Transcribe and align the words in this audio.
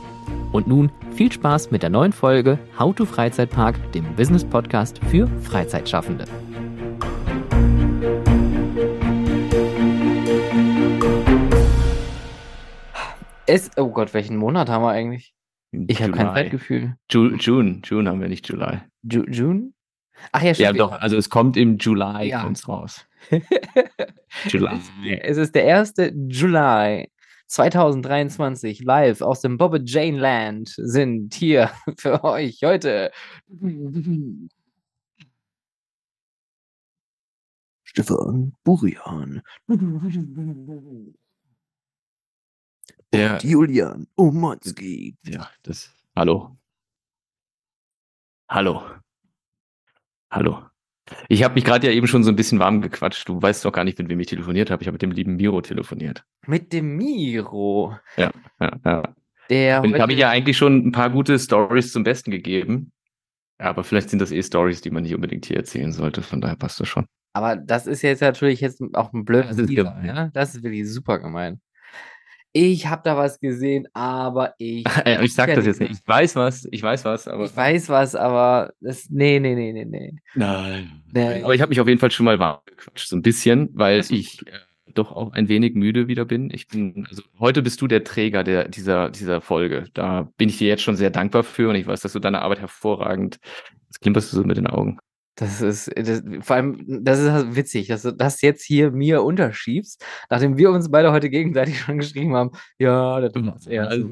Und 0.52 0.66
nun 0.66 0.90
viel 1.12 1.30
Spaß 1.32 1.70
mit 1.70 1.82
der 1.82 1.90
neuen 1.90 2.12
Folge 2.12 2.58
How 2.78 2.94
to 2.94 3.06
Freizeitpark, 3.06 3.92
dem 3.92 4.04
Business 4.14 4.44
Podcast 4.44 5.00
für 5.06 5.26
Freizeitschaffende. 5.40 6.26
Es, 13.46 13.70
oh 13.76 13.90
Gott, 13.90 14.14
welchen 14.14 14.36
Monat 14.36 14.68
haben 14.68 14.84
wir 14.84 14.90
eigentlich? 14.90 15.34
Ich 15.72 16.00
habe 16.02 16.12
kein 16.12 16.28
Zeitgefühl. 16.28 16.96
Ju 17.10 17.34
June, 17.36 17.80
June 17.84 18.08
haben 18.08 18.20
wir 18.20 18.28
nicht 18.28 18.48
July. 18.48 18.82
Ju 19.02 19.24
June? 19.24 19.72
Ach 20.30 20.42
ja, 20.42 20.54
stimmt. 20.54 20.66
Ja, 20.66 20.72
doch, 20.72 20.92
also 20.92 21.16
es 21.16 21.28
kommt 21.28 21.56
im 21.56 21.78
Juli 21.78 22.28
ja. 22.28 22.42
kommt's 22.42 22.68
raus. 22.68 23.06
July. 24.48 24.80
Es 25.22 25.36
ist 25.36 25.54
der 25.54 25.78
1. 25.78 25.94
Juli 26.28 27.08
2023 27.46 28.82
live 28.82 29.20
aus 29.20 29.40
dem 29.40 29.58
Bobby 29.58 29.80
Jane 29.84 30.18
Land 30.18 30.74
sind 30.76 31.34
hier 31.34 31.70
für 31.98 32.24
euch 32.24 32.60
heute 32.64 33.10
Stefan 37.84 38.54
Burian. 38.64 39.42
Der 43.12 43.38
Julian 43.42 44.06
Omonski. 44.16 45.14
Ja, 45.24 45.50
das. 45.62 45.90
Hallo. 46.16 46.56
Hallo. 48.48 49.01
Hallo. 50.32 50.62
Ich 51.28 51.44
habe 51.44 51.54
mich 51.54 51.64
gerade 51.64 51.86
ja 51.86 51.92
eben 51.92 52.06
schon 52.06 52.24
so 52.24 52.30
ein 52.30 52.36
bisschen 52.36 52.58
warm 52.58 52.80
gequatscht. 52.80 53.28
Du 53.28 53.42
weißt 53.42 53.66
doch 53.66 53.72
gar 53.72 53.84
nicht, 53.84 53.98
mit 53.98 54.08
wem 54.08 54.18
ich 54.18 54.28
telefoniert 54.28 54.70
habe. 54.70 54.82
Ich 54.82 54.86
habe 54.86 54.94
mit 54.94 55.02
dem 55.02 55.10
lieben 55.10 55.36
Miro 55.36 55.60
telefoniert. 55.60 56.24
Mit 56.46 56.72
dem 56.72 56.96
Miro? 56.96 57.94
Ja, 58.16 58.30
ja, 58.58 58.72
ja. 58.82 59.02
Der 59.50 59.76
habe 59.82 60.12
ich 60.12 60.18
ja 60.18 60.30
eigentlich 60.30 60.56
schon 60.56 60.86
ein 60.86 60.92
paar 60.92 61.10
gute 61.10 61.38
Stories 61.38 61.92
zum 61.92 62.02
Besten 62.02 62.30
gegeben. 62.30 62.92
Aber 63.58 63.84
vielleicht 63.84 64.08
sind 64.08 64.20
das 64.20 64.32
eh 64.32 64.42
Stories, 64.42 64.80
die 64.80 64.90
man 64.90 65.02
nicht 65.02 65.14
unbedingt 65.14 65.44
hier 65.44 65.58
erzählen 65.58 65.92
sollte. 65.92 66.22
Von 66.22 66.40
daher 66.40 66.56
passt 66.56 66.80
das 66.80 66.88
schon. 66.88 67.04
Aber 67.34 67.56
das 67.56 67.86
ist 67.86 68.00
jetzt 68.00 68.22
natürlich 68.22 68.62
jetzt 68.62 68.82
auch 68.94 69.12
ein 69.12 69.26
blödes. 69.26 69.56
Das 69.56 69.66
ist, 69.68 69.74
gemein. 69.74 70.06
Ja? 70.06 70.30
das 70.32 70.54
ist 70.54 70.62
wirklich 70.62 70.90
super 70.90 71.18
gemein 71.18 71.60
ich 72.52 72.86
habe 72.86 73.02
da 73.04 73.16
was 73.16 73.40
gesehen, 73.40 73.88
aber 73.94 74.54
ich. 74.58 74.84
ich 75.22 75.34
sag 75.34 75.54
das 75.54 75.66
jetzt 75.66 75.80
nicht. 75.80 75.92
Ich 75.92 76.06
weiß 76.06 76.36
was, 76.36 76.68
ich 76.70 76.82
weiß 76.82 77.04
was, 77.04 77.26
aber. 77.26 77.46
Ich 77.46 77.56
weiß 77.56 77.88
was, 77.88 78.14
aber 78.14 78.72
das. 78.80 79.08
Nee, 79.10 79.40
nee, 79.40 79.54
nee, 79.54 79.72
nee, 79.72 79.84
nee. 79.84 80.14
Nein. 80.34 81.02
Nee. 81.12 81.42
Aber 81.42 81.54
ich 81.54 81.60
habe 81.60 81.70
mich 81.70 81.80
auf 81.80 81.88
jeden 81.88 82.00
Fall 82.00 82.10
schon 82.10 82.24
mal 82.24 82.38
warm 82.38 82.60
gequatscht, 82.66 83.08
so 83.08 83.16
ein 83.16 83.22
bisschen, 83.22 83.70
weil 83.72 84.00
ich 84.10 84.46
äh, 84.46 84.52
doch 84.94 85.12
auch 85.12 85.32
ein 85.32 85.48
wenig 85.48 85.74
müde 85.74 86.08
wieder 86.08 86.24
bin. 86.24 86.50
Ich 86.52 86.68
bin, 86.68 87.06
also 87.08 87.22
heute 87.38 87.62
bist 87.62 87.80
du 87.80 87.86
der 87.86 88.04
Träger 88.04 88.44
der, 88.44 88.68
dieser, 88.68 89.10
dieser 89.10 89.40
Folge. 89.40 89.86
Da 89.94 90.28
bin 90.36 90.48
ich 90.48 90.58
dir 90.58 90.68
jetzt 90.68 90.82
schon 90.82 90.96
sehr 90.96 91.10
dankbar 91.10 91.44
für 91.44 91.70
und 91.70 91.76
ich 91.76 91.86
weiß, 91.86 92.00
dass 92.00 92.12
du 92.12 92.18
deine 92.18 92.42
Arbeit 92.42 92.60
hervorragend. 92.60 93.38
Jetzt 93.88 94.00
klimperst 94.00 94.32
du 94.32 94.36
so 94.36 94.44
mit 94.44 94.56
den 94.56 94.66
Augen. 94.66 94.98
Das 95.34 95.62
ist, 95.62 95.90
das, 95.96 96.22
vor 96.40 96.56
allem, 96.56 97.04
das 97.04 97.20
ist 97.20 97.30
halt 97.30 97.56
witzig, 97.56 97.88
dass 97.88 98.02
du 98.02 98.12
das 98.12 98.42
jetzt 98.42 98.62
hier 98.62 98.90
mir 98.90 99.22
unterschiebst, 99.22 100.04
nachdem 100.28 100.58
wir 100.58 100.70
uns 100.70 100.90
beide 100.90 101.10
heute 101.10 101.30
gegenseitig 101.30 101.80
schon 101.80 101.98
geschrieben 101.98 102.34
haben, 102.34 102.50
ja, 102.78 103.20
das 103.20 103.34
macht's 103.42 103.66
erst. 103.66 103.92
Also, 103.92 104.08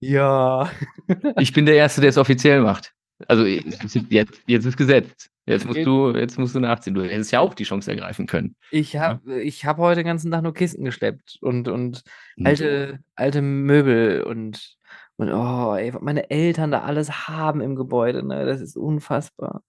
ja. 0.00 0.70
Ich 1.38 1.52
bin 1.52 1.66
der 1.66 1.76
Erste, 1.76 2.00
der 2.00 2.10
es 2.10 2.18
offiziell 2.18 2.60
macht. 2.60 2.92
Also 3.28 3.46
jetzt, 3.46 4.42
jetzt 4.46 4.66
ist 4.66 4.76
gesetzt. 4.76 5.30
Jetzt 5.46 5.64
musst 5.64 5.86
du, 5.86 6.10
jetzt 6.10 6.38
musst 6.38 6.56
du 6.56 6.60
nachziehen. 6.60 6.94
Du 6.94 7.04
hättest 7.04 7.30
ja 7.30 7.38
auch 7.38 7.54
die 7.54 7.62
Chance 7.62 7.92
ergreifen 7.92 8.26
können. 8.26 8.56
Ich 8.72 8.96
habe, 8.96 9.20
ja? 9.30 9.36
ich 9.36 9.64
habe 9.64 9.80
heute 9.80 10.00
den 10.00 10.06
ganzen 10.06 10.32
Tag 10.32 10.42
nur 10.42 10.52
Kisten 10.52 10.84
geschleppt 10.84 11.38
und 11.40 11.68
und 11.68 12.02
alte, 12.42 12.98
alte 13.14 13.42
Möbel 13.42 14.22
und 14.24 14.76
und 15.16 15.32
oh, 15.32 15.74
ey, 15.76 15.94
was 15.94 16.02
meine 16.02 16.30
Eltern 16.30 16.72
da 16.72 16.82
alles 16.82 17.28
haben 17.28 17.60
im 17.60 17.76
Gebäude, 17.76 18.26
ne? 18.26 18.44
Das 18.44 18.60
ist 18.60 18.76
unfassbar. 18.76 19.62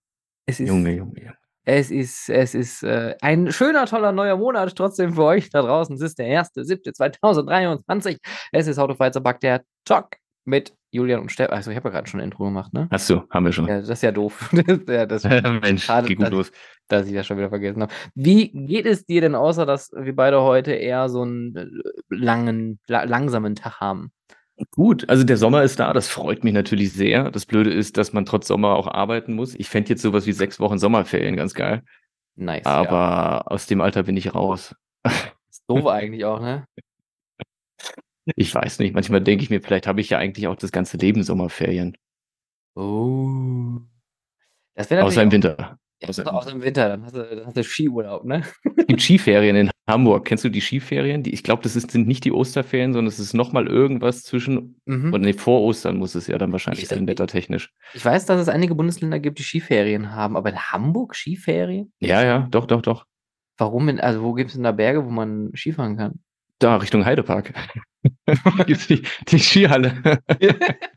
Es 0.50 0.59
ist, 0.62 0.69
Junge, 0.69 0.96
Junge, 0.96 1.19
Junge. 1.19 1.38
Es 1.66 1.91
ist, 1.91 2.30
es 2.30 2.56
ist 2.56 2.81
äh, 2.84 3.16
ein 3.22 3.52
schöner, 3.52 3.85
toller 3.85 4.13
neuer 4.13 4.38
Monat 4.38 4.74
trotzdem 4.74 5.13
für 5.13 5.24
euch 5.24 5.50
da 5.50 5.62
draußen. 5.62 5.94
Es 5.96 6.02
ist 6.02 6.18
der 6.18 6.28
1.7.2023. 6.41 8.19
Es 8.53 8.68
ist 8.68 8.80
Autofreizeitpark, 8.80 9.41
der 9.41 9.63
Talk 9.84 10.16
mit 10.46 10.74
Julian 10.91 11.19
und 11.19 11.30
Stefan. 11.30 11.58
Also, 11.58 11.69
ich 11.72 11.75
habe 11.75 11.90
ja 11.90 11.96
gerade 11.96 12.08
schon 12.08 12.22
ein 12.22 12.24
Intro 12.24 12.46
gemacht, 12.46 12.74
ne? 12.74 12.88
Hast 12.90 13.09
du, 13.09 13.24
haben 13.30 13.44
wir 13.44 13.52
schon. 13.52 13.68
Ja, 13.68 13.81
das 13.81 13.90
ist 13.90 14.03
ja 14.03 14.13
doof. 14.13 14.50
ja, 14.88 15.06
das 15.06 15.24
Mensch, 15.62 15.84
schade, 15.84 16.08
geht 16.08 16.18
gut 16.18 16.28
dass, 16.28 16.31
los. 16.31 16.52
Dass 16.88 17.06
ich 17.06 17.14
das 17.14 17.28
schon 17.28 17.38
wieder 17.38 17.50
vergessen 17.50 17.81
habe. 17.81 17.94
Wie 18.16 18.50
geht 18.53 18.85
es 18.85 19.06
dir 19.06 19.19
denn, 19.19 19.35
außer 19.35 19.66
dass 19.66 19.91
wir 19.91 20.16
beide 20.16 20.41
heute 20.44 20.72
eher 20.72 21.09
so 21.09 21.24
einen 21.24 21.53
äh, 21.58 21.68
langen, 22.08 22.79
la 22.88 23.03
langsamen 23.03 23.56
Tag 23.56 23.81
haben? 23.81 24.14
Gut, 24.72 25.07
also 25.09 25.23
der 25.23 25.38
Sommer 25.38 25.63
ist 25.63 25.79
da, 25.79 25.94
das 25.94 26.07
freut 26.07 26.44
mich 26.44 26.53
natürlich 26.53 26.91
sehr. 26.91 27.29
Das 27.29 27.45
Blöde 27.45 27.72
ist, 27.72 27.97
dass 27.97 28.13
man 28.13 28.25
trotz 28.25 28.47
Sommer 28.47 28.75
auch 28.75 28.88
arbeiten 28.88 29.34
muss. 29.34 29.53
Ich 29.56 29.69
fände 29.69 29.90
jetzt 29.90 30.01
sowas 30.01 30.25
wie 30.25 30.31
sechs 30.31 30.59
Wochen 30.59 30.79
Sommerferien 30.79 31.35
ganz 31.35 31.53
geil. 31.53 31.84
Nice. 32.35 32.66
Aber 32.66 32.96
ja. 32.96 33.41
aus 33.41 33.67
dem 33.67 33.81
Alter 33.81 34.03
bin 34.03 34.17
ich 34.17 34.34
raus. 34.34 34.75
Ist 35.50 35.63
doof 35.67 35.85
eigentlich 35.88 36.25
auch, 36.25 36.40
ne? 36.40 36.67
Ich 38.35 38.53
weiß 38.53 38.79
nicht. 38.79 38.94
Manchmal 38.94 39.22
denke 39.22 39.44
ich 39.44 39.50
mir, 39.50 39.62
vielleicht 39.62 39.88
habe 39.88 40.01
ich 40.01 40.09
ja 40.09 40.17
eigentlich 40.17 40.47
auch 40.47 40.57
das 40.57 40.73
ganze 40.73 40.97
Leben 40.97 41.23
Sommerferien. 41.23 41.96
Oh. 42.75 43.79
Das 44.75 44.91
Außer 44.91 45.23
im 45.23 45.31
Winter. 45.31 45.79
Ja, 46.02 46.09
außer, 46.09 46.31
außer 46.31 46.52
im 46.52 46.62
Winter, 46.62 46.90
dann 46.90 47.03
hast 47.03 47.16
du, 47.16 47.24
dann 47.24 47.47
hast 47.47 47.58
du 47.58 47.63
Skiurlaub, 47.63 48.24
ne? 48.24 48.44
Es 48.75 48.85
gibt 48.85 49.02
Skiferien 49.02 49.56
in 49.56 49.72
Hamburg. 49.88 50.25
Kennst 50.25 50.44
du 50.44 50.50
die 50.50 50.62
Skiferien? 50.62 51.24
Die, 51.24 51.34
ich 51.34 51.44
glaube, 51.44 51.63
das 51.63 51.75
ist, 51.75 51.90
sind 51.90 52.08
nicht 52.08 52.24
die 52.24 52.31
Osterferien, 52.31 52.94
sondern 52.94 53.08
es 53.08 53.18
ist 53.18 53.34
nochmal 53.34 53.66
irgendwas 53.68 54.22
zwischen, 54.22 54.80
mhm. 54.85 55.12
oder 55.12 55.24
nee, 55.24 55.34
vor 55.34 55.62
Ostern 55.62 55.97
muss 55.97 56.13
es 56.13 56.28
ja 56.28 56.38
dann 56.38 56.52
wahrscheinlich 56.52 56.84
ich, 56.84 56.90
sein, 56.90 57.08
wettertechnisch. 57.08 57.72
Ich 57.96 58.06
weiß, 58.06 58.28
dass 58.28 58.40
es 58.40 58.47
einige 58.47 58.75
Bundesländer 58.75 59.19
gibt, 59.19 59.40
die 59.40 59.44
Skiferien 59.44 60.13
haben, 60.13 60.38
aber 60.38 60.50
in 60.50 60.59
Hamburg 60.59 61.16
Skiferien? 61.16 61.91
Ja, 62.00 62.24
ja, 62.24 62.47
doch, 62.52 62.68
doch, 62.68 62.84
doch. 62.84 63.06
Warum? 63.58 63.90
In, 63.90 64.00
also 64.00 64.22
wo 64.22 64.34
gibt 64.34 64.50
es 64.50 64.53
denn 64.53 64.64
da 64.64 64.72
Berge, 64.74 65.03
wo 65.03 65.09
man 65.09 65.52
Skifahren 65.56 65.97
kann? 65.97 66.19
Da, 66.59 66.76
Richtung 66.78 67.05
Heidepark. 67.05 67.53
gibt 68.67 68.90
die, 68.90 69.02
die 69.29 69.40
Skihalle. 69.40 70.20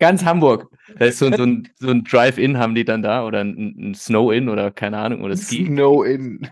Ganz 0.00 0.24
Hamburg. 0.24 0.66
Da 0.98 1.04
ist 1.04 1.18
so, 1.18 1.30
so 1.30 1.42
ein, 1.42 1.68
so 1.78 1.90
ein 1.90 2.04
Drive-In 2.04 2.58
haben 2.58 2.74
die 2.74 2.84
dann 2.84 3.02
da 3.02 3.24
oder 3.24 3.40
ein, 3.40 3.90
ein 3.90 3.94
Snow-In 3.94 4.48
oder 4.48 4.70
keine 4.70 4.98
Ahnung 4.98 5.22
oder 5.22 5.36
Ski. 5.36 5.66
Snow-In. 5.66 6.48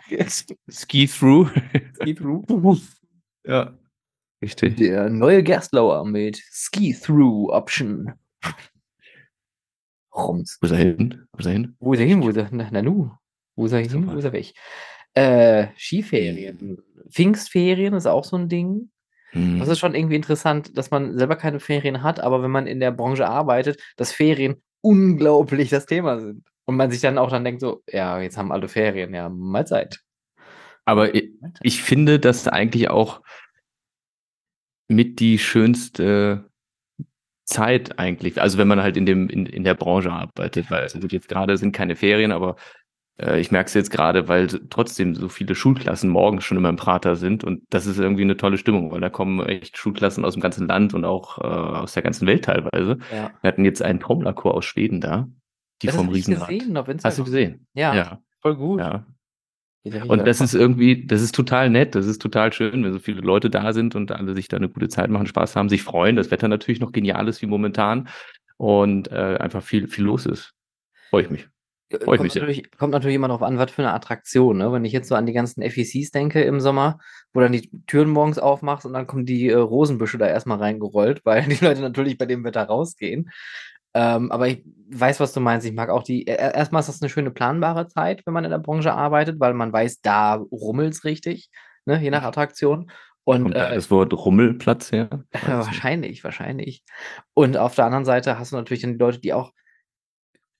Ski-Through. 0.68 1.50
Ski-Through. 2.00 2.80
ja. 3.44 3.74
Richtig. 4.42 4.76
Der 4.76 5.08
neue 5.08 5.42
Gerstlauer 5.42 6.04
mit 6.04 6.36
Ski-Through-Option. 6.52 8.12
Rums. 10.14 10.58
Wo 10.60 10.66
ist 10.66 10.72
er 10.72 10.78
hin? 10.78 11.26
Wo 11.32 11.38
ist 11.38 11.46
er 11.46 11.52
hin? 11.52 11.76
Wo 11.80 11.92
ist 11.94 12.00
er 12.00 12.06
hin? 12.06 12.22
Wo 12.22 12.28
ist 12.28 12.36
er? 12.36 12.48
Na, 12.52 12.68
na 12.70 12.82
nu. 12.82 13.10
Wo 13.56 13.64
ist 13.64 13.72
er 13.72 13.80
hin? 13.80 14.06
Wo 14.06 14.16
ist 14.16 14.24
er 14.24 14.32
weg? 14.32 14.52
Äh, 15.14 15.68
Skiferien. 15.76 16.82
Pfingstferien 17.08 17.94
ist 17.94 18.06
auch 18.06 18.24
so 18.24 18.36
ein 18.36 18.48
Ding. 18.48 18.90
Mhm. 19.32 19.58
Das 19.58 19.68
ist 19.68 19.78
schon 19.78 19.94
irgendwie 19.94 20.16
interessant, 20.16 20.76
dass 20.76 20.90
man 20.90 21.16
selber 21.18 21.36
keine 21.36 21.60
Ferien 21.60 22.02
hat, 22.02 22.20
aber 22.20 22.42
wenn 22.42 22.50
man 22.50 22.66
in 22.66 22.80
der 22.80 22.92
Branche 22.92 23.28
arbeitet, 23.28 23.80
dass 23.96 24.12
Ferien 24.12 24.62
unglaublich 24.80 25.70
das 25.70 25.86
Thema 25.86 26.20
sind. 26.20 26.44
Und 26.64 26.76
man 26.76 26.90
sich 26.90 27.00
dann 27.00 27.18
auch 27.18 27.30
dann 27.30 27.44
denkt 27.44 27.60
so, 27.60 27.82
ja, 27.88 28.20
jetzt 28.20 28.36
haben 28.36 28.52
alle 28.52 28.68
Ferien, 28.68 29.14
ja, 29.14 29.28
mal 29.28 29.66
Zeit. 29.66 30.00
Aber 30.84 31.14
ich, 31.14 31.30
ich 31.62 31.82
finde, 31.82 32.18
dass 32.18 32.48
eigentlich 32.48 32.90
auch 32.90 33.22
mit 34.88 35.20
die 35.20 35.38
schönste 35.38 36.48
Zeit 37.44 37.98
eigentlich. 37.98 38.40
Also 38.40 38.58
wenn 38.58 38.68
man 38.68 38.82
halt 38.82 38.96
in 38.96 39.06
dem 39.06 39.28
in, 39.28 39.46
in 39.46 39.64
der 39.64 39.74
Branche 39.74 40.12
arbeitet, 40.12 40.70
weil 40.70 40.82
also 40.82 40.98
jetzt 40.98 41.28
gerade 41.28 41.56
sind 41.56 41.72
keine 41.72 41.96
Ferien, 41.96 42.32
aber 42.32 42.56
ich 43.18 43.50
merke 43.50 43.66
es 43.66 43.74
jetzt 43.74 43.90
gerade, 43.90 44.28
weil 44.28 44.46
trotzdem 44.46 45.14
so 45.14 45.28
viele 45.28 45.54
Schulklassen 45.54 46.08
morgens 46.08 46.44
schon 46.44 46.56
immer 46.56 46.68
im 46.68 46.76
Prater 46.76 47.16
sind 47.16 47.42
und 47.42 47.62
das 47.70 47.86
ist 47.86 47.98
irgendwie 47.98 48.22
eine 48.22 48.36
tolle 48.36 48.58
Stimmung, 48.58 48.92
weil 48.92 49.00
da 49.00 49.10
kommen 49.10 49.44
echt 49.44 49.76
Schulklassen 49.76 50.24
aus 50.24 50.34
dem 50.34 50.42
ganzen 50.42 50.68
Land 50.68 50.94
und 50.94 51.04
auch 51.04 51.38
äh, 51.38 51.42
aus 51.42 51.94
der 51.94 52.02
ganzen 52.02 52.28
Welt 52.28 52.44
teilweise. 52.44 52.98
Ja. 53.12 53.32
Wir 53.40 53.48
hatten 53.48 53.64
jetzt 53.64 53.82
einen 53.82 53.98
Trommlerchor 53.98 54.54
aus 54.54 54.64
Schweden 54.64 55.00
da, 55.00 55.28
die 55.82 55.88
das 55.88 55.96
vom 55.96 56.08
Riesenrad. 56.08 56.48
Gesehen, 56.48 56.78
Hast 57.02 57.18
du 57.18 57.24
gesehen? 57.24 57.66
Ja, 57.74 57.94
ja, 57.94 58.22
voll 58.40 58.56
gut. 58.56 58.80
Ja. 58.80 59.04
Und 60.06 60.26
das 60.26 60.40
ist 60.40 60.54
irgendwie, 60.54 61.06
das 61.06 61.22
ist 61.22 61.34
total 61.34 61.70
nett, 61.70 61.94
das 61.94 62.06
ist 62.06 62.20
total 62.20 62.52
schön, 62.52 62.84
wenn 62.84 62.92
so 62.92 62.98
viele 62.98 63.20
Leute 63.20 63.48
da 63.48 63.72
sind 63.72 63.94
und 63.94 64.12
alle 64.12 64.34
sich 64.34 64.48
da 64.48 64.56
eine 64.56 64.68
gute 64.68 64.88
Zeit 64.88 65.10
machen, 65.10 65.26
Spaß 65.26 65.56
haben, 65.56 65.68
sich 65.68 65.82
freuen, 65.82 66.16
das 66.16 66.30
Wetter 66.30 66.48
natürlich 66.48 66.80
noch 66.80 66.92
genial 66.92 67.26
ist 67.28 67.42
wie 67.42 67.46
momentan 67.46 68.08
und 68.56 69.10
äh, 69.10 69.38
einfach 69.38 69.62
viel, 69.62 69.88
viel 69.88 70.04
los 70.04 70.26
ist. 70.26 70.54
Freue 71.10 71.22
ich 71.22 71.30
mich. 71.30 71.48
Äh, 71.90 71.98
kommt, 71.98 72.34
natürlich, 72.34 72.70
kommt 72.76 72.92
natürlich 72.92 73.16
immer 73.16 73.28
darauf 73.28 73.42
an, 73.42 73.58
was 73.58 73.70
für 73.70 73.82
eine 73.82 73.94
Attraktion. 73.94 74.58
Ne? 74.58 74.72
Wenn 74.72 74.84
ich 74.84 74.92
jetzt 74.92 75.08
so 75.08 75.14
an 75.14 75.26
die 75.26 75.32
ganzen 75.32 75.62
FECs 75.62 76.10
denke 76.10 76.42
im 76.42 76.60
Sommer, 76.60 76.98
wo 77.32 77.40
dann 77.40 77.52
die 77.52 77.70
Türen 77.86 78.10
morgens 78.10 78.38
aufmachst 78.38 78.86
und 78.86 78.92
dann 78.92 79.06
kommen 79.06 79.26
die 79.26 79.48
äh, 79.48 79.54
Rosenbüsche 79.54 80.18
da 80.18 80.26
erstmal 80.26 80.58
reingerollt, 80.58 81.20
weil 81.24 81.44
die 81.44 81.64
Leute 81.64 81.80
natürlich 81.80 82.18
bei 82.18 82.26
dem 82.26 82.44
Wetter 82.44 82.64
rausgehen. 82.64 83.30
Ähm, 83.94 84.30
aber 84.30 84.48
ich 84.48 84.62
weiß, 84.90 85.18
was 85.20 85.32
du 85.32 85.40
meinst. 85.40 85.66
Ich 85.66 85.72
mag 85.72 85.88
auch 85.88 86.02
die. 86.02 86.24
Erstmal 86.24 86.80
ist 86.80 86.88
das 86.88 87.00
eine 87.00 87.08
schöne 87.08 87.30
planbare 87.30 87.88
Zeit, 87.88 88.22
wenn 88.26 88.34
man 88.34 88.44
in 88.44 88.50
der 88.50 88.58
Branche 88.58 88.92
arbeitet, 88.92 89.40
weil 89.40 89.54
man 89.54 89.72
weiß, 89.72 90.02
da 90.02 90.34
rummelt 90.34 90.92
es 90.92 91.04
richtig, 91.04 91.50
ne? 91.86 92.00
je 92.00 92.10
nach 92.10 92.22
Attraktion. 92.22 92.90
Und, 93.24 93.42
Kommt 93.42 93.56
äh, 93.56 93.74
das 93.74 93.90
Wort 93.90 94.12
Rummelplatz 94.14 94.92
her? 94.92 95.08
wahrscheinlich, 95.46 96.22
wahrscheinlich. 96.22 96.82
Und 97.34 97.56
auf 97.56 97.74
der 97.74 97.86
anderen 97.86 98.04
Seite 98.04 98.38
hast 98.38 98.52
du 98.52 98.56
natürlich 98.56 98.82
dann 98.82 98.92
die 98.92 98.98
Leute, 98.98 99.20
die 99.20 99.32
auch 99.32 99.52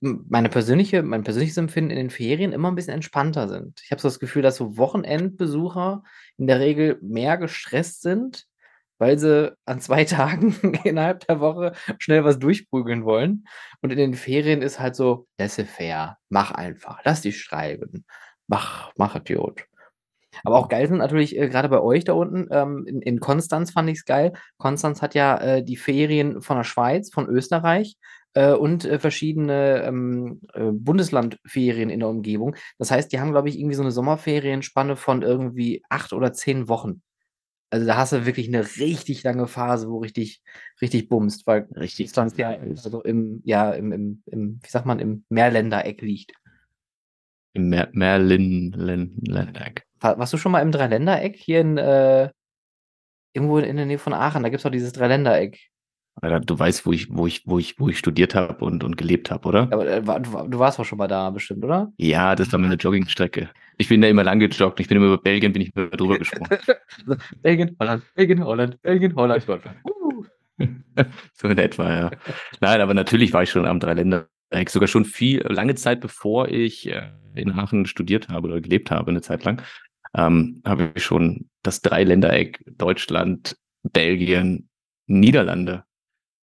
meine 0.01 0.49
persönliche, 0.49 1.03
mein 1.03 1.25
persönliches 1.25 1.57
Empfinden 1.57 1.91
in 1.91 1.97
den 1.97 2.11
Ferien 2.11 2.53
immer 2.53 2.71
ein 2.71 2.75
bisschen 2.75 2.95
entspannter 2.95 3.49
sind. 3.49 3.81
Ich 3.85 3.91
habe 3.91 4.01
so 4.01 4.09
das 4.09 4.21
Gefühl, 4.21 4.43
dass 4.43 4.57
so 4.57 4.77
Wochenendbesucher 4.77 6.05
in 6.37 6.47
der 6.47 6.61
Regel 6.61 6.99
mehr 7.03 7.37
gestresst 7.37 8.03
sind, 8.03 8.47
weil 8.99 9.19
sie 9.19 9.57
an 9.65 9.81
zwei 9.81 10.05
Tagen 10.05 10.55
innerhalb 10.85 11.27
der 11.27 11.41
Woche 11.41 11.73
schnell 11.99 12.25
was 12.25 12.39
durchprügeln 12.39 13.05
wollen. 13.05 13.45
Und 13.81 13.91
in 13.91 13.99
den 13.99 14.15
Ferien 14.15 14.63
ist 14.63 14.79
halt 14.79 14.95
so, 14.95 15.27
laissez-faire, 15.39 16.17
mach 16.29 16.53
einfach, 16.53 17.01
lass 17.05 17.23
dich 17.23 17.41
schreiben, 17.41 18.05
mach, 18.47 18.93
mach 18.97 19.17
Idiot. 19.17 19.65
Aber 20.45 20.59
auch 20.59 20.69
geil 20.69 20.87
sind 20.87 20.99
natürlich 20.99 21.37
äh, 21.37 21.49
gerade 21.49 21.69
bei 21.69 21.81
euch 21.81 22.05
da 22.05 22.13
unten, 22.13 22.47
ähm, 22.53 22.87
in, 22.87 23.03
in 23.03 23.19
Konstanz 23.19 23.73
fand 23.73 23.91
ich 23.91 23.99
es 23.99 24.05
geil. 24.05 24.33
Konstanz 24.59 25.03
hat 25.03 25.15
ja 25.15 25.37
äh, 25.39 25.65
die 25.65 25.77
Ferien 25.77 26.43
von 26.43 26.57
der 26.57 26.65
Schweiz, 26.65 27.11
von 27.11 27.29
Österreich 27.29 27.97
äh, 28.39 28.53
und 28.53 28.85
äh, 28.85 29.01
verschiedene 29.01 29.83
ähm, 29.83 30.41
äh, 30.55 30.71
Bundeslandferien 30.71 31.91
in 31.91 31.99
der 31.99 32.09
Umgebung. 32.09 32.55
Das 32.79 32.93
heißt, 32.93 33.11
die 33.11 33.19
haben, 33.19 33.33
glaube 33.33 33.49
ich, 33.49 33.59
irgendwie 33.59 33.75
so 33.75 33.83
eine 33.83 33.91
Sommerferienspanne 33.91 34.95
von 34.95 35.23
irgendwie 35.23 35.83
acht 35.89 36.13
oder 36.13 36.33
zehn 36.33 36.69
Wochen. 36.69 37.03
Also 37.71 37.85
da 37.85 37.97
hast 37.97 38.13
du 38.13 38.27
wirklich 38.27 38.47
eine 38.47 38.65
richtig 38.79 39.25
lange 39.25 39.49
Phase, 39.49 39.91
wo 39.91 39.99
richtig, 39.99 40.41
richtig 40.81 41.09
bumst, 41.09 41.49
weil 41.49 41.69
richtig 41.75 42.07
Island 42.07 42.39
ja 42.39 42.51
also 42.51 43.03
im, 43.03 43.43
ja, 43.45 43.73
im, 43.73 43.91
im, 43.91 44.23
im, 44.27 44.61
wie 44.63 44.71
sagt 44.71 44.87
man, 44.87 45.01
im 45.01 45.25
Mehrländereck 45.29 46.01
liegt. 46.01 46.33
Im 47.55 47.71
Mer 47.71 47.89
Merlin-Ländereck. 47.93 49.85
Warst 50.01 50.33
du 50.33 50.37
schon 50.37 50.53
mal 50.53 50.63
im 50.63 50.71
Dreiländereck 50.71 51.35
hier 51.35 51.61
in, 51.61 51.77
äh, 51.77 52.31
irgendwo 53.33 53.59
in 53.59 53.77
der 53.77 53.87
Nähe 53.87 53.99
von 53.99 54.15
Aachen? 54.15 54.45
Da 54.45 54.49
gibt 54.49 54.59
es 54.59 54.63
doch 54.63 54.71
dieses 54.71 54.93
Dreiländereck. 54.93 55.59
Du 56.21 56.59
weißt, 56.59 56.85
wo 56.85 56.93
ich, 56.93 57.09
wo 57.11 57.27
ich, 57.27 57.43
wo 57.47 57.59
ich, 57.59 57.79
wo 57.79 57.89
ich 57.89 57.99
studiert 57.99 58.35
habe 58.35 58.65
und, 58.65 58.83
und 58.83 58.97
gelebt 58.97 59.31
habe, 59.31 59.49
oder? 59.49 59.63
Aber 59.71 59.87
äh, 59.87 60.03
du, 60.03 60.49
du, 60.49 60.59
warst 60.59 60.79
doch 60.79 60.85
schon 60.85 60.99
mal 60.99 61.07
da 61.07 61.31
bestimmt, 61.31 61.65
oder? 61.65 61.93
Ja, 61.97 62.35
das 62.35 62.53
war 62.53 62.59
meine 62.59 62.75
Joggingstrecke. 62.75 63.51
Ich 63.77 63.89
bin 63.89 64.01
da 64.01 64.09
immer 64.09 64.25
lang 64.25 64.41
gejoggt. 64.41 64.81
Ich 64.81 64.89
bin 64.89 64.97
immer 64.97 65.07
über 65.07 65.19
Belgien, 65.19 65.53
bin 65.53 65.63
ich 65.63 65.75
immer 65.77 65.89
drüber 65.89 66.19
gesprungen. 66.19 66.49
Belgien, 67.43 67.77
Holland, 67.79 68.03
Belgien, 68.15 68.45
Holland, 68.45 68.83
Belgien, 68.83 69.15
Holland, 69.15 69.49
Deutschland. 69.49 69.77
so 71.35 71.49
in 71.49 71.59
etwa, 71.59 71.89
ja. 71.89 72.11
Nein, 72.61 72.81
aber 72.81 72.95
natürlich 72.95 73.33
war 73.33 73.45
ich 73.45 73.51
schon 73.51 73.67
am 73.67 73.79
Dreiländereck. 73.79 74.69
Sogar 74.69 74.89
schon 74.89 75.05
viel, 75.05 75.41
lange 75.49 75.77
Zeit 75.77 76.01
bevor 76.01 76.49
ich 76.49 76.89
äh, 76.89 77.11
in 77.35 77.53
Aachen 77.53 77.87
studiert 77.87 78.29
habe 78.29 78.49
oder 78.49 78.61
gelebt 78.61 78.91
habe, 78.91 79.11
eine 79.11 79.21
Zeit 79.21 79.45
lang, 79.45 79.63
ähm, 80.17 80.63
habe 80.67 80.91
ich 80.97 81.05
schon 81.05 81.49
das 81.63 81.81
Dreiländereck 81.81 82.65
Deutschland, 82.67 83.57
Belgien, 83.85 84.69
Niederlande 85.07 85.85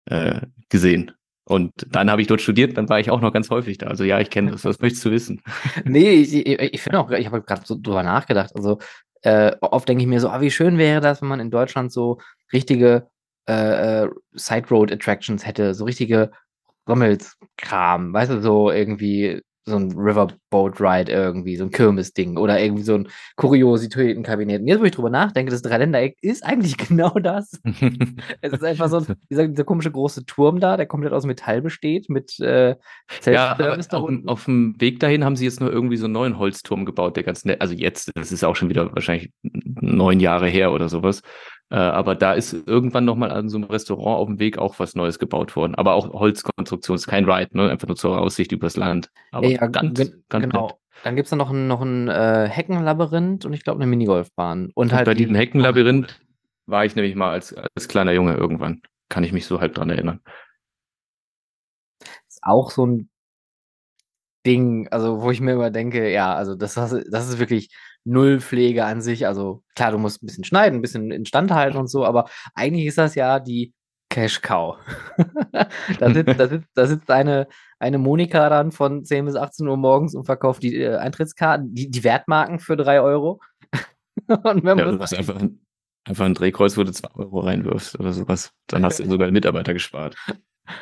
äh, 0.08 0.40
gesehen. 0.68 1.12
Und 1.44 1.72
dann 1.88 2.10
habe 2.10 2.20
ich 2.20 2.28
dort 2.28 2.42
studiert, 2.42 2.76
dann 2.76 2.90
war 2.90 3.00
ich 3.00 3.10
auch 3.10 3.22
noch 3.22 3.32
ganz 3.32 3.48
häufig 3.48 3.78
da. 3.78 3.86
Also 3.86 4.04
ja, 4.04 4.20
ich 4.20 4.28
kenne 4.28 4.50
das. 4.50 4.64
Was 4.66 4.80
möchtest 4.80 5.04
du 5.04 5.10
wissen? 5.10 5.42
nee, 5.84 6.10
ich, 6.10 6.34
ich, 6.34 6.46
ich 6.46 6.82
finde 6.82 7.00
auch, 7.00 7.10
ich 7.10 7.26
habe 7.26 7.42
gerade 7.42 7.62
so 7.64 7.76
drüber 7.80 8.02
nachgedacht. 8.02 8.54
Also 8.54 8.78
äh, 9.22 9.56
oft 9.60 9.88
denke 9.88 10.02
ich 10.02 10.08
mir 10.08 10.20
so, 10.20 10.28
ah, 10.28 10.40
wie 10.40 10.50
schön 10.50 10.78
wäre 10.78 11.00
das, 11.00 11.22
wenn 11.22 11.28
man 11.28 11.40
in 11.40 11.50
Deutschland 11.50 11.90
so 11.90 12.18
richtige 12.52 13.08
äh, 13.48 14.04
äh 14.04 14.10
Side 14.34 14.68
Road 14.70 14.92
Attractions 14.92 15.46
hätte, 15.46 15.74
so 15.74 15.84
richtige 15.84 16.30
Rommelskram, 16.88 18.12
weißt 18.12 18.32
du, 18.32 18.42
so 18.42 18.70
irgendwie 18.70 19.42
so 19.68 19.76
ein 19.76 19.92
Riverboat 19.92 20.80
Ride 20.80 21.12
irgendwie, 21.12 21.56
so 21.56 21.64
ein 21.64 21.70
Kirmesding 21.70 22.36
oder 22.36 22.60
irgendwie 22.60 22.82
so 22.82 22.94
ein 22.94 23.08
Kuriositätenkabinett. 23.36 24.62
Und 24.62 24.68
jetzt, 24.68 24.80
wo 24.80 24.84
ich 24.84 24.92
drüber 24.92 25.10
nachdenke, 25.10 25.50
das 25.50 25.62
Dreiländereck 25.62 26.16
ist 26.20 26.44
eigentlich 26.44 26.76
genau 26.88 27.10
das. 27.10 27.60
es 28.40 28.52
ist 28.52 28.64
einfach 28.64 28.88
so 28.88 28.98
ein, 28.98 29.06
dieser, 29.30 29.48
dieser, 29.48 29.64
komische 29.64 29.90
große 29.90 30.24
Turm 30.26 30.60
da, 30.60 30.76
der 30.76 30.86
komplett 30.86 31.12
aus 31.12 31.26
Metall 31.26 31.62
besteht, 31.62 32.08
mit 32.08 32.38
äh, 32.40 32.76
ja, 33.24 33.54
da 33.54 33.76
auf, 33.76 34.12
auf, 34.26 34.44
dem 34.44 34.74
Weg 34.80 35.00
dahin 35.00 35.24
haben 35.24 35.36
sie 35.36 35.44
jetzt 35.44 35.60
noch 35.60 35.68
irgendwie 35.68 35.96
so 35.96 36.06
einen 36.06 36.14
neuen 36.14 36.38
Holzturm 36.38 36.84
gebaut, 36.84 37.16
der 37.16 37.24
ganz 37.24 37.44
nett, 37.44 37.60
also 37.60 37.74
jetzt, 37.74 38.10
das 38.14 38.32
ist 38.32 38.44
auch 38.44 38.56
schon 38.56 38.68
wieder 38.68 38.94
wahrscheinlich 38.94 39.32
neun 39.42 40.20
Jahre 40.20 40.48
her 40.48 40.72
oder 40.72 40.88
sowas. 40.88 41.22
Äh, 41.70 41.76
aber 41.76 42.14
da 42.14 42.32
ist 42.32 42.54
irgendwann 42.66 43.04
nochmal 43.04 43.30
an 43.30 43.48
so 43.48 43.58
einem 43.58 43.68
Restaurant 43.68 44.18
auf 44.18 44.26
dem 44.26 44.38
Weg 44.38 44.58
auch 44.58 44.78
was 44.78 44.94
Neues 44.94 45.18
gebaut 45.18 45.54
worden. 45.54 45.74
Aber 45.74 45.94
auch 45.94 46.12
Holzkonstruktion, 46.12 46.96
ist 46.96 47.06
kein 47.06 47.28
Ride, 47.28 47.56
ne? 47.56 47.70
einfach 47.70 47.88
nur 47.88 47.96
zur 47.96 48.18
Aussicht 48.18 48.52
übers 48.52 48.76
Land. 48.76 49.10
Aber 49.32 49.46
ja, 49.46 49.66
ganz, 49.66 49.98
ganz 50.28 50.44
genau. 50.44 50.68
Nett. 50.68 50.76
Dann 51.04 51.14
gibt 51.14 51.26
es 51.26 51.30
da 51.30 51.36
noch 51.36 51.50
ein, 51.50 51.68
noch 51.68 51.82
ein 51.82 52.08
äh, 52.08 52.48
Heckenlabyrinth 52.48 53.44
und 53.44 53.52
ich 53.52 53.62
glaube 53.62 53.80
eine 53.80 53.88
Minigolfbahn. 53.88 54.66
Und, 54.66 54.72
und 54.74 54.92
halt 54.92 55.04
bei 55.04 55.14
diesem 55.14 55.34
Heckenlabyrinth 55.34 56.20
war 56.66 56.84
ich 56.84 56.96
nämlich 56.96 57.14
mal 57.14 57.30
als, 57.30 57.54
als 57.54 57.88
kleiner 57.88 58.12
Junge 58.12 58.34
irgendwann. 58.34 58.82
Kann 59.08 59.24
ich 59.24 59.32
mich 59.32 59.46
so 59.46 59.60
halb 59.60 59.74
dran 59.74 59.90
erinnern. 59.90 60.20
Ist 62.26 62.40
auch 62.42 62.70
so 62.70 62.86
ein 62.86 63.10
Ding, 64.46 64.88
also 64.88 65.20
wo 65.22 65.30
ich 65.30 65.40
mir 65.40 65.52
immer 65.52 65.70
denke, 65.70 66.10
ja, 66.10 66.34
also 66.34 66.54
das, 66.54 66.74
das 66.74 66.92
ist 66.92 67.38
wirklich 67.38 67.70
null 68.04 68.40
Pflege 68.40 68.84
an 68.84 69.00
sich. 69.00 69.26
Also 69.26 69.62
klar, 69.74 69.92
du 69.92 69.98
musst 69.98 70.22
ein 70.22 70.26
bisschen 70.26 70.44
schneiden, 70.44 70.78
ein 70.78 70.82
bisschen 70.82 71.10
instand 71.10 71.50
halten 71.50 71.76
und 71.76 71.88
so, 71.88 72.04
aber 72.04 72.28
eigentlich 72.54 72.86
ist 72.86 72.98
das 72.98 73.14
ja 73.14 73.40
die 73.40 73.74
Cash 74.10 74.40
Cow. 74.40 74.76
da, 75.98 76.12
sitzt, 76.12 76.40
da, 76.40 76.48
sitzt, 76.48 76.68
da 76.74 76.86
sitzt 76.86 77.10
eine, 77.10 77.46
eine 77.78 77.98
Monika 77.98 78.48
dann 78.48 78.72
von 78.72 79.04
10 79.04 79.26
bis 79.26 79.36
18 79.36 79.68
Uhr 79.68 79.76
morgens 79.76 80.14
und 80.14 80.24
verkauft 80.24 80.62
die 80.62 80.76
äh, 80.76 80.96
Eintrittskarten, 80.96 81.74
die, 81.74 81.90
die 81.90 82.04
Wertmarken 82.04 82.58
für 82.58 82.76
3 82.76 83.00
Euro. 83.00 83.40
und 84.26 84.64
wenn 84.64 84.78
ja, 84.78 84.90
du 84.90 84.98
hast 84.98 85.14
einfach, 85.14 85.40
einfach 86.04 86.24
ein 86.24 86.34
Drehkreuz, 86.34 86.76
wo 86.76 86.84
du 86.84 86.92
2 86.92 87.08
Euro 87.14 87.40
reinwirfst 87.40 88.00
oder 88.00 88.12
sowas. 88.12 88.52
Dann 88.66 88.84
hast 88.84 88.98
du 88.98 89.04
sogar 89.08 89.26
einen 89.26 89.34
Mitarbeiter 89.34 89.74
gespart. 89.74 90.16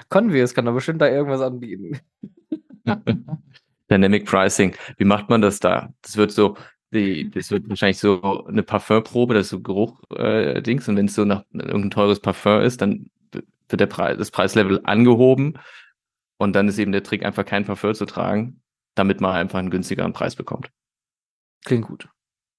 Convies 0.08 0.54
kann 0.54 0.64
da 0.64 0.72
bestimmt 0.72 1.00
da 1.00 1.08
irgendwas 1.08 1.40
anbieten. 1.40 2.00
Dynamic 3.90 4.26
Pricing. 4.26 4.74
Wie 4.96 5.04
macht 5.04 5.28
man 5.28 5.40
das 5.40 5.60
da? 5.60 5.92
Das 6.02 6.16
wird 6.16 6.32
so, 6.32 6.56
die, 6.92 7.30
das 7.30 7.50
wird 7.50 7.68
wahrscheinlich 7.68 7.98
so 7.98 8.44
eine 8.46 8.62
Parfümprobe, 8.62 9.34
das 9.34 9.46
ist 9.46 9.50
so 9.50 9.60
Geruch-Dings. 9.60 10.88
Äh, 10.88 10.90
und 10.90 10.96
wenn 10.96 11.06
es 11.06 11.14
so 11.14 11.24
nach 11.24 11.44
irgendein 11.52 11.90
teures 11.90 12.20
Parfüm 12.20 12.62
ist, 12.62 12.80
dann 12.80 13.10
wird 13.32 13.80
der 13.80 13.86
Preis, 13.86 14.18
das 14.18 14.30
Preislevel 14.30 14.80
angehoben. 14.84 15.58
Und 16.38 16.54
dann 16.54 16.68
ist 16.68 16.78
eben 16.78 16.92
der 16.92 17.02
Trick, 17.02 17.24
einfach 17.24 17.44
kein 17.44 17.64
Parfüm 17.64 17.94
zu 17.94 18.06
tragen, 18.06 18.60
damit 18.94 19.20
man 19.20 19.34
einfach 19.34 19.58
einen 19.58 19.70
günstigeren 19.70 20.12
Preis 20.12 20.36
bekommt. 20.36 20.70
Klingt 21.64 21.86
gut. 21.86 22.08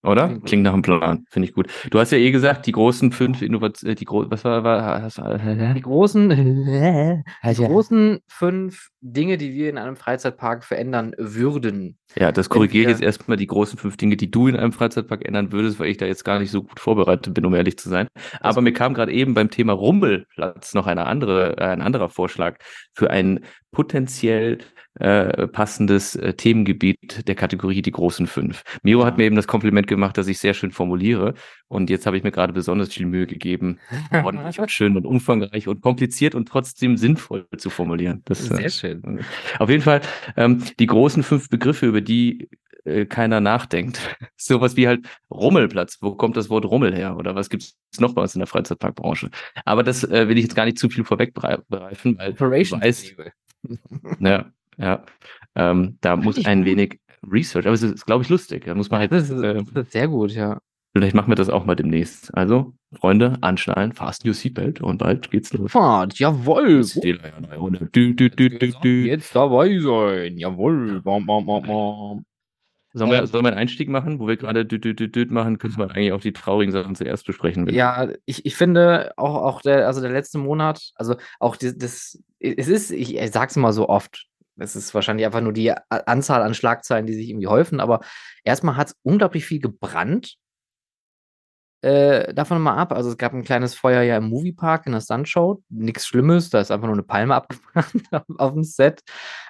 Oder? 0.03 0.39
Klingt, 0.45 0.63
nach 0.63 0.73
einem 0.73 0.83
Plan, 0.83 1.25
finde 1.29 1.49
ich 1.49 1.55
gut. 1.55 1.67
Du 1.89 1.99
hast 1.99 2.11
ja 2.11 2.17
eh 2.19 2.31
gesagt, 2.31 2.65
die 2.67 2.71
großen 2.71 3.11
fünf 3.11 3.41
Innovationen, 3.41 3.93
äh, 3.93 3.95
die 3.95 4.05
großen, 4.05 4.29
was 4.29 4.43
war, 4.45 4.63
war 4.63 5.01
hast, 5.01 5.17
äh, 5.17 5.73
die 5.73 5.81
großen, 5.81 6.29
die 7.43 7.55
großen 7.55 8.19
fünf 8.27 8.89
Dinge, 9.01 9.37
die 9.37 9.53
wir 9.53 9.69
in 9.69 9.77
einem 9.77 9.95
Freizeitpark 9.95 10.63
verändern 10.63 11.13
würden. 11.17 11.97
Ja, 12.15 12.31
das 12.31 12.49
korrigiere 12.49 12.83
ich 12.83 12.89
jetzt 12.89 13.01
erstmal 13.01 13.37
die 13.37 13.47
großen 13.47 13.77
fünf 13.77 13.97
Dinge, 13.97 14.17
die 14.17 14.29
du 14.29 14.47
in 14.47 14.55
einem 14.55 14.71
Freizeitpark 14.71 15.25
ändern 15.25 15.51
würdest, 15.51 15.79
weil 15.79 15.89
ich 15.89 15.97
da 15.97 16.05
jetzt 16.05 16.23
gar 16.23 16.39
nicht 16.39 16.51
so 16.51 16.63
gut 16.63 16.79
vorbereitet 16.79 17.33
bin, 17.33 17.45
um 17.45 17.53
ehrlich 17.53 17.77
zu 17.77 17.89
sein. 17.89 18.07
Aber 18.39 18.61
mir 18.61 18.73
kam 18.73 18.93
gerade 18.93 19.11
eben 19.11 19.33
beim 19.33 19.49
Thema 19.49 19.73
Rummelplatz 19.73 20.73
noch 20.73 20.87
eine 20.87 21.05
andere, 21.05 21.57
ein 21.57 21.81
anderer 21.81 22.09
Vorschlag 22.09 22.57
für 22.93 23.09
ein 23.09 23.41
potenziell 23.77 24.57
äh, 24.99 25.45
passendes 25.45 26.15
äh, 26.15 26.33
Themengebiet 26.33 27.27
der 27.27 27.35
Kategorie 27.35 27.83
die 27.83 27.91
großen 27.91 28.25
fünf. 28.25 28.63
Miro 28.81 29.05
hat 29.05 29.19
mir 29.19 29.25
eben 29.25 29.35
das 29.35 29.45
Kompliment 29.45 29.85
gemacht, 29.85 30.17
dass 30.17 30.27
ich 30.27 30.39
sehr 30.39 30.55
schön 30.55 30.71
formuliere. 30.71 31.35
Und 31.67 31.91
jetzt 31.91 32.07
habe 32.07 32.17
ich 32.17 32.23
mir 32.23 32.31
gerade 32.31 32.53
besonders 32.53 32.91
viel 32.91 33.05
Mühe 33.05 33.27
gegeben, 33.27 33.77
ordentlich 34.11 34.59
und 34.59 34.71
schön 34.71 34.97
und 34.97 35.05
umfangreich 35.05 35.67
und 35.67 35.81
kompliziert 35.81 36.33
und 36.33 36.47
trotzdem 36.47 36.97
sinnvoll 36.97 37.45
zu 37.55 37.69
formulieren. 37.69 38.23
Das, 38.25 38.45
sehr 38.45 38.65
äh, 38.65 38.69
schön. 38.71 39.23
Auf 39.59 39.69
jeden 39.69 39.83
Fall 39.83 40.01
ähm, 40.35 40.63
die 40.79 40.87
großen 40.87 41.21
fünf 41.21 41.47
Begriffe, 41.47 41.85
über 41.85 42.01
die 42.01 42.49
äh, 42.83 43.05
keiner 43.05 43.41
nachdenkt. 43.41 43.99
Sowas 44.37 44.75
wie 44.75 44.87
halt 44.87 45.05
Rummelplatz. 45.29 45.99
Wo 46.01 46.15
kommt 46.15 46.35
das 46.35 46.49
Wort 46.49 46.65
Rummel 46.65 46.95
her? 46.95 47.17
Oder 47.17 47.35
was 47.35 47.51
gibt 47.51 47.61
es 47.61 47.99
noch 47.99 48.15
bei 48.15 48.23
uns 48.23 48.33
in 48.33 48.39
der 48.39 48.47
Freizeitparkbranche? 48.47 49.29
Aber 49.65 49.83
das 49.83 50.03
äh, 50.03 50.27
will 50.27 50.37
ich 50.37 50.45
jetzt 50.45 50.55
gar 50.55 50.65
nicht 50.65 50.79
zu 50.79 50.89
viel 50.89 51.03
vorweggreifen, 51.03 52.17
weil 52.17 52.31
Operation 52.31 52.81
weiß, 52.81 53.13
ja, 54.19 54.51
ja, 54.77 55.03
ähm, 55.55 55.97
da 56.01 56.15
muss 56.15 56.45
ein 56.45 56.65
wenig 56.65 56.99
Research, 57.29 57.65
aber 57.65 57.73
es 57.73 57.83
ist, 57.83 58.05
glaube 58.05 58.23
ich, 58.23 58.29
lustig. 58.29 58.65
Da 58.65 58.75
muss 58.75 58.89
man 58.89 58.99
halt. 59.01 59.11
Das 59.11 59.29
ist, 59.29 59.41
äh, 59.41 59.63
das 59.73 59.87
ist 59.87 59.91
sehr 59.91 60.07
gut, 60.07 60.31
ja. 60.31 60.59
Vielleicht 60.95 61.15
machen 61.15 61.29
wir 61.29 61.35
das 61.35 61.49
auch 61.49 61.65
mal 61.65 61.75
demnächst. 61.75 62.35
Also, 62.35 62.73
Freunde, 62.93 63.37
anschnallen, 63.41 63.93
fasten 63.93 64.29
your 64.29 64.33
seatbelt 64.33 64.81
und 64.81 64.97
bald 64.97 65.29
geht's 65.29 65.53
los. 65.53 65.71
Fahrt, 65.71 66.17
jawohl. 66.17 66.83
Jetzt 69.05 69.35
dabei 69.35 69.77
sein, 69.79 70.37
jawohl. 70.37 71.01
Bam, 71.01 71.25
bam, 71.25 71.45
bam, 71.45 71.63
bam. 71.63 72.25
Sollen 72.97 73.11
wir, 73.11 73.27
sollen 73.27 73.45
wir 73.45 73.49
einen 73.49 73.59
Einstieg 73.59 73.89
machen, 73.89 74.19
wo 74.19 74.27
wir 74.27 74.37
gerade 74.37 74.65
düt, 74.65 74.83
düt, 74.83 74.99
düt, 74.99 75.15
düt 75.15 75.31
machen? 75.31 75.57
Könnte 75.57 75.79
man 75.79 75.91
eigentlich 75.91 76.11
auch 76.11 76.21
die 76.21 76.33
traurigen 76.33 76.71
Sachen 76.71 76.95
zuerst 76.95 77.25
besprechen. 77.25 77.67
Ja, 77.69 78.09
ich, 78.25 78.45
ich 78.45 78.55
finde 78.55 79.11
auch, 79.17 79.35
auch 79.35 79.61
der, 79.61 79.87
also 79.87 80.01
der 80.01 80.11
letzte 80.11 80.37
Monat, 80.37 80.91
also 80.95 81.15
auch 81.39 81.55
das, 81.55 81.77
das 81.77 82.19
es 82.39 82.67
ist, 82.67 82.91
ich, 82.91 83.15
ich 83.15 83.31
sag's 83.31 83.55
mal 83.55 83.73
so 83.73 83.89
oft, 83.89 84.25
es 84.57 84.75
ist 84.75 84.93
wahrscheinlich 84.93 85.25
einfach 85.25 85.41
nur 85.41 85.53
die 85.53 85.73
Anzahl 85.89 86.41
an 86.41 86.53
Schlagzeilen, 86.53 87.05
die 87.05 87.13
sich 87.13 87.29
irgendwie 87.29 87.47
häufen, 87.47 87.79
aber 87.79 88.01
erstmal 88.43 88.75
hat 88.75 88.87
es 88.87 88.95
unglaublich 89.03 89.45
viel 89.45 89.59
gebrannt. 89.59 90.35
Äh, 91.87 92.33
davon 92.33 92.61
mal 92.61 92.75
ab. 92.75 92.91
Also 92.91 93.11
es 93.11 93.17
gab 93.17 93.33
ein 93.33 93.45
kleines 93.45 93.73
Feuer 93.73 94.01
ja 94.01 94.17
im 94.17 94.25
Moviepark 94.25 94.87
in 94.87 94.91
der 94.91 94.99
Sunshow. 94.99 95.63
Nichts 95.69 96.05
Schlimmes, 96.05 96.49
da 96.49 96.59
ist 96.59 96.69
einfach 96.69 96.87
nur 96.87 96.95
eine 96.95 97.03
Palme 97.03 97.33
abgebrannt 97.35 98.09
auf 98.37 98.51
dem 98.51 98.65
Set. 98.65 99.03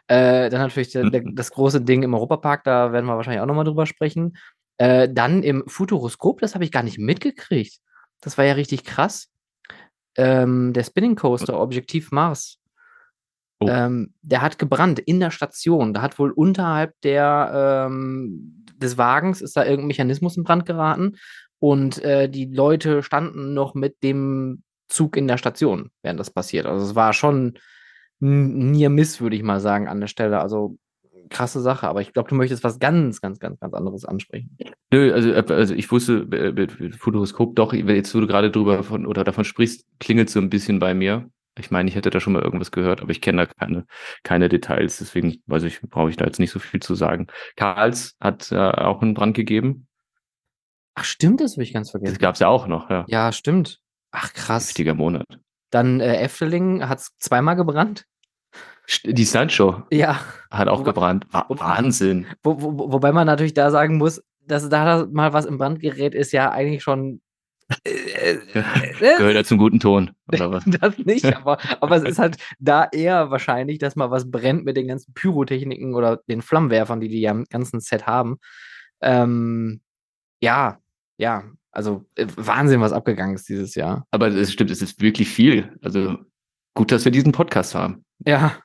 Äh, 0.05 0.51
dann 0.51 0.61
natürlich 0.61 0.91
der, 0.91 1.09
der, 1.09 1.23
das 1.33 1.49
große 1.49 1.81
Ding 1.81 2.03
im 2.03 2.13
Europapark, 2.13 2.63
da 2.63 2.91
werden 2.91 3.07
wir 3.07 3.15
wahrscheinlich 3.15 3.41
auch 3.41 3.47
nochmal 3.47 3.65
drüber 3.65 3.87
sprechen. 3.87 4.37
Äh, 4.77 5.09
dann 5.11 5.41
im 5.41 5.63
Futuroskop, 5.65 6.39
das 6.39 6.53
habe 6.53 6.63
ich 6.63 6.71
gar 6.71 6.83
nicht 6.83 6.99
mitgekriegt. 6.99 7.79
Das 8.21 8.37
war 8.37 8.45
ja 8.45 8.53
richtig 8.53 8.83
krass. 8.83 9.29
Ähm, 10.15 10.73
der 10.73 10.83
Spinning 10.83 11.15
Coaster, 11.15 11.59
Objektiv 11.59 12.11
Mars. 12.11 12.59
Oh. 13.59 13.67
Ähm, 13.67 14.13
der 14.21 14.43
hat 14.43 14.59
gebrannt 14.59 14.99
in 14.99 15.19
der 15.19 15.31
Station. 15.31 15.91
Da 15.91 16.03
hat 16.03 16.19
wohl 16.19 16.29
unterhalb 16.29 16.93
der, 17.01 17.87
ähm, 17.89 18.63
des 18.75 18.99
Wagens 18.99 19.41
ist 19.41 19.57
da 19.57 19.63
irgendein 19.63 19.87
Mechanismus 19.87 20.37
in 20.37 20.43
Brand 20.43 20.67
geraten 20.67 21.15
und 21.59 22.03
äh, 22.03 22.29
die 22.29 22.45
Leute 22.45 23.03
standen 23.03 23.53
noch 23.53 23.73
mit 23.73 24.03
dem 24.03 24.63
Zug 24.87 25.17
in 25.17 25.27
der 25.27 25.37
Station, 25.37 25.91
während 26.01 26.19
das 26.19 26.31
passiert. 26.31 26.65
Also 26.65 26.85
es 26.85 26.95
war 26.95 27.13
schon 27.13 27.57
near 28.19 28.89
miss, 28.89 29.21
würde 29.21 29.35
ich 29.35 29.43
mal 29.43 29.59
sagen, 29.59 29.87
an 29.87 29.99
der 29.99 30.07
Stelle. 30.07 30.39
Also 30.39 30.77
krasse 31.29 31.61
Sache, 31.61 31.87
aber 31.87 32.01
ich 32.01 32.13
glaube, 32.13 32.29
du 32.29 32.35
möchtest 32.35 32.63
was 32.63 32.79
ganz, 32.79 33.21
ganz, 33.21 33.39
ganz, 33.39 33.59
ganz 33.59 33.73
anderes 33.73 34.05
ansprechen. 34.05 34.57
Nö, 34.91 35.13
also, 35.13 35.31
äh, 35.31 35.43
also 35.49 35.73
ich 35.73 35.91
wusste, 35.91 36.27
äh, 36.31 36.91
Futuroskop 36.91 37.55
doch, 37.55 37.73
jetzt 37.73 38.15
wo 38.15 38.19
du 38.19 38.27
gerade 38.27 38.51
drüber 38.51 38.83
von, 38.83 39.05
oder 39.05 39.23
davon 39.23 39.43
sprichst, 39.43 39.85
klingelt 39.99 40.29
so 40.29 40.39
ein 40.39 40.49
bisschen 40.49 40.79
bei 40.79 40.93
mir. 40.93 41.29
Ich 41.59 41.71
meine, 41.71 41.89
ich 41.89 41.95
hätte 41.95 42.11
da 42.11 42.19
schon 42.19 42.33
mal 42.33 42.43
irgendwas 42.43 42.71
gehört, 42.71 43.01
aber 43.01 43.11
ich 43.11 43.21
kenne 43.21 43.45
da 43.45 43.53
keine, 43.53 43.85
keine 44.23 44.47
Details, 44.47 44.99
deswegen 44.99 45.37
weiß 45.47 45.63
ich, 45.63 45.81
brauche 45.81 46.09
ich 46.09 46.15
da 46.15 46.25
jetzt 46.25 46.39
nicht 46.39 46.51
so 46.51 46.59
viel 46.59 46.79
zu 46.79 46.93
sagen. 46.93 47.27
Karls 47.55 48.15
hat 48.19 48.51
äh, 48.51 48.57
auch 48.57 49.01
einen 49.01 49.15
Brand 49.15 49.35
gegeben. 49.35 49.86
Ach, 50.99 51.03
stimmt, 51.03 51.41
das 51.41 51.53
habe 51.53 51.63
ich 51.63 51.73
ganz 51.73 51.91
vergessen. 51.91 52.15
Das 52.15 52.19
gab 52.19 52.33
es 52.33 52.39
ja 52.39 52.47
auch 52.47 52.65
noch, 52.65 52.89
ja. 52.89 53.05
Ja, 53.07 53.31
stimmt. 53.31 53.81
Ach, 54.09 54.33
krass. 54.33 54.69
Heftiger 54.69 54.95
Monat. 54.95 55.27
Dann 55.69 55.99
äh, 55.99 56.15
Efteling 56.17 56.89
hat 56.89 56.97
es 56.97 57.15
zweimal 57.19 57.55
gebrannt. 57.55 58.05
Die 59.03 59.23
Sancho 59.23 59.83
ja. 59.91 60.19
hat 60.49 60.67
auch 60.67 60.79
wo, 60.79 60.83
gebrannt. 60.83 61.27
Wahnsinn. 61.31 62.25
Wo, 62.41 62.59
wo, 62.59 62.91
wobei 62.93 63.11
man 63.11 63.27
natürlich 63.27 63.53
da 63.53 63.69
sagen 63.69 63.97
muss, 63.97 64.23
dass 64.41 64.69
da 64.69 65.05
mal 65.11 65.33
was 65.33 65.45
im 65.45 65.59
Brand 65.59 65.81
gerät, 65.81 66.15
ist 66.15 66.31
ja 66.31 66.49
eigentlich 66.49 66.81
schon 66.81 67.21
Gehört 67.83 69.35
ja 69.35 69.43
zum 69.43 69.59
guten 69.59 69.79
Ton, 69.79 70.11
oder 70.31 70.51
was? 70.51 70.63
Das 70.65 70.97
nicht, 70.97 71.25
aber, 71.37 71.59
aber 71.79 71.97
es 71.97 72.03
ist 72.03 72.17
halt 72.17 72.37
da 72.57 72.87
eher 72.91 73.29
wahrscheinlich, 73.29 73.77
dass 73.77 73.95
mal 73.95 74.09
was 74.09 74.31
brennt 74.31 74.65
mit 74.65 74.77
den 74.77 74.87
ganzen 74.87 75.13
Pyrotechniken 75.13 75.93
oder 75.93 76.21
den 76.27 76.41
Flammenwerfern, 76.41 77.01
die 77.01 77.09
die 77.09 77.21
ja 77.21 77.31
im 77.31 77.43
ganzen 77.43 77.81
Set 77.81 78.07
haben. 78.07 78.37
Ähm, 79.01 79.81
ja, 80.41 80.79
ja, 81.17 81.43
also 81.71 82.05
äh, 82.15 82.27
Wahnsinn, 82.35 82.81
was 82.81 82.91
abgegangen 82.91 83.35
ist 83.35 83.49
dieses 83.49 83.75
Jahr. 83.75 84.07
Aber 84.11 84.27
es 84.27 84.51
stimmt, 84.51 84.71
es 84.71 84.81
ist 84.81 85.01
wirklich 85.01 85.29
viel. 85.29 85.77
Also 85.81 86.17
gut, 86.75 86.91
dass 86.91 87.05
wir 87.05 87.11
diesen 87.11 87.31
Podcast 87.31 87.75
haben. 87.75 88.05
Ja. 88.25 88.57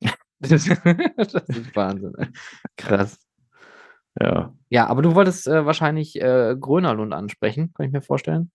das 0.38 0.66
ist 0.68 1.76
Wahnsinn. 1.76 2.14
Krass. 2.76 3.18
Ja. 4.20 4.54
Ja, 4.70 4.86
aber 4.86 5.02
du 5.02 5.14
wolltest 5.14 5.46
äh, 5.46 5.64
wahrscheinlich 5.66 6.20
äh, 6.20 6.56
Grönerlund 6.58 7.12
ansprechen, 7.12 7.72
kann 7.74 7.86
ich 7.86 7.92
mir 7.92 8.02
vorstellen. 8.02 8.50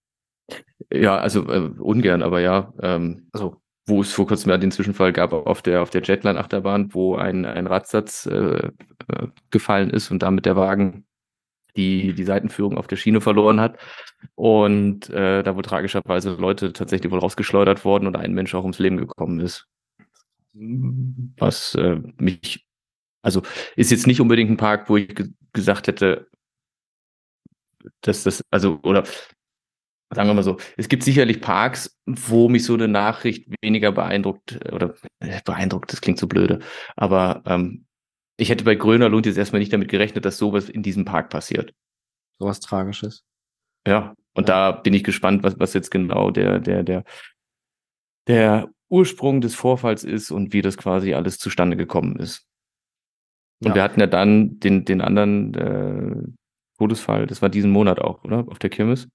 Ja, 0.91 1.17
also 1.17 1.47
äh, 1.51 1.71
ungern, 1.79 2.21
aber 2.21 2.41
ja. 2.41 2.73
Ähm, 2.81 3.29
also. 3.31 3.57
Wo 3.87 4.01
es 4.01 4.13
vor 4.13 4.27
kurzem 4.27 4.51
ja 4.51 4.59
den 4.59 4.71
Zwischenfall 4.71 5.11
gab 5.11 5.33
auf 5.33 5.63
der, 5.63 5.81
auf 5.81 5.89
der 5.89 6.03
Jetline-Achterbahn, 6.03 6.93
wo 6.93 7.15
ein, 7.15 7.45
ein 7.45 7.65
Radsatz 7.65 8.27
äh, 8.27 8.67
äh, 8.67 9.27
gefallen 9.49 9.89
ist 9.89 10.11
und 10.11 10.21
damit 10.21 10.45
der 10.45 10.55
Wagen 10.55 11.03
die, 11.75 12.13
die 12.13 12.23
Seitenführung 12.23 12.77
auf 12.77 12.87
der 12.87 12.97
Schiene 12.97 13.21
verloren 13.21 13.59
hat. 13.59 13.77
Und 14.35 15.09
äh, 15.09 15.43
da 15.43 15.55
wohl 15.55 15.63
tragischerweise 15.63 16.31
Leute 16.33 16.73
tatsächlich 16.73 17.11
wohl 17.11 17.19
rausgeschleudert 17.19 17.85
worden 17.85 18.07
und 18.07 18.15
ein 18.15 18.33
Mensch 18.33 18.53
auch 18.55 18.63
ums 18.63 18.79
Leben 18.79 18.97
gekommen 18.97 19.39
ist. 19.39 19.67
Was 21.37 21.75
äh, 21.75 22.01
mich 22.17 22.65
also 23.21 23.43
ist 23.75 23.91
jetzt 23.91 24.07
nicht 24.07 24.21
unbedingt 24.21 24.49
ein 24.49 24.57
Park, 24.57 24.89
wo 24.89 24.97
ich 24.97 25.13
gesagt 25.53 25.87
hätte, 25.87 26.27
dass 28.01 28.23
das, 28.23 28.43
also, 28.51 28.79
oder 28.83 29.03
sagen 30.13 30.29
wir 30.29 30.33
mal 30.33 30.43
so, 30.43 30.57
es 30.77 30.89
gibt 30.89 31.03
sicherlich 31.03 31.41
Parks, 31.41 31.97
wo 32.05 32.49
mich 32.49 32.65
so 32.65 32.73
eine 32.73 32.87
Nachricht 32.87 33.47
weniger 33.61 33.91
beeindruckt, 33.91 34.59
oder 34.71 34.95
äh, 35.19 35.39
beeindruckt, 35.43 35.91
das 35.91 36.01
klingt 36.01 36.19
so 36.19 36.27
blöde, 36.27 36.59
aber 36.95 37.43
ähm, 37.45 37.85
ich 38.41 38.49
hätte 38.49 38.63
bei 38.63 38.73
Gröner 38.73 39.07
Lund 39.07 39.27
jetzt 39.27 39.37
erstmal 39.37 39.59
nicht 39.59 39.71
damit 39.71 39.87
gerechnet, 39.87 40.25
dass 40.25 40.39
sowas 40.39 40.67
in 40.67 40.81
diesem 40.81 41.05
Park 41.05 41.29
passiert. 41.29 41.75
Sowas 42.39 42.59
Tragisches. 42.59 43.23
Ja, 43.85 44.15
und 44.33 44.49
ja. 44.49 44.71
da 44.71 44.79
bin 44.79 44.95
ich 44.95 45.03
gespannt, 45.03 45.43
was, 45.43 45.59
was 45.59 45.75
jetzt 45.75 45.91
genau 45.91 46.31
der, 46.31 46.59
der, 46.59 46.81
der, 46.81 47.03
der 48.27 48.69
Ursprung 48.89 49.41
des 49.41 49.53
Vorfalls 49.53 50.03
ist 50.03 50.31
und 50.31 50.53
wie 50.53 50.63
das 50.63 50.77
quasi 50.77 51.13
alles 51.13 51.37
zustande 51.37 51.77
gekommen 51.77 52.15
ist. 52.15 52.47
Und 53.63 53.69
ja. 53.69 53.75
wir 53.75 53.83
hatten 53.83 53.99
ja 53.99 54.07
dann 54.07 54.59
den, 54.59 54.85
den 54.85 55.01
anderen 55.01 55.53
äh, 55.53 56.23
Todesfall, 56.79 57.27
das 57.27 57.43
war 57.43 57.49
diesen 57.49 57.69
Monat 57.69 57.99
auch, 57.99 58.23
oder? 58.23 58.47
Auf 58.47 58.57
der 58.57 58.71
Kirmes? 58.71 59.07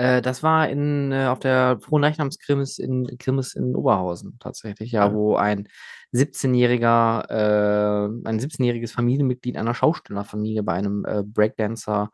Äh, 0.00 0.22
das 0.22 0.42
war 0.42 0.66
in, 0.70 1.12
äh, 1.12 1.26
auf 1.26 1.40
der 1.40 1.78
Frohnleichnamskirmes 1.80 2.78
in, 2.78 3.06
Kirmes 3.18 3.54
in 3.54 3.76
Oberhausen 3.76 4.38
tatsächlich, 4.40 4.92
ja, 4.92 5.06
ja. 5.06 5.14
wo 5.14 5.36
ein 5.36 5.68
17-jähriger, 6.14 7.28
äh, 7.28 8.06
ein 8.26 8.40
17-jähriges 8.40 8.92
Familienmitglied 8.92 9.58
einer 9.58 9.74
Schaustellerfamilie 9.74 10.62
bei 10.62 10.72
einem 10.72 11.04
äh, 11.04 11.22
Breakdancer 11.22 12.10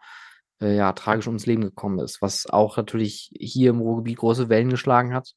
äh, 0.61 0.77
ja, 0.77 0.93
tragisch 0.95 1.29
ums 1.29 1.47
Leben 1.47 1.63
gekommen 1.63 2.01
ist, 2.01 2.21
was 2.21 2.51
auch 2.51 2.77
natürlich 2.77 3.31
hier 3.39 3.71
im 3.71 3.81
Ruhrgebiet 3.81 4.19
große 4.19 4.49
Wellen 4.49 4.71
geschlagen 4.71 5.15
hat. 5.15 5.35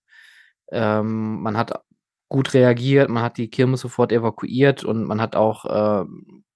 Ähm, 0.71 1.41
man 1.43 1.55
hat 1.55 1.79
gut 2.29 2.55
reagiert, 2.55 3.09
man 3.09 3.21
hat 3.21 3.37
die 3.37 3.51
Kirmes 3.51 3.81
sofort 3.81 4.11
evakuiert 4.11 4.83
und 4.83 5.03
man 5.03 5.21
hat 5.21 5.35
auch, 5.35 5.65
äh, 5.65 6.05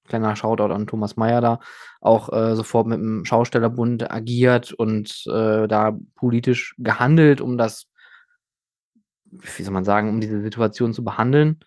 kleiner 0.08 0.36
Shoutout 0.36 0.74
an 0.74 0.88
Thomas 0.88 1.16
Meyer 1.16 1.42
da, 1.42 1.60
auch 2.02 2.32
äh, 2.34 2.56
sofort 2.56 2.88
mit 2.88 3.00
dem 3.00 3.26
Schaustellerbund 3.26 4.12
agiert 4.12 4.74
und 4.74 5.24
äh, 5.28 5.68
da 5.68 5.98
politisch 6.16 6.76
gehandelt, 6.78 7.42
um 7.42 7.58
das, 7.58 7.88
wie 9.26 9.64
soll 9.64 9.74
man 9.74 9.86
sagen, 9.86 10.10
um 10.10 10.22
diese 10.22 10.42
Situation 10.42 10.94
zu 10.94 11.04
behandeln. 11.04 11.60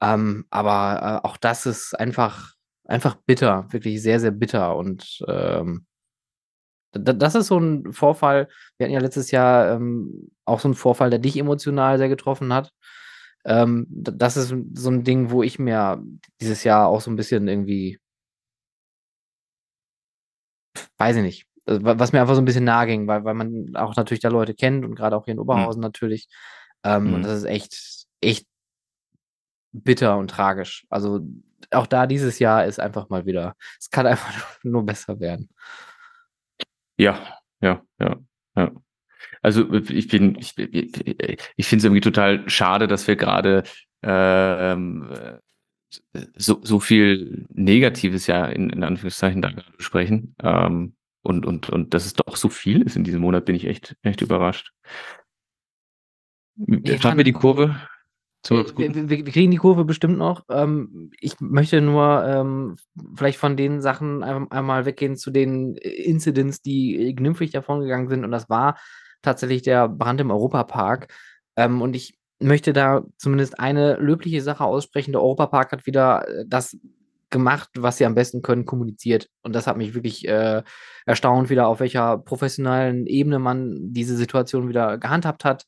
Ähm, 0.00 0.46
aber 0.50 1.22
äh, 1.22 1.26
auch 1.26 1.36
das 1.36 1.66
ist 1.66 1.98
einfach, 1.98 2.54
einfach 2.84 3.16
bitter, 3.26 3.66
wirklich 3.70 4.02
sehr, 4.02 4.20
sehr 4.20 4.30
bitter 4.30 4.76
und 4.76 5.24
ähm, 5.28 5.86
das 6.92 7.34
ist 7.34 7.48
so 7.48 7.58
ein 7.58 7.92
Vorfall, 7.92 8.48
wir 8.76 8.84
hatten 8.84 8.94
ja 8.94 9.00
letztes 9.00 9.30
Jahr 9.30 9.72
ähm, 9.72 10.30
auch 10.44 10.60
so 10.60 10.68
einen 10.68 10.74
Vorfall, 10.74 11.10
der 11.10 11.18
dich 11.18 11.36
emotional 11.36 11.98
sehr 11.98 12.08
getroffen 12.08 12.52
hat. 12.52 12.72
Ähm, 13.46 13.86
das 13.88 14.36
ist 14.36 14.48
so 14.74 14.90
ein 14.90 15.04
Ding, 15.04 15.30
wo 15.30 15.42
ich 15.42 15.58
mir 15.58 16.02
dieses 16.40 16.64
Jahr 16.64 16.88
auch 16.88 17.00
so 17.00 17.10
ein 17.10 17.16
bisschen 17.16 17.46
irgendwie, 17.46 18.00
weiß 20.98 21.16
ich 21.16 21.22
nicht, 21.22 21.46
also, 21.64 21.84
was 21.84 22.12
mir 22.12 22.20
einfach 22.20 22.34
so 22.34 22.40
ein 22.40 22.44
bisschen 22.44 22.64
nahe 22.64 22.86
ging, 22.86 23.06
weil, 23.06 23.24
weil 23.24 23.34
man 23.34 23.76
auch 23.76 23.94
natürlich 23.96 24.20
da 24.20 24.28
Leute 24.28 24.54
kennt 24.54 24.84
und 24.84 24.96
gerade 24.96 25.16
auch 25.16 25.24
hier 25.24 25.32
in 25.32 25.38
hm. 25.38 25.44
Oberhausen 25.44 25.80
mhm. 25.80 25.84
natürlich. 25.84 26.28
Ähm, 26.84 27.08
mhm. 27.08 27.14
Und 27.14 27.22
das 27.22 27.38
ist 27.38 27.44
echt, 27.44 28.06
echt 28.20 28.46
bitter 29.72 30.18
und 30.18 30.28
tragisch. 30.28 30.84
Also 30.90 31.20
auch 31.70 31.86
da 31.86 32.06
dieses 32.06 32.38
Jahr 32.38 32.64
ist 32.64 32.80
einfach 32.80 33.08
mal 33.08 33.26
wieder, 33.26 33.54
es 33.78 33.90
kann 33.90 34.06
einfach 34.06 34.58
nur 34.64 34.84
besser 34.84 35.20
werden. 35.20 35.50
Ja, 36.98 37.40
ja, 37.60 37.82
ja, 38.00 38.16
ja. 38.56 38.72
Also 39.42 39.72
ich 39.72 40.08
bin, 40.08 40.36
ich, 40.36 40.54
ich 40.56 41.66
finde 41.66 41.78
es 41.78 41.84
irgendwie 41.84 42.00
total 42.00 42.48
schade, 42.48 42.86
dass 42.86 43.06
wir 43.06 43.16
gerade 43.16 43.64
ähm, 44.02 45.08
so, 46.36 46.60
so 46.62 46.80
viel 46.80 47.46
Negatives 47.52 48.26
ja 48.26 48.46
in, 48.46 48.70
in 48.70 48.82
Anführungszeichen 48.82 49.42
da 49.42 49.50
gerade 49.50 49.72
besprechen. 49.76 50.34
Ähm, 50.42 50.94
und, 51.22 51.44
und, 51.44 51.68
und 51.70 51.92
dass 51.92 52.06
es 52.06 52.14
doch 52.14 52.36
so 52.36 52.48
viel 52.48 52.82
ist 52.82 52.96
in 52.96 53.04
diesem 53.04 53.20
Monat, 53.20 53.44
bin 53.46 53.56
ich 53.56 53.66
echt, 53.66 53.96
echt 54.02 54.22
überrascht. 54.22 54.72
Schaffen 57.00 57.18
wir 57.18 57.24
die 57.24 57.32
Kurve? 57.32 57.76
Wir, 58.48 58.64
wir, 58.76 59.26
wir, 59.26 59.32
kriegen 59.32 59.50
die 59.50 59.56
Kurve 59.56 59.84
bestimmt 59.84 60.18
noch. 60.18 60.44
Ähm, 60.48 61.10
ich 61.18 61.40
möchte 61.40 61.80
nur 61.80 62.24
ähm, 62.24 62.76
vielleicht 63.16 63.38
von 63.38 63.56
den 63.56 63.80
Sachen 63.80 64.22
einmal 64.22 64.86
weggehen 64.86 65.16
zu 65.16 65.32
den 65.32 65.74
Incidents, 65.76 66.62
die 66.62 67.12
glimpflich 67.16 67.50
davon 67.50 67.80
gegangen 67.80 68.08
sind. 68.08 68.24
Und 68.24 68.30
das 68.30 68.48
war 68.48 68.78
tatsächlich 69.22 69.62
der 69.62 69.88
Brand 69.88 70.20
im 70.20 70.30
Europapark. 70.30 71.08
Ähm, 71.56 71.82
und 71.82 71.96
ich 71.96 72.18
möchte 72.38 72.72
da 72.72 73.04
zumindest 73.16 73.58
eine 73.58 73.96
löbliche 73.96 74.42
Sache 74.42 74.64
aussprechen. 74.64 75.12
Der 75.12 75.22
Europapark 75.22 75.72
hat 75.72 75.86
wieder 75.86 76.28
äh, 76.28 76.44
das 76.46 76.76
gemacht, 77.30 77.70
was 77.76 77.98
sie 77.98 78.06
am 78.06 78.14
besten 78.14 78.42
können, 78.42 78.66
kommuniziert. 78.66 79.28
Und 79.42 79.54
das 79.54 79.66
hat 79.66 79.76
mich 79.76 79.94
wirklich 79.94 80.28
äh, 80.28 80.62
erstaunt, 81.06 81.50
wieder 81.50 81.66
auf 81.66 81.80
welcher 81.80 82.18
professionellen 82.18 83.06
Ebene 83.06 83.38
man 83.38 83.92
diese 83.92 84.16
Situation 84.16 84.68
wieder 84.68 84.98
gehandhabt 84.98 85.44
hat. 85.44 85.66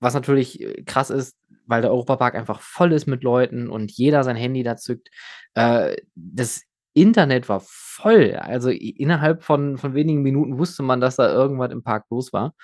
Was 0.00 0.14
natürlich 0.14 0.60
äh, 0.60 0.82
krass 0.82 1.10
ist, 1.10 1.36
weil 1.66 1.82
der 1.82 1.90
Europapark 1.90 2.34
einfach 2.34 2.60
voll 2.60 2.92
ist 2.92 3.06
mit 3.06 3.22
Leuten 3.22 3.68
und 3.68 3.92
jeder 3.92 4.24
sein 4.24 4.36
Handy 4.36 4.62
da 4.62 4.76
zückt. 4.76 5.10
Äh, 5.54 5.96
das 6.14 6.62
Internet 6.94 7.48
war 7.48 7.60
voll. 7.64 8.34
Also 8.34 8.70
innerhalb 8.70 9.42
von, 9.42 9.76
von 9.76 9.94
wenigen 9.94 10.22
Minuten 10.22 10.58
wusste 10.58 10.82
man, 10.82 11.00
dass 11.00 11.16
da 11.16 11.32
irgendwas 11.32 11.70
im 11.70 11.82
Park 11.82 12.06
los 12.10 12.32
war. 12.32 12.54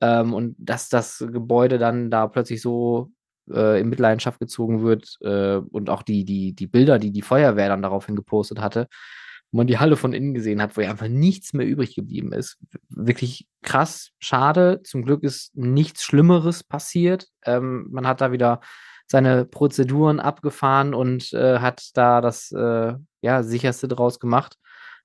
Ähm, 0.00 0.34
und 0.34 0.56
dass 0.58 0.88
das 0.88 1.18
Gebäude 1.18 1.78
dann 1.78 2.10
da 2.10 2.26
plötzlich 2.26 2.60
so 2.60 3.10
äh, 3.50 3.80
in 3.80 3.88
Mitleidenschaft 3.88 4.38
gezogen 4.38 4.82
wird 4.82 5.16
äh, 5.22 5.56
und 5.56 5.90
auch 5.90 6.02
die, 6.02 6.24
die, 6.24 6.54
die 6.54 6.66
Bilder, 6.66 6.98
die 6.98 7.12
die 7.12 7.22
Feuerwehr 7.22 7.68
dann 7.68 7.82
daraufhin 7.82 8.16
gepostet 8.16 8.60
hatte, 8.60 8.88
wo 9.52 9.58
man 9.58 9.66
die 9.66 9.78
Halle 9.78 9.96
von 9.96 10.12
innen 10.12 10.34
gesehen 10.34 10.60
hat, 10.60 10.76
wo 10.76 10.80
ja 10.80 10.90
einfach 10.90 11.08
nichts 11.08 11.52
mehr 11.52 11.66
übrig 11.66 11.94
geblieben 11.94 12.32
ist. 12.32 12.58
Wirklich 12.88 13.46
krass, 13.62 14.10
schade. 14.18 14.80
Zum 14.84 15.04
Glück 15.04 15.22
ist 15.22 15.56
nichts 15.56 16.02
Schlimmeres 16.04 16.64
passiert. 16.64 17.28
Ähm, 17.44 17.86
man 17.90 18.06
hat 18.06 18.20
da 18.20 18.32
wieder 18.32 18.60
seine 19.06 19.44
Prozeduren 19.44 20.18
abgefahren 20.18 20.92
und 20.92 21.32
äh, 21.32 21.60
hat 21.60 21.90
da 21.94 22.20
das 22.20 22.50
äh, 22.52 22.94
ja, 23.20 23.42
sicherste 23.42 23.88
draus 23.88 24.18
gemacht. 24.18 24.56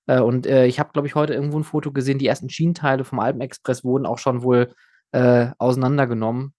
Äh, 0.08 0.20
und 0.22 0.46
äh, 0.48 0.66
ich 0.66 0.80
habe, 0.80 0.92
glaube 0.94 1.08
ich, 1.08 1.16
heute 1.16 1.34
irgendwo 1.34 1.60
ein 1.60 1.64
Foto 1.64 1.92
gesehen, 1.92 2.20
die 2.20 2.28
ersten 2.28 2.50
Schienenteile 2.50 3.04
vom 3.04 3.20
Alpenexpress 3.20 3.84
wurden 3.84 4.06
auch 4.06 4.18
schon 4.18 4.44
wohl 4.44 4.74
äh, 5.12 5.50
auseinandergenommen. 5.58 6.54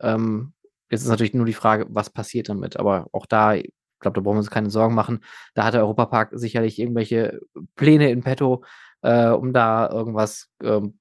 Ähm, 0.00 0.54
jetzt 0.90 1.02
ist 1.02 1.08
natürlich 1.08 1.34
nur 1.34 1.46
die 1.46 1.52
Frage, 1.54 1.86
was 1.90 2.10
passiert 2.10 2.48
damit. 2.48 2.78
Aber 2.78 3.08
auch 3.12 3.26
da, 3.26 3.54
ich 3.54 3.72
glaube, 4.00 4.16
da 4.16 4.20
brauchen 4.20 4.36
wir 4.36 4.40
uns 4.40 4.50
keine 4.50 4.70
Sorgen 4.70 4.94
machen. 4.94 5.20
Da 5.54 5.64
hat 5.64 5.74
der 5.74 5.82
Europapark 5.82 6.30
sicherlich 6.34 6.78
irgendwelche 6.78 7.40
Pläne 7.76 8.10
in 8.10 8.22
petto, 8.22 8.64
äh, 9.02 9.28
um 9.28 9.52
da 9.52 9.88
irgendwas 9.90 10.48
ähm, 10.62 10.98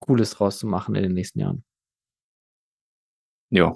Cooles 0.00 0.32
draus 0.32 0.58
zu 0.58 0.66
machen 0.66 0.94
in 0.94 1.02
den 1.04 1.14
nächsten 1.14 1.40
Jahren. 1.40 1.64
Ja, 3.50 3.74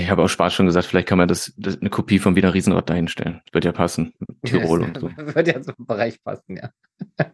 ich 0.00 0.10
habe 0.10 0.22
auch 0.22 0.28
Spaß 0.28 0.54
schon 0.54 0.66
gesagt, 0.66 0.86
vielleicht 0.86 1.08
kann 1.08 1.18
man 1.18 1.28
das, 1.28 1.52
das 1.56 1.80
eine 1.80 1.90
Kopie 1.90 2.18
vom 2.18 2.36
Wiener 2.36 2.54
Riesenrad 2.54 2.88
dahinstellen. 2.90 3.40
Das 3.46 3.54
wird 3.54 3.64
ja 3.64 3.72
passen. 3.72 4.14
Tirol 4.44 4.82
und 4.82 4.98
so. 4.98 5.10
Wird 5.16 5.48
ja 5.48 5.60
zum 5.62 5.74
Bereich 5.78 6.22
passen, 6.22 6.56
ja. 6.56 6.70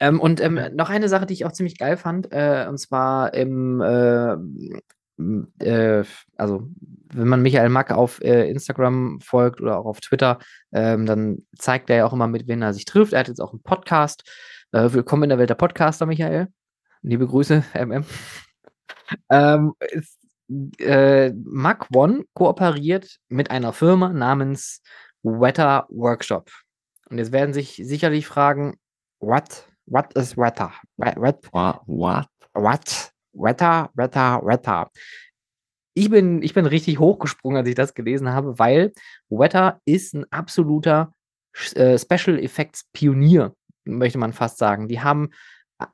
ähm, 0.00 0.20
und 0.20 0.40
ähm, 0.40 0.60
noch 0.74 0.90
eine 0.90 1.08
Sache, 1.08 1.26
die 1.26 1.34
ich 1.34 1.44
auch 1.44 1.52
ziemlich 1.52 1.78
geil 1.78 1.96
fand, 1.96 2.32
äh, 2.32 2.66
und 2.68 2.78
zwar 2.78 3.34
im, 3.34 3.80
äh, 3.80 4.34
äh, 5.64 6.04
also 6.36 6.68
wenn 7.12 7.28
man 7.28 7.42
Michael 7.42 7.68
Mack 7.68 7.90
auf 7.92 8.20
äh, 8.22 8.48
Instagram 8.50 9.20
folgt 9.20 9.60
oder 9.60 9.78
auch 9.78 9.86
auf 9.86 10.00
Twitter, 10.00 10.38
ähm, 10.72 11.06
dann 11.06 11.46
zeigt 11.56 11.90
er 11.90 11.96
ja 11.96 12.06
auch 12.06 12.12
immer 12.12 12.26
mit, 12.26 12.48
wen 12.48 12.62
er 12.62 12.74
sich 12.74 12.84
trifft. 12.84 13.12
Er 13.12 13.20
hat 13.20 13.28
jetzt 13.28 13.40
auch 13.40 13.52
einen 13.52 13.62
Podcast. 13.62 14.28
Äh, 14.72 14.92
willkommen 14.92 15.24
in 15.24 15.28
der 15.28 15.38
Welt 15.38 15.50
der 15.50 15.54
Podcaster, 15.54 16.06
Michael. 16.06 16.48
Liebe 17.02 17.26
Grüße, 17.26 17.64
MM. 17.74 18.04
Ähm, 19.30 19.74
ist, 19.80 20.18
äh, 20.78 21.30
Mach 21.44 21.88
One 21.92 22.24
kooperiert 22.34 23.18
mit 23.28 23.50
einer 23.50 23.72
Firma 23.72 24.10
namens 24.10 24.82
Wetter 25.22 25.86
Workshop. 25.88 26.50
Und 27.10 27.18
jetzt 27.18 27.32
werden 27.32 27.54
sich 27.54 27.80
sicherlich 27.82 28.26
fragen, 28.26 28.76
what? 29.20 29.68
What 29.86 30.12
is 30.16 30.36
Wetter? 30.36 30.72
What? 30.96 31.38
What? 31.86 32.28
What? 32.54 33.12
Wetter, 33.34 33.90
Wetter, 33.94 34.40
Wetter. 34.44 34.90
Ich 35.94 36.10
bin, 36.10 36.42
ich 36.42 36.54
bin 36.54 36.66
richtig 36.66 36.98
hochgesprungen, 36.98 37.58
als 37.58 37.68
ich 37.68 37.74
das 37.74 37.94
gelesen 37.94 38.32
habe, 38.32 38.58
weil 38.58 38.92
Wetter 39.28 39.80
ist 39.84 40.14
ein 40.14 40.24
absoluter 40.32 41.12
äh, 41.74 41.98
Special 41.98 42.38
Effects 42.38 42.84
Pionier, 42.92 43.54
möchte 43.84 44.18
man 44.18 44.32
fast 44.32 44.58
sagen. 44.58 44.88
Die 44.88 45.00
haben 45.00 45.30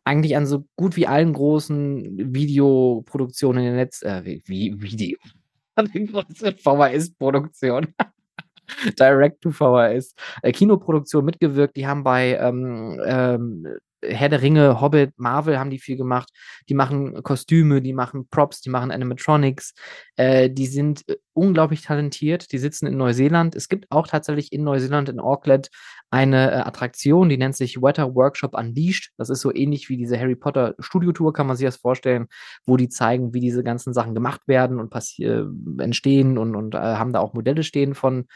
eigentlich 0.04 0.36
an 0.36 0.46
so 0.46 0.64
gut 0.76 0.96
wie 0.96 1.06
allen 1.06 1.32
großen 1.32 2.34
Videoproduktionen 2.34 3.64
in 3.64 3.70
der 3.70 3.84
Netz, 3.84 4.02
äh, 4.02 4.22
wie, 4.24 4.74
Video, 4.80 5.18
an 5.74 5.86
den 5.86 6.06
großen 6.06 6.56
VHS-Produktionen. 6.56 7.94
Direct 8.98 9.40
to 9.40 9.50
VHS, 9.50 10.14
äh, 10.42 10.52
Kinoproduktion 10.52 11.24
mitgewirkt. 11.24 11.76
Die 11.76 11.88
haben 11.88 12.04
bei 12.04 12.36
ähm, 12.36 13.00
ähm, 13.04 13.66
Herr 14.02 14.28
der 14.28 14.42
Ringe, 14.42 14.80
Hobbit, 14.80 15.12
Marvel 15.18 15.58
haben 15.58 15.70
die 15.70 15.78
viel 15.78 15.96
gemacht. 15.96 16.30
Die 16.68 16.74
machen 16.74 17.22
Kostüme, 17.22 17.82
die 17.82 17.92
machen 17.92 18.28
Props, 18.28 18.60
die 18.60 18.70
machen 18.70 18.90
Animatronics. 18.90 19.74
Äh, 20.16 20.50
die 20.50 20.66
sind 20.66 21.08
äh, 21.08 21.16
unglaublich 21.34 21.82
talentiert. 21.82 22.52
Die 22.52 22.58
sitzen 22.58 22.86
in 22.86 22.96
Neuseeland. 22.96 23.54
Es 23.54 23.68
gibt 23.68 23.86
auch 23.90 24.06
tatsächlich 24.06 24.52
in 24.52 24.64
Neuseeland, 24.64 25.08
in 25.08 25.20
Auckland, 25.20 25.68
eine 26.10 26.50
äh, 26.50 26.54
Attraktion, 26.56 27.28
die 27.28 27.36
nennt 27.36 27.56
sich 27.56 27.80
Weather 27.80 28.14
Workshop 28.14 28.54
Unleashed. 28.54 29.12
Das 29.16 29.30
ist 29.30 29.40
so 29.40 29.54
ähnlich 29.54 29.88
wie 29.88 29.96
diese 29.96 30.18
Harry 30.18 30.34
Potter 30.34 30.74
Studiotour, 30.78 31.32
kann 31.32 31.46
man 31.46 31.56
sich 31.56 31.66
das 31.66 31.76
vorstellen, 31.76 32.26
wo 32.66 32.76
die 32.76 32.88
zeigen, 32.88 33.32
wie 33.34 33.40
diese 33.40 33.62
ganzen 33.62 33.92
Sachen 33.92 34.14
gemacht 34.14 34.40
werden 34.46 34.80
und 34.80 34.92
äh, 35.20 35.44
entstehen 35.82 36.38
und, 36.38 36.56
und 36.56 36.74
äh, 36.74 36.78
haben 36.78 37.12
da 37.12 37.20
auch 37.20 37.34
Modelle 37.34 37.62
stehen 37.62 37.94
von, 37.94 38.26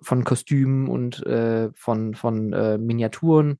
von 0.00 0.24
Kostümen 0.24 0.88
und 0.88 1.24
von, 1.76 2.14
von 2.14 2.48
Miniaturen. 2.84 3.58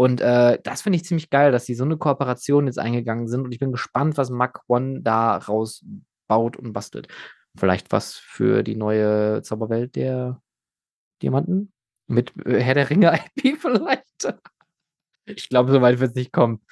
Und 0.00 0.22
äh, 0.22 0.58
das 0.62 0.80
finde 0.80 0.96
ich 0.96 1.04
ziemlich 1.04 1.28
geil, 1.28 1.52
dass 1.52 1.66
sie 1.66 1.74
so 1.74 1.84
eine 1.84 1.98
Kooperation 1.98 2.66
jetzt 2.66 2.78
eingegangen 2.78 3.28
sind. 3.28 3.42
Und 3.42 3.52
ich 3.52 3.58
bin 3.58 3.70
gespannt, 3.70 4.16
was 4.16 4.30
Mach 4.30 4.54
One 4.66 5.02
da 5.02 5.36
rausbaut 5.36 6.56
und 6.56 6.72
bastelt. 6.72 7.08
Vielleicht 7.54 7.92
was 7.92 8.14
für 8.14 8.62
die 8.62 8.76
neue 8.76 9.42
Zauberwelt 9.42 9.96
der 9.96 10.40
Diamanten? 11.20 11.74
Mit 12.06 12.32
äh, 12.46 12.60
Herr 12.60 12.72
der 12.72 12.88
Ringe 12.88 13.20
IP 13.34 13.58
vielleicht? 13.60 14.34
ich 15.26 15.50
glaube, 15.50 15.70
so 15.70 15.82
weit 15.82 16.00
wird 16.00 16.12
es 16.12 16.16
nicht 16.16 16.32
kommen. 16.32 16.62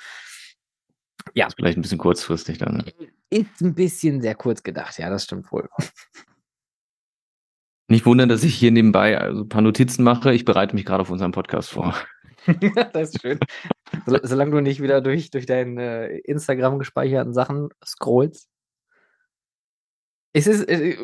Ja. 1.34 1.48
Ist 1.48 1.56
vielleicht 1.56 1.76
ein 1.76 1.82
bisschen 1.82 1.98
kurzfristig 1.98 2.56
dann. 2.56 2.78
Ne? 2.78 2.84
Ist 3.28 3.60
ein 3.60 3.74
bisschen 3.74 4.22
sehr 4.22 4.36
kurz 4.36 4.62
gedacht, 4.62 4.96
ja, 4.98 5.10
das 5.10 5.24
stimmt 5.24 5.52
wohl. 5.52 5.68
Nicht 7.88 8.06
wundern, 8.06 8.30
dass 8.30 8.42
ich 8.42 8.54
hier 8.54 8.70
nebenbei 8.70 9.18
also 9.18 9.42
ein 9.42 9.48
paar 9.50 9.60
Notizen 9.60 10.02
mache. 10.02 10.32
Ich 10.32 10.46
bereite 10.46 10.74
mich 10.74 10.86
gerade 10.86 11.02
auf 11.02 11.10
unseren 11.10 11.32
Podcast 11.32 11.68
vor. 11.68 11.94
das 12.92 13.10
ist 13.10 13.22
schön. 13.22 13.38
Sol 14.06 14.20
solange 14.22 14.52
du 14.52 14.60
nicht 14.60 14.82
wieder 14.82 15.00
durch, 15.00 15.30
durch 15.30 15.46
deine 15.46 16.18
Instagram 16.20 16.78
gespeicherten 16.78 17.32
Sachen 17.32 17.68
scrollst. 17.84 18.48
Es 20.32 20.46
ist 20.46 20.68
äh, 20.68 20.96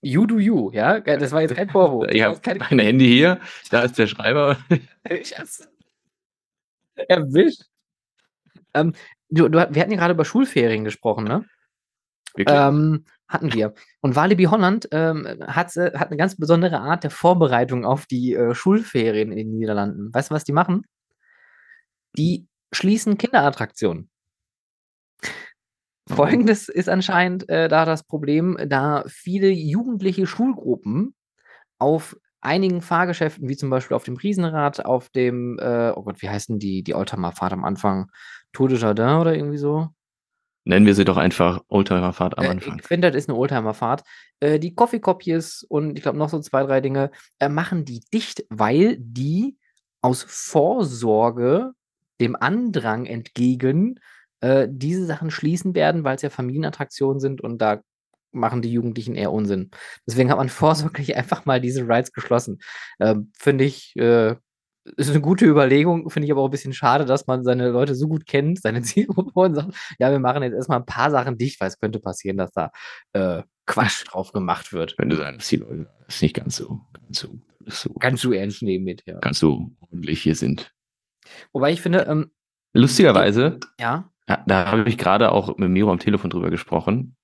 you 0.00 0.26
do 0.26 0.38
you, 0.38 0.70
ja? 0.72 1.00
Das 1.00 1.32
war 1.32 1.42
jetzt 1.42 1.54
kein 1.54 1.68
Vorwurf. 1.68 2.08
Ich 2.10 2.22
habe 2.22 2.38
kein 2.40 2.58
mein 2.58 2.78
Handy 2.78 3.06
hier, 3.06 3.40
da 3.70 3.82
ist 3.82 3.98
der 3.98 4.06
Schreiber. 4.06 4.58
ich 5.08 5.38
hab's 5.38 5.68
erwischt. 7.08 7.62
Ähm, 8.74 8.94
du, 9.28 9.48
du, 9.48 9.58
wir 9.58 9.82
hatten 9.82 9.90
ja 9.90 9.96
gerade 9.98 10.14
über 10.14 10.24
Schulferien 10.24 10.84
gesprochen, 10.84 11.24
ne? 11.24 11.44
Ähm, 12.36 13.04
hatten 13.28 13.52
wir. 13.52 13.74
Und 14.00 14.16
Walibi 14.16 14.44
Holland 14.44 14.88
ähm, 14.92 15.26
hat, 15.46 15.76
äh, 15.76 15.92
hat 15.96 16.08
eine 16.08 16.16
ganz 16.16 16.36
besondere 16.36 16.80
Art 16.80 17.04
der 17.04 17.10
Vorbereitung 17.10 17.84
auf 17.84 18.06
die 18.06 18.34
äh, 18.34 18.54
Schulferien 18.54 19.30
in 19.30 19.38
den 19.38 19.58
Niederlanden. 19.58 20.12
Weißt 20.12 20.30
du, 20.30 20.34
was 20.34 20.44
die 20.44 20.52
machen? 20.52 20.84
Die 22.16 22.48
schließen 22.72 23.18
Kinderattraktionen. 23.18 24.10
Folgendes 26.08 26.68
ist 26.68 26.88
anscheinend 26.88 27.48
äh, 27.48 27.68
da 27.68 27.84
das 27.84 28.02
Problem, 28.02 28.56
da 28.66 29.04
viele 29.06 29.48
jugendliche 29.48 30.26
Schulgruppen 30.26 31.14
auf 31.78 32.16
einigen 32.40 32.82
Fahrgeschäften, 32.82 33.48
wie 33.48 33.56
zum 33.56 33.70
Beispiel 33.70 33.94
auf 33.94 34.04
dem 34.04 34.16
Riesenrad, 34.16 34.84
auf 34.84 35.08
dem, 35.10 35.58
äh, 35.60 35.92
oh 35.94 36.02
Gott, 36.02 36.20
wie 36.22 36.28
heißen 36.28 36.58
die, 36.58 36.82
die 36.82 36.94
Oldtimer-Fahrt 36.94 37.52
am 37.52 37.64
Anfang? 37.64 38.10
Tour 38.52 38.68
de 38.68 38.78
Jardin 38.78 39.20
oder 39.20 39.34
irgendwie 39.34 39.58
so? 39.58 39.90
Nennen 40.70 40.86
wir 40.86 40.94
sie 40.94 41.04
doch 41.04 41.16
einfach 41.16 41.64
Oldtimerfahrt 41.66 42.38
am 42.38 42.44
Äh, 42.44 42.48
Anfang. 42.48 42.78
ich 42.78 42.86
finde, 42.86 43.10
das 43.10 43.24
ist 43.24 43.28
eine 43.28 43.36
Oldtimerfahrt. 43.36 44.04
Äh, 44.38 44.60
die 44.60 44.72
Coffee 44.72 45.00
Copies 45.00 45.66
und 45.68 45.96
ich 45.96 46.02
glaube 46.02 46.16
noch 46.16 46.28
so 46.28 46.38
zwei, 46.38 46.62
drei 46.62 46.80
Dinge 46.80 47.10
äh, 47.40 47.48
machen 47.48 47.84
die 47.84 48.04
dicht, 48.14 48.44
weil 48.50 48.96
die 49.00 49.58
aus 50.00 50.22
Vorsorge 50.22 51.72
dem 52.20 52.36
Andrang 52.36 53.06
entgegen 53.06 53.98
äh, 54.42 54.68
diese 54.70 55.06
Sachen 55.06 55.32
schließen 55.32 55.74
werden, 55.74 56.04
weil 56.04 56.14
es 56.14 56.22
ja 56.22 56.30
Familienattraktionen 56.30 57.18
sind 57.18 57.40
und 57.40 57.58
da 57.58 57.80
machen 58.30 58.62
die 58.62 58.72
Jugendlichen 58.72 59.16
eher 59.16 59.32
Unsinn. 59.32 59.72
Deswegen 60.06 60.30
hat 60.30 60.38
man 60.38 60.48
vorsorglich 60.50 61.16
einfach 61.16 61.46
mal 61.46 61.60
diese 61.60 61.82
Rides 61.82 62.12
geschlossen. 62.12 62.60
Ähm, 63.00 63.32
finde 63.36 63.64
ich, 63.64 63.96
äh, 63.96 64.36
ist 64.96 65.10
eine 65.10 65.20
gute 65.20 65.46
Überlegung, 65.46 66.08
finde 66.10 66.26
ich 66.26 66.32
aber 66.32 66.40
auch 66.40 66.48
ein 66.48 66.50
bisschen 66.50 66.72
schade, 66.72 67.04
dass 67.04 67.26
man 67.26 67.44
seine 67.44 67.70
Leute 67.70 67.94
so 67.94 68.08
gut 68.08 68.26
kennt, 68.26 68.60
seine 68.60 68.82
Zielgruppe 68.82 69.38
und 69.38 69.54
sagt, 69.54 69.74
ja, 69.98 70.10
wir 70.10 70.18
machen 70.18 70.42
jetzt 70.42 70.54
erstmal 70.54 70.78
ein 70.78 70.86
paar 70.86 71.10
Sachen 71.10 71.38
dicht, 71.38 71.60
weil 71.60 71.68
es 71.68 71.78
könnte 71.78 72.00
passieren, 72.00 72.36
dass 72.36 72.52
da 72.52 72.70
äh, 73.12 73.42
Quatsch 73.66 74.04
drauf 74.06 74.32
gemacht 74.32 74.72
wird. 74.72 74.94
Wenn 74.98 75.10
du 75.10 75.16
sagst, 75.16 75.38
dass 75.38 75.48
die 75.48 75.56
Leute 75.56 75.90
das 76.06 76.22
nicht 76.22 76.34
ganz 76.34 76.56
so, 76.56 76.80
ganz 76.92 77.20
so, 77.20 77.38
so 77.66 77.92
Ganz 77.94 78.20
so 78.20 78.32
ernst 78.32 78.62
nehmen 78.62 78.84
mit, 78.84 79.02
ja. 79.06 79.18
ganz 79.18 79.38
so 79.38 79.70
ordentlich 79.80 80.22
hier 80.22 80.34
sind. 80.34 80.72
Wobei 81.52 81.72
ich 81.72 81.80
finde, 81.82 82.00
ähm, 82.08 82.30
Lustigerweise, 82.72 83.58
ja, 83.80 84.10
ja, 84.28 84.44
da 84.46 84.70
habe 84.70 84.88
ich 84.88 84.96
gerade 84.96 85.32
auch 85.32 85.56
mit 85.56 85.70
Miro 85.70 85.90
am 85.90 85.98
Telefon 85.98 86.30
drüber 86.30 86.50
gesprochen, 86.50 87.16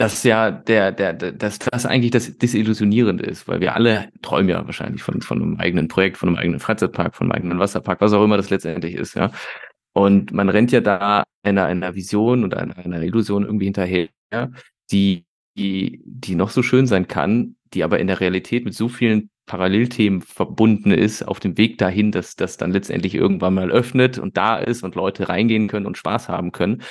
dass 0.00 0.22
ja 0.22 0.50
der, 0.50 0.92
der, 0.92 1.12
der, 1.12 1.32
dass 1.32 1.58
das 1.58 1.84
eigentlich 1.84 2.10
das 2.10 2.38
Desillusionierende 2.38 3.22
ist, 3.22 3.46
weil 3.46 3.60
wir 3.60 3.74
alle 3.74 4.08
träumen 4.22 4.48
ja 4.48 4.64
wahrscheinlich 4.64 5.02
von, 5.02 5.20
von 5.20 5.42
einem 5.42 5.56
eigenen 5.56 5.88
Projekt, 5.88 6.16
von 6.16 6.30
einem 6.30 6.38
eigenen 6.38 6.58
Freizeitpark, 6.58 7.14
von 7.14 7.26
einem 7.26 7.32
eigenen 7.32 7.58
Wasserpark, 7.58 8.00
was 8.00 8.14
auch 8.14 8.24
immer 8.24 8.38
das 8.38 8.48
letztendlich 8.48 8.94
ist, 8.94 9.14
ja. 9.14 9.30
Und 9.92 10.32
man 10.32 10.48
rennt 10.48 10.72
ja 10.72 10.80
da 10.80 11.24
einer, 11.42 11.66
einer 11.66 11.94
Vision 11.94 12.44
und 12.44 12.54
einer, 12.54 12.78
einer 12.78 13.02
Illusion 13.02 13.44
irgendwie 13.44 13.66
hinterher, 13.66 14.08
die, 14.90 15.26
die, 15.58 16.00
die 16.06 16.34
noch 16.34 16.48
so 16.48 16.62
schön 16.62 16.86
sein 16.86 17.06
kann, 17.06 17.56
die 17.74 17.84
aber 17.84 17.98
in 17.98 18.06
der 18.06 18.20
Realität 18.20 18.64
mit 18.64 18.72
so 18.72 18.88
vielen 18.88 19.28
Parallelthemen 19.44 20.22
verbunden 20.22 20.92
ist, 20.92 21.28
auf 21.28 21.40
dem 21.40 21.58
Weg 21.58 21.76
dahin, 21.76 22.10
dass 22.10 22.36
das 22.36 22.56
dann 22.56 22.72
letztendlich 22.72 23.14
irgendwann 23.14 23.52
mal 23.52 23.70
öffnet 23.70 24.16
und 24.16 24.38
da 24.38 24.56
ist 24.56 24.82
und 24.82 24.94
Leute 24.94 25.28
reingehen 25.28 25.68
können 25.68 25.84
und 25.84 25.98
Spaß 25.98 26.30
haben 26.30 26.52
können. 26.52 26.82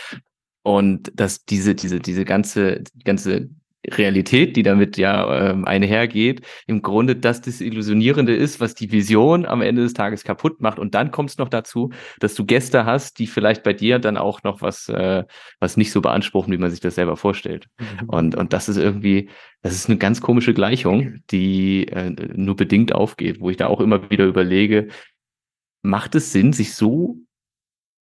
Und 0.64 1.12
dass 1.16 1.46
diese, 1.46 1.76
diese, 1.76 2.00
diese 2.00 2.26
ganze, 2.26 2.84
ganze 3.04 3.50
Realität, 3.88 4.58
die 4.58 4.64
damit 4.64 4.98
ja 4.98 5.52
ähm, 5.52 5.66
einhergeht, 5.66 6.42
im 6.68 6.82
Grunde 6.82 7.16
das 7.16 7.42
Desillusionierende 7.42 8.36
ist, 8.36 8.60
was 8.60 8.76
die 8.76 8.92
Vision 8.92 9.46
am 9.46 9.62
Ende 9.62 9.84
des 9.84 9.94
Tages 9.94 10.24
kaputt 10.26 10.60
macht. 10.62 10.80
Und 10.80 10.96
dann 10.96 11.12
kommt 11.12 11.30
es 11.30 11.38
noch 11.38 11.48
dazu, 11.48 11.92
dass 12.20 12.36
du 12.36 12.46
Gäste 12.46 12.86
hast, 12.86 13.20
die 13.20 13.28
vielleicht 13.28 13.64
bei 13.64 13.72
dir 13.72 14.00
dann 14.00 14.18
auch 14.18 14.44
noch 14.44 14.62
was, 14.62 14.90
äh, 14.90 15.24
was 15.60 15.78
nicht 15.78 15.92
so 15.92 16.02
beanspruchen, 16.02 16.52
wie 16.52 16.58
man 16.58 16.72
sich 16.72 16.82
das 16.82 16.96
selber 16.96 17.16
vorstellt. 17.16 17.68
Und, 18.08 18.36
und 18.36 18.52
das 18.52 18.68
ist 18.68 18.78
irgendwie, 18.78 19.30
das 19.62 19.74
ist 19.74 19.90
eine 19.90 19.98
ganz 19.98 20.20
komische 20.20 20.54
Gleichung, 20.54 21.20
die 21.32 21.88
äh, 21.88 22.12
nur 22.36 22.58
bedingt 22.58 22.94
aufgeht, 22.94 23.40
wo 23.40 23.50
ich 23.50 23.58
da 23.58 23.68
auch 23.68 23.80
immer 23.80 24.10
wieder 24.10 24.26
überlege, 24.26 24.90
macht 25.82 26.16
es 26.16 26.34
Sinn, 26.34 26.52
sich 26.52 26.74
so 26.74 27.18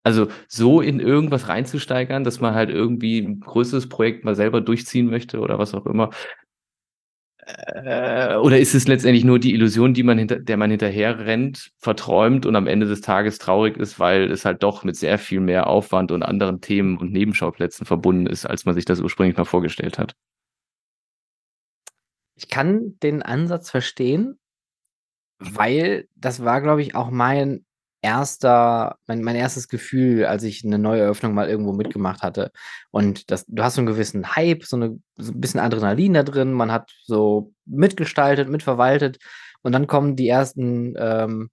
also 0.06 0.28
so 0.48 0.82
in 0.82 1.00
irgendwas 1.00 1.48
reinzusteigern, 1.48 2.24
dass 2.24 2.40
man 2.40 2.54
halt 2.54 2.70
irgendwie 2.70 3.20
ein 3.20 3.40
größeres 3.40 3.90
Projekt 3.90 4.24
mal 4.24 4.36
selber 4.36 4.62
durchziehen 4.62 5.08
möchte 5.10 5.40
oder 5.40 5.58
was 5.58 5.74
auch 5.74 5.88
immer. 5.88 6.12
Äh, 7.48 8.36
oder 8.36 8.60
ist 8.60 8.76
es 8.76 8.88
letztendlich 8.88 9.24
nur 9.24 9.40
die 9.40 9.54
Illusion, 9.54 9.96
die 9.96 10.04
man 10.04 10.20
hinter, 10.20 10.40
der 10.40 10.58
man 10.58 10.70
hinterher 10.70 11.20
rennt, 11.26 11.72
verträumt 11.80 12.46
und 12.46 12.56
am 12.56 12.68
Ende 12.68 12.86
des 12.86 13.02
Tages 13.02 13.40
traurig 13.40 13.78
ist, 13.78 14.00
weil 14.00 14.32
es 14.32 14.46
halt 14.46 14.62
doch 14.62 14.84
mit 14.84 14.96
sehr 14.96 15.18
viel 15.18 15.40
mehr 15.40 15.68
Aufwand 15.68 16.12
und 16.12 16.22
anderen 16.22 16.62
Themen 16.62 16.98
und 16.98 17.12
Nebenschauplätzen 17.12 17.86
verbunden 17.86 18.28
ist, 18.28 18.46
als 18.46 18.66
man 18.66 18.76
sich 18.76 18.86
das 18.86 19.02
ursprünglich 19.02 19.38
mal 19.38 19.46
vorgestellt 19.46 19.98
hat? 19.98 20.16
Ich 22.36 22.48
kann 22.48 22.98
den 23.02 23.24
Ansatz 23.24 23.72
verstehen, 23.72 24.38
weil 25.40 26.08
das 26.16 26.44
war, 26.44 26.62
glaube 26.62 26.84
ich, 26.84 26.96
auch 26.96 27.10
mein 27.10 27.65
erster, 28.06 28.98
mein, 29.08 29.24
mein 29.24 29.36
erstes 29.36 29.68
Gefühl, 29.68 30.26
als 30.26 30.44
ich 30.44 30.64
eine 30.64 30.78
neue 30.80 31.02
Eröffnung 31.02 31.34
mal 31.34 31.50
irgendwo 31.50 31.74
mitgemacht 31.74 32.22
hatte. 32.22 32.52
Und 32.92 33.32
das, 33.32 33.46
du 33.48 33.64
hast 33.64 33.76
so 33.76 33.82
einen 33.82 33.88
gewissen 33.88 34.36
Hype, 34.36 34.64
so, 34.64 34.76
eine, 34.78 35.00
so 35.18 35.32
ein 35.32 35.42
bisschen 35.42 35.60
Adrenalin 35.60 36.14
da 36.14 36.24
drin, 36.24 36.54
man 36.54 36.72
hat 36.72 36.92
so 37.04 37.52
mitgestaltet, 37.66 38.50
mitverwaltet 38.50 39.18
und 39.64 39.72
dann 39.74 39.88
kommen 39.88 40.16
die 40.16 40.28
ersten 40.30 40.94
ähm, 40.98 41.50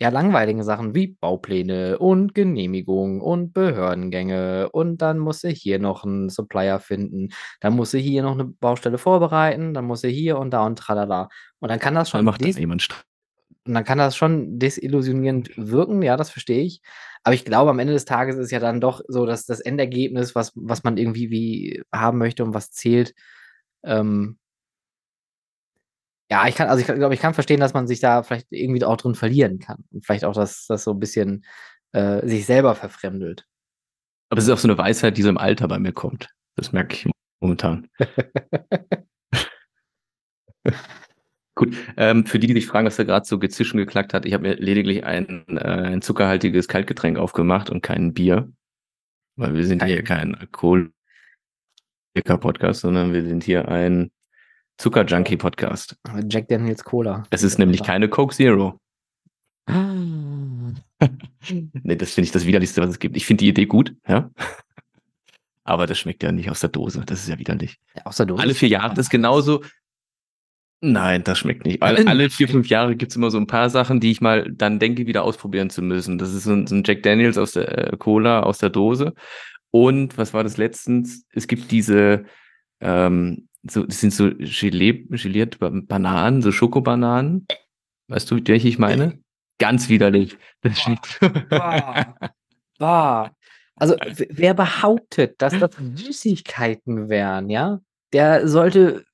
ja, 0.00 0.08
langweiligen 0.08 0.64
Sachen 0.64 0.94
wie 0.96 1.16
Baupläne 1.20 1.98
und 1.98 2.34
Genehmigung 2.34 3.20
und 3.20 3.52
Behördengänge 3.54 4.68
und 4.72 4.98
dann 5.00 5.18
muss 5.20 5.44
er 5.44 5.52
hier 5.52 5.78
noch 5.78 6.04
einen 6.04 6.28
Supplier 6.30 6.80
finden, 6.80 7.28
dann 7.60 7.74
muss 7.76 7.94
er 7.94 8.00
hier 8.00 8.24
noch 8.24 8.32
eine 8.32 8.44
Baustelle 8.44 8.98
vorbereiten, 8.98 9.72
dann 9.72 9.84
muss 9.84 10.02
er 10.02 10.10
hier 10.10 10.38
und 10.38 10.50
da 10.50 10.66
und 10.66 10.78
tralala. 10.80 11.28
Und 11.60 11.70
dann 11.70 11.78
kann 11.78 11.94
das 11.94 12.10
schon 12.10 12.24
macht 12.24 12.40
des- 12.40 12.56
das 12.56 12.60
jemand. 12.60 12.82
Und 13.66 13.74
dann 13.74 13.84
kann 13.84 13.98
das 13.98 14.16
schon 14.16 14.58
desillusionierend 14.58 15.50
wirken, 15.56 16.02
ja, 16.02 16.16
das 16.16 16.30
verstehe 16.30 16.62
ich. 16.62 16.82
Aber 17.22 17.34
ich 17.34 17.44
glaube, 17.44 17.70
am 17.70 17.78
Ende 17.78 17.94
des 17.94 18.04
Tages 18.04 18.36
ist 18.36 18.50
ja 18.50 18.60
dann 18.60 18.80
doch 18.80 19.00
so, 19.08 19.24
dass 19.24 19.46
das 19.46 19.60
Endergebnis, 19.60 20.34
was, 20.34 20.52
was 20.54 20.84
man 20.84 20.98
irgendwie 20.98 21.30
wie 21.30 21.82
haben 21.92 22.18
möchte 22.18 22.44
und 22.44 22.52
was 22.54 22.70
zählt, 22.70 23.14
ähm, 23.82 24.38
ja, 26.30 26.46
ich 26.48 26.54
kann, 26.54 26.68
also 26.68 26.80
ich 26.80 26.86
glaube, 26.86 27.14
ich 27.14 27.20
kann 27.20 27.34
verstehen, 27.34 27.60
dass 27.60 27.74
man 27.74 27.86
sich 27.86 28.00
da 28.00 28.22
vielleicht 28.22 28.46
irgendwie 28.50 28.84
auch 28.84 28.96
drin 28.96 29.14
verlieren 29.14 29.58
kann. 29.58 29.84
Und 29.90 30.04
vielleicht 30.04 30.24
auch, 30.24 30.34
dass 30.34 30.66
das 30.66 30.84
so 30.84 30.92
ein 30.92 30.98
bisschen 30.98 31.44
äh, 31.92 32.26
sich 32.26 32.46
selber 32.46 32.74
verfremdelt. 32.74 33.46
Aber 34.30 34.38
es 34.38 34.46
ist 34.46 34.50
auch 34.50 34.58
so 34.58 34.68
eine 34.68 34.78
Weisheit, 34.78 35.16
die 35.16 35.22
so 35.22 35.28
im 35.28 35.38
Alter 35.38 35.68
bei 35.68 35.78
mir 35.78 35.92
kommt. 35.92 36.30
Das 36.56 36.72
merke 36.72 36.94
ich 36.94 37.06
momentan. 37.40 37.88
Gut, 41.56 41.76
ähm, 41.96 42.26
für 42.26 42.40
die, 42.40 42.48
die 42.48 42.54
sich 42.54 42.66
fragen, 42.66 42.86
was 42.86 42.96
da 42.96 43.04
gerade 43.04 43.24
so 43.26 43.38
gezischen 43.38 43.78
geklackt 43.78 44.12
hat, 44.12 44.26
ich 44.26 44.34
habe 44.34 44.42
mir 44.42 44.56
lediglich 44.56 45.04
ein, 45.04 45.44
äh, 45.48 45.60
ein 45.60 46.02
zuckerhaltiges 46.02 46.66
Kaltgetränk 46.66 47.16
aufgemacht 47.16 47.70
und 47.70 47.80
kein 47.80 48.12
Bier, 48.12 48.50
weil 49.36 49.54
wir 49.54 49.64
sind 49.64 49.84
hier 49.84 50.02
kein 50.02 50.34
Alkoholiker-Podcast, 50.34 52.80
sondern 52.80 53.12
wir 53.12 53.24
sind 53.24 53.44
hier 53.44 53.68
ein 53.68 54.10
Zucker-Junkie-Podcast. 54.78 55.96
Jack 56.28 56.48
Daniels 56.48 56.82
Cola. 56.82 57.22
Es 57.30 57.44
ist 57.44 57.58
nämlich 57.58 57.84
keine 57.84 58.08
Coke 58.08 58.34
Zero. 58.34 58.80
Ah. 59.66 60.72
Nee, 61.82 61.96
das 61.96 62.12
finde 62.12 62.26
ich 62.26 62.32
das 62.32 62.46
widerlichste, 62.46 62.82
was 62.82 62.90
es 62.90 62.98
gibt. 62.98 63.16
Ich 63.16 63.26
finde 63.26 63.44
die 63.44 63.50
Idee 63.50 63.66
gut, 63.66 63.94
ja. 64.08 64.30
Aber 65.62 65.86
das 65.86 65.98
schmeckt 65.98 66.22
ja 66.22 66.32
nicht 66.32 66.50
aus 66.50 66.60
der 66.60 66.70
Dose. 66.70 67.02
Das 67.06 67.20
ist 67.20 67.28
ja 67.28 67.38
widerlich. 67.38 67.78
Ja, 67.94 68.06
außer 68.06 68.26
du. 68.26 68.36
Alle 68.36 68.54
vier 68.54 68.68
Jahre, 68.68 68.90
das 68.90 69.06
ist 69.06 69.10
genauso. 69.10 69.62
Nein, 70.86 71.24
das 71.24 71.38
schmeckt 71.38 71.64
nicht. 71.64 71.82
Alle, 71.82 72.06
alle 72.06 72.28
vier, 72.28 72.46
fünf 72.46 72.68
Jahre 72.68 72.94
gibt's 72.94 73.16
immer 73.16 73.30
so 73.30 73.38
ein 73.38 73.46
paar 73.46 73.70
Sachen, 73.70 74.00
die 74.00 74.10
ich 74.10 74.20
mal 74.20 74.52
dann 74.52 74.78
denke, 74.78 75.06
wieder 75.06 75.24
ausprobieren 75.24 75.70
zu 75.70 75.80
müssen. 75.80 76.18
Das 76.18 76.34
ist 76.34 76.44
so 76.44 76.52
ein, 76.52 76.66
so 76.66 76.74
ein 76.74 76.82
Jack 76.84 77.02
Daniels 77.02 77.38
aus 77.38 77.52
der 77.52 77.92
äh, 77.92 77.96
Cola, 77.96 78.40
aus 78.42 78.58
der 78.58 78.68
Dose. 78.68 79.14
Und 79.70 80.18
was 80.18 80.34
war 80.34 80.42
das 80.44 80.58
letztens? 80.58 81.24
Es 81.32 81.48
gibt 81.48 81.70
diese, 81.70 82.26
ähm, 82.80 83.48
so, 83.62 83.84
das 83.84 84.00
sind 84.00 84.12
so 84.12 84.30
Gelee, 84.36 85.06
gelierte 85.08 85.56
Ba- 85.56 85.70
Bananen, 85.72 86.42
so 86.42 86.52
Schokobananen. 86.52 87.46
Weißt 88.08 88.30
du, 88.30 88.38
welche 88.44 88.68
ich 88.68 88.78
meine? 88.78 89.20
Ganz 89.58 89.88
widerlich. 89.88 90.36
Das 90.60 90.78
schmeckt. 90.78 91.18
Bah. 91.48 92.14
Bah. 92.78 93.30
Also, 93.76 93.96
wer 94.28 94.52
behauptet, 94.52 95.40
dass 95.40 95.58
das 95.58 95.70
Süßigkeiten 95.94 97.08
wären, 97.08 97.48
ja, 97.48 97.80
der 98.12 98.46
sollte 98.46 99.04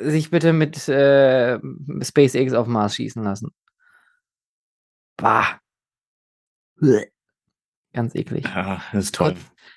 sich 0.00 0.30
bitte 0.30 0.52
mit 0.52 0.88
äh, 0.88 1.58
SpaceX 2.02 2.52
auf 2.52 2.66
Mars 2.66 2.96
schießen 2.96 3.22
lassen. 3.22 3.50
Bah. 5.16 5.60
Bleh. 6.76 7.06
Ganz 7.92 8.14
eklig. 8.14 8.44
Ja, 8.44 8.82
das 8.92 9.06
ist 9.06 9.14
toll. 9.14 9.34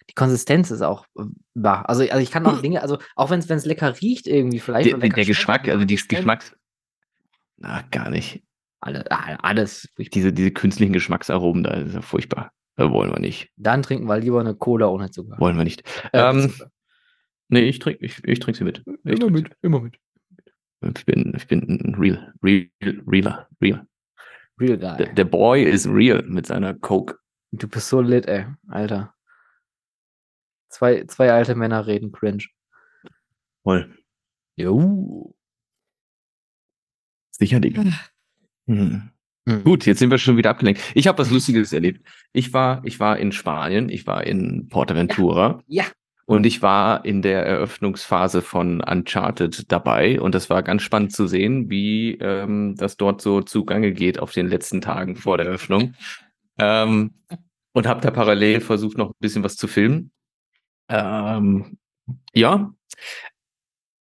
Die 0.09 0.13
Konsistenz 0.13 0.69
ist 0.71 0.81
auch 0.81 1.05
äh, 1.17 1.23
bah. 1.55 1.81
Also, 1.81 2.03
also 2.03 2.19
ich 2.19 2.31
kann 2.31 2.45
auch 2.45 2.61
Dinge, 2.61 2.81
also 2.81 2.99
auch 3.15 3.29
wenn 3.29 3.39
es 3.39 3.65
lecker 3.65 3.99
riecht 4.01 4.27
irgendwie 4.27 4.59
vielleicht. 4.59 4.91
Der, 4.91 4.97
der, 4.97 5.25
Geschmack, 5.25 5.67
also 5.67 5.83
die 5.85 5.95
Geschmacks. 5.95 6.55
Na, 7.57 7.83
gar 7.91 8.09
nicht. 8.09 8.43
Alle, 8.81 9.09
ah, 9.11 9.37
alles. 9.41 9.89
Diese, 9.97 10.33
diese 10.33 10.51
künstlichen 10.51 10.93
Geschmacksaromen, 10.93 11.63
da 11.63 11.71
ist 11.71 11.93
ja 11.93 12.01
furchtbar. 12.01 12.51
Da 12.75 12.91
wollen 12.91 13.11
wir 13.11 13.19
nicht. 13.19 13.49
Dann 13.55 13.81
trinken 13.81 14.07
wir 14.07 14.17
lieber 14.17 14.39
eine 14.39 14.55
Cola 14.55 14.87
ohne 14.87 15.09
Zucker. 15.09 15.37
Wollen 15.39 15.57
wir 15.57 15.63
nicht. 15.63 15.83
Äh, 16.11 16.19
ähm. 16.19 16.53
Nee, 17.49 17.61
ich 17.61 17.79
trinke 17.79 18.03
ich, 18.03 18.23
ich 18.23 18.39
trink 18.39 18.57
sie 18.57 18.63
mit. 18.63 18.83
Ich 19.03 19.19
trink 19.19 19.37
sie 19.37 19.55
immer 19.61 19.79
mit. 19.79 19.97
Ich 20.95 21.05
bin, 21.05 21.33
ich 21.35 21.47
bin 21.47 21.61
ein 21.61 21.95
real, 21.95 22.33
real, 22.43 22.69
realer, 23.07 23.47
real. 23.61 23.87
Real 24.59 24.77
Der, 24.77 24.95
guy. 24.97 25.15
der 25.15 25.25
Boy 25.25 25.63
ist 25.63 25.87
real 25.87 26.23
mit 26.23 26.45
seiner 26.45 26.73
Coke. 26.73 27.17
Du 27.51 27.67
bist 27.67 27.89
so 27.89 28.01
lit, 28.01 28.25
ey, 28.27 28.45
Alter. 28.67 29.13
Zwei, 30.69 31.05
zwei 31.05 31.31
alte 31.31 31.55
Männer 31.55 31.85
reden 31.85 32.11
cringe. 32.11 32.45
Voll. 33.63 33.95
Jo. 34.55 35.35
Sicherlich. 37.31 37.77
Hm. 38.67 39.11
Mhm. 39.45 39.63
Gut, 39.63 39.85
jetzt 39.85 39.99
sind 39.99 40.09
wir 40.09 40.17
schon 40.17 40.37
wieder 40.37 40.49
abgelenkt. 40.49 40.81
Ich 40.95 41.07
habe 41.07 41.17
was 41.17 41.29
Lustiges 41.29 41.73
erlebt. 41.73 42.07
Ich 42.31 42.53
war, 42.53 42.83
ich 42.85 42.99
war 42.99 43.17
in 43.17 43.31
Spanien, 43.31 43.89
ich 43.89 44.07
war 44.07 44.25
in 44.25 44.69
Portaventura. 44.69 45.61
Ja. 45.67 45.83
ja. 45.83 45.91
Und 46.25 46.45
ich 46.45 46.61
war 46.61 47.03
in 47.03 47.21
der 47.21 47.45
Eröffnungsphase 47.45 48.41
von 48.41 48.81
Uncharted 48.81 49.71
dabei 49.71 50.21
und 50.21 50.33
das 50.33 50.49
war 50.49 50.63
ganz 50.63 50.81
spannend 50.81 51.11
zu 51.11 51.27
sehen, 51.27 51.69
wie 51.69 52.13
ähm, 52.15 52.75
das 52.77 52.95
dort 52.95 53.21
so 53.21 53.41
zugange 53.41 53.91
geht 53.91 54.19
auf 54.19 54.31
den 54.31 54.47
letzten 54.47 54.79
Tagen 54.79 55.17
vor 55.17 55.37
der 55.37 55.47
Eröffnung. 55.47 55.95
Ähm, 56.57 57.15
und 57.73 57.87
habe 57.87 58.01
da 58.01 58.11
parallel 58.11 58.61
versucht, 58.61 58.97
noch 58.97 59.09
ein 59.09 59.19
bisschen 59.19 59.43
was 59.43 59.57
zu 59.57 59.67
filmen. 59.67 60.11
Ähm, 60.87 61.77
ja, 62.33 62.73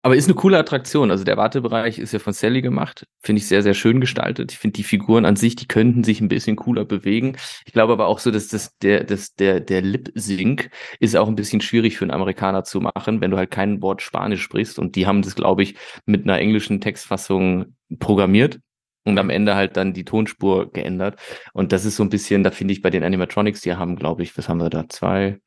aber 0.03 0.15
ist 0.15 0.25
eine 0.25 0.35
coole 0.35 0.57
Attraktion. 0.57 1.11
Also 1.11 1.23
der 1.23 1.37
Wartebereich 1.37 1.99
ist 1.99 2.13
ja 2.13 2.19
von 2.19 2.31
Sally 2.31 2.61
gemacht. 2.61 3.07
Finde 3.21 3.41
ich 3.41 3.47
sehr, 3.47 3.63
sehr 3.63 3.73
schön 3.73 3.99
gestaltet. 3.99 4.51
Ich 4.51 4.57
finde 4.57 4.75
die 4.75 4.83
Figuren 4.83 5.25
an 5.25 5.35
sich, 5.35 5.55
die 5.55 5.67
könnten 5.67 6.03
sich 6.03 6.21
ein 6.21 6.29
bisschen 6.29 6.55
cooler 6.55 6.85
bewegen. 6.85 7.35
Ich 7.65 7.73
glaube 7.73 7.93
aber 7.93 8.07
auch 8.07 8.19
so, 8.19 8.31
dass 8.31 8.47
das, 8.47 8.77
der, 8.77 9.03
das, 9.03 9.35
der, 9.35 9.59
der 9.59 9.81
Lip-Sync 9.81 10.69
ist 10.99 11.17
auch 11.17 11.27
ein 11.27 11.35
bisschen 11.35 11.61
schwierig 11.61 11.97
für 11.97 12.05
einen 12.05 12.11
Amerikaner 12.11 12.63
zu 12.63 12.79
machen, 12.79 13.21
wenn 13.21 13.31
du 13.31 13.37
halt 13.37 13.51
kein 13.51 13.81
Wort 13.81 14.01
Spanisch 14.01 14.41
sprichst. 14.41 14.79
Und 14.79 14.95
die 14.95 15.07
haben 15.07 15.23
das, 15.23 15.35
glaube 15.35 15.63
ich, 15.63 15.75
mit 16.05 16.23
einer 16.23 16.39
englischen 16.39 16.79
Textfassung 16.79 17.75
programmiert 17.99 18.59
und 19.03 19.17
am 19.17 19.29
Ende 19.29 19.55
halt 19.55 19.77
dann 19.77 19.93
die 19.93 20.05
Tonspur 20.05 20.71
geändert. 20.71 21.19
Und 21.53 21.71
das 21.71 21.85
ist 21.85 21.95
so 21.95 22.03
ein 22.03 22.09
bisschen, 22.09 22.43
da 22.43 22.51
finde 22.51 22.73
ich 22.73 22.81
bei 22.81 22.89
den 22.89 23.03
Animatronics, 23.03 23.61
die 23.61 23.73
haben, 23.73 23.95
glaube 23.95 24.23
ich, 24.23 24.37
was 24.37 24.47
haben 24.47 24.59
wir 24.59 24.69
da? 24.69 24.87
Zwei, 24.89 25.39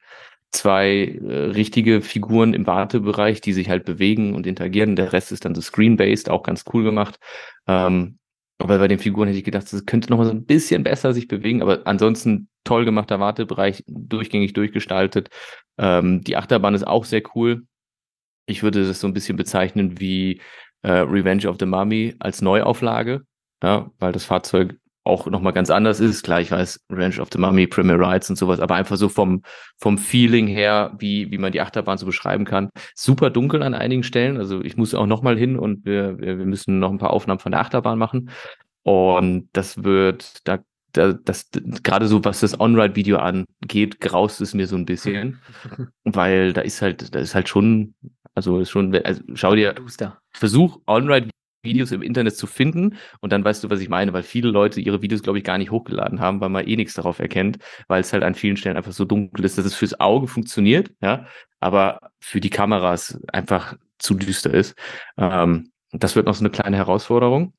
zwei 0.53 1.19
äh, 1.23 1.33
richtige 1.51 2.03
Figuren 2.03 2.55
im 2.55 2.67
Wartebereich, 2.67 3.41
die 3.41 3.53
sich 3.53 3.69
halt 3.69 3.85
bewegen 3.85 4.35
und 4.35 4.47
interagieren. 4.47 4.97
Der 4.97 5.13
Rest 5.13 5.33
ist 5.33 5.45
dann 5.45 5.55
so 5.55 5.61
screen-based, 5.61 6.29
auch 6.29 6.43
ganz 6.43 6.65
cool 6.73 6.85
gemacht. 6.85 7.19
Ähm, 7.67 8.19
aber 8.59 8.79
bei 8.79 8.89
den 8.89 8.99
Figuren 8.99 9.29
hätte 9.29 9.39
ich 9.39 9.45
gedacht, 9.45 9.73
das 9.73 9.87
könnte 9.87 10.11
noch 10.11 10.19
mal 10.19 10.27
so 10.27 10.33
ein 10.33 10.45
bisschen 10.45 10.83
besser 10.83 11.15
sich 11.15 11.29
bewegen, 11.29 11.63
aber 11.63 11.81
ansonsten 11.87 12.49
toll 12.65 12.85
gemachter 12.85 13.19
Wartebereich, 13.19 13.85
durchgängig 13.87 14.53
durchgestaltet. 14.53 15.31
Ähm, 15.79 16.23
die 16.23 16.37
Achterbahn 16.37 16.75
ist 16.75 16.87
auch 16.87 17.05
sehr 17.05 17.23
cool. 17.35 17.63
Ich 18.47 18.63
würde 18.63 18.87
das 18.87 19.01
so 19.01 19.07
ein 19.07 19.15
bisschen 19.15 19.37
bezeichnen 19.37 20.01
wie 20.01 20.41
äh, 20.83 20.91
Revenge 20.91 21.49
of 21.49 21.57
the 21.59 21.67
Mummy 21.67 22.15
als 22.19 22.43
Neuauflage, 22.43 23.23
ja, 23.63 23.91
weil 23.99 24.13
das 24.13 24.25
Fahrzeug 24.25 24.77
auch 25.05 25.27
nochmal 25.27 25.53
ganz 25.53 25.71
anders 25.71 26.01
ist. 26.01 26.23
Klar, 26.25 26.41
ich 26.41 26.51
weiß, 26.51 26.81
Revenge 26.91 27.21
of 27.21 27.29
the 27.33 27.39
Mummy, 27.39 27.67
Premier 27.67 27.99
Rights 27.99 28.29
und 28.29 28.37
sowas, 28.37 28.61
aber 28.61 28.75
einfach 28.75 28.97
so 28.97 29.09
vom, 29.09 29.43
vom 29.79 29.99
Feeling 29.99 30.47
her, 30.47 30.95
wie, 30.99 31.31
wie 31.31 31.39
man 31.39 31.53
die 31.53 31.61
Achterbahn 31.61 31.99
so 31.99 32.07
beschreiben 32.07 32.45
kann. 32.45 32.71
Super 32.95 33.31
dunkel 33.31 33.63
an 33.63 33.75
einigen 33.75 34.03
Stellen. 34.03 34.37
Also 34.37 34.63
ich 34.63 34.77
muss 34.77 34.95
auch 34.95 35.07
nochmal 35.07 35.39
hin 35.39 35.59
und 35.59 35.85
wir, 35.85 36.19
wir 36.19 36.37
müssen 36.37 36.79
noch 36.79 36.91
ein 36.91 36.99
paar 36.99 37.13
Aufnahmen 37.13 37.41
von 37.41 37.53
der 37.53 37.61
Achterbahn 37.61 37.99
machen. 37.99 38.31
Und 38.83 39.49
das 39.53 39.85
wird, 39.85 40.47
da, 40.47 40.59
da 40.93 41.15
das, 41.15 41.49
gerade 41.83 42.07
so, 42.07 42.25
was 42.25 42.41
das 42.41 42.59
On-Ride-Video 42.61 43.19
angeht, 43.19 44.01
graust 44.01 44.41
es 44.41 44.55
mir 44.55 44.67
so 44.67 44.77
ein 44.77 44.87
bisschen. 44.87 45.41
weil 46.05 46.53
da 46.53 46.61
ist 46.61 46.83
halt, 46.83 47.15
da 47.15 47.21
ist 47.21 47.35
halt 47.35 47.49
schon, 47.49 47.95
also 48.35 48.61
ist 48.61 48.71
schon, 48.71 48.95
also 48.95 49.23
schau 49.35 49.55
dir, 49.55 49.75
Versuch 50.33 50.79
On-Ride 50.87 51.31
Videos 51.63 51.93
im 51.93 52.03
Internet 52.03 52.37
zu 52.37 52.47
finden 52.47 52.97
und 53.21 53.33
dann 53.33 53.45
weißt 53.45 53.65
du, 53.65 53.71
was 53.71 53.81
ich 53.81 53.89
meine, 53.89 54.13
weil 54.13 54.23
viele 54.23 54.51
Leute 54.51 54.81
ihre 54.81 55.03
Videos, 55.03 55.23
glaube 55.23 55.39
ich, 55.39 55.45
gar 55.45 55.59
nicht 55.59 55.71
hochgeladen 55.71 56.21
haben, 56.21 56.41
weil 56.41 56.49
man 56.49 56.67
eh 56.67 56.77
nichts 56.77 56.95
darauf 56.95 57.19
erkennt, 57.19 57.59
weil 57.89 58.01
es 58.01 58.13
halt 58.13 58.23
an 58.23 58.35
vielen 58.35 58.57
Stellen 58.57 58.77
einfach 58.77 58.93
so 58.93 59.05
dunkel 59.05 59.45
ist, 59.45 59.59
dass 59.59 59.65
es 59.67 59.75
fürs 59.75 59.99
Auge 60.01 60.27
funktioniert, 60.27 60.91
ja, 61.03 61.27
aber 61.61 62.11
für 62.21 62.41
die 62.41 62.51
Kameras 62.51 63.21
einfach 63.33 63.77
zu 63.99 64.15
düster 64.15 64.53
ist. 64.53 64.75
Ähm, 65.17 65.71
das 65.93 66.17
wird 66.17 66.27
noch 66.27 66.35
so 66.35 66.43
eine 66.43 66.51
kleine 66.51 66.77
Herausforderung. 66.77 67.53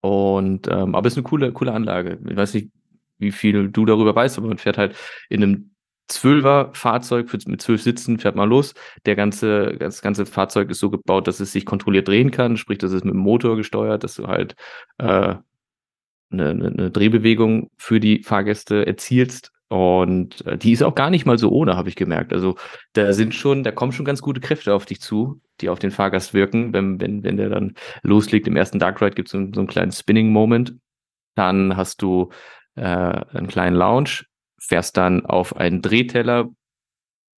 Und 0.00 0.68
ähm, 0.68 0.94
aber 0.94 1.06
es 1.06 1.14
ist 1.14 1.18
eine 1.18 1.24
coole, 1.24 1.52
coole 1.52 1.72
Anlage. 1.72 2.18
Ich 2.28 2.36
weiß 2.36 2.54
nicht, 2.54 2.70
wie 3.18 3.32
viel 3.32 3.70
du 3.70 3.86
darüber 3.86 4.14
weißt, 4.14 4.36
aber 4.36 4.48
man 4.48 4.58
fährt 4.58 4.76
halt 4.76 4.96
in 5.30 5.42
einem 5.42 5.73
Zwölfer 6.08 6.70
Fahrzeug 6.74 7.32
mit 7.46 7.62
zwölf 7.62 7.82
Sitzen 7.82 8.18
fährt 8.18 8.36
man 8.36 8.48
los. 8.48 8.74
Der 9.06 9.16
ganze, 9.16 9.76
das 9.78 10.02
ganze 10.02 10.26
Fahrzeug 10.26 10.70
ist 10.70 10.80
so 10.80 10.90
gebaut, 10.90 11.26
dass 11.26 11.40
es 11.40 11.52
sich 11.52 11.64
kontrolliert 11.64 12.08
drehen 12.08 12.30
kann, 12.30 12.56
sprich, 12.58 12.78
das 12.78 12.92
ist 12.92 13.04
mit 13.04 13.14
dem 13.14 13.20
Motor 13.20 13.56
gesteuert, 13.56 14.04
dass 14.04 14.16
du 14.16 14.26
halt 14.26 14.54
äh, 14.98 15.36
eine, 16.30 16.50
eine, 16.50 16.68
eine 16.68 16.90
Drehbewegung 16.90 17.70
für 17.76 18.00
die 18.00 18.22
Fahrgäste 18.22 18.86
erzielst. 18.86 19.50
Und 19.68 20.46
äh, 20.46 20.58
die 20.58 20.72
ist 20.72 20.82
auch 20.82 20.94
gar 20.94 21.10
nicht 21.10 21.26
mal 21.26 21.38
so 21.38 21.50
ohne, 21.50 21.76
habe 21.76 21.88
ich 21.88 21.96
gemerkt. 21.96 22.32
Also 22.32 22.56
da 22.92 23.12
sind 23.12 23.34
schon, 23.34 23.64
da 23.64 23.72
kommen 23.72 23.92
schon 23.92 24.04
ganz 24.04 24.20
gute 24.20 24.40
Kräfte 24.40 24.74
auf 24.74 24.84
dich 24.86 25.00
zu, 25.00 25.40
die 25.60 25.68
auf 25.68 25.78
den 25.78 25.90
Fahrgast 25.90 26.34
wirken. 26.34 26.72
Wenn, 26.72 27.00
wenn, 27.00 27.24
wenn 27.24 27.36
der 27.36 27.48
dann 27.48 27.74
loslegt, 28.02 28.46
im 28.46 28.56
ersten 28.56 28.78
Dark 28.78 29.00
Ride 29.00 29.14
gibt 29.14 29.28
es 29.28 29.32
so, 29.32 29.38
so 29.38 29.60
einen 29.60 29.68
kleinen 29.68 29.92
Spinning-Moment. 29.92 30.74
Dann 31.34 31.76
hast 31.76 32.02
du 32.02 32.30
äh, 32.76 32.82
einen 32.82 33.48
kleinen 33.48 33.74
Lounge, 33.74 34.24
fährst 34.66 34.96
dann 34.96 35.24
auf 35.26 35.56
einen 35.56 35.82
Drehteller. 35.82 36.48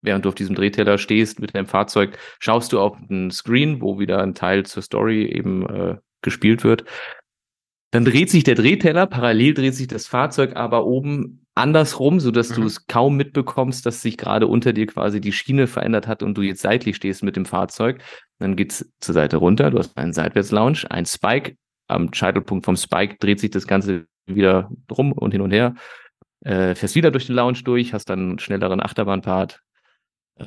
Während 0.02 0.26
du 0.26 0.30
auf 0.30 0.36
diesem 0.36 0.56
Drehteller 0.56 0.98
stehst 0.98 1.40
mit 1.40 1.56
deinem 1.56 1.66
Fahrzeug, 1.66 2.18
schaust 2.40 2.72
du 2.74 2.80
auf 2.80 2.96
einen 2.98 3.32
Screen, 3.32 3.82
wo 3.82 4.00
wieder 4.00 4.22
ein 4.22 4.36
Teil 4.36 4.66
zur 4.66 4.84
Story 4.84 5.26
eben 5.26 5.68
äh, 5.68 5.98
gespielt 6.22 6.64
wird. 6.64 6.86
Dann 7.92 8.06
dreht 8.06 8.30
sich 8.30 8.44
der 8.44 8.56
Drehteller, 8.56 9.08
parallel 9.08 9.54
dreht 9.54 9.74
sich 9.74 9.88
das 9.88 10.06
Fahrzeug 10.06 10.56
aber 10.56 10.86
oben 10.86 11.46
andersrum, 11.56 12.20
sodass 12.20 12.50
mhm. 12.50 12.56
du 12.56 12.64
es 12.68 12.88
kaum 12.88 13.16
mitbekommst, 13.16 13.86
dass 13.86 14.02
sich 14.02 14.18
gerade 14.18 14.48
unter 14.48 14.74
dir 14.74 14.86
quasi 14.86 15.22
die 15.22 15.32
Schiene 15.32 15.66
verändert 15.66 16.08
hat 16.08 16.22
und 16.22 16.38
du 16.38 16.42
jetzt 16.42 16.62
seitlich 16.62 16.98
stehst 16.98 17.24
mit 17.24 17.36
dem 17.36 17.46
Fahrzeug. 17.46 18.02
Dann 18.40 18.58
geht's 18.58 18.92
zur 19.00 19.14
Seite 19.14 19.38
runter, 19.38 19.72
du 19.72 19.80
hast 19.80 19.98
einen 19.98 20.14
Seitwärts-Lounge, 20.14 20.86
ein 20.90 21.06
Spike. 21.06 21.56
Am 21.88 22.14
Scheitelpunkt 22.14 22.66
vom 22.66 22.76
Spike 22.76 23.18
dreht 23.20 23.40
sich 23.40 23.52
das 23.52 23.68
Ganze 23.68 24.08
wieder 24.26 24.70
drum 24.88 25.12
und 25.14 25.32
hin 25.32 25.42
und 25.42 25.52
her 25.52 25.76
äh, 26.42 26.76
fährst 26.76 26.96
wieder 26.96 27.12
durch 27.12 27.28
den 27.28 27.36
Lounge 27.36 27.60
durch, 27.64 27.94
hast 27.94 28.10
dann 28.10 28.20
einen 28.20 28.40
schnelleren 28.40 28.82
Achterbahnpart 28.82 29.62
äh, 30.36 30.46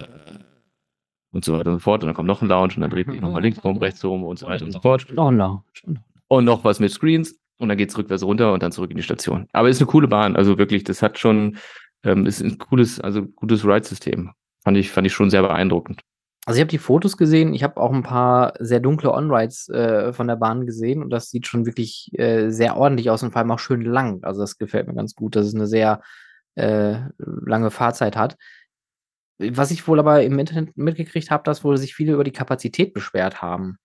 und 1.32 1.44
so 1.44 1.54
weiter 1.54 1.70
und 1.70 1.76
so 1.76 1.80
fort. 1.80 2.02
Und 2.02 2.08
dann 2.08 2.14
kommt 2.14 2.28
noch 2.28 2.42
ein 2.42 2.48
Lounge 2.48 2.74
und 2.76 2.80
dann 2.82 2.90
dreht 2.90 3.10
sich 3.10 3.20
nochmal 3.20 3.42
links 3.42 3.62
rum, 3.64 3.78
rechts 3.82 4.04
rum 4.04 4.24
und 4.24 4.38
so 4.38 4.46
weiter 4.46 4.64
und 4.64 4.72
so 4.72 4.80
fort. 4.80 5.06
Noch 5.12 5.28
ein 5.28 5.36
Lounge. 5.36 5.62
Und 6.28 6.44
noch 6.44 6.64
was 6.64 6.80
mit 6.80 6.92
Screens 6.92 7.38
und 7.58 7.68
dann 7.68 7.78
geht's 7.78 7.96
rückwärts 7.96 8.22
runter 8.22 8.52
und 8.52 8.62
dann 8.62 8.72
zurück 8.72 8.90
in 8.90 8.96
die 8.96 9.02
Station. 9.02 9.48
Aber 9.52 9.68
ist 9.68 9.80
eine 9.80 9.90
coole 9.90 10.08
Bahn, 10.08 10.36
also 10.36 10.58
wirklich, 10.58 10.84
das 10.84 11.02
hat 11.02 11.18
schon, 11.18 11.58
ähm, 12.04 12.26
ist 12.26 12.40
ein 12.40 12.58
cooles, 12.58 13.00
also 13.00 13.22
gutes 13.22 13.64
Ride-System. 13.64 14.32
Fand 14.62 14.76
ich, 14.76 14.90
fand 14.90 15.06
ich 15.06 15.12
schon 15.12 15.30
sehr 15.30 15.42
beeindruckend. 15.42 16.00
Also 16.48 16.56
ich 16.56 16.62
habe 16.62 16.70
die 16.70 16.78
Fotos 16.78 17.18
gesehen, 17.18 17.52
ich 17.52 17.62
habe 17.62 17.76
auch 17.76 17.92
ein 17.92 18.02
paar 18.02 18.54
sehr 18.58 18.80
dunkle 18.80 19.12
On-Rides 19.12 19.68
äh, 19.68 20.14
von 20.14 20.28
der 20.28 20.36
Bahn 20.36 20.64
gesehen 20.64 21.02
und 21.02 21.10
das 21.10 21.28
sieht 21.28 21.46
schon 21.46 21.66
wirklich 21.66 22.08
äh, 22.18 22.48
sehr 22.48 22.78
ordentlich 22.78 23.10
aus 23.10 23.22
und 23.22 23.32
vor 23.32 23.40
allem 23.40 23.50
auch 23.50 23.58
schön 23.58 23.82
lang. 23.82 24.24
Also 24.24 24.40
das 24.40 24.56
gefällt 24.56 24.86
mir 24.86 24.94
ganz 24.94 25.14
gut, 25.14 25.36
dass 25.36 25.44
es 25.44 25.54
eine 25.54 25.66
sehr 25.66 26.00
äh, 26.54 27.00
lange 27.18 27.70
Fahrzeit 27.70 28.16
hat. 28.16 28.38
Was 29.36 29.70
ich 29.70 29.86
wohl 29.86 29.98
aber 29.98 30.22
im 30.22 30.38
Internet 30.38 30.74
mitgekriegt 30.74 31.30
habe, 31.30 31.42
dass 31.44 31.64
wohl 31.64 31.76
sich 31.76 31.94
viele 31.94 32.14
über 32.14 32.24
die 32.24 32.32
Kapazität 32.32 32.94
beschwert 32.94 33.42
haben. 33.42 33.76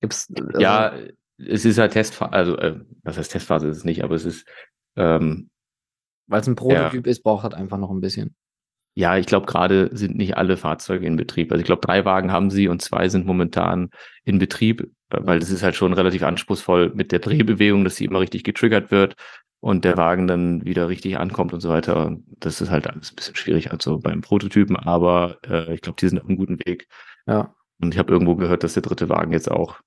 Gibt's, 0.00 0.28
also 0.36 0.58
ja, 0.58 0.92
es 1.38 1.64
ist 1.64 1.78
ja 1.78 1.86
Testphase, 1.86 2.32
also 2.32 2.56
äh, 2.56 2.80
was 3.04 3.16
heißt 3.16 3.30
Testphase 3.30 3.68
ist 3.68 3.76
es 3.76 3.84
nicht, 3.84 4.02
aber 4.02 4.16
es 4.16 4.24
ist 4.24 4.44
ähm, 4.96 5.50
weil 6.26 6.40
es 6.40 6.48
ein 6.48 6.56
Prototyp 6.56 7.06
ja. 7.06 7.10
ist, 7.12 7.22
braucht 7.22 7.44
halt 7.44 7.54
einfach 7.54 7.78
noch 7.78 7.92
ein 7.92 8.00
bisschen. 8.00 8.34
Ja, 8.96 9.16
ich 9.18 9.26
glaube, 9.26 9.46
gerade 9.46 9.90
sind 9.92 10.16
nicht 10.16 10.36
alle 10.36 10.56
Fahrzeuge 10.56 11.06
in 11.06 11.16
Betrieb. 11.16 11.50
Also 11.50 11.60
ich 11.60 11.66
glaube, 11.66 11.84
drei 11.84 12.04
Wagen 12.04 12.30
haben 12.30 12.50
sie 12.50 12.68
und 12.68 12.80
zwei 12.80 13.08
sind 13.08 13.26
momentan 13.26 13.90
in 14.24 14.38
Betrieb, 14.38 14.88
weil 15.10 15.40
das 15.40 15.50
ist 15.50 15.64
halt 15.64 15.74
schon 15.74 15.92
relativ 15.92 16.22
anspruchsvoll 16.22 16.92
mit 16.94 17.10
der 17.10 17.18
Drehbewegung, 17.18 17.82
dass 17.84 17.96
sie 17.96 18.04
immer 18.04 18.20
richtig 18.20 18.44
getriggert 18.44 18.92
wird 18.92 19.16
und 19.60 19.84
der 19.84 19.96
Wagen 19.96 20.28
dann 20.28 20.64
wieder 20.64 20.88
richtig 20.88 21.18
ankommt 21.18 21.52
und 21.52 21.60
so 21.60 21.70
weiter. 21.70 22.16
Das 22.38 22.60
ist 22.60 22.70
halt 22.70 22.86
alles 22.86 23.10
ein 23.12 23.16
bisschen 23.16 23.34
schwierig, 23.34 23.72
also 23.72 23.98
beim 23.98 24.20
Prototypen, 24.20 24.76
aber 24.76 25.38
äh, 25.48 25.74
ich 25.74 25.80
glaube, 25.80 25.96
die 26.00 26.08
sind 26.08 26.20
auf 26.20 26.28
einem 26.28 26.36
guten 26.38 26.58
Weg. 26.64 26.86
Ja. 27.26 27.54
Und 27.80 27.94
ich 27.94 27.98
habe 27.98 28.12
irgendwo 28.12 28.36
gehört, 28.36 28.62
dass 28.62 28.74
der 28.74 28.82
dritte 28.82 29.08
Wagen 29.08 29.32
jetzt 29.32 29.50
auch 29.50 29.80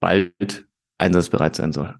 bald 0.00 0.66
einsatzbereit 0.98 1.56
sein 1.56 1.72
soll 1.72 1.98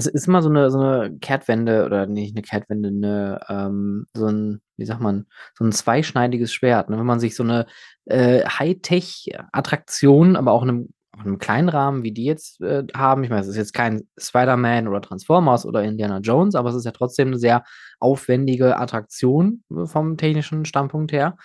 es 0.00 0.06
ist 0.06 0.28
immer 0.28 0.42
so 0.42 0.48
eine, 0.48 0.70
so 0.70 0.78
eine 0.80 1.18
Kehrtwende 1.18 1.84
oder 1.84 2.06
nicht 2.06 2.34
eine 2.34 2.42
Kehrtwende, 2.42 2.88
eine, 2.88 3.40
ähm, 3.48 4.06
so 4.14 4.26
ein, 4.26 4.60
wie 4.76 4.86
sagt 4.86 5.00
man, 5.00 5.26
so 5.54 5.64
ein 5.64 5.72
zweischneidiges 5.72 6.52
Schwert. 6.52 6.88
Ne? 6.88 6.98
Wenn 6.98 7.06
man 7.06 7.20
sich 7.20 7.36
so 7.36 7.42
eine 7.42 7.66
äh, 8.06 8.42
Hightech-Attraktion, 8.44 10.36
aber 10.36 10.52
auch 10.52 10.62
in 10.62 10.68
einem, 10.70 10.88
in 11.16 11.20
einem 11.22 11.38
kleinen 11.38 11.68
Rahmen, 11.68 12.02
wie 12.02 12.12
die 12.12 12.24
jetzt 12.24 12.62
äh, 12.62 12.84
haben, 12.96 13.24
ich 13.24 13.30
meine, 13.30 13.42
es 13.42 13.48
ist 13.48 13.56
jetzt 13.56 13.74
kein 13.74 14.08
Spider-Man 14.18 14.88
oder 14.88 15.02
Transformers 15.02 15.66
oder 15.66 15.82
Indiana 15.82 16.18
Jones, 16.18 16.54
aber 16.54 16.70
es 16.70 16.76
ist 16.76 16.86
ja 16.86 16.92
trotzdem 16.92 17.28
eine 17.28 17.38
sehr 17.38 17.64
aufwendige 17.98 18.78
Attraktion 18.78 19.62
äh, 19.70 19.84
vom 19.84 20.16
technischen 20.16 20.64
Standpunkt 20.64 21.12
her. 21.12 21.36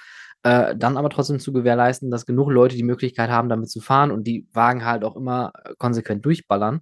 Äh, 0.43 0.77
dann 0.77 0.95
aber 0.95 1.09
trotzdem 1.09 1.39
zu 1.39 1.51
gewährleisten, 1.51 2.09
dass 2.09 2.25
genug 2.25 2.51
Leute 2.51 2.77
die 2.77 2.83
Möglichkeit 2.83 3.29
haben, 3.29 3.49
damit 3.49 3.69
zu 3.69 3.81
fahren 3.81 4.11
und 4.11 4.25
die 4.25 4.47
Wagen 4.53 4.85
halt 4.85 5.03
auch 5.03 5.17
immer 5.17 5.51
konsequent 5.77 6.25
durchballern 6.25 6.81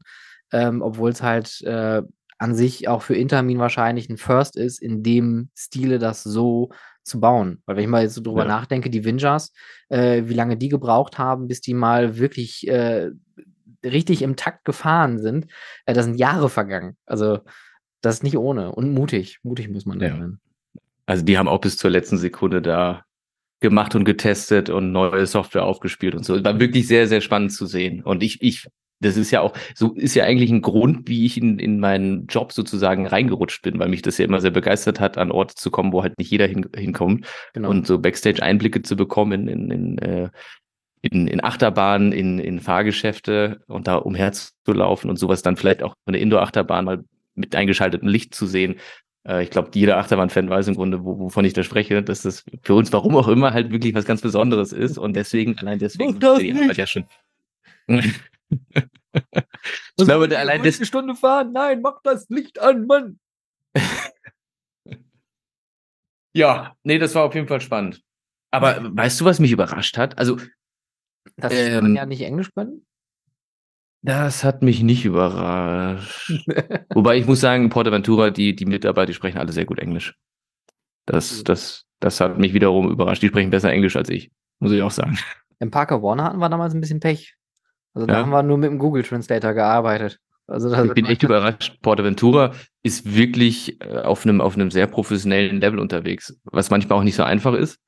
ähm, 0.53 0.81
obwohl 0.81 1.09
es 1.09 1.21
halt 1.21 1.61
äh, 1.63 2.01
an 2.37 2.55
sich 2.55 2.87
auch 2.87 3.01
für 3.01 3.15
Intermin 3.15 3.59
wahrscheinlich 3.59 4.09
ein 4.09 4.17
First 4.17 4.55
ist, 4.55 4.81
in 4.81 5.03
dem 5.03 5.49
Stile 5.55 5.99
das 5.99 6.23
so 6.23 6.69
zu 7.03 7.19
bauen. 7.19 7.61
Weil 7.65 7.75
wenn 7.75 7.83
ich 7.83 7.89
mal 7.89 8.03
jetzt 8.03 8.15
so 8.15 8.21
drüber 8.21 8.43
ja. 8.43 8.47
nachdenke, 8.47 8.89
die 8.89 9.03
Vinjas, 9.03 9.51
äh, 9.89 10.23
wie 10.25 10.33
lange 10.33 10.57
die 10.57 10.69
gebraucht 10.69 11.17
haben, 11.17 11.47
bis 11.47 11.61
die 11.61 11.73
mal 11.73 12.17
wirklich 12.17 12.67
äh, 12.67 13.11
richtig 13.83 14.21
im 14.21 14.35
Takt 14.35 14.65
gefahren 14.65 15.19
sind, 15.19 15.47
äh, 15.85 15.93
da 15.93 16.03
sind 16.03 16.15
Jahre 16.15 16.49
vergangen. 16.49 16.97
Also 17.05 17.39
das 18.01 18.15
ist 18.15 18.23
nicht 18.23 18.37
ohne 18.37 18.71
und 18.73 18.93
mutig. 18.93 19.39
Mutig 19.43 19.69
muss 19.69 19.85
man 19.85 19.99
ja. 19.99 20.09
sein. 20.09 20.39
Also 21.05 21.25
die 21.25 21.37
haben 21.37 21.47
auch 21.47 21.59
bis 21.59 21.77
zur 21.77 21.89
letzten 21.89 22.17
Sekunde 22.17 22.61
da 22.61 23.03
gemacht 23.59 23.95
und 23.95 24.03
getestet 24.03 24.69
und 24.69 24.91
neue 24.91 25.25
Software 25.25 25.63
aufgespielt 25.63 26.15
und 26.15 26.25
so. 26.25 26.43
War 26.43 26.59
wirklich 26.59 26.87
sehr, 26.87 27.07
sehr 27.07 27.21
spannend 27.21 27.53
zu 27.53 27.65
sehen. 27.65 28.03
Und 28.03 28.21
ich, 28.21 28.41
ich, 28.41 28.67
das 29.03 29.17
ist 29.17 29.31
ja 29.31 29.41
auch, 29.41 29.53
so 29.75 29.93
ist 29.93 30.15
ja 30.15 30.23
eigentlich 30.23 30.51
ein 30.51 30.61
Grund, 30.61 31.07
wie 31.07 31.25
ich 31.25 31.37
in, 31.37 31.59
in 31.59 31.79
meinen 31.79 32.27
Job 32.27 32.51
sozusagen 32.51 33.07
reingerutscht 33.07 33.61
bin, 33.61 33.79
weil 33.79 33.89
mich 33.89 34.01
das 34.01 34.17
ja 34.17 34.25
immer 34.25 34.41
sehr 34.41 34.51
begeistert 34.51 34.99
hat, 34.99 35.17
an 35.17 35.31
Orte 35.31 35.55
zu 35.55 35.71
kommen, 35.71 35.93
wo 35.93 36.03
halt 36.03 36.17
nicht 36.17 36.31
jeder 36.31 36.47
hin, 36.47 36.67
hinkommt. 36.75 37.25
Genau. 37.53 37.69
Und 37.69 37.87
so 37.87 37.99
Backstage-Einblicke 37.99 38.81
zu 38.81 38.95
bekommen 38.95 39.47
in, 39.47 39.69
in, 39.69 39.71
in, 39.71 39.97
äh, 39.99 40.29
in, 41.01 41.27
in 41.27 41.43
Achterbahnen, 41.43 42.11
in, 42.11 42.39
in 42.39 42.59
Fahrgeschäfte 42.59 43.61
und 43.67 43.87
da 43.87 43.95
umherzulaufen 43.95 45.09
und 45.09 45.17
sowas 45.17 45.41
dann 45.41 45.57
vielleicht 45.57 45.83
auch 45.83 45.95
eine 46.05 46.17
Indoor-Achterbahn 46.17 46.85
mal 46.85 47.03
mit 47.35 47.55
eingeschaltetem 47.55 48.07
Licht 48.07 48.33
zu 48.33 48.45
sehen. 48.45 48.75
Äh, 49.27 49.43
ich 49.43 49.49
glaube, 49.49 49.71
jeder 49.73 49.97
Achterbahn-Fan 49.97 50.49
weiß 50.49 50.67
im 50.67 50.75
Grunde, 50.75 51.03
wo, 51.03 51.19
wovon 51.19 51.45
ich 51.45 51.53
da 51.53 51.63
spreche, 51.63 52.03
dass 52.03 52.21
das 52.21 52.45
für 52.61 52.75
uns, 52.75 52.93
warum 52.93 53.15
auch 53.15 53.27
immer, 53.27 53.53
halt 53.53 53.71
wirklich 53.71 53.93
was 53.93 54.05
ganz 54.05 54.21
Besonderes 54.21 54.71
ist. 54.71 54.97
Und 54.97 55.15
deswegen, 55.15 55.57
allein 55.57 55.79
deswegen, 55.79 56.19
das 56.19 56.39
die 56.39 56.53
Arbeit 56.53 56.77
ja 56.77 56.87
schon. 56.87 57.05
ich 59.13 60.05
glaube, 60.05 60.27
der 60.27 60.39
allein 60.39 60.63
das. 60.63 60.85
Stunde 60.85 61.15
fahren, 61.15 61.51
nein, 61.53 61.81
mach 61.81 62.01
das 62.03 62.27
Licht 62.29 62.59
an, 62.59 62.85
Mann. 62.85 63.19
ja, 66.33 66.75
nee, 66.83 66.99
das 66.99 67.15
war 67.15 67.23
auf 67.23 67.35
jeden 67.35 67.47
Fall 67.47 67.61
spannend. 67.61 68.03
Aber 68.51 68.95
weißt 68.95 69.21
du, 69.21 69.25
was 69.25 69.39
mich 69.39 69.51
überrascht 69.51 69.97
hat? 69.97 70.17
Also, 70.17 70.37
dass 71.37 71.53
ähm, 71.53 71.83
man 71.83 71.95
ja 71.95 72.05
nicht 72.05 72.21
Englisch 72.21 72.53
können? 72.53 72.85
Das 74.03 74.43
hat 74.43 74.61
mich 74.61 74.83
nicht 74.83 75.05
überrascht. 75.05 76.29
Wobei 76.93 77.17
ich 77.17 77.25
muss 77.25 77.39
sagen, 77.39 77.69
Portaventura, 77.69 78.31
die, 78.31 78.55
die 78.55 78.65
Mitarbeiter, 78.65 79.07
die 79.07 79.13
sprechen 79.13 79.37
alle 79.37 79.53
sehr 79.53 79.65
gut 79.65 79.79
Englisch. 79.79 80.13
Das, 81.05 81.43
das, 81.43 81.85
das 81.99 82.19
hat 82.19 82.37
mich 82.37 82.53
wiederum 82.53 82.91
überrascht. 82.91 83.23
Die 83.23 83.29
sprechen 83.29 83.49
besser 83.49 83.71
Englisch 83.71 83.95
als 83.95 84.09
ich, 84.09 84.29
muss 84.59 84.73
ich 84.73 84.81
auch 84.81 84.91
sagen. 84.91 85.17
Im 85.59 85.71
Parker 85.71 86.03
Warner 86.03 86.25
hatten 86.25 86.39
wir 86.39 86.49
damals 86.49 86.73
ein 86.73 86.81
bisschen 86.81 86.99
Pech. 86.99 87.35
Also 87.93 88.07
da 88.07 88.13
ja. 88.13 88.19
haben 88.21 88.31
wir 88.31 88.43
nur 88.43 88.57
mit 88.57 88.69
dem 88.69 88.79
Google 88.79 89.03
Translator 89.03 89.53
gearbeitet. 89.53 90.19
Also 90.47 90.73
ich 90.83 90.93
bin 90.93 91.05
echt 91.05 91.23
überrascht. 91.23 91.79
Portaventura 91.81 92.53
ist 92.81 93.15
wirklich 93.15 93.81
äh, 93.81 93.99
auf 93.99 94.25
einem, 94.25 94.41
auf 94.41 94.55
einem 94.55 94.71
sehr 94.71 94.87
professionellen 94.87 95.61
Level 95.61 95.79
unterwegs, 95.79 96.37
was 96.43 96.69
manchmal 96.69 96.99
auch 96.99 97.03
nicht 97.03 97.15
so 97.15 97.23
einfach 97.23 97.53
ist. 97.53 97.79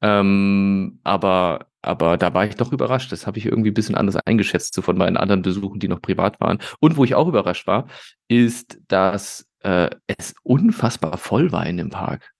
Ähm, 0.00 1.00
aber, 1.02 1.66
aber 1.82 2.16
da 2.16 2.32
war 2.34 2.46
ich 2.46 2.54
doch 2.54 2.72
überrascht. 2.72 3.10
Das 3.10 3.26
habe 3.26 3.38
ich 3.38 3.46
irgendwie 3.46 3.70
ein 3.70 3.74
bisschen 3.74 3.96
anders 3.96 4.16
eingeschätzt, 4.16 4.74
so 4.74 4.82
von 4.82 4.96
meinen 4.96 5.16
anderen 5.16 5.42
Besuchen, 5.42 5.80
die 5.80 5.88
noch 5.88 6.00
privat 6.00 6.40
waren. 6.40 6.58
Und 6.78 6.96
wo 6.96 7.04
ich 7.04 7.16
auch 7.16 7.26
überrascht 7.26 7.66
war, 7.66 7.88
ist, 8.28 8.78
dass 8.86 9.48
äh, 9.60 9.90
es 10.06 10.34
unfassbar 10.44 11.18
voll 11.18 11.50
war 11.50 11.66
in 11.66 11.78
dem 11.78 11.90
Park. 11.90 12.30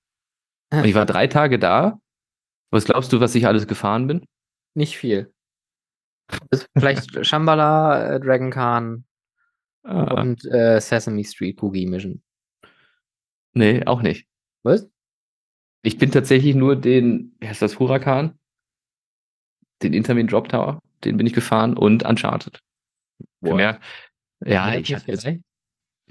Und 0.70 0.84
ich 0.84 0.94
war 0.94 1.06
drei 1.06 1.26
Tage 1.26 1.58
da. 1.58 1.98
Was 2.70 2.84
glaubst 2.84 3.12
du, 3.12 3.20
was 3.20 3.34
ich 3.34 3.46
alles 3.46 3.66
gefahren 3.66 4.06
bin? 4.06 4.24
Nicht 4.74 4.98
viel. 4.98 5.32
Vielleicht 6.76 7.24
Shambhala, 7.26 8.14
äh, 8.14 8.20
Dragon 8.20 8.50
Khan 8.50 9.04
ah. 9.84 10.20
und 10.20 10.44
äh, 10.46 10.80
Sesame 10.80 11.24
Street 11.24 11.62
Cookie 11.62 11.86
Mission. 11.86 12.22
Nee, 13.54 13.84
auch 13.86 14.02
nicht. 14.02 14.26
Was? 14.62 14.88
Ich 15.82 15.98
bin 15.98 16.10
tatsächlich 16.10 16.54
nur 16.54 16.76
den, 16.76 17.36
wie 17.40 17.48
heißt 17.48 17.62
das, 17.62 17.78
Huracan? 17.78 18.38
Den 19.82 19.92
Intermin 19.92 20.26
Drop 20.26 20.48
Tower, 20.48 20.82
den 21.04 21.16
bin 21.16 21.26
ich 21.26 21.32
gefahren 21.32 21.76
und 21.76 22.04
Uncharted. 22.04 22.60
Für 23.42 23.54
mehr, 23.54 23.80
ja, 24.44 24.74
ich 24.74 24.94
hatte 24.94 25.10
jetzt, 25.10 25.26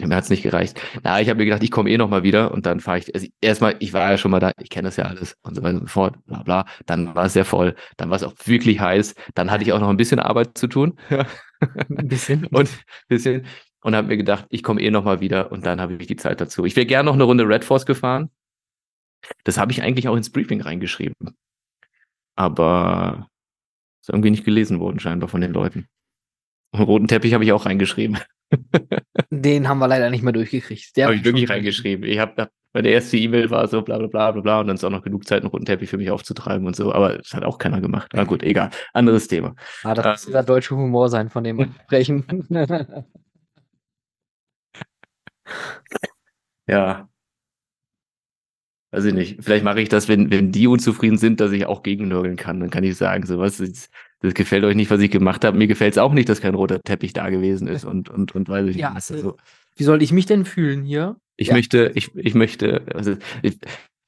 mir 0.05 0.15
hat 0.15 0.25
es 0.25 0.29
nicht 0.29 0.43
gereicht. 0.43 0.79
Na, 1.03 1.19
ich 1.19 1.29
habe 1.29 1.39
mir 1.39 1.45
gedacht, 1.45 1.63
ich 1.63 1.71
komme 1.71 1.89
eh 1.89 1.97
noch 1.97 2.09
mal 2.09 2.23
wieder 2.23 2.51
und 2.51 2.65
dann 2.65 2.79
fahre 2.79 2.99
ich. 2.99 3.13
Also 3.13 3.27
erstmal, 3.41 3.75
ich 3.79 3.93
war 3.93 4.11
ja 4.11 4.17
schon 4.17 4.31
mal 4.31 4.39
da, 4.39 4.51
ich 4.59 4.69
kenne 4.69 4.87
das 4.87 4.97
ja 4.97 5.05
alles 5.05 5.35
und 5.41 5.55
so 5.55 5.63
weiter 5.63 5.79
und 5.79 5.87
so 5.87 5.87
fort, 5.87 6.15
bla 6.25 6.43
bla. 6.43 6.65
Dann 6.85 7.15
war 7.15 7.25
es 7.25 7.33
sehr 7.33 7.45
voll, 7.45 7.75
dann 7.97 8.09
war 8.09 8.17
es 8.17 8.23
auch 8.23 8.33
wirklich 8.45 8.79
heiß. 8.79 9.15
Dann 9.33 9.49
hatte 9.49 9.63
ich 9.63 9.73
auch 9.73 9.79
noch 9.79 9.89
ein 9.89 9.97
bisschen 9.97 10.19
Arbeit 10.19 10.57
zu 10.57 10.67
tun. 10.67 10.99
ein 11.09 12.07
bisschen. 12.07 12.45
Und 12.47 12.69
ein 12.69 13.07
bisschen. 13.07 13.45
Und 13.81 13.95
habe 13.95 14.07
mir 14.07 14.17
gedacht, 14.17 14.45
ich 14.49 14.63
komme 14.63 14.81
eh 14.81 14.91
noch 14.91 15.03
mal 15.03 15.19
wieder 15.21 15.51
und 15.51 15.65
dann 15.65 15.81
habe 15.81 15.95
ich 15.95 16.07
die 16.07 16.15
Zeit 16.15 16.41
dazu. 16.41 16.65
Ich 16.65 16.75
wäre 16.75 16.85
gerne 16.85 17.07
noch 17.07 17.13
eine 17.13 17.23
Runde 17.23 17.47
Red 17.47 17.63
Force 17.63 17.85
gefahren. 17.85 18.29
Das 19.43 19.57
habe 19.57 19.71
ich 19.71 19.81
eigentlich 19.81 20.07
auch 20.07 20.15
ins 20.15 20.31
Briefing 20.31 20.61
reingeschrieben. 20.61 21.35
Aber 22.35 23.29
ist 24.01 24.09
irgendwie 24.09 24.31
nicht 24.31 24.45
gelesen 24.45 24.79
worden, 24.79 24.99
scheinbar 24.99 25.27
von 25.27 25.41
den 25.41 25.53
Leuten. 25.53 25.87
Und 26.71 26.81
roten 26.81 27.07
Teppich 27.07 27.33
habe 27.33 27.43
ich 27.43 27.51
auch 27.51 27.65
reingeschrieben. 27.65 28.19
Den 29.29 29.67
haben 29.67 29.79
wir 29.79 29.87
leider 29.87 30.09
nicht 30.09 30.23
mehr 30.23 30.33
durchgekriegt. 30.33 30.91
Habe 30.99 31.15
ich 31.15 31.23
wirklich 31.23 31.49
reingeschrieben. 31.49 32.05
Ich 32.05 32.19
habe 32.19 32.49
meine 32.73 32.89
erste 32.89 33.17
E-Mail 33.17 33.49
war 33.49 33.67
so 33.67 33.81
bla 33.81 33.97
bla 33.97 34.07
bla 34.07 34.31
bla 34.31 34.41
bla 34.41 34.59
und 34.59 34.67
dann 34.67 34.75
ist 34.75 34.83
auch 34.83 34.91
noch 34.91 35.01
genug 35.01 35.27
Zeit, 35.27 35.41
einen 35.41 35.49
roten 35.49 35.65
Teppich 35.65 35.89
für 35.89 35.97
mich 35.97 36.11
aufzutreiben 36.11 36.67
und 36.67 36.75
so, 36.75 36.93
aber 36.93 37.17
das 37.17 37.33
hat 37.33 37.43
auch 37.43 37.57
keiner 37.57 37.81
gemacht. 37.81 38.11
Na 38.13 38.23
gut, 38.23 38.43
egal. 38.43 38.69
Anderes 38.93 39.27
Thema. 39.27 39.55
Ah, 39.83 39.95
das 39.95 40.05
ähm, 40.05 40.11
muss 40.11 40.25
dieser 40.25 40.43
deutsche 40.43 40.75
Humor 40.75 41.09
sein, 41.09 41.29
von 41.29 41.43
dem 41.43 41.57
wir 41.57 41.69
sprechen. 41.85 42.23
ja, 46.67 47.09
weiß 48.91 49.05
ich 49.05 49.13
nicht, 49.13 49.43
vielleicht 49.43 49.63
mache 49.63 49.81
ich 49.81 49.89
das, 49.89 50.07
wenn, 50.07 50.29
wenn 50.31 50.51
die 50.51 50.67
unzufrieden 50.67 51.17
sind, 51.17 51.39
dass 51.39 51.51
ich 51.51 51.65
auch 51.65 51.83
gegennörgeln 51.83 52.35
kann. 52.35 52.59
Dann 52.59 52.69
kann 52.69 52.83
ich 52.83 52.95
sagen, 52.95 53.25
so 53.25 53.39
was, 53.39 53.57
das, 53.57 53.89
das 54.19 54.33
gefällt 54.33 54.63
euch 54.63 54.75
nicht, 54.75 54.89
was 54.89 55.01
ich 55.01 55.11
gemacht 55.11 55.45
habe. 55.45 55.57
Mir 55.57 55.67
gefällt 55.67 55.93
es 55.93 55.97
auch 55.97 56.13
nicht, 56.13 56.29
dass 56.29 56.41
kein 56.41 56.55
roter 56.55 56.81
Teppich 56.81 57.13
da 57.13 57.29
gewesen 57.29 57.67
ist 57.67 57.85
und, 57.85 58.09
und, 58.09 58.33
und 58.33 58.49
weiß 58.49 58.67
ich 58.67 58.77
ja, 58.77 58.93
nicht. 58.93 59.11
Also, 59.11 59.37
wie 59.75 59.83
soll 59.83 60.01
ich 60.01 60.11
mich 60.11 60.25
denn 60.25 60.45
fühlen 60.45 60.83
hier? 60.83 61.17
Ich 61.35 61.49
ja. 61.49 61.53
möchte, 61.53 61.91
ich, 61.93 62.15
ich 62.15 62.33
möchte, 62.33 62.81
also 62.93 63.15
ich, 63.43 63.59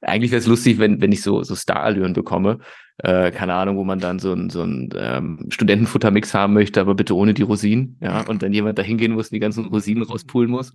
eigentlich 0.02 0.32
wäre 0.32 0.40
es 0.40 0.48
lustig, 0.48 0.80
wenn, 0.80 1.02
wenn 1.02 1.12
ich 1.12 1.22
so, 1.22 1.44
so 1.44 1.56
Starallüren 1.56 2.14
bekomme. 2.14 2.60
Äh, 2.98 3.32
keine 3.32 3.54
Ahnung, 3.54 3.78
wo 3.78 3.84
man 3.84 4.00
dann 4.00 4.20
so 4.20 4.34
ein, 4.34 4.50
so 4.50 4.64
ein 4.64 4.90
ähm, 4.96 5.46
Studentenfuttermix 5.50 6.34
haben 6.34 6.54
möchte, 6.54 6.82
aber 6.82 6.96
bitte 6.96 7.16
ohne 7.16 7.34
die 7.34 7.44
Rosinen, 7.44 7.98
ja, 8.02 8.22
und 8.22 8.44
dann 8.44 8.52
jemand 8.52 8.78
da 8.78 8.84
hingehen 8.84 9.14
muss 9.14 9.28
und 9.28 9.34
die 9.36 9.40
ganzen 9.40 9.66
Rosinen 9.66 10.04
rauspulen 10.04 10.50
muss. 10.50 10.74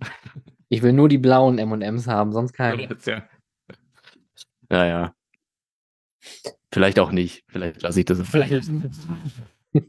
Ich 0.69 0.81
will 0.81 0.93
nur 0.93 1.07
die 1.07 1.19
blauen 1.19 1.59
M&Ms 1.59 2.07
haben, 2.07 2.31
sonst 2.31 2.53
keine. 2.53 2.89
Ja, 4.71 4.83
ja. 4.83 5.13
Vielleicht 6.71 6.99
auch 6.99 7.11
nicht. 7.11 7.43
Vielleicht 7.47 7.81
lasse 7.81 7.99
ich 7.99 8.05
das. 8.05 8.21
Vielleicht. 8.27 8.69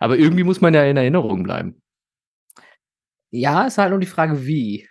Aber 0.00 0.18
irgendwie 0.18 0.44
muss 0.44 0.60
man 0.60 0.74
ja 0.74 0.84
in 0.84 0.96
Erinnerung 0.96 1.42
bleiben. 1.42 1.80
Ja, 3.30 3.66
ist 3.66 3.78
halt 3.78 3.90
nur 3.90 4.00
die 4.00 4.06
Frage, 4.06 4.46
wie. 4.46 4.88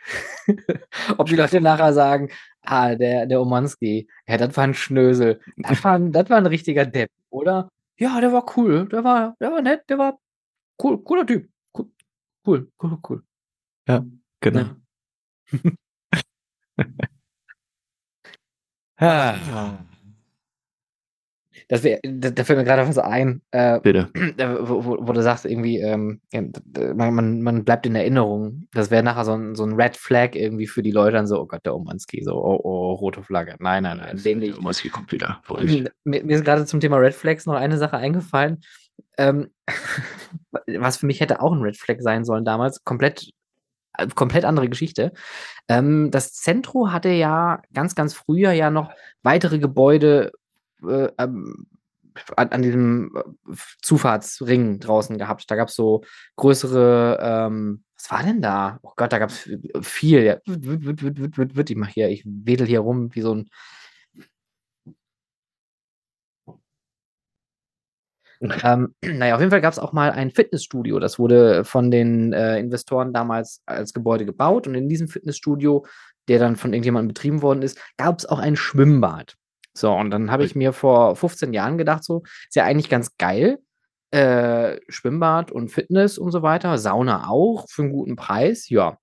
Ob 1.18 1.28
die 1.28 1.36
Leute 1.36 1.60
nachher 1.60 1.94
sagen, 1.94 2.30
ah, 2.62 2.96
der, 2.96 3.26
der 3.26 3.42
Omanski, 3.42 4.08
ja, 4.28 4.38
das 4.38 4.56
war 4.56 4.64
ein 4.64 4.74
Schnösel. 4.74 5.42
Das 5.58 5.84
war, 5.84 5.96
ein, 5.96 6.12
das 6.12 6.30
war 6.30 6.38
ein 6.38 6.46
richtiger 6.46 6.86
Depp, 6.86 7.10
oder? 7.30 7.70
Ja, 7.98 8.22
der 8.22 8.32
war 8.32 8.46
cool, 8.58 8.88
der 8.90 9.04
war, 9.04 9.36
der 9.40 9.52
war 9.52 9.62
nett, 9.62 9.90
der 9.90 9.98
war 9.98 10.20
cool, 10.84 11.04
cooler 11.04 11.26
Typ. 11.26 11.50
Cool, 11.74 11.90
cool, 12.46 12.72
cool, 12.82 13.00
cool. 13.10 13.24
Ja, 13.88 14.06
genau. 14.40 14.60
Ja. 14.60 15.72
Ah. 18.98 19.78
Das 21.70 21.84
wär, 21.84 22.00
da, 22.02 22.30
da 22.30 22.44
fällt 22.44 22.60
mir 22.60 22.66
gerade 22.66 22.88
was 22.88 22.98
ein. 22.98 23.42
Äh, 23.52 23.80
Bitte. 23.82 24.10
Wo, 24.62 24.86
wo, 24.86 25.08
wo, 25.08 25.12
du 25.12 25.22
sagst, 25.22 25.46
irgendwie, 25.46 25.80
ähm, 25.80 26.22
man, 26.96 27.14
man, 27.14 27.42
man, 27.42 27.66
bleibt 27.66 27.86
in 27.86 27.96
Erinnerung. 27.96 28.68
Das 28.72 28.90
wäre 28.90 29.04
nachher 29.04 29.26
so 29.26 29.34
ein, 29.34 29.56
so 29.56 29.66
ein 29.66 29.74
Red 29.74 29.98
Flag 29.98 30.36
irgendwie 30.36 30.68
für 30.68 30.82
die 30.82 30.92
Leute 30.92 31.14
dann 31.14 31.28
so, 31.28 31.42
oh 31.42 31.46
Gott, 31.46 31.66
der 31.66 31.76
Omanski, 31.76 32.24
so, 32.24 32.36
oh, 32.36 32.60
oh, 32.64 32.94
rote 32.94 33.22
Flagge. 33.22 33.56
Nein, 33.60 33.84
nein, 33.84 33.98
nein. 33.98 34.22
Den 34.24 34.40
der 34.40 34.58
Omanski 34.58 34.90
kommt 34.90 35.12
wieder. 35.12 35.42
Mir, 35.60 35.92
mir 36.24 36.36
ist 36.36 36.46
gerade 36.46 36.66
zum 36.66 36.80
Thema 36.80 36.98
Red 36.98 37.16
Flags 37.16 37.46
noch 37.46 37.56
eine 37.56 37.78
Sache 37.78 37.98
eingefallen. 37.98 38.62
Ähm, 39.18 39.50
was 40.80 40.98
für 40.98 41.06
mich 41.06 41.20
hätte 41.20 41.42
auch 41.42 41.52
ein 41.52 41.62
Red 41.62 41.78
Flag 41.78 41.98
sein 42.00 42.24
sollen 42.24 42.46
damals, 42.46 42.84
komplett 42.86 43.32
komplett 44.16 44.46
andere 44.46 44.70
Geschichte. 44.70 45.14
Ähm, 45.68 46.12
das 46.12 46.34
Zentro 46.34 46.92
hatte 46.92 47.10
ja 47.10 47.62
ganz, 47.74 47.96
ganz 47.96 48.14
früher 48.14 48.52
ja 48.52 48.70
noch 48.70 48.92
weitere 49.24 49.60
Gebäude 49.60 50.32
äh, 50.84 51.10
ähm, 51.18 51.68
an, 52.36 52.50
an, 52.50 52.62
diesem 52.62 53.12
äh, 53.16 53.54
Zufahrtsring 53.82 54.80
draußen 54.80 55.18
gehabt. 55.18 55.50
Da 55.50 55.56
gab 55.56 55.70
es 55.70 55.76
so 55.76 56.04
größere, 56.36 57.20
ähm, 57.22 57.84
was 57.96 58.12
war 58.12 58.24
denn 58.24 58.42
da? 58.42 58.80
Oh 58.82 58.94
Gott, 58.96 59.12
da 59.12 59.20
gab 59.20 59.30
es 59.30 59.50
viel. 59.82 60.24
Ja. 60.24 60.38
Ich 60.46 61.76
mach 61.76 61.90
hier, 61.90 62.10
ich 62.10 62.24
wedel 62.26 62.68
hier 62.68 62.80
rum 62.80 63.14
wie 63.14 63.22
so 63.22 63.34
ein 63.36 63.50
ähm, 68.42 68.96
naja, 69.04 69.36
auf 69.36 69.42
jeden 69.42 69.52
Fall 69.52 69.62
gab 69.62 69.74
es 69.74 69.80
auch 69.80 69.94
mal 69.94 70.12
ein 70.12 70.32
Fitnessstudio. 70.32 71.00
Das 71.00 71.20
wurde 71.20 71.64
von 71.66 71.92
den 71.92 72.34
äh, 72.34 72.60
Investoren 72.60 73.14
damals 73.14 73.62
als 73.66 73.94
Gebäude 73.94 74.26
gebaut. 74.26 74.68
Und 74.68 74.76
in 74.76 74.90
diesem 74.90 75.08
Fitnessstudio, 75.08 75.86
der 76.28 76.40
dann 76.40 76.56
von 76.56 76.74
irgendjemandem 76.74 77.10
betrieben 77.10 77.42
worden 77.42 77.62
ist, 77.62 77.80
gab 77.98 78.20
es 78.20 78.26
auch 78.26 78.40
ein 78.40 78.56
Schwimmbad. 78.56 79.36
So, 79.74 79.94
und 79.94 80.12
dann 80.12 80.32
habe 80.32 80.44
ich 80.44 80.56
mir 80.56 80.74
vor 80.74 81.16
15 81.16 81.54
Jahren 81.54 81.78
gedacht, 81.78 82.04
so, 82.04 82.24
ist 82.48 82.56
ja 82.56 82.64
eigentlich 82.66 82.90
ganz 82.90 83.18
geil. 83.18 83.60
äh, 84.12 84.80
Schwimmbad 84.90 85.52
und 85.52 85.70
Fitness 85.70 86.18
und 86.18 86.32
so 86.32 86.42
weiter, 86.42 86.78
Sauna 86.78 87.30
auch 87.30 87.66
für 87.70 87.84
einen 87.84 87.92
guten 87.92 88.16
Preis, 88.16 88.70
ja. 88.70 88.98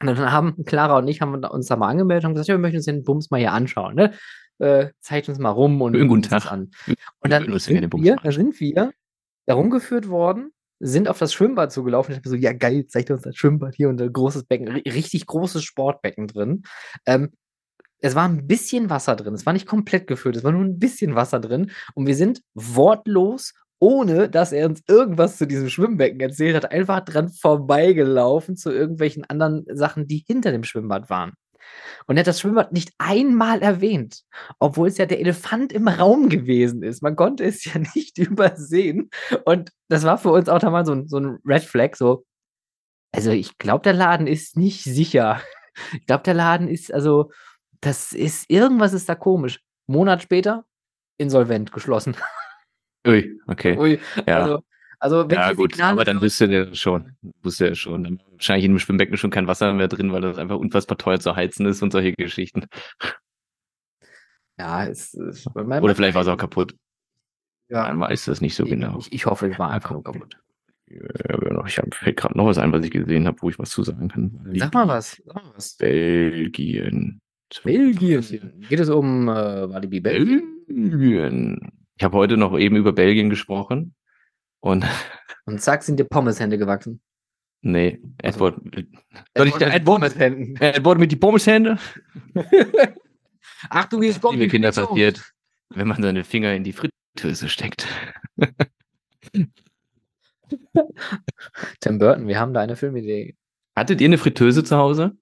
Und 0.00 0.06
dann 0.06 0.32
haben 0.32 0.64
Clara 0.64 0.98
und 0.98 1.08
ich 1.08 1.20
haben 1.20 1.44
uns 1.44 1.66
da 1.66 1.76
mal 1.76 1.88
angemeldet 1.88 2.24
und 2.24 2.32
gesagt, 2.34 2.48
ja, 2.48 2.54
wir 2.54 2.60
möchten 2.60 2.78
uns 2.78 2.86
den 2.86 3.04
Bums 3.04 3.30
mal 3.30 3.38
hier 3.40 3.52
anschauen, 3.52 3.94
ne? 3.96 4.12
Äh, 4.60 4.92
zeigt 5.00 5.28
uns 5.28 5.38
mal 5.38 5.50
rum 5.50 5.80
und 5.82 5.94
guten 6.08 6.22
Tag. 6.22 6.52
an. 6.52 6.70
Und 7.20 7.30
dann 7.32 7.44
sind 7.58 7.92
wir, 8.04 8.16
da 8.22 8.30
sind 8.30 8.60
wir 8.60 8.92
da 9.46 9.54
rumgeführt 9.54 10.08
worden, 10.08 10.52
sind 10.80 11.08
auf 11.08 11.18
das 11.18 11.32
Schwimmbad 11.32 11.72
zugelaufen. 11.72 12.14
Ich 12.14 12.22
mir 12.22 12.30
so, 12.30 12.36
ja 12.36 12.52
geil, 12.52 12.86
zeigt 12.86 13.10
uns 13.10 13.22
das 13.22 13.36
Schwimmbad 13.36 13.74
hier 13.74 13.88
und 13.88 14.00
ein 14.00 14.12
großes 14.12 14.44
Becken, 14.44 14.68
ri- 14.68 14.94
richtig 14.94 15.26
großes 15.26 15.64
Sportbecken 15.64 16.26
drin. 16.26 16.62
Ähm, 17.06 17.32
es 18.02 18.14
war 18.14 18.28
ein 18.28 18.46
bisschen 18.46 18.88
Wasser 18.90 19.16
drin. 19.16 19.34
Es 19.34 19.44
war 19.44 19.52
nicht 19.52 19.66
komplett 19.66 20.06
gefüllt, 20.06 20.36
es 20.36 20.44
war 20.44 20.52
nur 20.52 20.62
ein 20.62 20.78
bisschen 20.78 21.14
Wasser 21.14 21.40
drin. 21.40 21.70
Und 21.94 22.06
wir 22.06 22.14
sind 22.14 22.40
wortlos, 22.54 23.52
ohne 23.78 24.28
dass 24.28 24.52
er 24.52 24.66
uns 24.68 24.82
irgendwas 24.88 25.38
zu 25.38 25.46
diesem 25.46 25.68
Schwimmbecken 25.70 26.20
erzählt 26.20 26.54
hat, 26.54 26.70
einfach 26.70 27.00
dran 27.00 27.30
vorbeigelaufen 27.30 28.56
zu 28.56 28.70
irgendwelchen 28.70 29.24
anderen 29.24 29.64
Sachen, 29.74 30.06
die 30.06 30.22
hinter 30.26 30.52
dem 30.52 30.64
Schwimmbad 30.64 31.08
waren. 31.10 31.32
Und 32.06 32.16
er 32.16 32.20
hat 32.20 32.26
das 32.26 32.40
Schwimmbad 32.40 32.72
nicht 32.72 32.92
einmal 32.98 33.62
erwähnt, 33.62 34.22
obwohl 34.58 34.88
es 34.88 34.98
ja 34.98 35.06
der 35.06 35.20
Elefant 35.20 35.72
im 35.72 35.86
Raum 35.88 36.28
gewesen 36.28 36.82
ist. 36.82 37.02
Man 37.02 37.16
konnte 37.16 37.44
es 37.44 37.64
ja 37.64 37.72
nicht 37.94 38.18
übersehen. 38.18 39.10
Und 39.44 39.70
das 39.88 40.04
war 40.04 40.18
für 40.18 40.30
uns 40.30 40.48
auch 40.48 40.58
da 40.58 40.70
mal 40.70 40.84
so 40.84 40.92
ein, 40.92 41.08
so 41.08 41.18
ein 41.18 41.38
Red 41.44 41.64
Flag, 41.64 41.94
so. 41.96 42.24
Also 43.12 43.30
ich 43.32 43.58
glaube, 43.58 43.82
der 43.82 43.92
Laden 43.92 44.26
ist 44.26 44.56
nicht 44.56 44.84
sicher. 44.84 45.40
Ich 45.94 46.04
glaube, 46.04 46.24
der 46.24 46.34
Laden 46.34 46.68
ist, 46.68 46.92
also, 46.92 47.30
das 47.80 48.12
ist, 48.12 48.50
irgendwas 48.50 48.92
ist 48.92 49.08
da 49.08 49.14
komisch. 49.14 49.60
Monat 49.86 50.20
später, 50.20 50.66
insolvent 51.16 51.72
geschlossen. 51.72 52.16
Ui, 53.06 53.38
okay. 53.46 53.78
Ui, 53.78 54.00
Ja. 54.26 54.42
also, 54.42 54.62
also 55.00 55.28
wenn 55.28 55.36
Ja, 55.36 55.52
gut, 55.52 55.72
Signale 55.72 55.92
aber 55.92 56.04
dann 56.04 56.20
wüsste 56.20 56.46
der 56.46 56.74
schon. 56.74 57.16
Wusste 57.42 57.68
er 57.68 57.74
schon. 57.74 58.20
Wahrscheinlich 58.32 58.66
in 58.66 58.72
dem 58.72 58.78
Schwimmbecken 58.78 59.16
schon 59.16 59.30
kein 59.30 59.46
Wasser 59.46 59.72
mehr 59.72 59.88
drin, 59.88 60.12
weil 60.12 60.20
das 60.20 60.38
einfach 60.38 60.58
unfassbar 60.58 60.98
teuer 60.98 61.18
zu 61.18 61.34
heizen 61.34 61.66
ist 61.66 61.82
und 61.82 61.90
solche 61.90 62.12
Geschichten. 62.12 62.66
Ja, 64.58 64.84
es, 64.84 65.14
es, 65.14 65.46
mein, 65.54 65.82
Oder 65.82 65.94
vielleicht 65.94 66.14
war 66.14 66.22
es 66.22 66.28
auch 66.28 66.36
kaputt. 66.36 66.74
ja, 67.70 67.84
Man 67.84 68.00
weiß 68.00 68.26
das 68.26 68.42
nicht 68.42 68.54
so 68.54 68.64
genau. 68.64 68.98
Ich, 68.98 69.10
ich 69.10 69.26
hoffe, 69.26 69.48
es 69.48 69.58
war 69.58 69.70
einfach 69.70 69.92
nur 69.92 70.04
kaputt. 70.04 70.36
Ja, 70.86 71.64
ich 71.66 71.78
habe 71.78 71.88
fällt 71.92 72.16
gerade 72.16 72.36
noch 72.36 72.46
was 72.46 72.58
ein, 72.58 72.72
was 72.72 72.84
ich 72.84 72.90
gesehen 72.90 73.26
habe, 73.26 73.40
wo 73.40 73.48
ich 73.48 73.58
was 73.58 73.70
zu 73.70 73.82
sagen 73.82 74.08
kann. 74.08 74.50
Sag 74.54 74.74
mal 74.74 74.86
was. 74.86 75.22
Sag 75.24 75.34
mal 75.36 75.52
was. 75.54 75.76
Belgien. 75.76 77.20
Belgien. 77.64 78.22
Geht 78.68 78.80
es 78.80 78.90
um 78.90 79.28
äh, 79.28 79.70
Walibi 79.70 80.00
Belgien? 80.00 80.42
Belgien. 80.66 81.72
Ich 81.96 82.04
habe 82.04 82.16
heute 82.16 82.36
noch 82.36 82.58
eben 82.58 82.76
über 82.76 82.92
Belgien 82.92 83.30
gesprochen. 83.30 83.94
Und 84.60 84.84
Und 85.46 85.60
zack, 85.62 85.82
sind 85.82 85.98
dir 85.98 86.04
Pommeshände 86.04 86.58
gewachsen. 86.58 87.00
nee, 87.62 88.00
Also, 88.22 88.46
Edward. 88.48 88.60
Soll 89.36 89.48
ich 89.48 89.54
Edward- 89.54 89.62
Edward, 89.74 89.84
Pommeshänden. 89.84 90.56
Edward 90.60 90.98
mit 90.98 91.12
die 91.12 91.16
Pommeshände? 91.16 91.78
Achtung, 93.70 94.02
jetzt 94.02 94.20
kommt 94.20 94.34
Liebe 94.34 94.44
die 94.46 94.50
Kinder 94.50 94.72
passiert, 94.72 95.32
wenn 95.70 95.88
man 95.88 96.02
seine 96.02 96.24
Finger 96.24 96.54
in 96.54 96.64
die 96.64 96.72
Fritteuse 96.72 97.48
steckt. 97.48 97.86
Tim 101.80 101.98
Burton, 101.98 102.26
wir 102.26 102.38
haben 102.38 102.52
da 102.54 102.60
eine 102.60 102.76
Filmidee. 102.76 103.36
Hattet 103.76 104.00
ihr 104.00 104.06
eine 104.08 104.18
Fritteuse 104.18 104.64
zu 104.64 104.76
Hause? 104.76 105.16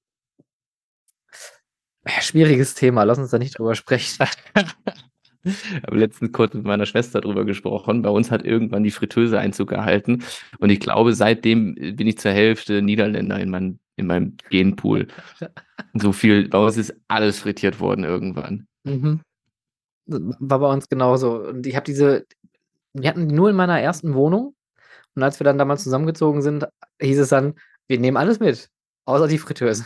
Schwieriges 2.21 2.75
Thema, 2.75 3.03
lass 3.05 3.19
uns 3.19 3.31
da 3.31 3.39
nicht 3.39 3.59
drüber 3.59 3.75
sprechen. 3.75 4.27
Ich 5.45 5.83
habe 5.83 5.99
letztens 5.99 6.33
kurz 6.33 6.55
mit 6.55 6.65
meiner 6.65 6.87
Schwester 6.87 7.21
drüber 7.21 7.45
gesprochen. 7.45 8.03
Bei 8.03 8.11
uns 8.11 8.31
hat 8.31 8.45
irgendwann 8.45 8.83
die 8.83 8.91
Fritteuse 8.91 9.39
Einzug 9.39 9.69
gehalten. 9.69 10.25
Und 10.59 10.71
ich 10.71 10.81
glaube, 10.81 11.15
seitdem 11.15 11.75
bin 11.75 12.07
ich 12.07 12.19
zur 12.19 12.33
Hälfte 12.33 12.83
Niederländer 12.83 13.39
in, 13.39 13.51
mein, 13.51 13.79
in 13.97 14.07
meinem 14.07 14.37
Genpool. 14.51 15.09
So 15.95 16.13
viel, 16.13 16.49
bei 16.49 16.59
uns 16.59 16.77
ist 16.77 16.95
alles 17.09 17.41
frittiert 17.41 17.81
worden 17.81 18.05
irgendwann. 18.05 18.67
Mhm. 18.85 19.21
War 20.07 20.59
bei 20.59 20.71
uns 20.71 20.89
genauso. 20.89 21.41
Und 21.49 21.67
ich 21.67 21.77
habe 21.77 21.85
diese, 21.85 22.27
wir 22.93 23.09
hatten 23.09 23.29
die 23.29 23.35
nur 23.35 23.49
in 23.49 23.57
meiner 23.57 23.81
ersten 23.81 24.15
Wohnung. 24.15 24.55
Und 25.15 25.23
als 25.23 25.41
wir 25.41 25.45
dann 25.45 25.59
damals 25.59 25.83
zusammengezogen 25.85 26.43
sind, 26.43 26.67
hieß 27.01 27.19
es 27.19 27.31
dann, 27.31 27.55
wir 27.89 27.99
nehmen 27.99 28.17
alles 28.17 28.39
mit, 28.39 28.69
außer 29.07 29.29
die 29.29 29.39
Fritteuse. 29.39 29.85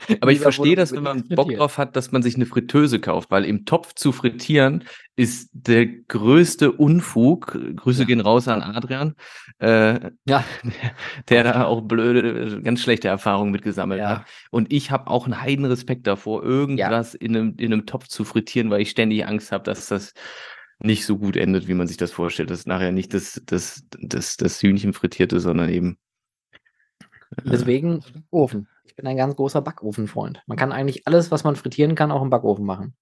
Aber 0.20 0.30
ich 0.32 0.40
verstehe 0.40 0.76
das, 0.76 0.92
wenn 0.92 1.02
man 1.02 1.26
Bock 1.28 1.52
drauf 1.54 1.76
hat, 1.78 1.96
dass 1.96 2.12
man 2.12 2.22
sich 2.22 2.36
eine 2.36 2.46
Fritteuse 2.46 3.00
kauft, 3.00 3.30
weil 3.30 3.44
im 3.44 3.64
Topf 3.64 3.94
zu 3.94 4.12
frittieren 4.12 4.84
ist 5.16 5.50
der 5.52 5.86
größte 5.86 6.70
Unfug. 6.72 7.58
Grüße 7.76 8.00
Ja. 8.02 8.06
gehen 8.06 8.20
raus 8.20 8.46
an 8.48 8.62
Adrian, 8.62 9.14
äh, 9.58 10.10
Ja. 10.26 10.44
der 11.28 11.44
da 11.44 11.64
auch 11.64 11.80
blöde, 11.82 12.62
ganz 12.62 12.80
schlechte 12.80 13.08
Erfahrungen 13.08 13.50
mit 13.50 13.62
gesammelt 13.62 14.00
Ja. 14.00 14.08
hat. 14.20 14.26
Und 14.50 14.72
ich 14.72 14.90
habe 14.90 15.08
auch 15.10 15.24
einen 15.24 15.40
heiden 15.40 15.64
Respekt 15.64 16.06
davor, 16.06 16.42
irgendwas 16.44 17.14
in, 17.14 17.36
einem, 17.36 17.54
in 17.58 17.72
einem 17.72 17.86
Topf 17.86 18.06
zu 18.08 18.24
frittieren, 18.24 18.70
weil 18.70 18.82
ich 18.82 18.90
ständig 18.90 19.26
Angst 19.26 19.50
habe, 19.52 19.64
dass 19.64 19.88
das 19.88 20.12
nicht 20.80 21.04
so 21.06 21.18
gut 21.18 21.36
endet, 21.36 21.66
wie 21.66 21.74
man 21.74 21.88
sich 21.88 21.96
das 21.96 22.12
vorstellt. 22.12 22.50
Dass 22.50 22.66
nachher 22.66 22.92
nicht 22.92 23.12
das, 23.12 23.42
das, 23.46 23.82
das, 24.00 24.36
das 24.36 24.62
Hühnchen 24.62 24.92
frittierte, 24.92 25.40
sondern 25.40 25.70
eben. 25.70 25.98
äh, 27.36 27.50
Deswegen 27.50 28.04
Ofen. 28.30 28.68
Ich 28.98 29.00
bin 29.00 29.06
ein 29.12 29.16
ganz 29.16 29.36
großer 29.36 29.62
Backofenfreund. 29.62 30.42
Man 30.48 30.56
kann 30.58 30.72
eigentlich 30.72 31.06
alles, 31.06 31.30
was 31.30 31.44
man 31.44 31.54
frittieren 31.54 31.94
kann, 31.94 32.10
auch 32.10 32.20
im 32.20 32.30
Backofen 32.30 32.64
machen. 32.64 32.96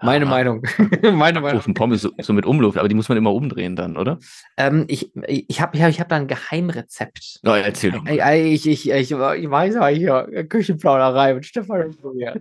Meine 0.00 0.24
Ah, 0.24 0.30
Meinung. 0.30 0.62
Meine 1.02 1.42
Meinung. 1.42 1.58
Ofen 1.58 1.74
Pommes 1.74 2.00
so, 2.00 2.10
so 2.18 2.32
mit 2.32 2.46
Umluft, 2.46 2.78
aber 2.78 2.88
die 2.88 2.94
muss 2.94 3.10
man 3.10 3.18
immer 3.18 3.34
umdrehen 3.34 3.76
dann, 3.76 3.98
oder? 3.98 4.18
Ähm, 4.56 4.86
ich 4.88 5.14
ich 5.28 5.60
habe 5.60 5.76
ich 5.76 5.82
hab, 5.82 5.90
ich 5.90 6.00
hab 6.00 6.08
da 6.08 6.16
ein 6.16 6.26
Geheimrezept. 6.26 7.40
Na, 7.42 7.58
erzähl 7.58 7.90
doch 7.90 8.02
mal. 8.02 8.14
Ich, 8.46 8.66
ich, 8.66 8.86
ich, 8.86 8.90
ich, 8.90 9.10
ich 9.10 9.50
weiß 9.50 9.74
ja 9.74 9.88
hier, 9.88 10.46
Küchenplauderei 10.48 11.34
mit 11.34 11.44
Stefan 11.44 11.88
und 11.88 12.00
Julia. 12.02 12.34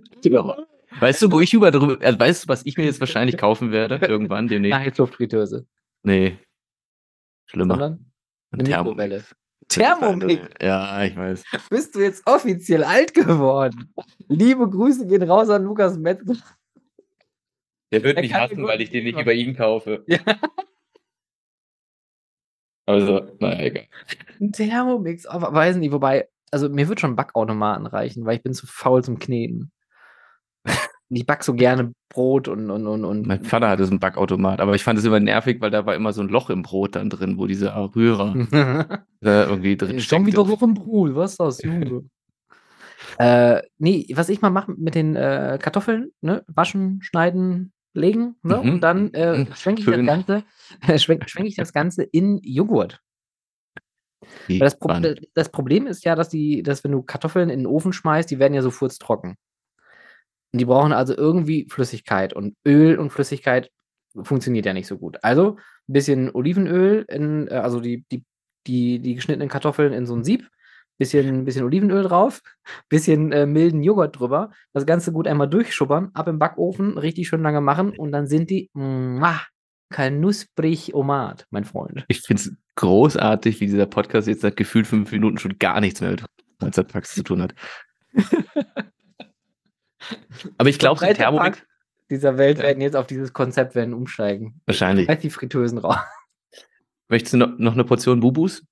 Weißt 1.02 1.22
du, 1.24 1.30
wo 1.34 1.42
ich 1.42 1.54
über 1.54 1.70
drüber, 1.72 2.02
äh, 2.02 2.18
weißt 2.18 2.46
du, 2.46 2.48
was 2.48 2.66
ich 2.66 2.78
mir 2.78 2.86
jetzt 2.86 3.02
wahrscheinlich 3.02 3.36
kaufen 3.36 3.74
werde? 3.74 3.98
Irgendwann 4.08 4.48
demnächst? 4.48 4.80
Heißluftfritteuse. 4.80 5.68
Nee. 6.04 6.38
Schlimmer. 7.48 7.74
Sondern 7.74 7.94
Ein 8.52 8.60
eine 8.62 8.64
Thermomix. 8.70 8.96
Mikrowelle. 8.98 9.24
Thermomix. 9.68 10.42
Ja, 10.62 11.04
ich 11.04 11.16
weiß. 11.16 11.44
Bist 11.70 11.96
du 11.96 12.00
jetzt 12.00 12.26
offiziell 12.26 12.84
alt 12.84 13.14
geworden? 13.14 13.94
Liebe 14.28 14.70
Grüße 14.70 15.08
gehen 15.08 15.24
raus 15.24 15.50
an 15.50 15.64
Lukas 15.64 15.98
Metzger. 15.98 16.36
Der 17.92 18.04
wird 18.04 18.18
Er 18.18 18.24
mich 18.24 18.34
hassen, 18.34 18.64
weil 18.64 18.82
ich 18.82 18.90
den 18.90 19.04
nicht 19.04 19.20
über 19.20 19.34
ihn 19.34 19.56
kaufe. 19.56 20.04
Ja. 20.08 20.20
Also, 22.86 23.22
naja, 23.40 23.62
egal. 23.62 23.88
Ein 24.40 24.52
Thermomix, 24.52 25.26
aber 25.26 25.54
weiß 25.54 25.78
nicht, 25.78 25.92
wobei, 25.92 26.28
also 26.52 26.68
mir 26.68 26.90
wird 26.90 27.00
schon 27.00 27.16
Backautomaten 27.16 27.86
reichen, 27.86 28.26
weil 28.26 28.38
ich 28.38 28.44
bin 28.44 28.54
zu 28.54 28.68
faul 28.68 29.04
zum 29.04 29.20
Kneten. 29.20 29.72
Und 31.12 31.18
ich 31.18 31.26
back 31.26 31.44
so 31.44 31.54
gerne 31.54 31.92
Brot 32.08 32.48
und 32.48 32.72
und 32.72 32.88
und 32.88 33.04
und. 33.04 33.28
Mein 33.28 33.44
Vater 33.44 33.68
hatte 33.70 33.84
so 33.84 33.92
einen 33.92 34.00
Backautomat, 34.00 34.62
aber 34.62 34.76
ich 34.76 34.84
fand 34.84 34.98
es 34.98 35.04
immer 35.04 35.20
nervig, 35.20 35.60
weil 35.60 35.70
da 35.70 35.86
war 35.86 35.94
immer 35.94 36.14
so 36.14 36.22
ein 36.22 36.30
Loch 36.30 36.50
im 36.50 36.62
Brot 36.62 36.96
dann 36.96 37.10
drin, 37.10 37.38
wo 37.38 37.48
diese 37.48 37.76
Rührer 37.76 38.34
da 39.20 39.46
irgendwie 39.46 39.76
drin 39.76 40.00
Schon 40.00 40.26
wieder 40.26 40.46
steckte. 40.46 40.60
so 40.60 40.66
im 40.66 40.74
Brot, 40.74 41.14
was 41.16 41.32
ist 41.32 41.40
das, 41.42 41.62
Junge? 41.64 42.06
äh, 43.18 43.62
nee, 43.78 44.08
was 44.14 44.30
ich 44.30 44.42
mal 44.42 44.50
mache 44.52 44.72
mit 44.78 44.96
den 44.96 45.18
äh, 45.18 45.60
Kartoffeln, 45.62 46.12
ne? 46.22 46.46
Waschen, 46.48 47.02
schneiden, 47.02 47.74
legen, 47.94 48.36
ne? 48.42 48.62
Mhm. 48.64 48.70
Und 48.76 48.82
dann 48.82 49.14
äh, 49.14 49.40
Mhm. 49.40 49.48
schwenke 49.54 49.82
ich 49.82 49.88
das. 49.88 50.06
Ganze, 50.06 50.44
schwenke 50.98 51.28
schwenk 51.30 51.48
ich 51.50 51.56
das 51.56 51.74
Ganze 51.74 52.04
in 52.04 52.40
Joghurt. 52.42 53.02
Das, 54.48 54.78
Pro 54.80 54.94
das 55.34 55.50
Problem 55.50 55.88
ist 55.88 56.06
ja, 56.06 56.16
dass 56.16 56.30
die, 56.30 56.64
dass 56.64 56.84
wenn 56.84 56.92
du 56.92 57.02
Kartoffeln 57.02 57.50
in 57.50 57.60
den 57.60 57.68
Ofen 57.68 57.92
schmeißt, 57.92 58.30
die 58.32 58.40
werden 58.40 58.54
ja 58.54 58.62
so 58.62 58.72
furztrocken. 58.72 59.36
Die 60.54 60.66
brauchen 60.66 60.92
also 60.92 61.16
irgendwie 61.16 61.68
Flüssigkeit. 61.70 62.34
Und 62.34 62.56
Öl 62.66 62.98
und 62.98 63.12
Flüssigkeit 63.12 63.72
funktioniert 64.22 64.66
ja 64.66 64.74
nicht 64.74 64.88
so 64.88 64.98
gut. 64.98 65.18
Also 65.24 65.58
ein 65.88 65.94
bisschen 65.94 66.36
Olivenöl, 66.36 67.06
in, 67.08 67.48
äh, 67.48 67.56
also 67.56 67.80
die, 67.80 68.06
die, 68.12 68.24
die, 68.68 69.00
die 69.00 69.16
geschnittenen 69.16 69.50
Kartoffeln 69.50 69.94
in 69.94 70.06
so 70.06 70.16
ein 70.16 70.24
Sieb, 70.24 70.50
bisschen, 70.98 71.46
bisschen 71.46 71.64
Olivenöl 71.64 72.04
drauf, 72.04 72.42
bisschen 72.90 73.32
äh, 73.32 73.46
milden 73.46 73.84
Joghurt 73.84 74.20
drüber, 74.20 74.52
das 74.74 74.86
Ganze 74.86 75.12
gut 75.12 75.28
einmal 75.28 75.50
durchschubbern, 75.50 76.12
ab 76.14 76.28
im 76.28 76.40
Backofen, 76.40 76.98
richtig 76.98 77.28
schön 77.28 77.42
lange 77.42 77.62
machen 77.62 77.92
und 77.92 78.12
dann 78.12 78.28
sind 78.28 78.50
die 78.50 78.70
mwah, 78.74 79.42
knusprig 79.90 80.94
omat, 80.94 81.48
mein 81.50 81.66
Freund. 81.66 82.06
Ich 82.08 82.22
finde 82.22 82.42
es 82.42 82.56
großartig, 82.76 83.60
wie 83.60 83.66
dieser 83.66 83.86
Podcast 83.86 84.28
jetzt 84.28 84.42
seit 84.42 84.56
gefühlt 84.56 84.88
fünf 84.88 85.12
Minuten 85.12 85.38
schon 85.38 85.58
gar 85.60 85.82
nichts 85.82 86.02
mehr 86.02 86.12
mit 86.12 86.24
Freizeitparks 86.60 87.16
zu 87.16 87.24
tun 87.24 87.42
hat. 87.42 87.56
Aber 90.58 90.70
ich 90.70 90.80
glaube, 90.80 91.00
Breite 91.00 91.16
Thermomix 91.16 91.58
Park 91.58 91.68
dieser 92.10 92.38
Welt 92.38 92.58
Ja. 92.58 92.66
werden 92.66 92.82
jetzt 92.82 92.96
auf 92.96 93.08
dieses 93.08 93.34
Konzept 93.34 93.74
werden 93.74 93.94
umsteigen. 93.94 94.62
wahrscheinlich. 94.66 95.08
Halt 95.08 95.24
die 95.24 95.30
Fritteusen 95.30 95.78
raus. 95.78 95.98
Möchtest 97.08 97.34
du 97.34 97.38
noch, 97.38 97.58
noch 97.58 97.74
eine 97.74 97.84
Portion 97.84 98.20
Bubus? 98.20 98.64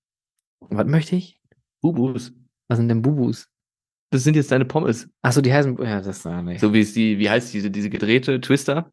Was 0.60 0.88
möchte 0.88 1.16
ich? 1.16 1.40
Bubus. 1.82 2.34
Was 2.68 2.78
sind 2.78 2.90
denn 2.90 3.02
Bubus? 3.02 3.48
Das 4.12 4.24
sind 4.24 4.36
jetzt 4.36 4.52
deine 4.52 4.66
Pommes. 4.66 5.08
Achso, 5.22 5.42
die 5.42 5.54
heißen. 5.54 5.78
Ja, 5.84 6.02
das 6.02 6.18
ist 6.18 6.26
ja 6.26 6.42
nicht. 6.42 6.60
So 6.60 6.74
wie 6.74 6.82
es 6.82 6.94
die, 6.94 7.20
wie 7.20 7.30
heißt 7.30 7.54
diese, 7.54 7.70
diese 7.70 7.90
gedrehte 7.90 8.42
Twister? 8.42 8.92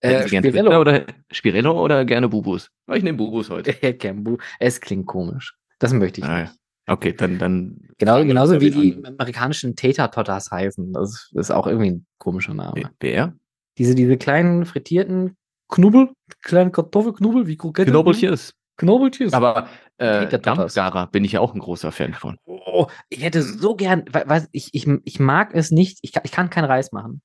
Äh, 0.00 0.26
Spirello. 0.26 0.80
Oder, 0.80 1.06
Spirello 1.30 1.80
oder 1.80 2.04
gerne 2.04 2.28
Bubus? 2.28 2.70
Ich 2.92 3.02
nehme 3.04 3.18
Bubus 3.18 3.50
heute. 3.50 3.74
es 4.58 4.80
klingt 4.80 5.06
komisch. 5.06 5.56
Das 5.78 5.92
möchte 5.92 6.20
ich 6.20 6.26
ah, 6.26 6.42
nicht. 6.42 6.54
Okay, 6.86 7.12
dann, 7.12 7.38
dann. 7.38 7.88
Genau, 7.98 8.24
genauso 8.24 8.60
wie 8.60 8.70
die 8.70 8.96
an. 8.96 9.14
amerikanischen 9.14 9.76
Tater 9.76 10.10
Totters 10.10 10.50
heißen. 10.50 10.92
Das 10.92 11.30
ist 11.32 11.50
auch 11.50 11.66
irgendwie 11.66 11.92
ein 11.92 12.06
komischer 12.18 12.54
Name. 12.54 12.90
Wer? 13.00 13.34
Diese, 13.78 13.94
diese 13.94 14.16
kleinen 14.16 14.66
frittierten 14.66 15.36
Knubbel, 15.68 16.10
kleine 16.42 16.70
Kartoffelknubbel, 16.70 17.46
wie 17.46 17.56
Krokette. 17.56 17.90
Knobeltjes. 17.90 18.54
Knobeltjes. 18.76 19.32
Aber 19.32 19.68
äh, 19.98 20.26
Dampfgarer 20.26 21.06
bin 21.06 21.24
ich 21.24 21.32
ja 21.32 21.40
auch 21.40 21.54
ein 21.54 21.60
großer 21.60 21.92
Fan 21.92 22.14
von. 22.14 22.36
Oh, 22.44 22.86
ich 23.08 23.22
hätte 23.22 23.42
so 23.42 23.76
gern, 23.76 24.04
weil 24.10 24.48
ich, 24.52 24.70
ich, 24.72 24.88
ich 25.04 25.20
mag 25.20 25.54
es 25.54 25.70
nicht, 25.70 25.98
ich 26.02 26.12
kann, 26.12 26.22
ich 26.24 26.32
kann 26.32 26.50
keinen 26.50 26.64
Reis 26.64 26.92
machen. 26.92 27.22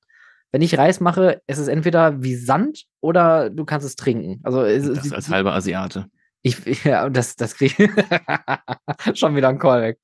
Wenn 0.50 0.62
ich 0.62 0.78
Reis 0.78 1.00
mache, 1.00 1.42
ist 1.46 1.58
es 1.58 1.68
entweder 1.68 2.22
wie 2.22 2.34
Sand 2.34 2.84
oder 3.00 3.50
du 3.50 3.64
kannst 3.64 3.86
es 3.86 3.96
trinken. 3.96 4.40
Also 4.44 4.62
es, 4.62 4.86
das 4.86 5.12
als 5.12 5.28
halber 5.28 5.54
Asiate. 5.54 6.06
Ich, 6.42 6.56
ja, 6.84 7.08
das, 7.08 7.36
das 7.36 7.54
kriege 7.54 7.84
ich 7.84 9.18
schon 9.18 9.36
wieder 9.36 9.48
ein 9.48 9.58
Callback. 9.58 9.98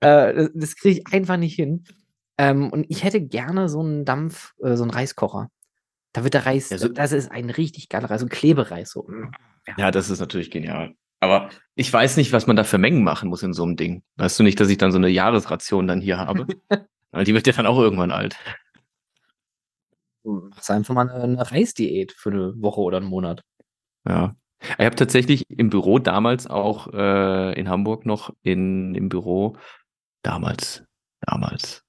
äh, 0.00 0.34
das, 0.34 0.50
das 0.54 0.76
kriege 0.76 1.00
ich 1.00 1.14
einfach 1.14 1.36
nicht 1.36 1.54
hin. 1.54 1.84
Ähm, 2.38 2.70
und 2.70 2.86
ich 2.88 3.04
hätte 3.04 3.20
gerne 3.20 3.68
so 3.68 3.80
einen 3.80 4.04
Dampf, 4.04 4.54
äh, 4.62 4.76
so 4.76 4.84
einen 4.84 4.90
Reiskocher. 4.90 5.48
Da 6.12 6.24
wird 6.24 6.34
der 6.34 6.46
Reis, 6.46 6.70
ja, 6.70 6.78
so, 6.78 6.88
das 6.88 7.12
ist 7.12 7.30
ein 7.30 7.50
richtig 7.50 7.88
geiler 7.88 8.10
Reis, 8.10 8.20
so 8.20 8.26
ein 8.26 8.30
Klebereis. 8.30 8.90
So. 8.90 9.04
Mm, 9.08 9.32
ja. 9.66 9.74
ja, 9.78 9.90
das 9.90 10.10
ist 10.10 10.20
natürlich 10.20 10.50
genial. 10.50 10.94
Aber 11.20 11.50
ich 11.76 11.92
weiß 11.92 12.16
nicht, 12.16 12.32
was 12.32 12.46
man 12.46 12.56
da 12.56 12.64
für 12.64 12.78
Mengen 12.78 13.04
machen 13.04 13.28
muss 13.28 13.44
in 13.44 13.52
so 13.52 13.62
einem 13.62 13.76
Ding. 13.76 14.02
Weißt 14.16 14.38
du 14.38 14.42
nicht, 14.42 14.58
dass 14.58 14.68
ich 14.68 14.78
dann 14.78 14.90
so 14.90 14.98
eine 14.98 15.08
Jahresration 15.08 15.86
dann 15.86 16.00
hier 16.00 16.18
habe? 16.18 16.46
Weil 17.12 17.24
die 17.24 17.34
wird 17.34 17.46
ja 17.46 17.52
dann 17.52 17.66
auch 17.66 17.78
irgendwann 17.78 18.10
alt. 18.10 18.36
Machst 20.24 20.70
einfach 20.70 20.94
mal 20.94 21.08
eine 21.08 21.50
Reisdiät 21.50 22.12
für 22.12 22.30
eine 22.30 22.54
Woche 22.56 22.80
oder 22.80 22.96
einen 22.96 23.06
Monat. 23.06 23.42
Ja. 24.06 24.34
Ich 24.78 24.84
habe 24.84 24.96
tatsächlich 24.96 25.44
im 25.50 25.70
Büro 25.70 25.98
damals 25.98 26.46
auch 26.46 26.92
äh, 26.92 27.58
in 27.58 27.68
Hamburg 27.68 28.06
noch 28.06 28.32
in, 28.42 28.94
im 28.94 29.08
Büro, 29.08 29.56
damals, 30.22 30.84
damals, 31.20 31.82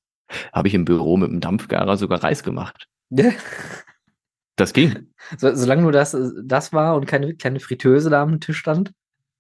habe 0.51 0.67
ich 0.67 0.73
im 0.73 0.85
Büro 0.85 1.17
mit 1.17 1.31
dem 1.31 1.39
Dampfgarer 1.39 1.97
sogar 1.97 2.23
Reis 2.23 2.43
gemacht. 2.43 2.87
das 4.55 4.73
ging. 4.73 5.13
So, 5.37 5.53
solange 5.53 5.83
nur 5.83 5.91
das, 5.91 6.17
das 6.43 6.73
war 6.73 6.95
und 6.95 7.05
keine 7.05 7.35
kleine 7.35 7.59
Fritteuse 7.59 8.09
da 8.09 8.21
am 8.21 8.39
Tisch 8.39 8.57
stand? 8.57 8.91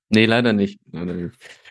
Nee, 0.09 0.25
leider 0.25 0.53
nicht. 0.53 0.79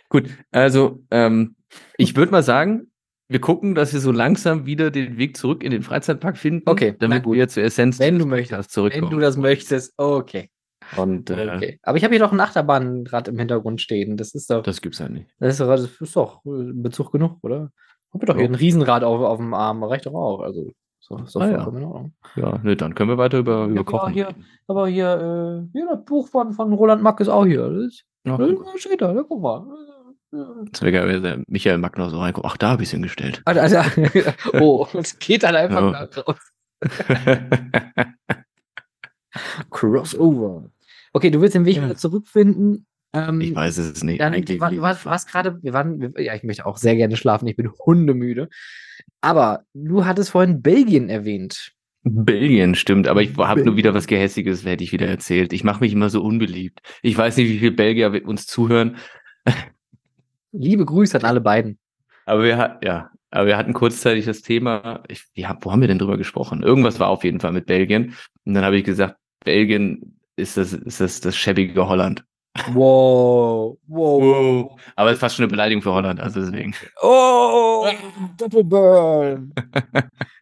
Gut, 0.08 0.30
also 0.50 1.04
ähm, 1.10 1.56
ich 1.96 2.16
würde 2.16 2.32
mal 2.32 2.42
sagen, 2.42 2.92
wir 3.28 3.40
gucken, 3.40 3.74
dass 3.74 3.92
wir 3.92 4.00
so 4.00 4.12
langsam 4.12 4.66
wieder 4.66 4.90
den 4.90 5.16
Weg 5.16 5.36
zurück 5.36 5.62
in 5.64 5.70
den 5.70 5.82
Freizeitpark 5.82 6.36
finden. 6.36 6.68
Okay, 6.68 6.94
damit 6.98 7.24
wir 7.24 7.48
zur 7.48 7.62
Essenz 7.62 7.98
wenn 7.98 8.18
du 8.18 8.26
möchtest, 8.26 8.72
zurückkommen. 8.72 9.10
Wenn 9.10 9.18
du 9.18 9.20
das 9.20 9.36
möchtest, 9.36 9.94
okay. 9.96 10.50
Und, 10.97 11.30
äh, 11.30 11.51
okay. 11.55 11.78
Aber 11.82 11.97
ich 11.97 12.05
habe 12.05 12.14
hier 12.14 12.22
noch 12.22 12.32
ein 12.32 12.40
Achterbahnrad 12.40 13.28
im 13.28 13.38
Hintergrund 13.38 13.80
stehen. 13.80 14.16
Das 14.16 14.34
ist 14.34 14.51
doch. 14.51 14.62
Das 14.62 14.80
gibt's 14.80 14.99
ja 14.99 15.09
nicht. 15.09 15.26
Das 15.38 15.59
ist, 15.59 15.61
das 15.61 16.01
ist 16.01 16.16
doch 16.16 16.45
äh, 16.45 16.72
Bezug 16.72 17.12
genug, 17.12 17.38
oder? 17.43 17.70
Ich 18.14 18.26
doch 18.26 18.36
hier 18.36 18.45
ein 18.45 18.55
Riesenrad 18.55 19.05
auf, 19.05 19.22
auf 19.22 19.38
dem 19.38 19.55
Arm, 19.55 19.82
reicht 19.84 20.07
doch 20.07 20.14
auch. 20.14 20.40
Also 20.40 20.70
so, 21.01 21.24
so 21.24 21.40
ah, 21.40 21.49
ja. 21.49 22.11
Ja, 22.36 22.59
ne, 22.62 22.76
dann 22.76 22.95
können 22.95 23.11
wir 23.11 23.18
weiter 23.18 23.38
über, 23.38 23.64
über 23.64 23.84
Kochen. 23.84 24.12
Hier, 24.12 24.28
aber 24.68 24.86
hier, 24.86 25.66
äh, 25.72 25.72
hier 25.72 25.88
das 25.90 26.05
Buch 26.05 26.28
von, 26.28 26.53
von 26.53 26.72
Roland 26.72 27.03
Mack 27.03 27.20
ist 27.20 27.28
auch 27.28 27.45
hier. 27.45 27.68
Das, 27.68 27.86
ist, 27.86 28.05
Ach, 28.28 28.38
das 28.38 28.80
steht 28.80 29.01
da, 29.01 29.12
ja, 29.12 29.22
guck 29.22 29.43
mal. 29.43 29.66
Das 30.30 30.80
wäre 30.80 30.93
geil, 30.93 31.09
wenn 31.09 31.22
der 31.22 31.43
Michael 31.47 31.78
Mack 31.78 31.99
noch 31.99 32.09
so 32.09 32.18
reinkommt. 32.18 32.47
Ach, 32.47 32.57
da 32.57 32.70
habe 32.70 32.82
ich 32.82 32.88
es 32.88 32.93
hingestellt. 32.93 33.43
Also, 33.45 33.61
also, 33.78 33.90
oh, 34.61 34.86
es 34.95 35.18
geht 35.18 35.43
dann 35.43 35.57
einfach 35.57 35.93
ja. 35.93 36.09
raus. 36.22 36.53
Crossover. 39.70 40.70
Okay, 41.12 41.30
du 41.30 41.40
willst 41.40 41.54
den 41.54 41.64
Weg 41.64 41.76
ja. 41.76 41.84
wieder 41.84 41.96
zurückfinden. 41.96 42.86
Ähm, 43.12 43.40
ich 43.40 43.54
weiß 43.54 43.78
es 43.78 44.02
nicht. 44.02 44.20
Dann, 44.20 44.32
Eigentlich 44.34 44.60
war, 44.60 44.70
du 44.70 44.80
warst, 44.80 45.04
warst 45.04 45.28
gerade, 45.28 45.62
wir 45.62 45.72
waren, 45.72 46.14
ja, 46.16 46.34
ich 46.34 46.42
möchte 46.42 46.64
auch 46.64 46.78
sehr 46.78 46.96
gerne 46.96 47.16
schlafen, 47.16 47.46
ich 47.46 47.56
bin 47.56 47.70
hundemüde. 47.70 48.48
Aber 49.20 49.64
du 49.74 50.04
hattest 50.04 50.30
vorhin 50.30 50.62
Belgien 50.62 51.08
erwähnt. 51.08 51.72
Belgien, 52.04 52.74
stimmt, 52.74 53.06
aber 53.06 53.22
ich 53.22 53.36
habe 53.36 53.62
nur 53.62 53.76
wieder 53.76 53.94
was 53.94 54.08
Gehässiges, 54.08 54.64
hätte 54.64 54.82
ich 54.82 54.92
wieder 54.92 55.06
erzählt. 55.06 55.52
Ich 55.52 55.62
mache 55.62 55.80
mich 55.80 55.92
immer 55.92 56.10
so 56.10 56.22
unbeliebt. 56.22 56.80
Ich 57.02 57.16
weiß 57.16 57.36
nicht, 57.36 57.48
wie 57.48 57.58
viele 57.58 57.72
Belgier 57.72 58.26
uns 58.26 58.46
zuhören. 58.46 58.96
Liebe 60.52 60.84
Grüße 60.84 61.18
an 61.18 61.24
alle 61.24 61.40
beiden. 61.40 61.78
Aber 62.26 62.42
wir, 62.42 62.80
ja, 62.82 63.10
aber 63.30 63.46
wir 63.46 63.56
hatten 63.56 63.72
kurzzeitig 63.72 64.24
das 64.24 64.42
Thema, 64.42 65.02
ich, 65.08 65.24
ja, 65.34 65.56
wo 65.60 65.70
haben 65.70 65.80
wir 65.80 65.88
denn 65.88 65.98
drüber 65.98 66.18
gesprochen? 66.18 66.62
Irgendwas 66.62 66.98
war 66.98 67.08
auf 67.08 67.24
jeden 67.24 67.40
Fall 67.40 67.52
mit 67.52 67.66
Belgien. 67.66 68.14
Und 68.44 68.54
dann 68.54 68.64
habe 68.64 68.76
ich 68.76 68.84
gesagt, 68.84 69.16
Belgien 69.44 70.18
ist 70.36 70.56
das, 70.56 70.72
ist 70.72 71.00
das, 71.00 71.20
das 71.20 71.36
schäbige 71.36 71.86
Holland. 71.88 72.24
Wow, 72.72 73.78
wow, 73.86 74.22
wow. 74.22 74.80
Aber 74.94 75.09
es 75.09 75.14
ist 75.14 75.20
fast 75.20 75.36
schon 75.36 75.44
eine 75.44 75.50
Beleidigung 75.50 75.82
für 75.82 75.92
Holland, 75.92 76.20
also 76.20 76.40
deswegen. 76.40 76.74
Oh, 77.00 77.86
Doppelburn. 78.36 79.53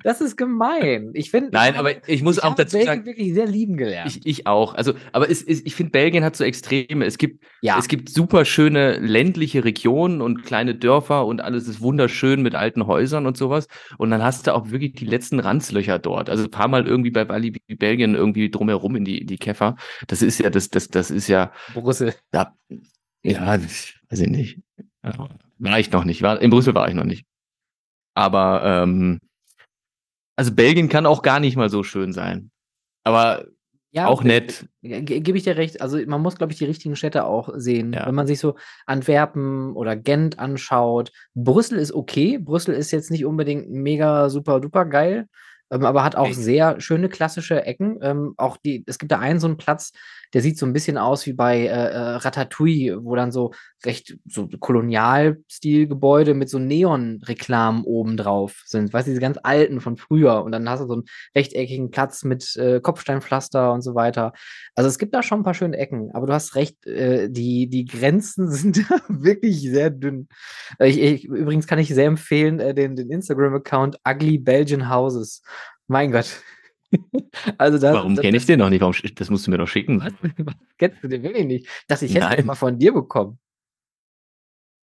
Das 0.02 0.20
ist 0.20 0.36
gemein. 0.36 1.10
Ich 1.14 1.30
finde. 1.30 1.50
Nein, 1.52 1.76
aber 1.76 2.08
ich 2.08 2.22
muss 2.22 2.38
ich 2.38 2.44
auch 2.44 2.54
dazu 2.54 2.76
Belgien 2.76 2.86
sagen. 2.86 3.06
wirklich 3.06 3.34
sehr 3.34 3.46
lieben 3.46 3.76
gelernt. 3.76 4.08
Ich, 4.08 4.26
ich 4.26 4.46
auch. 4.46 4.74
Also, 4.74 4.94
aber 5.12 5.30
es, 5.30 5.42
es, 5.42 5.64
ich 5.64 5.74
finde, 5.74 5.92
Belgien 5.92 6.24
hat 6.24 6.36
so 6.36 6.44
Extreme. 6.44 7.04
Es 7.04 7.18
gibt, 7.18 7.44
ja. 7.60 7.78
es 7.78 7.88
gibt 7.88 8.08
super 8.08 8.44
schöne 8.44 8.98
ländliche 8.98 9.64
Regionen 9.64 10.22
und 10.22 10.42
kleine 10.42 10.74
Dörfer 10.74 11.26
und 11.26 11.42
alles 11.42 11.68
ist 11.68 11.80
wunderschön 11.80 12.42
mit 12.42 12.54
alten 12.54 12.86
Häusern 12.86 13.26
und 13.26 13.36
sowas. 13.36 13.66
Und 13.98 14.10
dann 14.10 14.22
hast 14.22 14.46
du 14.46 14.54
auch 14.54 14.70
wirklich 14.70 14.94
die 14.94 15.04
letzten 15.04 15.38
Ranzlöcher 15.38 15.98
dort. 15.98 16.30
Also 16.30 16.44
ein 16.44 16.50
paar 16.50 16.68
Mal 16.68 16.86
irgendwie 16.86 17.10
bei 17.10 17.28
Walibi 17.28 17.60
Belgien 17.76 18.14
irgendwie 18.14 18.50
drumherum 18.50 18.96
in 18.96 19.04
die, 19.04 19.18
in 19.18 19.26
die 19.26 19.38
Käfer. 19.38 19.76
Das 20.06 20.22
ist 20.22 20.40
ja, 20.40 20.48
das, 20.48 20.70
das, 20.70 20.88
das 20.88 21.10
ist 21.10 21.28
ja. 21.28 21.52
Brüssel. 22.00 22.14
Ja, 22.32 22.54
ja, 23.22 23.46
weiß 23.46 24.20
ich 24.20 24.28
nicht. 24.28 24.60
War 25.02 25.78
ich 25.78 25.90
noch 25.90 26.04
nicht. 26.04 26.22
War, 26.22 26.40
in 26.40 26.50
Brüssel 26.50 26.74
war 26.74 26.88
ich 26.88 26.94
noch 26.94 27.04
nicht. 27.04 27.26
Aber 28.14 28.62
ähm, 28.64 29.20
also 30.36 30.54
Belgien 30.54 30.88
kann 30.88 31.06
auch 31.06 31.22
gar 31.22 31.40
nicht 31.40 31.56
mal 31.56 31.70
so 31.70 31.82
schön 31.82 32.12
sein. 32.12 32.50
Aber 33.04 33.46
ja, 33.92 34.06
auch 34.06 34.22
nett. 34.22 34.68
Gebe 34.82 35.36
ich 35.36 35.44
dir 35.44 35.56
recht. 35.56 35.80
Also 35.80 35.98
man 36.06 36.22
muss, 36.22 36.36
glaube 36.36 36.52
ich, 36.52 36.58
die 36.58 36.64
richtigen 36.64 36.96
Städte 36.96 37.24
auch 37.24 37.50
sehen. 37.56 37.92
Ja. 37.92 38.06
Wenn 38.06 38.14
man 38.14 38.26
sich 38.26 38.38
so 38.38 38.56
Antwerpen 38.86 39.74
oder 39.74 39.96
Gent 39.96 40.38
anschaut. 40.38 41.12
Brüssel 41.34 41.78
ist 41.78 41.92
okay. 41.92 42.38
Brüssel 42.38 42.74
ist 42.74 42.90
jetzt 42.90 43.10
nicht 43.10 43.24
unbedingt 43.24 43.68
mega 43.68 44.30
super 44.30 44.60
duper 44.60 44.86
geil, 44.86 45.26
ähm, 45.70 45.84
aber 45.84 46.04
hat 46.04 46.16
auch 46.16 46.28
Echt? 46.28 46.40
sehr 46.40 46.80
schöne 46.80 47.08
klassische 47.08 47.64
Ecken. 47.64 47.98
Ähm, 48.02 48.34
auch 48.36 48.56
die, 48.56 48.84
es 48.86 48.98
gibt 48.98 49.12
da 49.12 49.18
einen 49.18 49.40
so 49.40 49.46
einen 49.46 49.56
Platz, 49.56 49.92
der 50.32 50.42
sieht 50.42 50.58
so 50.58 50.66
ein 50.66 50.72
bisschen 50.72 50.98
aus 50.98 51.26
wie 51.26 51.32
bei 51.32 51.60
äh, 51.60 51.68
äh, 51.68 51.98
Ratatouille, 52.16 53.04
wo 53.04 53.14
dann 53.16 53.32
so 53.32 53.52
recht 53.84 54.16
so 54.26 54.48
Kolonialstilgebäude 54.48 56.34
mit 56.34 56.48
so 56.48 56.58
Neon-Reklamen 56.58 57.84
oben 57.84 58.16
drauf 58.16 58.62
sind. 58.66 58.92
Weißt 58.92 59.06
du, 59.06 59.10
diese 59.10 59.20
ganz 59.20 59.38
alten 59.42 59.80
von 59.80 59.96
früher. 59.96 60.42
Und 60.42 60.52
dann 60.52 60.68
hast 60.68 60.80
du 60.80 60.86
so 60.86 60.92
einen 60.94 61.04
rechteckigen 61.34 61.90
Platz 61.90 62.24
mit 62.24 62.56
äh, 62.56 62.80
Kopfsteinpflaster 62.80 63.72
und 63.72 63.82
so 63.82 63.94
weiter. 63.94 64.32
Also 64.74 64.88
es 64.88 64.98
gibt 64.98 65.14
da 65.14 65.22
schon 65.22 65.40
ein 65.40 65.44
paar 65.44 65.54
schöne 65.54 65.76
Ecken, 65.76 66.10
aber 66.12 66.26
du 66.26 66.32
hast 66.32 66.54
recht, 66.54 66.86
äh, 66.86 67.28
die, 67.30 67.68
die 67.68 67.84
Grenzen 67.84 68.50
sind 68.50 68.84
wirklich 69.08 69.60
sehr 69.62 69.90
dünn. 69.90 70.28
Ich, 70.78 71.00
ich, 71.00 71.24
übrigens 71.24 71.66
kann 71.66 71.78
ich 71.78 71.88
sehr 71.88 72.06
empfehlen, 72.06 72.60
äh, 72.60 72.74
den, 72.74 72.96
den 72.96 73.10
Instagram-Account 73.10 73.98
Ugly 74.06 74.38
Belgian 74.38 74.90
Houses. 74.90 75.42
Mein 75.86 76.12
Gott, 76.12 76.40
also 77.58 77.78
das, 77.78 77.94
Warum 77.94 78.16
kenne 78.16 78.36
ich 78.36 78.46
den 78.46 78.58
noch 78.58 78.70
nicht? 78.70 78.80
Warum, 78.80 78.94
das 79.14 79.30
musst 79.30 79.46
du 79.46 79.50
mir 79.50 79.58
doch 79.58 79.68
schicken. 79.68 80.00
Was? 80.00 80.12
Kennst 80.78 81.02
du 81.02 81.08
den 81.08 81.22
wirklich 81.22 81.46
nicht? 81.46 81.68
Dass 81.88 82.02
ich 82.02 82.12
jetzt 82.12 82.44
mal 82.44 82.54
von 82.54 82.78
dir 82.78 82.92
bekommen. 82.92 83.38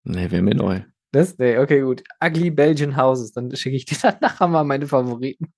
Nee, 0.07 0.31
wäre 0.31 0.41
mir 0.41 0.55
neu. 0.55 0.81
Das? 1.11 1.37
Nee, 1.37 1.57
okay, 1.57 1.81
gut. 1.81 2.01
Ugly 2.23 2.51
Belgian 2.51 2.95
Houses. 2.95 3.33
Dann 3.33 3.53
schicke 3.55 3.75
ich 3.75 3.83
dir 3.85 3.97
dann 4.01 4.15
nachher 4.21 4.47
mal 4.47 4.63
meine 4.63 4.87
Favoriten. 4.87 5.51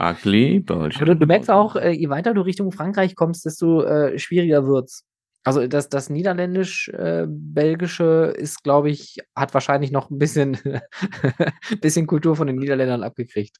Ugly 0.00 0.60
Belgian. 0.60 1.02
Aber 1.02 1.16
du, 1.16 1.26
merkst 1.26 1.50
auch, 1.50 1.76
äh, 1.76 1.90
je 1.90 2.08
weiter 2.08 2.32
du 2.34 2.42
Richtung 2.42 2.70
Frankreich 2.72 3.16
kommst, 3.16 3.44
desto 3.44 3.82
äh, 3.82 4.16
schwieriger 4.18 4.66
wird's. 4.66 5.04
Also 5.44 5.66
das, 5.66 5.88
das 5.88 6.08
Niederländisch-Belgische 6.08 8.32
äh, 8.36 8.40
ist, 8.40 8.62
glaube 8.62 8.90
ich, 8.90 9.18
hat 9.34 9.52
wahrscheinlich 9.54 9.90
noch 9.90 10.08
ein 10.08 10.18
bisschen, 10.18 10.56
bisschen 11.80 12.06
Kultur 12.06 12.36
von 12.36 12.46
den 12.46 12.54
Niederländern 12.56 13.02
abgekriegt. 13.02 13.56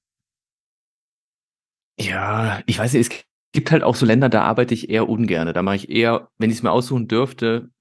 Ja, 1.98 2.60
ich 2.66 2.78
weiß 2.78 2.92
nicht, 2.92 3.12
es 3.12 3.24
gibt 3.52 3.72
halt 3.72 3.82
auch 3.82 3.96
so 3.96 4.06
Länder, 4.06 4.28
da 4.28 4.42
arbeite 4.42 4.74
ich 4.74 4.90
eher 4.90 5.08
ungerne. 5.08 5.52
Da 5.52 5.62
mache 5.62 5.74
ich 5.76 5.90
eher, 5.90 6.28
wenn 6.38 6.50
ich 6.50 6.58
es 6.58 6.62
mir 6.62 6.70
aussuchen 6.70 7.08
dürfte, 7.08 7.71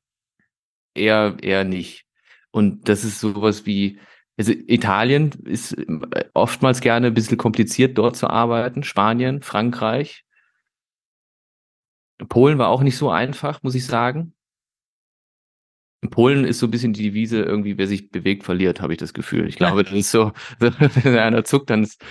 eher, 0.94 1.38
eher 1.42 1.64
nicht. 1.64 2.06
Und 2.52 2.90
das 2.90 3.04
ist 3.04 3.20
sowas 3.20 3.66
wie, 3.66 4.00
also 4.38 4.52
Italien 4.52 5.32
ist 5.46 5.74
äh, 5.74 6.26
oftmals 6.34 6.82
gerne 6.82 7.08
ein 7.08 7.14
bisschen 7.14 7.38
kompliziert, 7.38 7.98
dort 7.98 8.16
zu 8.18 8.30
arbeiten. 8.30 8.84
Spanien, 8.84 9.42
Frankreich. 9.42 10.26
Polen 12.30 12.58
war 12.58 12.70
auch 12.70 12.82
nicht 12.84 12.98
so 12.98 13.10
einfach, 13.10 13.64
muss 13.64 13.76
ich 13.76 13.86
sagen. 13.86 14.34
In 16.04 16.10
Polen 16.10 16.46
ist 16.46 16.60
so 16.60 16.68
ein 16.68 16.72
bisschen 16.72 16.94
die 16.94 17.04
Devise 17.04 17.42
irgendwie, 17.42 17.78
wer 17.78 17.88
sich 17.88 18.10
bewegt, 18.10 18.44
verliert, 18.44 18.82
habe 18.82 18.94
ich 18.94 19.00
das 19.00 19.14
Gefühl. 19.14 19.48
Ich 19.48 19.56
glaube, 19.56 19.84
das 19.84 19.94
ist 19.94 20.12
so, 20.12 20.32
wenn 20.60 21.18
einer 21.18 21.44
zuckt, 21.44 21.70
dann 21.70 21.84
ist, 21.84 22.04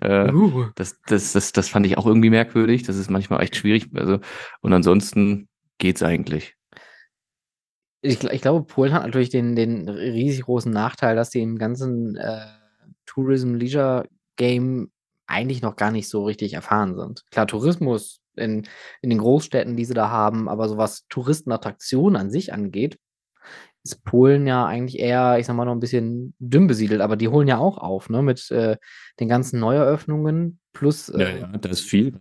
Äh, 0.00 0.32
uh. 0.32 0.66
das, 0.74 1.00
das, 1.02 1.32
das, 1.32 1.52
das 1.52 1.68
fand 1.68 1.86
ich 1.86 1.96
auch 1.98 2.06
irgendwie 2.06 2.30
merkwürdig. 2.30 2.82
Das 2.82 2.96
ist 2.96 3.10
manchmal 3.10 3.42
echt 3.42 3.56
schwierig. 3.56 3.88
Also, 3.94 4.20
und 4.60 4.72
ansonsten 4.72 5.48
geht's 5.78 6.02
eigentlich. 6.02 6.56
Ich, 8.04 8.22
ich 8.22 8.42
glaube, 8.42 8.66
Polen 8.66 8.92
hat 8.92 9.02
natürlich 9.02 9.30
den, 9.30 9.56
den 9.56 9.88
riesig 9.88 10.44
großen 10.44 10.70
Nachteil, 10.70 11.16
dass 11.16 11.30
die 11.30 11.40
im 11.40 11.56
ganzen 11.56 12.16
äh, 12.16 12.44
Tourism 13.06 13.54
Leisure 13.54 14.06
Game 14.36 14.90
eigentlich 15.26 15.62
noch 15.62 15.76
gar 15.76 15.90
nicht 15.90 16.08
so 16.10 16.24
richtig 16.24 16.52
erfahren 16.52 16.96
sind. 16.96 17.24
Klar, 17.30 17.46
Tourismus 17.46 18.20
in, 18.36 18.66
in 19.00 19.08
den 19.08 19.20
Großstädten, 19.20 19.76
die 19.76 19.86
sie 19.86 19.94
da 19.94 20.10
haben, 20.10 20.50
aber 20.50 20.68
so 20.68 20.76
was 20.76 21.06
Touristenattraktionen 21.08 22.20
an 22.20 22.30
sich 22.30 22.52
angeht, 22.52 22.98
ist 23.84 24.04
Polen 24.04 24.46
ja 24.46 24.66
eigentlich 24.66 24.98
eher, 24.98 25.38
ich 25.38 25.46
sag 25.46 25.56
mal, 25.56 25.64
noch 25.64 25.72
ein 25.72 25.80
bisschen 25.80 26.34
dünn 26.38 26.66
besiedelt, 26.66 27.00
aber 27.00 27.16
die 27.16 27.28
holen 27.28 27.48
ja 27.48 27.58
auch 27.58 27.78
auf, 27.78 28.10
ne, 28.10 28.22
mit 28.22 28.50
äh, 28.50 28.76
den 29.18 29.28
ganzen 29.28 29.60
Neueröffnungen 29.60 30.58
plus. 30.72 31.08
Äh, 31.08 31.22
ja, 31.22 31.36
ja, 31.38 31.46
da 31.58 31.68
ist 31.70 31.80
viel. 31.80 32.18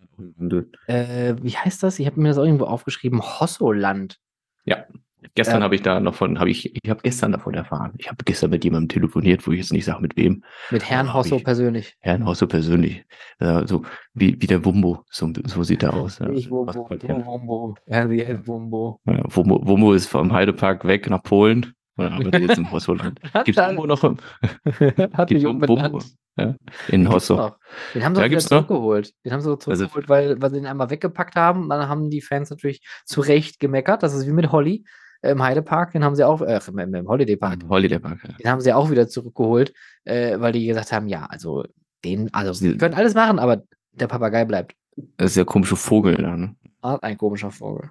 Äh, 0.87 1.35
wie 1.41 1.57
heißt 1.57 1.83
das? 1.83 1.99
Ich 1.99 2.05
habe 2.05 2.21
mir 2.21 2.29
das 2.29 2.37
auch 2.37 2.45
irgendwo 2.45 2.65
aufgeschrieben. 2.65 3.21
Hossoland. 3.21 4.17
Ja. 4.65 4.85
Gestern 5.35 5.61
äh, 5.61 5.63
habe 5.65 5.75
ich 5.75 5.81
da 5.81 5.99
noch 5.99 6.15
von, 6.15 6.39
habe 6.39 6.49
ich, 6.49 6.75
ich 6.75 6.89
habe 6.89 7.01
gestern 7.01 7.31
davon 7.31 7.53
erfahren. 7.53 7.93
Ich 7.97 8.07
habe 8.07 8.17
gestern 8.25 8.51
mit 8.51 8.63
jemandem 8.63 8.89
telefoniert, 8.89 9.45
wo 9.47 9.51
ich 9.51 9.59
jetzt 9.59 9.73
nicht 9.73 9.85
sage, 9.85 10.01
mit 10.01 10.15
wem. 10.15 10.43
Mit 10.71 10.89
Herrn 10.89 11.13
Hosso 11.13 11.39
persönlich. 11.39 11.95
Herrn 11.99 12.25
Hosso 12.25 12.47
persönlich. 12.47 13.05
Äh, 13.39 13.65
so 13.65 13.83
wie, 14.13 14.39
wie 14.41 14.47
der 14.47 14.63
Wumbo. 14.65 15.05
So, 15.09 15.31
so 15.45 15.63
sieht 15.63 15.83
er 15.83 15.93
aus. 15.93 16.19
Ich 16.33 16.49
Wumbo, 16.49 16.73
Wumbo. 16.73 17.75
Ja, 17.87 18.09
Wumbo. 18.47 18.99
Ja, 19.05 19.23
Wumbo. 19.27 19.67
Wumbo 19.67 19.93
ist 19.93 20.07
vom 20.07 20.31
Heidepark 20.33 20.85
weg 20.85 21.09
nach 21.09 21.23
Polen. 21.23 21.73
Oder 21.97 22.11
arbeitet 22.11 22.41
jetzt 22.41 22.57
im 22.57 22.71
Hossoland. 22.71 23.19
Gibt 23.45 23.57
es 23.57 23.67
Wumbo 23.67 23.85
noch? 23.85 24.03
Im, 24.03 24.17
Hat 25.13 25.31
mich 25.31 25.43
Wumbo? 25.45 26.01
Ja, 26.35 26.55
in 26.87 27.07
Hosso. 27.09 27.51
Den 27.93 28.03
haben 28.03 28.15
sie 28.15 28.21
ja, 28.21 28.29
wieder 28.29 28.39
zurückgeholt. 28.39 29.13
Den 29.23 29.33
haben 29.33 29.41
sie 29.41 29.49
also 29.49 29.55
zurückgeholt, 29.57 30.09
also, 30.09 30.09
weil, 30.09 30.41
weil 30.41 30.49
sie 30.49 30.55
den 30.55 30.65
einmal 30.65 30.89
weggepackt 30.89 31.35
haben. 31.35 31.69
Dann 31.69 31.87
haben 31.87 32.09
die 32.09 32.21
Fans 32.21 32.49
natürlich 32.49 32.81
zu 33.05 33.21
Recht 33.21 33.59
gemeckert. 33.59 34.01
Das 34.01 34.15
ist 34.15 34.25
wie 34.25 34.31
mit 34.31 34.51
Holly 34.51 34.83
im 35.23 35.41
Heidepark, 35.41 35.93
den 35.93 36.03
haben 36.03 36.15
sie 36.15 36.27
auch, 36.27 36.41
äh, 36.41 36.59
im, 36.67 36.93
im 36.93 37.07
Holiday 37.07 37.37
Park. 37.37 37.63
Im 37.63 37.69
Holiday 37.69 37.99
Park, 37.99 38.19
ja. 38.23 38.33
Den 38.33 38.49
haben 38.49 38.61
sie 38.61 38.73
auch 38.73 38.91
wieder 38.91 39.07
zurückgeholt, 39.07 39.73
äh, 40.03 40.39
weil 40.39 40.51
die 40.51 40.65
gesagt 40.65 40.91
haben, 40.91 41.07
ja, 41.07 41.25
also 41.25 41.63
den, 42.03 42.33
also 42.33 42.53
sie 42.53 42.77
können 42.77 42.93
alles 42.93 43.13
machen, 43.13 43.39
aber 43.39 43.63
der 43.93 44.07
Papagei 44.07 44.45
bleibt. 44.45 44.75
Das 45.17 45.31
ist 45.31 45.37
ja 45.37 45.45
komische 45.45 45.75
Vogel 45.75 46.15
da, 46.15 46.35
ne? 46.35 46.55
Ah, 46.81 46.99
ein 47.01 47.17
komischer 47.17 47.51
Vogel. 47.51 47.89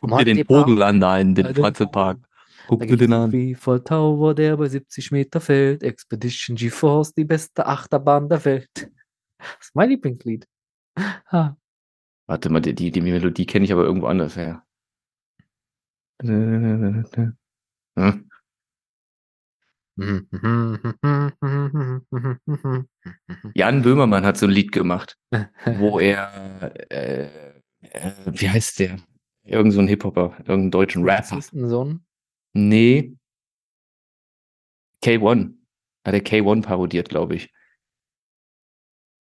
Guck 0.00 0.18
dir 0.18 0.24
den 0.26 0.44
Vogel 0.44 0.82
an 0.82 1.00
da 1.00 1.18
in 1.18 1.34
den 1.34 1.54
Freizeitpark. 1.54 2.18
Guck 2.68 2.86
dir 2.86 2.98
den 2.98 3.12
an. 3.14 3.32
Wie 3.32 3.54
voll 3.54 3.82
Tower, 3.82 4.34
der 4.34 4.58
bei 4.58 4.68
70 4.68 5.10
Meter 5.10 5.40
fällt. 5.40 5.82
Expedition 5.82 6.54
GeForce, 6.54 7.14
die 7.14 7.24
beste 7.24 7.66
Achterbahn 7.66 8.28
der 8.28 8.44
Welt. 8.44 8.68
Das 8.74 9.48
ist 9.60 9.74
mein 9.74 9.88
Lieblingslied. 9.88 10.46
Ha. 11.32 11.56
Warte 12.26 12.50
mal, 12.50 12.60
die, 12.60 12.90
die 12.90 13.00
Melodie 13.00 13.46
kenne 13.46 13.64
ich 13.64 13.72
aber 13.72 13.84
irgendwo 13.84 14.06
anders 14.06 14.36
her. 14.36 14.62
Jan 23.54 23.82
Böhmermann 23.82 24.24
hat 24.24 24.36
so 24.36 24.46
ein 24.46 24.52
Lied 24.52 24.70
gemacht, 24.70 25.16
wo 25.78 25.98
er, 25.98 26.72
äh, 26.90 27.26
äh, 27.80 28.12
wie 28.26 28.48
heißt 28.48 28.78
der? 28.78 28.98
Irgend 29.42 29.72
so 29.72 29.80
ein 29.80 29.88
Hip-Hopper, 29.88 30.36
irgendeinen 30.38 30.70
deutschen 30.70 31.04
Rapper. 31.04 31.40
Sohn? 31.40 32.04
Nee. 32.52 33.16
K1. 35.04 35.54
Hat 36.04 36.14
er 36.14 36.20
K1 36.20 36.62
parodiert, 36.62 37.08
glaube 37.08 37.36
ich. 37.36 37.52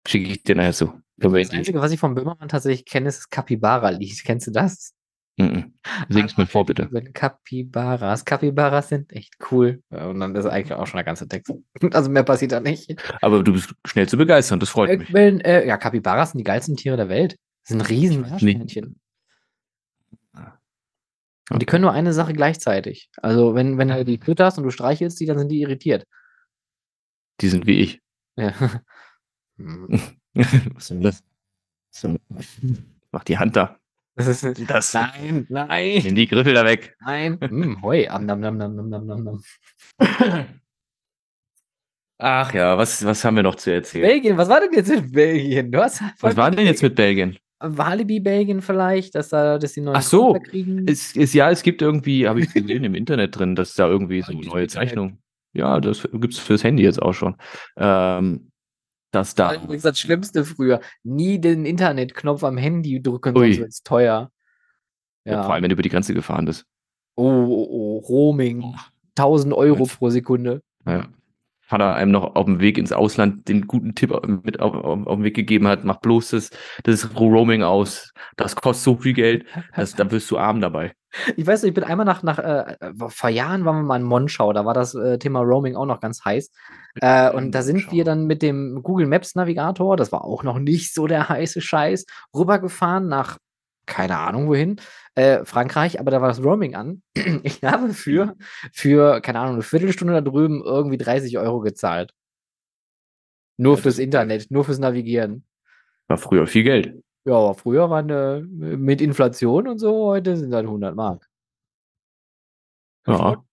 Schicke 0.07 0.31
ich 0.31 0.43
dir 0.43 0.57
nachher 0.57 0.73
so. 0.73 1.01
Das 1.17 1.33
Einzige, 1.51 1.81
was 1.81 1.93
ich 1.93 2.01
von 2.01 2.15
Böhmermann 2.15 2.49
tatsächlich 2.49 2.85
kenne, 2.85 3.09
ist 3.09 3.19
das 3.19 3.29
Capybara-Lied. 3.31 4.23
Kennst 4.25 4.47
du 4.47 4.51
das? 4.53 4.95
Mhm. 5.39 5.73
Sing's 6.09 6.37
mir 6.37 6.47
vor, 6.47 6.67
bitte. 6.67 6.89
Capybaras. 7.15 8.25
Capybaras 8.25 8.89
sind 8.89 9.13
echt 9.13 9.35
cool. 9.51 9.83
Und 9.89 10.19
dann 10.19 10.35
ist 10.35 10.47
eigentlich 10.47 10.73
auch 10.73 10.87
schon 10.87 10.99
der 10.99 11.05
ganze 11.05 11.29
Text. 11.29 11.53
Also 11.93 12.11
mehr 12.11 12.25
passiert 12.25 12.53
da 12.53 12.61
nicht. 12.61 12.97
Aber 13.23 13.43
du 13.45 13.53
bist 13.53 13.73
schnell 13.87 14.09
zu 14.09 14.17
begeistern, 14.17 14.59
das 14.59 14.71
freut 14.71 14.99
mich. 14.99 15.13
Wenn, 15.13 15.41
äh, 15.41 15.65
ja, 15.67 15.77
Capybaras 15.77 16.33
sind 16.33 16.39
die 16.39 16.45
geilsten 16.45 16.77
Tiere 16.77 16.97
der 16.97 17.09
Welt. 17.09 17.37
Das 17.63 17.69
sind 17.69 17.89
riesen 17.89 18.23
Meerschweinchen. 18.23 18.99
Und 21.51 21.63
die 21.63 21.67
können 21.67 21.83
nur 21.83 21.93
eine 21.93 22.13
Sache 22.13 22.33
gleichzeitig. 22.33 23.09
Also, 23.23 23.55
wenn, 23.55 23.79
wenn 23.79 23.89
du 23.89 24.05
die 24.05 24.19
fütterst 24.19 24.59
und 24.59 24.65
du 24.65 24.71
streichelst 24.71 25.19
die, 25.21 25.27
dann 25.27 25.39
sind 25.39 25.49
die 25.49 25.61
irritiert. 25.61 26.05
Die 27.41 27.49
sind 27.49 27.67
wie 27.67 27.81
ich. 27.81 28.01
Ja. 28.37 28.53
Was 30.35 30.53
ist 30.79 30.91
denn 30.91 31.01
das? 31.01 31.23
Mach 33.13 33.25
die 33.25 33.39
Hand 33.39 33.57
da. 33.57 33.78
Das 34.19 34.27
ist 34.43 34.69
das. 34.69 34.95
Nein, 34.95 35.47
nein. 35.49 36.01
Nimm 36.03 36.17
die 36.17 36.27
Griffel 36.27 36.53
da 36.53 36.65
weg. 36.65 36.97
Nein. 37.01 37.39
Hm, 37.41 37.81
hoi. 37.83 38.09
Am, 38.09 38.27
nam, 38.27 38.41
nam, 38.41 38.59
nam, 38.59 38.75
nam, 38.75 39.07
nam, 39.07 39.25
nam. 39.25 39.41
Ach 42.19 42.53
ja, 42.53 42.77
was, 42.77 43.05
was 43.05 43.25
haben 43.25 43.37
wir 43.37 43.45
noch 43.45 43.55
zu 43.55 43.73
erzählen? 43.73 44.09
Belgien, 44.09 44.37
was 44.37 44.49
war 44.49 44.61
denn 44.61 44.73
jetzt 44.73 44.89
mit 44.89 45.13
Belgien? 45.13 45.71
Du 45.71 45.81
hast 45.81 46.03
was 46.19 46.37
war 46.37 46.51
denn 46.51 46.67
jetzt 46.67 46.83
mit 46.83 46.97
Belgien? 46.97 47.39
Walibi 47.61 48.19
Belgien 48.19 48.61
vielleicht, 48.61 49.15
dass 49.15 49.29
da 49.29 49.57
dass 49.57 49.75
die 49.75 49.83
neuen 49.83 49.97
Ach 49.97 50.03
so, 50.03 50.33
kriegen. 50.35 50.85
Es, 50.89 51.15
es, 51.15 51.33
ja, 51.33 51.49
es 51.51 51.63
gibt 51.63 51.81
irgendwie, 51.81 52.27
habe 52.27 52.41
ich 52.41 52.53
gesehen 52.55 52.83
im 52.83 52.97
Internet 52.97 53.39
drin, 53.39 53.55
dass 53.55 53.75
da 53.75 53.87
irgendwie 53.87 54.23
so 54.23 54.33
neue 54.33 54.67
Zeichnungen. 54.67 55.19
Ja, 55.53 55.81
das 55.81 56.09
gibt 56.13 56.35
es 56.35 56.41
fürs 56.41 56.65
Handy 56.65 56.83
jetzt 56.83 57.01
auch 57.01 57.15
schon. 57.15 57.37
Ähm, 57.77 58.48
dass 59.11 59.35
da. 59.35 59.49
Das 59.49 59.57
ist 59.57 59.65
übrigens 59.65 59.83
das 59.83 59.99
Schlimmste 59.99 60.45
früher. 60.45 60.81
Nie 61.03 61.41
den 61.41 61.65
Internetknopf 61.65 62.45
am 62.45 62.57
Handy 62.57 63.03
drücken, 63.03 63.37
Ui. 63.37 63.47
sonst 63.47 63.59
wird 63.59 63.71
es 63.71 63.83
teuer. 63.83 64.31
Ja. 65.25 65.33
ja. 65.33 65.43
vor 65.43 65.55
allem, 65.55 65.63
wenn 65.63 65.71
du 65.71 65.75
über 65.75 65.83
die 65.83 65.89
Grenze 65.89 66.15
gefahren 66.15 66.45
bist. 66.45 66.65
Oh, 67.17 67.25
oh, 67.25 67.69
oh 67.71 67.99
Roaming. 68.09 68.75
1000 69.17 69.53
Euro 69.55 69.81
Was? 69.81 69.97
pro 69.97 70.11
Sekunde. 70.11 70.63
Ja. 70.87 71.09
Vater 71.61 71.95
einem 71.95 72.13
noch 72.13 72.35
auf 72.35 72.47
dem 72.47 72.61
Weg 72.61 72.79
ins 72.79 72.93
Ausland 72.93 73.47
den 73.49 73.67
guten 73.67 73.95
Tipp 73.95 74.11
mit 74.45 74.59
auf, 74.61 74.73
auf, 74.75 75.07
auf 75.07 75.17
den 75.17 75.25
Weg 75.25 75.37
gegeben 75.37 75.69
hat, 75.69 75.85
mach 75.85 76.01
bloß 76.01 76.31
das, 76.31 76.51
das 76.85 77.15
Roaming 77.15 77.63
aus. 77.63 78.15
Das 78.37 78.57
kostet 78.57 78.85
so 78.85 78.97
viel 78.97 79.13
Geld, 79.13 79.45
das, 79.77 79.95
da 79.95 80.11
wirst 80.11 80.31
du 80.31 80.39
arm 80.39 80.63
dabei. 80.63 80.95
Ich 81.37 81.47
weiß 81.47 81.63
nicht, 81.63 81.71
ich 81.71 81.75
bin 81.75 81.85
einmal 81.85 82.05
nach, 82.05 82.23
nach 82.23 82.39
äh, 82.39 82.77
vor 83.09 83.31
Jahren 83.31 83.65
waren 83.65 83.77
wir 83.77 83.83
mal 83.83 84.01
in 84.01 84.03
Monschau, 84.03 84.53
da 84.53 84.65
war 84.65 84.75
das 84.75 84.95
äh, 84.95 85.19
Thema 85.19 85.41
Roaming 85.41 85.75
auch 85.75 85.87
noch 85.87 86.01
ganz 86.01 86.25
heiß. 86.25 86.51
Äh, 87.01 87.31
und 87.33 87.53
da 87.53 87.63
sind 87.63 87.91
wir 87.91 88.05
dann 88.05 88.27
mit 88.27 88.43
dem 88.43 88.83
Google 88.83 89.07
Maps 89.07 89.35
Navigator, 89.35 89.97
das 89.97 90.13
war 90.13 90.25
auch 90.25 90.43
noch 90.43 90.59
nicht 90.59 90.95
so 90.95 91.07
der 91.07 91.29
heiße 91.29 91.61
Scheiß, 91.61 92.05
rübergefahren 92.35 93.09
nach 93.09 93.39
keine 93.89 94.19
Ahnung 94.19 94.49
wohin, 94.49 94.77
äh, 95.15 95.45
Frankreich, 95.45 95.99
aber 95.99 96.11
da 96.11 96.21
war 96.21 96.29
das 96.29 96.45
Roaming 96.45 96.77
an. 96.77 97.03
Ich 97.43 97.65
habe 97.65 97.93
für, 97.95 98.37
für, 98.73 99.21
keine 99.21 99.41
Ahnung, 99.41 99.55
eine 99.55 99.63
Viertelstunde 99.63 100.13
da 100.13 100.21
drüben 100.21 100.63
irgendwie 100.63 100.99
30 100.99 101.39
Euro 101.39 101.61
gezahlt. 101.61 102.13
Nur 103.57 103.77
fürs 103.79 103.99
Internet, 103.99 104.51
nur 104.51 104.65
fürs 104.65 104.79
Navigieren. 104.79 105.45
War 106.07 106.19
früher 106.19 106.47
viel 106.47 106.63
Geld. 106.63 107.03
Ja, 107.29 107.35
aber 107.35 107.55
früher 107.55 107.91
waren 107.91 108.09
äh, 108.09 108.41
mit 108.41 109.03
Inflation 109.03 109.69
und 109.69 109.79
so, 109.79 110.07
heute 110.07 110.35
sind 110.35 110.51
das 110.51 110.63
100 110.63 110.97
Mark. 110.97 111.29
Ja. 113.07 113.45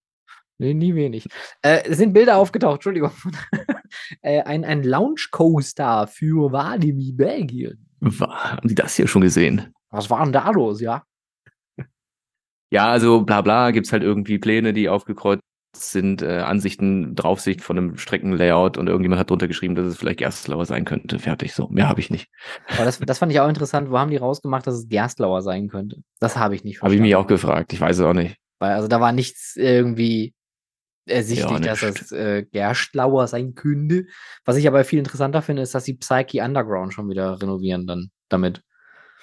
Nee, 0.58 0.74
nie 0.74 0.96
wenig. 0.96 1.28
Äh, 1.62 1.84
es 1.84 1.98
sind 1.98 2.14
Bilder 2.14 2.38
aufgetaucht, 2.38 2.76
Entschuldigung. 2.76 3.12
äh, 4.22 4.42
ein, 4.44 4.64
ein 4.64 4.84
Lounge 4.84 5.28
Coaster 5.30 6.08
für 6.08 6.54
Walibi 6.54 7.12
Belgien. 7.12 7.86
Haben 8.02 8.70
Sie 8.70 8.76
das 8.76 8.96
hier 8.96 9.10
schon 9.10 9.24
gesehen? 9.24 9.74
Was 9.90 10.10
war 10.10 10.24
denn 10.24 10.32
da 10.32 10.50
los, 10.52 10.80
ja? 10.80 11.04
Ja, 12.72 12.88
also 12.88 13.24
bla 13.24 13.42
bla, 13.42 13.72
gibt 13.72 13.88
es 13.88 13.92
halt 13.92 14.04
irgendwie 14.04 14.40
Pläne, 14.40 14.72
die 14.72 14.88
aufgekreuzt 14.88 15.44
sind, 15.76 16.22
äh, 16.22 16.40
Ansichten, 16.40 17.16
Draufsicht 17.16 17.62
von 17.62 17.78
einem 17.78 17.98
Streckenlayout 17.98 18.78
und 18.78 18.88
irgendjemand 18.88 19.20
hat 19.20 19.30
drunter 19.30 19.48
geschrieben, 19.48 19.76
dass 19.76 19.86
es 19.86 19.98
vielleicht 19.98 20.20
Gerstlauer 20.20 20.66
sein 20.66 20.86
könnte. 20.86 21.20
Fertig, 21.20 21.54
so. 21.54 21.68
Mehr 21.70 21.88
habe 21.88 22.00
ich 22.00 22.10
nicht. 22.10 22.28
Aber 22.76 22.86
das, 22.86 23.00
das 23.00 23.20
fand 23.20 23.32
ich 23.32 23.40
auch 23.40 23.48
interessant. 23.50 23.90
Wo 23.90 23.98
haben 23.98 24.12
die 24.12 24.18
rausgemacht, 24.18 24.66
dass 24.68 24.76
es 24.76 24.88
Gerstlauer 24.88 25.42
sein 25.42 25.68
könnte? 25.68 25.98
Das 26.20 26.38
habe 26.38 26.56
ich 26.56 26.64
nicht 26.64 26.80
verstanden. 26.80 27.00
Habe 27.00 27.08
ich 27.08 27.14
mich 27.14 27.16
auch 27.16 27.28
gefragt. 27.28 27.74
Ich 27.74 27.82
weiß 27.82 27.98
es 27.98 28.04
auch 28.04 28.14
nicht. 28.14 28.38
Weil, 28.60 28.74
also 28.74 28.88
da 28.88 29.00
war 29.02 29.12
nichts 29.12 29.56
irgendwie 29.56 30.34
ersichtlich, 31.06 31.52
ja, 31.52 31.60
dass 31.60 31.82
das 31.82 32.12
äh, 32.12 32.46
Gerstlauer 32.52 33.28
sein 33.28 33.54
könnte. 33.54 34.06
Was 34.44 34.58
ich 34.58 34.68
aber 34.68 34.84
viel 34.84 35.00
interessanter 35.00 35.42
finde, 35.42 35.62
ist, 35.62 35.76
dass 35.76 35.86
sie 35.86 35.96
Psyche 35.96 36.44
Underground 36.44 36.94
schon 36.94 37.10
wieder 37.10 37.42
renovieren 37.42 37.86
dann 37.86 38.10
damit. 38.30 38.62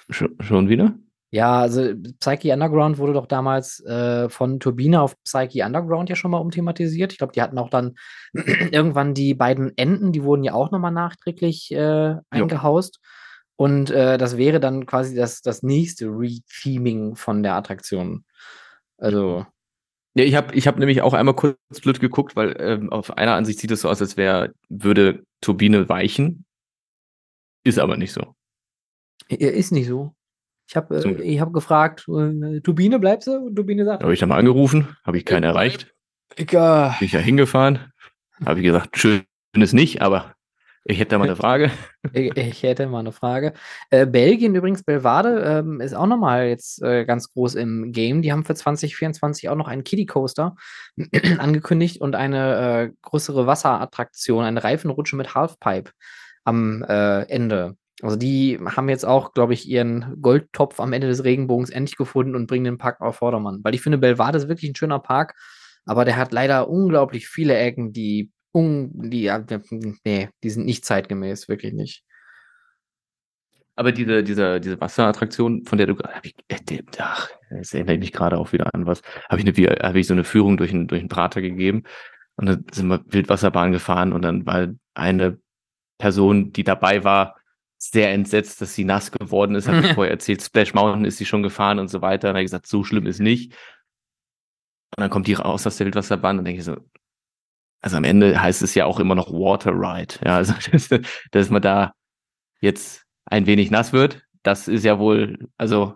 Schon, 0.09 0.35
schon 0.39 0.69
wieder? 0.69 0.95
Ja, 1.33 1.61
also 1.61 1.95
Psyche 2.19 2.53
Underground 2.53 2.99
wurde 2.99 3.13
doch 3.13 3.25
damals 3.25 3.83
äh, 3.85 4.29
von 4.29 4.59
Turbine 4.59 5.01
auf 5.01 5.19
Psyche 5.23 5.65
Underground 5.65 6.07
ja 6.11 6.15
schon 6.15 6.29
mal 6.29 6.37
umthematisiert. 6.37 7.11
Ich 7.11 7.17
glaube, 7.17 7.33
die 7.33 7.41
hatten 7.41 7.57
auch 7.57 7.71
dann 7.71 7.95
irgendwann 8.71 9.15
die 9.15 9.33
beiden 9.33 9.75
Enden, 9.75 10.11
die 10.11 10.23
wurden 10.23 10.43
ja 10.43 10.53
auch 10.53 10.69
nochmal 10.69 10.91
nachträglich 10.91 11.71
äh, 11.71 12.17
eingehaust. 12.29 12.99
Jo. 13.01 13.09
Und 13.55 13.89
äh, 13.89 14.19
das 14.19 14.37
wäre 14.37 14.59
dann 14.59 14.85
quasi 14.85 15.15
das, 15.15 15.41
das 15.41 15.63
nächste 15.63 16.05
Retheming 16.05 17.15
von 17.15 17.41
der 17.41 17.55
Attraktion. 17.55 18.25
Also. 18.99 19.47
Ja, 20.13 20.25
ich 20.25 20.35
habe 20.35 20.53
ich 20.53 20.67
hab 20.67 20.77
nämlich 20.77 21.01
auch 21.01 21.15
einmal 21.15 21.35
kurz 21.35 21.57
blöd 21.81 21.99
geguckt, 21.99 22.35
weil 22.35 22.55
ähm, 22.59 22.91
auf 22.91 23.17
einer 23.17 23.33
Ansicht 23.33 23.57
sieht 23.57 23.71
es 23.71 23.81
so 23.81 23.89
aus, 23.89 23.99
als 23.99 24.17
wäre, 24.17 24.53
würde 24.69 25.23
Turbine 25.41 25.89
weichen 25.89 26.45
Ist 27.63 27.79
aber 27.79 27.97
nicht 27.97 28.13
so. 28.13 28.35
Er 29.29 29.53
ist 29.53 29.71
nicht 29.71 29.87
so. 29.87 30.13
Ich 30.67 30.75
habe 30.75 30.95
äh, 30.95 31.39
hab 31.39 31.53
gefragt, 31.53 32.07
äh, 32.07 32.59
Turbine 32.61 32.99
bleibst 32.99 33.27
du? 33.27 33.47
Und 33.47 33.55
Turbine 33.55 33.85
sagt. 33.85 34.03
Habe 34.03 34.13
ich 34.13 34.19
da 34.19 34.25
mal 34.25 34.37
angerufen, 34.37 34.95
habe 35.05 35.17
ich 35.17 35.25
keinen 35.25 35.43
erreicht. 35.43 35.93
Ich, 36.35 36.51
äh, 36.53 36.91
Bin 36.99 37.05
ich 37.05 37.11
ja 37.11 37.19
hingefahren, 37.19 37.91
habe 38.43 38.59
ich 38.59 38.65
gesagt, 38.65 38.97
schön 38.97 39.23
ist 39.55 39.73
nicht, 39.73 40.01
aber 40.01 40.33
ich 40.85 40.99
hätte 40.99 41.11
da 41.11 41.17
mal 41.17 41.25
eine 41.25 41.35
Frage. 41.35 41.71
ich, 42.13 42.35
ich, 42.35 42.63
hätte 42.63 42.87
mal 42.87 42.99
eine 42.99 43.13
Frage. 43.13 43.53
Äh, 43.89 44.05
Belgien 44.05 44.55
übrigens, 44.55 44.83
Belvade, 44.83 45.41
ähm, 45.45 45.79
ist 45.79 45.93
auch 45.93 46.07
nochmal 46.07 46.47
jetzt 46.47 46.81
äh, 46.81 47.05
ganz 47.05 47.29
groß 47.29 47.55
im 47.55 47.93
Game. 47.93 48.21
Die 48.21 48.31
haben 48.31 48.43
für 48.43 48.55
2024 48.55 49.47
auch 49.49 49.55
noch 49.55 49.67
einen 49.67 49.85
Kiddie 49.85 50.05
Coaster 50.05 50.55
angekündigt 51.37 52.01
und 52.01 52.15
eine 52.15 52.89
äh, 52.89 52.91
größere 53.01 53.47
Wasserattraktion, 53.47 54.43
eine 54.43 54.63
Reifenrutsche 54.63 55.15
mit 55.15 55.35
Halfpipe 55.35 55.91
am 56.43 56.83
äh, 56.83 57.23
Ende. 57.29 57.77
Also 58.03 58.17
die 58.17 58.59
haben 58.59 58.89
jetzt 58.89 59.05
auch, 59.05 59.31
glaube 59.31 59.53
ich, 59.53 59.67
ihren 59.67 60.21
Goldtopf 60.21 60.81
am 60.81 60.91
Ende 60.91 61.07
des 61.07 61.23
Regenbogens 61.23 61.69
endlich 61.69 61.95
gefunden 61.95 62.35
und 62.35 62.47
bringen 62.47 62.65
den 62.65 62.77
Park 62.77 62.99
auf 62.99 63.15
Vordermann. 63.15 63.61
Weil 63.63 63.75
ich 63.75 63.81
finde, 63.81 63.97
Belvade 63.97 64.37
ist 64.37 64.49
wirklich 64.49 64.69
ein 64.69 64.75
schöner 64.75 64.99
Park, 64.99 65.35
aber 65.85 66.03
der 66.03 66.17
hat 66.17 66.33
leider 66.33 66.67
unglaublich 66.67 67.29
viele 67.29 67.55
Ecken, 67.57 67.93
die, 67.93 68.29
un, 68.51 68.91
die, 68.93 69.31
nee, 70.03 70.29
die 70.43 70.49
sind 70.49 70.65
nicht 70.65 70.83
zeitgemäß, 70.83 71.47
wirklich 71.47 71.71
nicht. 71.71 72.03
Aber 73.77 73.93
diese, 73.93 74.21
diese, 74.21 74.59
diese 74.59 74.81
Wasserattraktion, 74.81 75.63
von 75.63 75.77
der 75.77 75.87
du 75.87 75.95
gerade, 75.95 76.13
äh, 76.49 76.81
ach, 76.99 77.29
das 77.49 77.73
erinnert 77.73 77.99
mich 77.99 78.11
gerade 78.11 78.37
auch 78.37 78.51
wieder 78.51 78.69
an 78.75 78.85
was, 78.85 79.01
habe 79.29 79.41
ich, 79.41 79.47
hab 79.47 79.95
ich 79.95 80.07
so 80.07 80.13
eine 80.13 80.25
Führung 80.25 80.57
durch 80.57 80.73
einen, 80.73 80.87
durch 80.87 80.99
einen 80.99 81.09
Prater 81.09 81.41
gegeben 81.41 81.83
und 82.35 82.47
dann 82.47 82.65
sind 82.69 82.87
wir 82.87 83.01
Wildwasserbahn 83.07 83.71
gefahren 83.71 84.11
und 84.11 84.23
dann 84.23 84.45
war 84.45 84.67
eine 84.93 85.39
Person, 85.97 86.51
die 86.51 86.65
dabei 86.65 87.05
war, 87.05 87.37
sehr 87.91 88.11
entsetzt, 88.11 88.61
dass 88.61 88.75
sie 88.75 88.85
nass 88.85 89.11
geworden 89.11 89.55
ist, 89.55 89.67
hat 89.67 89.81
mir 89.81 89.93
vorher 89.95 90.11
erzählt, 90.11 90.41
Splash 90.41 90.73
Mountain 90.73 91.05
ist 91.05 91.17
sie 91.17 91.25
schon 91.25 91.43
gefahren 91.43 91.79
und 91.79 91.89
so 91.89 92.01
weiter. 92.01 92.29
Und 92.29 92.35
er 92.35 92.39
hat 92.39 92.45
gesagt, 92.45 92.67
so 92.67 92.83
schlimm 92.83 93.05
ist 93.05 93.19
nicht. 93.19 93.53
Und 94.95 95.01
dann 95.01 95.09
kommt 95.09 95.27
die 95.27 95.33
raus 95.33 95.65
aus 95.65 95.77
der 95.77 95.85
Wildwasserbahn 95.85 96.39
und 96.39 96.45
denke 96.45 96.59
ich 96.59 96.65
so, 96.65 96.77
also 97.81 97.97
am 97.97 98.03
Ende 98.05 98.41
heißt 98.41 98.61
es 98.61 98.75
ja 98.75 98.85
auch 98.85 98.99
immer 98.99 99.15
noch 99.15 99.31
Water 99.31 99.71
Ride. 99.71 100.15
Ja, 100.23 100.37
also 100.37 100.53
dass, 101.31 101.49
man 101.49 101.61
da 101.61 101.93
jetzt 102.61 103.03
ein 103.25 103.45
wenig 103.45 103.71
nass 103.71 103.91
wird, 103.91 104.23
das 104.43 104.67
ist 104.67 104.85
ja 104.85 104.99
wohl, 104.99 105.49
also, 105.57 105.95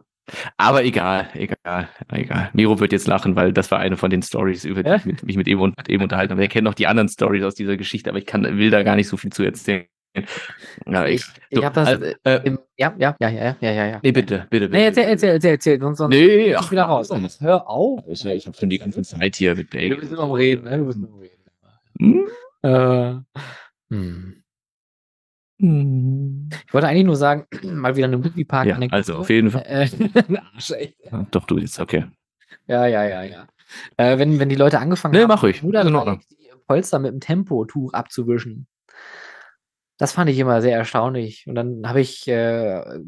aber 0.57 0.83
egal, 0.83 1.29
egal, 1.33 1.87
egal. 2.09 2.49
Miro 2.53 2.79
wird 2.79 2.91
jetzt 2.91 3.07
lachen, 3.07 3.37
weil 3.37 3.53
das 3.53 3.71
war 3.71 3.79
eine 3.79 3.95
von 3.95 4.09
den 4.09 4.21
Stories, 4.21 4.65
über 4.65 4.83
die 4.83 5.09
ich 5.09 5.23
mich 5.23 5.37
mit 5.37 5.47
ihm, 5.47 5.61
unterhalten 5.61 6.31
habe. 6.31 6.41
Er 6.41 6.49
kennt 6.49 6.65
noch 6.65 6.73
die 6.73 6.87
anderen 6.87 7.07
Stories 7.07 7.43
aus 7.43 7.55
dieser 7.55 7.77
Geschichte, 7.77 8.09
aber 8.09 8.19
ich 8.19 8.25
kann, 8.25 8.43
will 8.43 8.69
da 8.69 8.83
gar 8.83 8.97
nicht 8.97 9.07
so 9.07 9.15
viel 9.15 9.31
zu 9.31 9.43
erzählen. 9.43 9.85
Ja, 10.85 11.05
ich 11.05 11.25
ich 11.49 11.57
so, 11.57 11.65
habe 11.65 11.75
das. 11.75 12.01
Äh, 12.01 12.15
äh, 12.23 12.41
im, 12.45 12.59
ja, 12.77 12.93
ja, 12.97 13.15
ja, 13.19 13.29
ja, 13.29 13.55
ja, 13.59 13.71
ja, 13.71 13.85
ja. 13.87 13.99
Nee, 14.03 14.11
bitte, 14.11 14.47
bitte, 14.49 14.67
bitte. 14.67 14.69
Nee, 14.69 14.85
erzähl, 14.85 15.05
erzähl, 15.05 15.29
erzähl, 15.31 15.51
erzähl 15.51 15.79
sonst, 15.79 15.97
sonst 15.97 16.15
nee, 16.15 16.55
ach, 16.55 16.71
wieder 16.71 16.83
raus. 16.83 17.07
Sonst. 17.07 17.41
Hör 17.41 17.69
auf. 17.69 18.03
Ich, 18.07 18.25
ich 18.25 18.47
habe 18.47 18.57
schon 18.57 18.69
die 18.69 18.77
ganze 18.77 19.01
Zeit 19.01 19.35
hier 19.35 19.55
mit 19.55 19.69
Bacon. 19.69 19.89
Wir 19.89 19.97
müssen 19.97 20.15
noch 20.15 20.33
reden, 20.33 20.63
ne? 20.63 20.71
Wir 20.71 20.77
müssen 20.77 21.01
noch 21.01 21.19
reden. 21.19 21.37
Hm? 21.99 22.27
Äh, 22.61 23.15
hm. 23.89 24.43
Ich 25.59 26.73
wollte 26.73 26.87
eigentlich 26.87 27.05
nur 27.05 27.15
sagen, 27.15 27.47
mal 27.63 27.95
wieder 27.95 28.07
eine 28.07 28.17
Moviepark. 28.17 28.67
Ja, 28.67 28.77
also 28.91 29.15
auf 29.15 29.29
jeden 29.29 29.49
Fall. 29.49 29.63
Äh, 29.65 29.89
Arsch, 30.53 30.71
echt. 30.71 30.97
Doch, 31.31 31.45
du 31.45 31.57
jetzt, 31.57 31.79
okay. 31.79 32.05
Ja, 32.67 32.85
ja, 32.85 33.03
ja, 33.03 33.23
ja. 33.23 33.47
Äh, 33.97 34.19
wenn, 34.19 34.39
wenn 34.39 34.49
die 34.49 34.55
Leute 34.55 34.79
angefangen 34.79 35.13
nee, 35.13 35.21
haben, 35.21 35.29
mach 35.29 35.43
ruhig. 35.43 35.61
Bruder, 35.61 35.81
in 35.81 35.95
Ordnung. 35.95 36.21
die 36.29 36.47
Polster 36.67 36.99
mit 36.99 37.11
dem 37.11 37.19
Tempotuch 37.19 37.93
abzuwischen. 37.93 38.67
Das 39.97 40.13
fand 40.13 40.29
ich 40.29 40.37
immer 40.37 40.61
sehr 40.61 40.77
erstaunlich. 40.77 41.45
Und 41.47 41.55
dann 41.55 41.87
habe 41.87 42.01
ich 42.01 42.27
äh, 42.27 42.99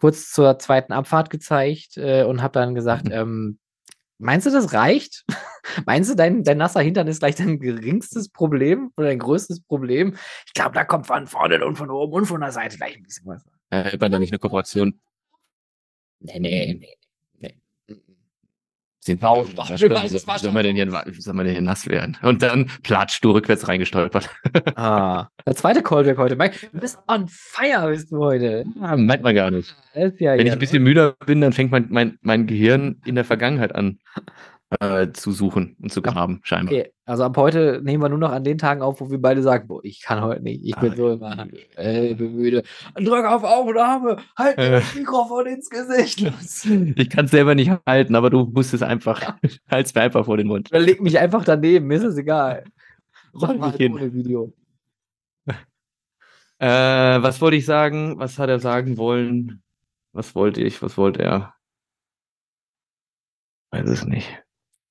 kurz 0.00 0.30
zur 0.30 0.58
zweiten 0.58 0.92
Abfahrt 0.92 1.30
gezeigt 1.30 1.96
äh, 1.96 2.24
und 2.24 2.42
habe 2.42 2.52
dann 2.52 2.74
gesagt, 2.74 3.06
mhm. 3.06 3.12
ähm, 3.12 3.58
meinst 4.18 4.46
du, 4.46 4.50
das 4.50 4.72
reicht? 4.72 5.24
meinst 5.86 6.10
du, 6.10 6.14
dein, 6.14 6.44
dein 6.44 6.58
nasser 6.58 6.80
Hintern 6.80 7.06
ist 7.06 7.20
gleich 7.20 7.34
dein 7.34 7.58
geringstes 7.58 8.30
Problem 8.30 8.90
oder 8.96 9.08
dein 9.08 9.18
größtes 9.18 9.62
Problem? 9.62 10.16
Ich 10.46 10.54
glaube, 10.54 10.74
da 10.74 10.84
kommt 10.84 11.06
von 11.06 11.26
vorne 11.26 11.64
und 11.64 11.76
von 11.76 11.90
oben 11.90 12.14
und 12.14 12.26
von 12.26 12.40
der 12.40 12.52
Seite 12.52 12.76
gleich 12.76 12.96
ein 12.96 13.02
bisschen 13.02 13.26
was. 13.26 13.44
Äh, 13.70 13.98
da 13.98 14.18
nicht 14.18 14.32
eine 14.32 14.38
Kooperation? 14.38 15.00
Nee, 16.20 16.40
nee, 16.40 16.76
nee. 16.78 16.97
Den 19.08 19.18
Bauch, 19.18 19.46
soll 19.46 20.52
man 20.52 20.62
denn 20.62 20.76
hier, 20.76 20.90
soll 21.18 21.34
man 21.34 21.46
denn 21.46 21.54
hier 21.54 21.62
nass 21.62 21.86
werden? 21.86 22.16
Und 22.22 22.42
dann 22.42 22.70
platsch 22.82 23.20
du 23.20 23.30
rückwärts 23.30 23.66
reingestolpert. 23.66 24.28
ah, 24.76 25.28
der 25.46 25.54
zweite 25.56 25.82
Callback 25.82 26.18
heute. 26.18 26.36
Mike, 26.36 26.68
du 26.72 26.78
bist 26.78 26.98
on 27.08 27.26
fire, 27.28 27.88
bist 27.88 28.12
du 28.12 28.18
heute. 28.18 28.64
Ja, 28.80 28.96
meint 28.96 29.22
man 29.22 29.34
gar 29.34 29.50
nicht. 29.50 29.74
Ja 29.94 30.36
Wenn 30.36 30.46
ich 30.46 30.52
ein 30.52 30.58
bisschen 30.58 30.82
müder 30.82 31.16
bin, 31.26 31.40
dann 31.40 31.52
fängt 31.52 31.70
mein, 31.70 31.86
mein, 31.90 32.18
mein 32.20 32.46
Gehirn 32.46 33.00
in 33.04 33.14
der 33.14 33.24
Vergangenheit 33.24 33.74
an 33.74 33.98
äh, 34.80 35.12
zu 35.12 35.32
suchen 35.32 35.76
und 35.80 35.90
zu 35.90 36.02
graben, 36.02 36.40
scheinbar. 36.42 36.74
Okay, 36.74 36.92
also 37.06 37.24
ab 37.24 37.36
heute 37.38 37.80
nehmen 37.82 38.02
wir 38.02 38.10
nur 38.10 38.18
noch 38.18 38.32
an 38.32 38.44
den 38.44 38.58
Tagen 38.58 38.82
auf, 38.82 39.00
wo 39.00 39.10
wir 39.10 39.20
beide 39.20 39.42
sagen, 39.42 39.66
boah, 39.66 39.82
ich 39.82 40.02
kann 40.02 40.20
heute 40.20 40.42
nicht, 40.42 40.62
ich 40.62 40.76
bin 40.76 40.92
ah, 40.92 40.96
so 40.96 41.12
immer, 41.12 41.46
äh, 41.76 42.14
müde. 42.14 42.62
Drück 42.94 43.24
auf 43.24 43.44
Aufnahme, 43.44 44.18
halt 44.36 44.58
äh, 44.58 44.72
das 44.72 44.94
Mikrofon 44.94 45.46
ins 45.46 45.70
Gesicht. 45.70 46.20
ich 46.96 47.10
kann 47.10 47.24
es 47.24 47.30
selber 47.30 47.54
nicht 47.54 47.72
halten, 47.86 48.14
aber 48.14 48.28
du 48.28 48.44
musst 48.44 48.74
es 48.74 48.82
einfach, 48.82 49.36
halt's 49.70 49.94
mir 49.94 50.02
einfach 50.02 50.26
vor 50.26 50.36
den 50.36 50.48
Mund. 50.48 50.68
Dann 50.70 50.82
leg 50.82 51.00
mich 51.00 51.18
einfach 51.18 51.44
daneben, 51.44 51.86
mir 51.86 51.96
ist 51.96 52.04
es 52.04 52.18
egal. 52.18 52.64
Mach 53.32 53.54
mal 53.54 53.72
halt 53.72 53.90
ohne 53.90 54.12
Video. 54.12 54.52
Äh, 56.60 56.66
was 56.66 57.40
wollte 57.40 57.56
ich 57.56 57.64
sagen? 57.64 58.18
Was 58.18 58.38
hat 58.38 58.50
er 58.50 58.58
sagen 58.58 58.98
wollen? 58.98 59.62
Was 60.12 60.34
wollte 60.34 60.60
ich? 60.60 60.82
Was 60.82 60.98
wollte 60.98 61.22
er? 61.22 61.54
Weiß 63.70 63.88
es 63.88 64.04
nicht 64.04 64.42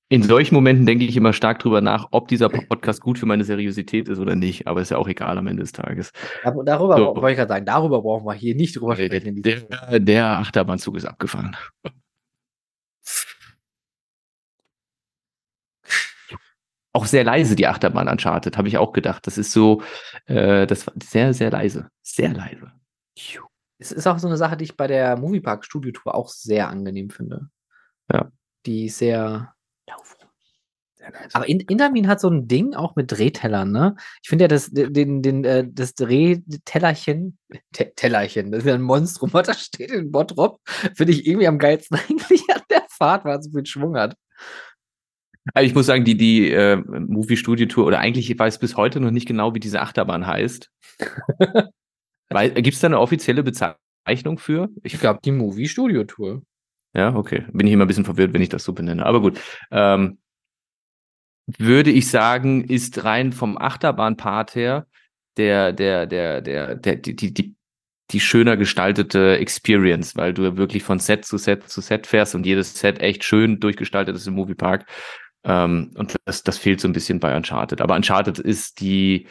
in 0.10 0.24
solchen 0.24 0.56
Momenten 0.56 0.86
denke 0.86 1.04
ich 1.04 1.18
immer 1.18 1.34
stark 1.34 1.60
drüber 1.60 1.82
nach, 1.82 2.08
ob 2.12 2.30
dieser 2.30 2.48
Podcast 2.50 3.02
gut 3.02 3.20
für 3.20 3.26
meine 3.26 3.44
Seriosität 3.44 4.08
ist 4.08 4.20
oder 4.20 4.36
nicht. 4.36 4.66
Aber 4.68 4.82
ist 4.82 4.92
ja 4.92 4.98
auch 4.98 5.08
egal 5.08 5.38
am 5.38 5.48
Ende 5.48 5.64
des 5.64 5.74
Tages. 5.74 6.14
darüber 6.44 6.98
so. 6.98 7.16
wollte 7.16 7.32
ich 7.32 7.38
gerade 7.38 7.50
sagen, 7.50 7.66
darüber 7.66 8.02
brauchen 8.02 8.26
wir 8.26 8.34
hier 8.34 8.56
nicht 8.56 8.76
drüber 8.76 8.96
sprechen. 8.96 9.42
Der, 9.42 9.62
der, 9.62 10.00
der 10.00 10.26
Achterbahnzug 10.40 10.96
ist 10.96 11.06
abgefahren. 11.06 11.58
auch 16.94 17.06
sehr 17.06 17.24
leise, 17.24 17.56
die 17.56 17.68
Achterbahn 17.68 18.08
Uncharted, 18.08 18.58
habe 18.58 18.68
ich 18.68 18.78
auch 18.80 18.92
gedacht. 18.92 19.28
Das 19.28 19.38
ist 19.38 19.52
so, 19.52 19.84
äh, 20.26 20.66
das 20.66 20.88
war 20.88 20.94
sehr, 21.02 21.34
sehr 21.34 21.52
leise. 21.52 21.90
Sehr 22.02 22.34
leise. 22.34 22.72
Es 23.78 23.92
ist 23.92 24.08
auch 24.08 24.18
so 24.18 24.28
eine 24.28 24.38
Sache, 24.38 24.58
die 24.58 24.64
ich 24.64 24.76
bei 24.76 24.88
der 24.88 25.16
Moviepark 25.18 25.64
Studio 25.64 25.92
Tour 25.92 26.16
auch 26.16 26.30
sehr 26.30 26.70
angenehm 26.70 27.12
finde. 27.12 27.50
Ja. 28.12 28.32
Die 28.66 28.90
sehr 28.90 29.54
aber 31.34 31.48
in, 31.48 31.60
Intamin 31.62 32.08
hat 32.08 32.20
so 32.20 32.30
ein 32.30 32.48
Ding 32.48 32.74
auch 32.74 32.96
mit 32.96 33.12
Drehtellern, 33.12 33.72
ne? 33.72 33.96
Ich 34.22 34.30
finde 34.30 34.46
ja 34.46 34.48
das, 34.48 34.70
den, 34.72 35.22
den, 35.22 35.44
äh, 35.44 35.66
das 35.70 35.94
Drehtellerchen, 35.96 37.38
Tellerchen, 37.96 38.52
das 38.52 38.60
ist 38.60 38.68
ja 38.68 38.76
ein 38.76 38.82
Monstrum, 38.82 39.30
was 39.34 39.48
da 39.48 39.54
steht 39.54 39.92
in 39.92 40.12
Bottrop, 40.12 40.60
finde 40.96 41.14
ich 41.14 41.26
irgendwie 41.26 41.48
am 41.48 41.60
geilsten 41.60 41.98
eigentlich 42.10 42.44
an 42.54 42.62
der 42.70 42.84
Fahrt, 42.90 43.26
weil 43.26 43.40
es 43.40 43.46
so 43.46 43.52
viel 43.52 43.66
Schwung 43.66 43.96
hat. 43.96 44.16
Also 45.54 45.66
ich 45.66 45.74
muss 45.74 45.86
sagen, 45.86 46.04
die, 46.04 46.18
die 46.18 46.52
äh, 46.52 46.76
Movie 46.76 47.38
Studio 47.38 47.68
Tour, 47.68 47.86
oder 47.86 48.00
eigentlich 48.00 48.30
ich 48.30 48.38
weiß 48.38 48.60
bis 48.60 48.76
heute 48.76 49.00
noch 49.00 49.12
nicht 49.12 49.28
genau, 49.28 49.56
wie 49.56 49.62
diese 49.62 49.82
Achterbahn 49.82 50.28
heißt. 50.28 50.70
Gibt 52.30 52.74
es 52.74 52.80
da 52.82 52.88
eine 52.88 53.00
offizielle 53.00 53.44
Bezeichnung 53.44 54.40
für? 54.40 54.68
Ich 54.84 55.00
glaube, 55.00 55.22
die 55.24 55.32
Movie 55.32 55.70
Studio 55.70 56.04
Tour. 56.04 56.42
Ja, 56.94 57.16
okay. 57.16 57.46
Bin 57.54 57.68
ich 57.68 57.74
immer 57.74 57.86
ein 57.86 57.88
bisschen 57.88 58.06
verwirrt, 58.06 58.34
wenn 58.34 58.42
ich 58.42 58.50
das 58.50 58.64
so 58.64 58.74
benenne. 58.74 59.06
Aber 59.06 59.22
gut. 59.22 59.40
Ähm, 59.72 60.18
würde 61.48 61.92
ich 61.92 62.10
sagen, 62.10 62.64
ist 62.66 63.04
rein 63.04 63.32
vom 63.32 63.58
Achterbahnpart 63.58 64.56
her 64.56 64.88
der, 65.38 65.72
der, 65.72 66.06
der, 66.06 66.42
der, 66.42 66.76
der, 66.76 66.96
die, 66.98 67.16
die, 67.16 67.34
die, 67.34 67.56
die 68.12 68.20
schöner 68.20 68.58
gestaltete 68.58 69.38
Experience, 69.38 70.16
weil 70.16 70.34
du 70.34 70.58
wirklich 70.58 70.84
von 70.84 71.00
Set 71.00 71.26
zu 71.26 71.38
Set 71.38 71.70
zu 71.70 71.82
Set 71.82 72.08
fährst 72.08 72.36
und 72.36 72.46
jedes 72.46 72.74
Set 72.78 73.00
echt 73.00 73.24
schön 73.24 73.60
durchgestaltet 73.60 74.16
ist 74.16 74.28
im 74.28 74.34
Moviepark. 74.36 74.86
Ähm, 75.44 75.92
und 75.96 76.16
das, 76.26 76.44
das 76.44 76.58
fehlt 76.58 76.82
so 76.82 76.88
ein 76.88 76.94
bisschen 76.94 77.20
bei 77.20 77.36
Uncharted. 77.36 77.82
Aber 77.82 77.96
Uncharted 77.96 78.40
ist 78.40 78.82
die 78.82 79.28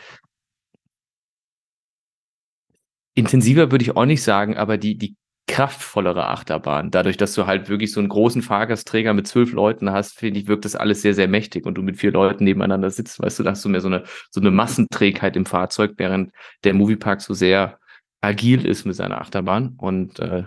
intensiver 3.15 3.71
würde 3.71 3.83
ich 3.83 3.97
auch 3.97 4.05
nicht 4.05 4.23
sagen, 4.23 4.57
aber 4.57 4.79
die, 4.79 4.97
die 4.97 5.17
kraftvollere 5.47 6.27
Achterbahn. 6.27 6.91
Dadurch, 6.91 7.17
dass 7.17 7.35
du 7.35 7.47
halt 7.47 7.69
wirklich 7.69 7.93
so 7.93 8.01
einen 8.01 8.09
großen 8.09 8.43
Fahrgastträger 8.43 9.15
mit 9.15 9.29
zwölf 9.29 9.53
Leuten 9.53 9.91
hast, 9.91 10.19
finde 10.19 10.41
ich, 10.41 10.49
wirkt 10.49 10.65
das 10.65 10.75
alles 10.75 11.03
sehr, 11.03 11.15
sehr 11.15 11.29
mächtig 11.29 11.67
und 11.67 11.75
du 11.75 11.83
mit 11.83 11.97
vier 11.97 12.11
Leuten 12.11 12.45
nebeneinander 12.45 12.91
sitzt, 12.91 13.21
weißt 13.23 13.39
du, 13.39 13.43
da 13.45 13.51
hast 13.51 13.65
du 13.65 13.69
mehr 13.69 13.81
so 13.81 13.89
eine, 13.89 14.05
so 14.31 14.41
eine 14.41 14.51
Massenträgheit 14.51 15.37
im 15.37 15.47
Fahrzeug, 15.47 15.93
während 15.99 16.33
der 16.65 16.75
Moviepark 16.75 17.21
so 17.21 17.33
sehr 17.33 17.79
agil 18.21 18.67
ist 18.67 18.87
mit 18.87 18.97
seiner 18.97 19.21
Achterbahn 19.21 19.75
und 19.79 20.19
äh, 20.19 20.45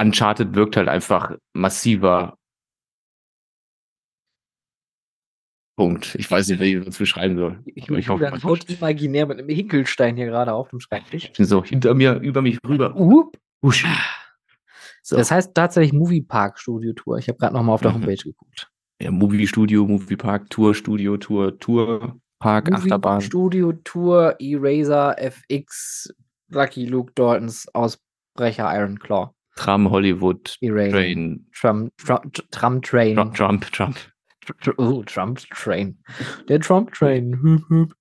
Uncharted 0.00 0.54
wirkt 0.54 0.76
halt 0.76 0.88
einfach 0.88 1.36
massiver 1.52 2.36
Punkt. 5.76 6.16
Ich 6.16 6.28
weiß 6.28 6.48
nicht, 6.48 6.60
wie 6.60 6.76
ich 6.76 6.84
das 6.84 6.98
beschreiben 6.98 7.36
soll. 7.36 7.60
Ich, 7.64 7.88
ich 7.88 8.08
hoffe, 8.08 8.28
man 8.28 8.42
haut 8.42 8.68
imaginär 8.68 9.26
mit 9.26 9.38
einem 9.38 9.48
Hinkelstein 9.48 10.16
hier 10.16 10.26
gerade 10.26 10.52
auf 10.52 10.70
dem 10.70 10.80
Schreibtisch. 10.80 11.30
So, 11.38 11.64
hinter 11.64 11.94
mir, 11.94 12.14
über 12.14 12.42
mich 12.42 12.58
rüber. 12.66 12.96
Uh, 13.62 13.72
so. 15.02 15.16
Das 15.16 15.30
heißt 15.30 15.54
tatsächlich 15.54 15.92
Movie 15.92 16.22
Park 16.22 16.58
Studio 16.58 16.92
Tour. 16.92 17.18
Ich 17.18 17.28
habe 17.28 17.38
gerade 17.38 17.54
nochmal 17.54 17.74
auf 17.74 17.80
der 17.80 17.90
mhm. 17.90 17.96
Homepage 17.96 18.16
geguckt. 18.16 18.70
Ja, 19.00 19.10
Movie 19.10 19.46
Studio, 19.46 19.86
Movie 19.86 20.16
Park, 20.16 20.50
Tour, 20.50 20.74
Studio, 20.74 21.16
Tour, 21.16 21.58
Tour, 21.58 22.20
Park, 22.40 22.70
Movie 22.70 22.82
Achterbahn. 22.82 23.20
Studio, 23.20 23.72
Tour, 23.84 24.34
Eraser, 24.40 25.16
FX, 25.18 26.12
Lucky 26.50 26.86
Luke 26.86 27.12
Daltons, 27.14 27.66
Ausbrecher, 27.74 28.68
Iron 28.74 28.98
Claw. 28.98 29.32
Tram, 29.56 29.90
Hollywood, 29.90 30.56
Eraser. 30.60 30.90
Train. 30.90 31.46
Tram, 31.52 31.90
Tram, 31.96 32.32
Tram 32.50 32.82
Train. 32.82 33.14
Trump, 33.14 33.34
Trump. 33.34 33.66
Trump. 33.72 33.96
Oh, 34.78 35.02
Trump 35.02 35.38
Train. 35.50 35.98
Der 36.48 36.60
Trump 36.60 36.92
Train. 36.92 37.92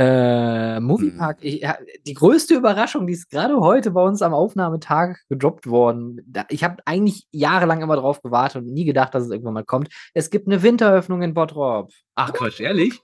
Äh, 0.00 0.78
Moviepark, 0.78 1.38
mhm. 1.40 1.48
ich, 1.48 1.66
die 2.06 2.14
größte 2.14 2.54
Überraschung, 2.54 3.08
die 3.08 3.14
ist 3.14 3.30
gerade 3.30 3.58
heute 3.58 3.90
bei 3.90 4.00
uns 4.00 4.22
am 4.22 4.32
Aufnahmetag 4.32 5.16
gedroppt 5.28 5.66
worden. 5.66 6.32
Ich 6.50 6.62
habe 6.62 6.76
eigentlich 6.84 7.26
jahrelang 7.32 7.80
immer 7.82 7.96
drauf 7.96 8.22
gewartet 8.22 8.62
und 8.62 8.72
nie 8.72 8.84
gedacht, 8.84 9.12
dass 9.12 9.24
es 9.24 9.30
irgendwann 9.32 9.54
mal 9.54 9.64
kommt. 9.64 9.88
Es 10.14 10.30
gibt 10.30 10.46
eine 10.46 10.62
Winteröffnung 10.62 11.22
in 11.22 11.34
Bottrop. 11.34 11.90
Ach 12.14 12.32
Quatsch, 12.32 12.60
ehrlich? 12.60 13.00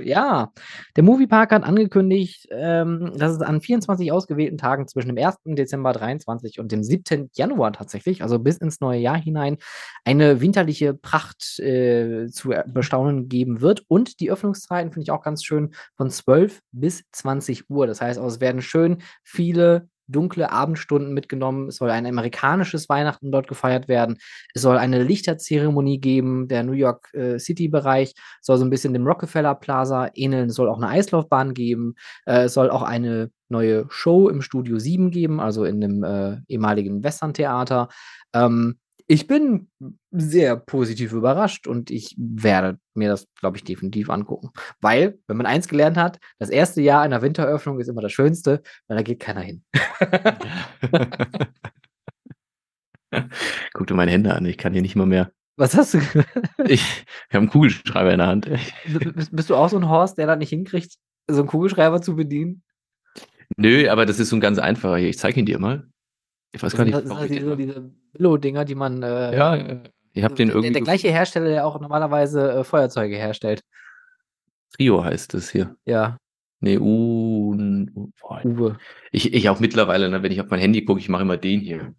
Ja, 0.00 0.52
der 0.96 1.04
Moviepark 1.04 1.52
hat 1.52 1.64
angekündigt, 1.64 2.46
ähm, 2.50 3.12
dass 3.16 3.32
es 3.32 3.40
an 3.40 3.60
24 3.60 4.12
ausgewählten 4.12 4.58
Tagen 4.58 4.86
zwischen 4.86 5.14
dem 5.14 5.24
1. 5.24 5.36
Dezember 5.44 5.92
23 5.92 6.60
und 6.60 6.72
dem 6.72 6.82
7. 6.82 7.30
Januar 7.34 7.72
tatsächlich, 7.72 8.22
also 8.22 8.38
bis 8.38 8.58
ins 8.58 8.80
neue 8.80 9.00
Jahr 9.00 9.16
hinein, 9.16 9.58
eine 10.04 10.40
winterliche 10.40 10.94
Pracht 10.94 11.58
äh, 11.58 12.26
zu 12.28 12.54
bestaunen 12.66 13.28
geben 13.28 13.60
wird. 13.60 13.84
Und 13.88 14.20
die 14.20 14.30
Öffnungszeiten 14.30 14.92
finde 14.92 15.04
ich 15.04 15.10
auch 15.10 15.22
ganz 15.22 15.44
schön 15.44 15.74
von 15.96 16.10
12 16.10 16.60
bis 16.72 17.04
20 17.12 17.70
Uhr. 17.70 17.86
Das 17.86 18.00
heißt, 18.00 18.18
also, 18.18 18.34
es 18.34 18.40
werden 18.40 18.62
schön 18.62 18.98
viele 19.22 19.88
dunkle 20.08 20.50
Abendstunden 20.50 21.14
mitgenommen. 21.14 21.68
Es 21.68 21.76
soll 21.76 21.90
ein 21.90 22.06
amerikanisches 22.06 22.88
Weihnachten 22.88 23.30
dort 23.30 23.46
gefeiert 23.46 23.88
werden. 23.88 24.18
Es 24.54 24.62
soll 24.62 24.78
eine 24.78 25.02
Lichterzeremonie 25.02 26.00
geben. 26.00 26.48
Der 26.48 26.64
New 26.64 26.72
York 26.72 27.12
äh, 27.14 27.38
City-Bereich 27.38 28.14
soll 28.40 28.58
so 28.58 28.64
ein 28.64 28.70
bisschen 28.70 28.92
dem 28.94 29.06
Rockefeller 29.06 29.54
Plaza 29.54 30.10
ähneln. 30.14 30.48
Es 30.48 30.56
soll 30.56 30.68
auch 30.68 30.78
eine 30.78 30.88
Eislaufbahn 30.88 31.54
geben. 31.54 31.94
Äh, 32.26 32.44
es 32.44 32.54
soll 32.54 32.70
auch 32.70 32.82
eine 32.82 33.30
neue 33.48 33.86
Show 33.90 34.28
im 34.28 34.42
Studio 34.42 34.78
7 34.78 35.10
geben, 35.10 35.40
also 35.40 35.64
in 35.64 35.80
dem 35.80 36.02
äh, 36.04 36.38
ehemaligen 36.48 37.02
Western-Theater. 37.02 37.88
Ähm, 38.34 38.78
ich 39.08 39.26
bin 39.26 39.68
sehr 40.10 40.56
positiv 40.56 41.12
überrascht 41.12 41.66
und 41.66 41.90
ich 41.90 42.14
werde 42.18 42.78
mir 42.94 43.08
das, 43.08 43.26
glaube 43.40 43.56
ich, 43.56 43.64
definitiv 43.64 44.10
angucken. 44.10 44.50
Weil, 44.80 45.18
wenn 45.26 45.38
man 45.38 45.46
eins 45.46 45.66
gelernt 45.66 45.96
hat, 45.96 46.20
das 46.38 46.50
erste 46.50 46.82
Jahr 46.82 47.00
einer 47.00 47.22
Winteröffnung 47.22 47.80
ist 47.80 47.88
immer 47.88 48.02
das 48.02 48.12
Schönste, 48.12 48.62
weil 48.86 48.98
da 48.98 49.02
geht 49.02 49.20
keiner 49.20 49.40
hin. 49.40 49.64
Guck 53.72 53.86
dir 53.86 53.94
meine 53.94 54.10
Hände 54.10 54.34
an, 54.34 54.44
ich 54.44 54.58
kann 54.58 54.74
hier 54.74 54.82
nicht 54.82 54.94
mal 54.94 55.06
mehr. 55.06 55.32
Was 55.56 55.74
hast 55.74 55.94
du? 55.94 55.98
ich, 56.66 56.82
ich 56.82 57.06
habe 57.30 57.38
einen 57.38 57.48
Kugelschreiber 57.48 58.12
in 58.12 58.18
der 58.18 58.26
Hand. 58.26 58.50
Bist, 59.14 59.34
bist, 59.34 59.48
du 59.48 59.56
auch 59.56 59.70
so 59.70 59.78
ein 59.78 59.88
Horst, 59.88 60.18
der 60.18 60.26
da 60.26 60.36
nicht 60.36 60.50
hinkriegt, 60.50 60.96
so 61.26 61.40
einen 61.40 61.48
Kugelschreiber 61.48 62.02
zu 62.02 62.14
bedienen? 62.14 62.62
Nö, 63.56 63.88
aber 63.88 64.04
das 64.04 64.20
ist 64.20 64.28
so 64.28 64.36
ein 64.36 64.40
ganz 64.40 64.58
einfacher 64.58 64.98
hier. 64.98 65.08
Ich 65.08 65.16
zeige 65.18 65.40
ihn 65.40 65.46
dir 65.46 65.58
mal. 65.58 65.88
Ich 66.52 66.62
weiß 66.62 66.74
gar 66.74 66.84
nicht. 66.84 66.94
Das 66.94 67.04
sind 67.04 67.16
halt 67.16 67.30
diese, 67.30 67.56
diese 67.56 67.90
Billo-Dinger, 68.12 68.64
die 68.64 68.74
man. 68.74 69.02
Äh, 69.02 69.36
ja, 69.36 69.82
ich 70.12 70.24
habe 70.24 70.34
den 70.34 70.48
irgendwie. 70.48 70.68
Der, 70.68 70.72
der 70.72 70.82
gleiche 70.82 71.10
Hersteller, 71.10 71.48
der 71.48 71.66
auch 71.66 71.80
normalerweise 71.80 72.52
äh, 72.52 72.64
Feuerzeuge 72.64 73.16
herstellt. 73.16 73.62
Trio 74.74 75.04
heißt 75.04 75.34
es 75.34 75.50
hier. 75.50 75.76
Ja. 75.84 76.18
Nee, 76.60 76.78
U. 76.78 77.54
Boah. 78.20 78.44
Uwe. 78.44 78.78
Ich, 79.12 79.32
ich 79.32 79.48
auch 79.48 79.60
mittlerweile, 79.60 80.08
ne, 80.08 80.22
wenn 80.22 80.32
ich 80.32 80.40
auf 80.40 80.50
mein 80.50 80.60
Handy 80.60 80.84
gucke, 80.84 81.00
ich 81.00 81.08
mache 81.08 81.22
immer 81.22 81.36
den 81.36 81.60
hier. 81.60 81.94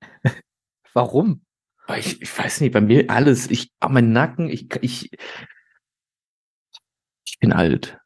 Warum? 0.92 1.42
Ich, 1.96 2.20
ich 2.22 2.38
weiß 2.38 2.60
nicht, 2.60 2.72
bei 2.72 2.80
mir 2.80 3.10
alles. 3.10 3.50
Ich, 3.50 3.72
mein 3.88 4.12
Nacken, 4.12 4.48
ich, 4.48 4.68
ich, 4.82 5.10
ich 7.24 7.38
bin 7.40 7.52
alt. 7.52 7.98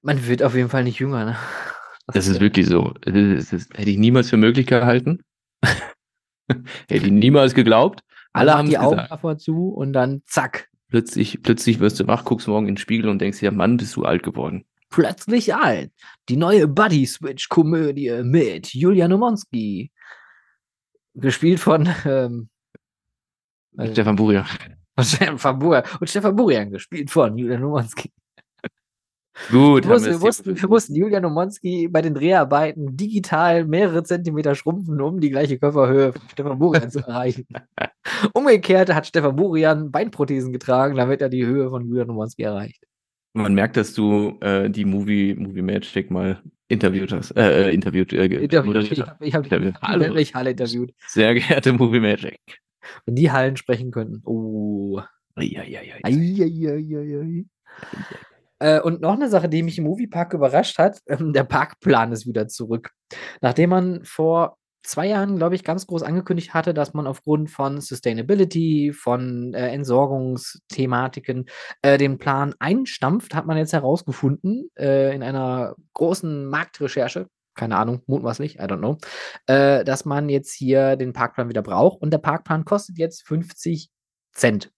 Man 0.00 0.26
wird 0.26 0.42
auf 0.42 0.54
jeden 0.54 0.68
Fall 0.68 0.84
nicht 0.84 1.00
jünger, 1.00 1.24
ne? 1.24 1.36
Das 2.12 2.26
ist 2.26 2.40
wirklich 2.40 2.66
so. 2.66 2.94
Das, 3.02 3.50
das 3.50 3.68
hätte 3.74 3.90
ich 3.90 3.98
niemals 3.98 4.30
für 4.30 4.36
möglich 4.36 4.66
gehalten. 4.66 5.22
hätte 5.62 7.06
ich 7.06 7.10
niemals 7.10 7.54
geglaubt. 7.54 8.00
Alle 8.32 8.54
haben 8.54 8.68
die 8.68 8.78
Augen 8.78 9.04
davor 9.08 9.38
zu 9.38 9.68
und 9.68 9.92
dann 9.92 10.22
zack. 10.26 10.68
Plötzlich, 10.88 11.42
plötzlich 11.42 11.80
wirst 11.80 12.00
du 12.00 12.06
wach, 12.06 12.24
guckst 12.24 12.48
morgen 12.48 12.66
in 12.66 12.74
den 12.74 12.80
Spiegel 12.80 13.10
und 13.10 13.20
denkst 13.20 13.40
dir, 13.40 13.52
Mann, 13.52 13.76
bist 13.76 13.94
du 13.96 14.04
alt 14.04 14.22
geworden. 14.22 14.64
Plötzlich 14.90 15.54
alt. 15.54 15.92
Die 16.30 16.36
neue 16.36 16.66
Buddy 16.66 17.04
Switch 17.06 17.48
Komödie 17.48 18.22
mit 18.22 18.72
Julia 18.72 19.06
Nomonski. 19.06 19.90
Gespielt 21.14 21.60
von 21.60 21.88
ähm, 22.06 22.48
Stefan 23.92 24.16
Burian. 24.16 24.46
Stefan 25.00 25.58
Burian. 25.58 25.84
Und 26.00 26.08
Stefan 26.08 26.36
Burian 26.36 26.70
gespielt 26.70 27.10
von 27.10 27.36
Julia 27.36 27.58
Nomonski. 27.58 28.10
Gut, 29.50 29.84
wir, 29.84 29.90
wussten, 29.90 30.10
wir, 30.10 30.20
wussten, 30.20 30.60
wir 30.60 30.68
mussten 30.68 30.94
Julian 30.94 31.24
Omonski 31.24 31.88
bei 31.88 32.02
den 32.02 32.14
Dreharbeiten 32.14 32.96
digital 32.96 33.64
mehrere 33.64 34.02
Zentimeter 34.02 34.54
schrumpfen, 34.54 35.00
um 35.00 35.20
die 35.20 35.30
gleiche 35.30 35.58
Körperhöhe 35.58 36.12
von 36.12 36.22
Stefan 36.30 36.58
Burian 36.58 36.90
zu 36.90 36.98
erreichen. 36.98 37.46
Umgekehrt 38.34 38.92
hat 38.92 39.06
Stefan 39.06 39.36
Burian 39.36 39.90
Beinprothesen 39.90 40.52
getragen, 40.52 40.96
damit 40.96 41.22
er 41.22 41.28
die 41.28 41.46
Höhe 41.46 41.70
von 41.70 41.86
Julian 41.86 42.10
Omonski 42.10 42.42
erreicht. 42.42 42.84
Man 43.32 43.54
merkt, 43.54 43.76
dass 43.76 43.94
du 43.94 44.36
äh, 44.40 44.68
die 44.68 44.84
Movie, 44.84 45.34
Movie 45.34 45.62
Magic 45.62 46.10
mal 46.10 46.42
interviewt 46.68 47.12
hast. 47.12 47.30
Äh, 47.32 47.68
äh 47.68 47.74
interviewt. 47.74 48.12
Äh, 48.12 48.26
interviewt. 48.26 48.90
Ich 48.90 49.00
habe 49.00 49.16
hab 49.30 49.62
die 49.62 49.72
Hallo. 49.80 50.24
Halle 50.34 50.50
interviewt. 50.50 50.92
Sehr 51.06 51.34
geehrte 51.34 51.72
Movie 51.72 52.00
Magic. 52.00 52.40
Wenn 53.06 53.14
die 53.14 53.30
Hallen 53.30 53.56
sprechen 53.56 53.90
könnten. 53.90 54.22
Oh. 54.24 55.00
Eieieiei. 55.34 56.00
Eieieiei. 56.02 57.44
Äh, 58.60 58.80
und 58.80 59.00
noch 59.00 59.14
eine 59.14 59.28
Sache, 59.28 59.48
die 59.48 59.62
mich 59.62 59.78
im 59.78 59.84
Moviepark 59.84 60.34
überrascht 60.34 60.78
hat, 60.78 61.00
ähm, 61.06 61.32
der 61.32 61.44
Parkplan 61.44 62.12
ist 62.12 62.26
wieder 62.26 62.48
zurück. 62.48 62.90
Nachdem 63.40 63.70
man 63.70 64.04
vor 64.04 64.56
zwei 64.82 65.06
Jahren, 65.06 65.36
glaube 65.36 65.54
ich, 65.54 65.64
ganz 65.64 65.86
groß 65.86 66.02
angekündigt 66.02 66.54
hatte, 66.54 66.74
dass 66.74 66.94
man 66.94 67.06
aufgrund 67.06 67.50
von 67.50 67.80
Sustainability, 67.80 68.92
von 68.92 69.54
äh, 69.54 69.68
Entsorgungsthematiken 69.68 71.48
äh, 71.82 71.98
den 71.98 72.18
Plan 72.18 72.54
einstampft, 72.58 73.34
hat 73.34 73.46
man 73.46 73.58
jetzt 73.58 73.72
herausgefunden 73.72 74.70
äh, 74.78 75.14
in 75.14 75.22
einer 75.22 75.74
großen 75.94 76.46
Marktrecherche, 76.46 77.28
keine 77.54 77.76
Ahnung, 77.76 78.02
mutmaßlich, 78.06 78.56
I 78.56 78.62
don't 78.62 78.78
know, 78.78 78.98
äh, 79.46 79.84
dass 79.84 80.04
man 80.04 80.28
jetzt 80.28 80.52
hier 80.54 80.96
den 80.96 81.12
Parkplan 81.12 81.48
wieder 81.48 81.62
braucht 81.62 82.00
und 82.00 82.10
der 82.10 82.18
Parkplan 82.18 82.64
kostet 82.64 82.98
jetzt 82.98 83.26
50 83.26 83.90
Cent. 84.32 84.72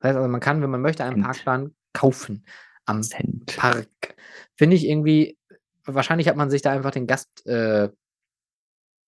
Das 0.00 0.10
heißt 0.10 0.16
also, 0.16 0.28
man 0.28 0.40
kann, 0.40 0.62
wenn 0.62 0.70
man 0.70 0.80
möchte, 0.80 1.04
einen 1.04 1.22
Parkplan 1.22 1.74
kaufen 1.98 2.44
am 2.86 3.02
Cent. 3.02 3.56
Park. 3.56 4.16
Finde 4.56 4.76
ich 4.76 4.86
irgendwie, 4.86 5.36
wahrscheinlich 5.84 6.28
hat 6.28 6.36
man 6.36 6.50
sich 6.50 6.62
da 6.62 6.72
einfach 6.72 6.92
den 6.92 7.06
Gast, 7.06 7.44
äh, 7.46 7.88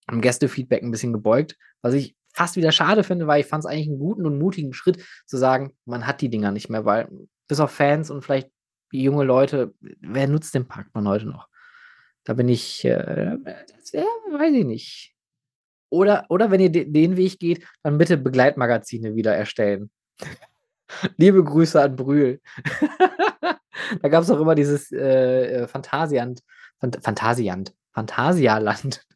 am 0.07 0.21
Gästefeedback 0.21 0.83
ein 0.83 0.91
bisschen 0.91 1.13
gebeugt, 1.13 1.57
was 1.83 1.95
ich 1.95 2.17
fast 2.33 2.57
wieder 2.57 2.73
schade 2.73 3.05
finde, 3.05 3.27
weil 3.27 3.41
ich 3.41 3.47
fand 3.47 3.65
es 3.65 3.71
eigentlich 3.71 3.89
einen 3.89 3.99
guten 3.99 4.27
und 4.27 4.39
mutigen 4.39 4.73
Schritt 4.73 5.05
zu 5.27 5.37
sagen, 5.37 5.73
man 5.85 6.07
hat 6.07 6.21
die 6.21 6.31
Dinger 6.31 6.51
nicht 6.51 6.69
mehr, 6.69 6.85
weil 6.85 7.09
bis 7.49 7.61
auf 7.61 7.71
Fans 7.71 8.11
und 8.11 8.23
vielleicht 8.23 8.51
junge 8.93 9.25
Leute, 9.25 9.73
wer 9.81 10.27
nutzt 10.27 10.55
den 10.55 10.67
Parkplan 10.67 11.07
heute 11.07 11.27
noch? 11.27 11.49
Da 12.25 12.35
bin 12.35 12.49
ich, 12.49 12.85
äh, 12.85 13.37
das 13.45 13.93
wär, 13.93 14.03
weiß 14.33 14.53
ich 14.53 14.65
nicht. 14.65 15.15
Oder, 15.91 16.27
oder 16.29 16.51
wenn 16.51 16.61
ihr 16.61 16.71
de 16.71 16.85
den 16.85 17.17
Weg 17.17 17.39
geht, 17.39 17.67
dann 17.83 17.99
bitte 17.99 18.17
Begleitmagazine 18.17 19.15
wieder 19.15 19.35
erstellen. 19.35 19.91
Liebe 21.17 21.43
Grüße 21.43 21.81
an 21.81 21.97
Brühl. 21.97 22.41
da 24.03 24.09
gab 24.09 24.23
es 24.23 24.31
auch 24.31 24.41
immer 24.41 24.55
dieses 24.55 24.93
äh, 24.93 25.63
äh 25.63 25.69
Phantasiant, 25.69 26.43
Phant 26.79 26.99
Phantasiant, 27.03 27.75
Phantasialand. 27.93 29.07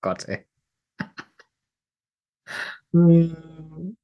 Gott, 0.00 0.28
ey. 0.28 0.46
Hm. 2.92 3.96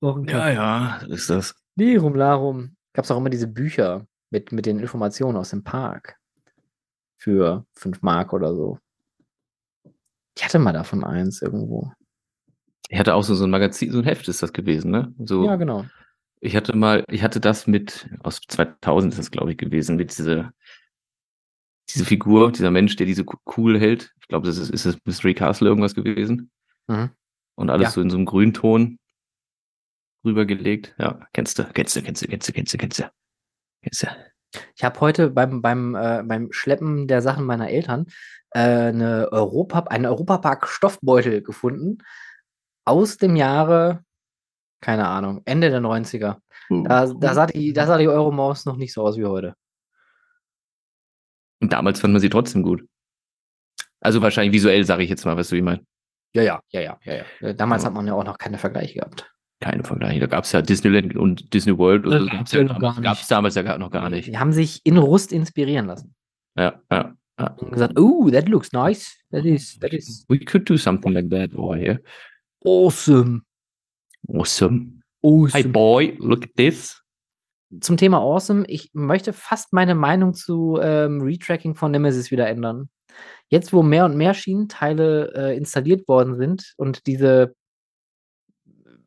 ja, 0.00 0.50
ja, 0.50 0.96
ist 1.08 1.30
das. 1.30 1.54
Lirum 1.76 2.14
Larum. 2.14 2.76
Gab 2.92 3.04
es 3.04 3.10
auch 3.10 3.18
immer 3.18 3.30
diese 3.30 3.48
Bücher 3.48 4.06
mit, 4.30 4.52
mit 4.52 4.66
den 4.66 4.78
Informationen 4.78 5.36
aus 5.36 5.50
dem 5.50 5.64
Park. 5.64 6.16
Für 7.18 7.66
5 7.72 8.02
Mark 8.02 8.32
oder 8.32 8.54
so. 8.54 8.78
Ich 10.36 10.44
hatte 10.44 10.58
mal 10.58 10.72
davon 10.72 11.04
eins 11.04 11.42
irgendwo. 11.42 11.92
Ich 12.88 12.98
hatte 12.98 13.14
auch 13.14 13.22
so, 13.22 13.34
so 13.34 13.44
ein 13.44 13.50
Magazin, 13.50 13.90
so 13.90 13.98
ein 13.98 14.04
Heft 14.04 14.28
ist 14.28 14.42
das 14.42 14.52
gewesen, 14.52 14.90
ne? 14.90 15.12
So, 15.18 15.44
ja, 15.44 15.56
genau. 15.56 15.84
Ich 16.44 16.54
hatte 16.56 16.76
mal, 16.76 17.04
ich 17.08 17.22
hatte 17.22 17.40
das 17.40 17.66
mit, 17.66 18.06
aus 18.22 18.40
2000 18.46 19.14
ist 19.14 19.18
das, 19.18 19.30
glaube 19.30 19.52
ich, 19.52 19.56
gewesen, 19.56 19.96
mit 19.96 20.16
diese, 20.16 20.52
diese 21.88 22.04
Figur, 22.04 22.52
dieser 22.52 22.70
Mensch, 22.70 22.96
der 22.96 23.06
diese 23.06 23.24
cool 23.56 23.80
hält. 23.80 24.12
Ich 24.20 24.28
glaube, 24.28 24.46
das 24.46 24.58
ist, 24.58 24.68
ist 24.68 24.84
das 24.84 24.98
Mystery 25.06 25.32
Castle 25.32 25.68
irgendwas 25.68 25.94
gewesen. 25.94 26.50
Mhm. 26.86 27.08
Und 27.54 27.70
alles 27.70 27.84
ja. 27.84 27.90
so 27.92 28.02
in 28.02 28.10
so 28.10 28.18
einem 28.18 28.26
Grünton. 28.26 28.98
rübergelegt. 30.22 30.94
Ja, 30.98 31.18
kennst 31.32 31.58
du, 31.58 31.64
kennst 31.64 31.96
du, 31.96 32.02
kennst 32.02 32.22
du, 32.22 32.26
kennst 32.26 32.46
du, 32.46 32.52
kennst 32.52 32.74
du, 32.74 32.78
kennst 32.78 32.98
du. 32.98 33.10
Kennst 33.82 34.02
du. 34.02 34.06
Ich 34.76 34.84
habe 34.84 35.00
heute 35.00 35.30
beim, 35.30 35.62
beim, 35.62 35.94
äh, 35.94 36.22
beim 36.26 36.52
Schleppen 36.52 37.08
der 37.08 37.22
Sachen 37.22 37.46
meiner 37.46 37.70
Eltern 37.70 38.04
äh, 38.50 38.60
eine 38.60 39.32
Europa, 39.32 39.80
einen 39.88 40.04
Europapark 40.04 40.68
Stoffbeutel 40.68 41.40
gefunden 41.40 41.98
aus 42.84 43.16
dem 43.16 43.34
Jahre, 43.34 44.04
keine 44.84 45.08
Ahnung, 45.08 45.40
Ende 45.46 45.70
der 45.70 45.80
90er. 45.80 46.36
Da, 46.68 47.06
da, 47.06 47.34
sah 47.34 47.46
die, 47.46 47.72
da 47.72 47.86
sah 47.86 47.96
die 47.96 48.06
Euromaus 48.06 48.66
noch 48.66 48.76
nicht 48.76 48.92
so 48.92 49.02
aus 49.02 49.16
wie 49.16 49.24
heute. 49.24 49.54
Und 51.60 51.72
damals 51.72 52.00
fand 52.00 52.12
man 52.12 52.20
sie 52.20 52.28
trotzdem 52.28 52.62
gut. 52.62 52.86
Also 54.00 54.20
wahrscheinlich 54.20 54.52
visuell, 54.52 54.84
sage 54.84 55.02
ich 55.02 55.08
jetzt 55.08 55.24
mal, 55.24 55.38
was 55.38 55.48
du 55.48 55.56
wie 55.56 55.62
meinst. 55.62 55.86
Ja, 56.34 56.42
ja, 56.42 56.60
ja, 56.68 56.80
ja, 56.80 56.98
ja, 57.04 57.24
ja. 57.40 57.52
Damals 57.54 57.82
ja. 57.82 57.86
hat 57.86 57.94
man 57.94 58.06
ja 58.06 58.12
auch 58.12 58.24
noch 58.24 58.36
keine 58.36 58.58
Vergleiche 58.58 58.98
gehabt. 58.98 59.32
Keine 59.60 59.84
Vergleiche. 59.84 60.20
Da 60.20 60.26
gab 60.26 60.44
es 60.44 60.52
ja 60.52 60.60
Disneyland 60.60 61.16
und 61.16 61.54
Disney 61.54 61.78
World. 61.78 62.04
Das 62.04 62.26
gab 62.26 62.46
es 62.46 62.52
ja 62.52 62.62
ja 62.62 63.16
damals 63.30 63.54
ja 63.54 63.78
noch 63.78 63.90
gar 63.90 64.10
nicht. 64.10 64.28
Die 64.28 64.36
haben 64.36 64.52
sich 64.52 64.84
in 64.84 64.98
Rust 64.98 65.32
inspirieren 65.32 65.86
lassen. 65.86 66.14
Ja, 66.58 66.82
ja. 66.92 67.14
ja. 67.40 67.46
Und 67.56 67.72
gesagt, 67.72 67.98
oh, 67.98 68.28
that 68.30 68.50
looks 68.50 68.72
nice. 68.72 69.16
That 69.30 69.46
is, 69.46 69.78
that 69.78 69.94
is. 69.94 70.26
We 70.28 70.38
could 70.38 70.68
do 70.68 70.76
something 70.76 71.12
like 71.12 71.30
that 71.30 71.54
over 71.54 71.76
here. 71.76 72.02
Awesome. 72.62 73.44
Awesome. 74.28 75.02
awesome. 75.22 75.52
Hi 75.52 75.62
boy, 75.62 76.16
look 76.18 76.44
at 76.44 76.54
this. 76.56 77.00
Zum 77.80 77.96
Thema 77.96 78.18
Awesome, 78.18 78.64
ich 78.68 78.90
möchte 78.92 79.32
fast 79.32 79.72
meine 79.72 79.94
Meinung 79.94 80.34
zu 80.34 80.78
ähm, 80.80 81.20
Retracking 81.20 81.74
von 81.74 81.90
Nemesis 81.90 82.30
wieder 82.30 82.48
ändern. 82.48 82.88
Jetzt, 83.48 83.72
wo 83.72 83.82
mehr 83.82 84.04
und 84.04 84.16
mehr 84.16 84.34
Schienenteile 84.34 85.32
äh, 85.34 85.56
installiert 85.56 86.08
worden 86.08 86.36
sind 86.36 86.74
und 86.76 87.06
diese 87.06 87.54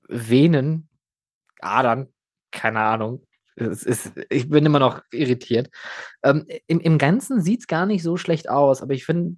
Venen, 0.08 0.90
Adern, 1.60 2.14
keine 2.52 2.80
Ahnung, 2.80 3.26
ist, 3.56 4.12
ich 4.30 4.50
bin 4.50 4.66
immer 4.66 4.80
noch 4.80 5.02
irritiert. 5.12 5.70
Ähm, 6.24 6.46
im, 6.68 6.80
Im 6.80 6.98
Ganzen 6.98 7.42
sieht 7.42 7.62
es 7.62 7.68
gar 7.68 7.86
nicht 7.86 8.04
so 8.04 8.18
schlecht 8.18 8.50
aus, 8.50 8.82
aber 8.82 8.94
ich 8.94 9.06
finde 9.06 9.38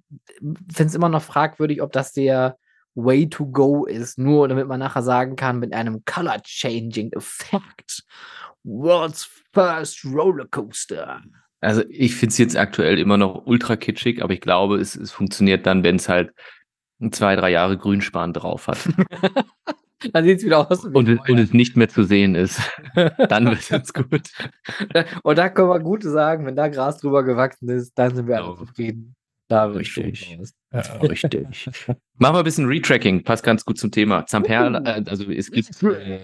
es 0.76 0.94
immer 0.94 1.08
noch 1.08 1.22
fragwürdig, 1.22 1.82
ob 1.82 1.92
das 1.92 2.12
der 2.12 2.58
Way 2.94 3.28
to 3.28 3.46
go 3.46 3.84
ist, 3.84 4.18
nur 4.18 4.48
damit 4.48 4.66
man 4.66 4.80
nachher 4.80 5.02
sagen 5.02 5.36
kann, 5.36 5.58
mit 5.58 5.72
einem 5.72 6.04
Color 6.04 6.42
Changing 6.42 7.12
Effekt. 7.12 8.04
World's 8.64 9.28
First 9.52 10.04
Rollercoaster. 10.04 11.22
Also 11.60 11.82
ich 11.88 12.14
finde 12.14 12.32
es 12.32 12.38
jetzt 12.38 12.56
aktuell 12.56 12.98
immer 12.98 13.16
noch 13.16 13.46
ultra 13.46 13.76
kitschig, 13.76 14.22
aber 14.22 14.32
ich 14.32 14.40
glaube, 14.40 14.78
es, 14.78 14.96
es 14.96 15.12
funktioniert 15.12 15.66
dann, 15.66 15.84
wenn 15.84 15.96
es 15.96 16.08
halt 16.08 16.32
zwei, 17.10 17.36
drei 17.36 17.50
Jahre 17.50 17.76
Grünspan 17.76 18.32
drauf 18.32 18.66
hat. 18.68 18.78
dann 20.12 20.24
sieht 20.24 20.38
es 20.38 20.44
wieder 20.44 20.70
aus. 20.70 20.84
Und, 20.84 21.08
und, 21.28 21.38
es 21.38 21.52
nicht 21.52 21.76
mehr 21.76 21.88
zu 21.88 22.04
sehen 22.04 22.34
ist. 22.34 22.60
dann 23.28 23.46
wird 23.46 23.70
es 23.70 23.92
gut. 23.92 24.30
Und 25.22 25.38
da 25.38 25.48
können 25.48 25.68
wir 25.68 25.80
gut 25.80 26.02
sagen, 26.02 26.46
wenn 26.46 26.56
da 26.56 26.68
Gras 26.68 26.98
drüber 26.98 27.22
gewachsen 27.22 27.68
ist, 27.68 27.92
dann 27.98 28.14
sind 28.14 28.26
wir 28.26 28.36
alle 28.36 28.52
oh. 28.52 28.56
zufrieden. 28.56 29.14
Da 29.50 29.64
richtig. 29.64 30.38
Ja, 30.72 30.80
richtig. 31.02 31.68
Machen 32.18 32.34
wir 32.34 32.38
ein 32.38 32.44
bisschen 32.44 32.66
Retracking, 32.66 33.24
passt 33.24 33.42
ganz 33.42 33.64
gut 33.64 33.78
zum 33.78 33.90
Thema. 33.90 34.24
Zamperla, 34.24 34.80
uh. 34.80 34.84
äh, 34.84 35.04
also 35.08 35.28
es 35.28 35.50
gibt 35.50 35.82
äh, 35.82 36.18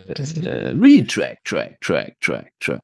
äh, 0.45 0.69
Retrack, 0.81 1.43
Track, 1.43 1.81
Track, 1.81 2.15
Track, 2.21 2.53
Track. 2.61 2.81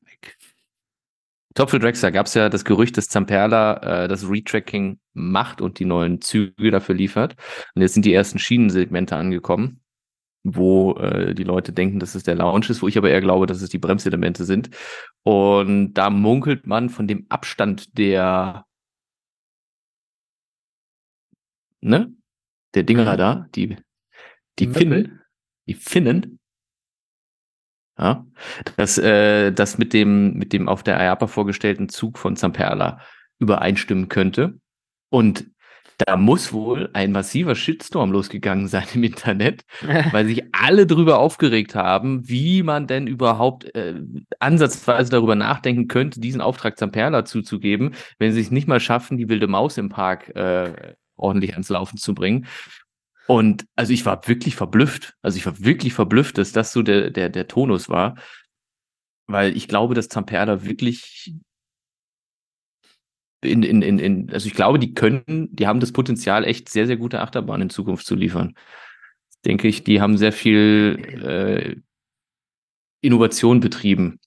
Top 1.55 1.71
für 1.71 1.79
Drexler 1.79 2.11
gab 2.11 2.27
es 2.27 2.35
ja 2.35 2.49
das 2.49 2.65
Gerücht, 2.65 2.97
dass 2.97 3.09
Zamperla 3.09 4.05
äh, 4.05 4.09
das 4.09 4.29
Retracking 4.29 4.99
macht 5.13 5.61
und 5.61 5.79
die 5.79 5.85
neuen 5.85 6.21
Züge 6.21 6.73
dafür 6.73 6.97
liefert. 6.97 7.37
Und 7.77 7.83
jetzt 7.83 7.95
sind 7.95 8.05
die 8.05 8.15
ersten 8.15 8.41
Schienensegmente 8.41 9.15
angekommen, 9.15 9.81
wo 10.43 10.95
äh, 10.95 11.37
die 11.37 11.45
Leute 11.45 11.73
denken, 11.73 12.01
dass 12.01 12.17
es 12.17 12.25
der 12.25 12.35
Launch 12.35 12.69
ist, 12.69 12.83
wo 12.83 12.89
ich 12.89 12.99
aber 12.99 13.11
eher 13.11 13.21
glaube, 13.21 13.47
dass 13.47 13.63
es 13.63 13.69
die 13.69 13.79
Bremselemente 13.79 14.45
sind. 14.45 14.71
Und 15.23 15.95
da 15.95 16.11
munkelt 16.11 16.67
man 16.67 16.91
von 16.91 17.07
dem 17.07 17.27
Abstand 17.29 17.97
der 17.97 18.65
ne? 21.83 22.13
Der 22.75 22.85
Dinger 22.85 23.17
da, 23.17 23.47
die, 23.55 23.77
die 24.59 24.67
Finnen, 24.69 25.21
die 25.67 25.75
Finnen, 25.75 26.39
ja, 27.99 28.27
dass 28.77 28.97
äh, 28.99 29.53
das 29.53 29.77
mit 29.77 29.93
dem, 29.93 30.35
mit 30.35 30.53
dem 30.53 30.69
auf 30.69 30.83
der 30.83 30.99
IAPA 30.99 31.27
vorgestellten 31.27 31.89
Zug 31.89 32.19
von 32.19 32.37
Zamperla 32.37 33.01
übereinstimmen 33.39 34.09
könnte. 34.09 34.59
Und 35.11 35.47
da 35.99 36.17
muss 36.17 36.53
wohl 36.53 36.91
ein 36.95 37.13
massiver 37.13 37.55
Shitstorm 37.55 38.11
losgegangen 38.11 38.67
sein 38.67 38.87
im 38.95 39.05
Internet, 39.05 39.65
weil 40.13 40.27
sich 40.27 40.43
alle 40.53 40.87
darüber 40.87 41.19
aufgeregt 41.19 41.75
haben, 41.75 42.29
wie 42.29 42.63
man 42.63 42.87
denn 42.87 43.07
überhaupt 43.07 43.75
äh, 43.75 44.01
ansatzweise 44.41 45.11
darüber 45.11 45.35
nachdenken 45.35 45.89
könnte, 45.89 46.21
diesen 46.21 46.41
Auftrag 46.41 46.79
Zamperla 46.79 47.25
zuzugeben, 47.25 47.95
wenn 48.19 48.33
sie 48.33 48.41
es 48.41 48.51
nicht 48.51 48.69
mal 48.69 48.81
schaffen, 48.81 49.19
die 49.19 49.29
wilde 49.29 49.47
Maus 49.47 49.77
im 49.79 49.91
Park 49.91 50.35
äh, 50.35 50.95
ordentlich 51.23 51.53
ans 51.53 51.69
Laufen 51.69 51.97
zu 51.97 52.15
bringen. 52.15 52.47
Und 53.27 53.67
also 53.77 53.93
ich 53.93 54.05
war 54.05 54.27
wirklich 54.27 54.57
verblüfft. 54.57 55.15
Also 55.23 55.39
ich 55.39 55.47
war 55.47 55.59
wirklich 55.61 55.95
verblüfft, 55.95 56.39
dass 56.39 56.53
das 56.53 56.73
so 56.73 56.83
der, 56.83 57.11
der, 57.11 57.29
der 57.29 57.49
Tonus 57.49 57.89
war. 57.89 58.17
Weil 59.27 59.57
ich 59.57 59.69
glaube, 59.69 59.95
dass 59.95 60.09
Zamperla 60.09 60.65
wirklich 60.65 61.35
in, 63.43 63.63
in, 63.63 63.83
in, 63.83 63.99
in, 63.99 64.31
also 64.31 64.47
ich 64.47 64.55
glaube, 64.55 64.79
die 64.79 64.95
können, 64.95 65.49
die 65.53 65.67
haben 65.67 65.81
das 65.81 65.93
Potenzial, 65.93 66.45
echt 66.45 66.69
sehr, 66.69 66.87
sehr 66.87 66.97
gute 66.97 67.21
Achterbahn 67.21 67.63
in 67.63 67.71
Zukunft 67.71 68.07
zu 68.07 68.15
liefern. 68.15 68.55
Denke 69.45 69.69
ich, 69.69 69.83
die 69.83 70.01
haben 70.01 70.17
sehr 70.17 70.33
viel 70.33 70.99
äh, 71.25 71.81
Innovation 73.01 73.61
betrieben 73.61 74.21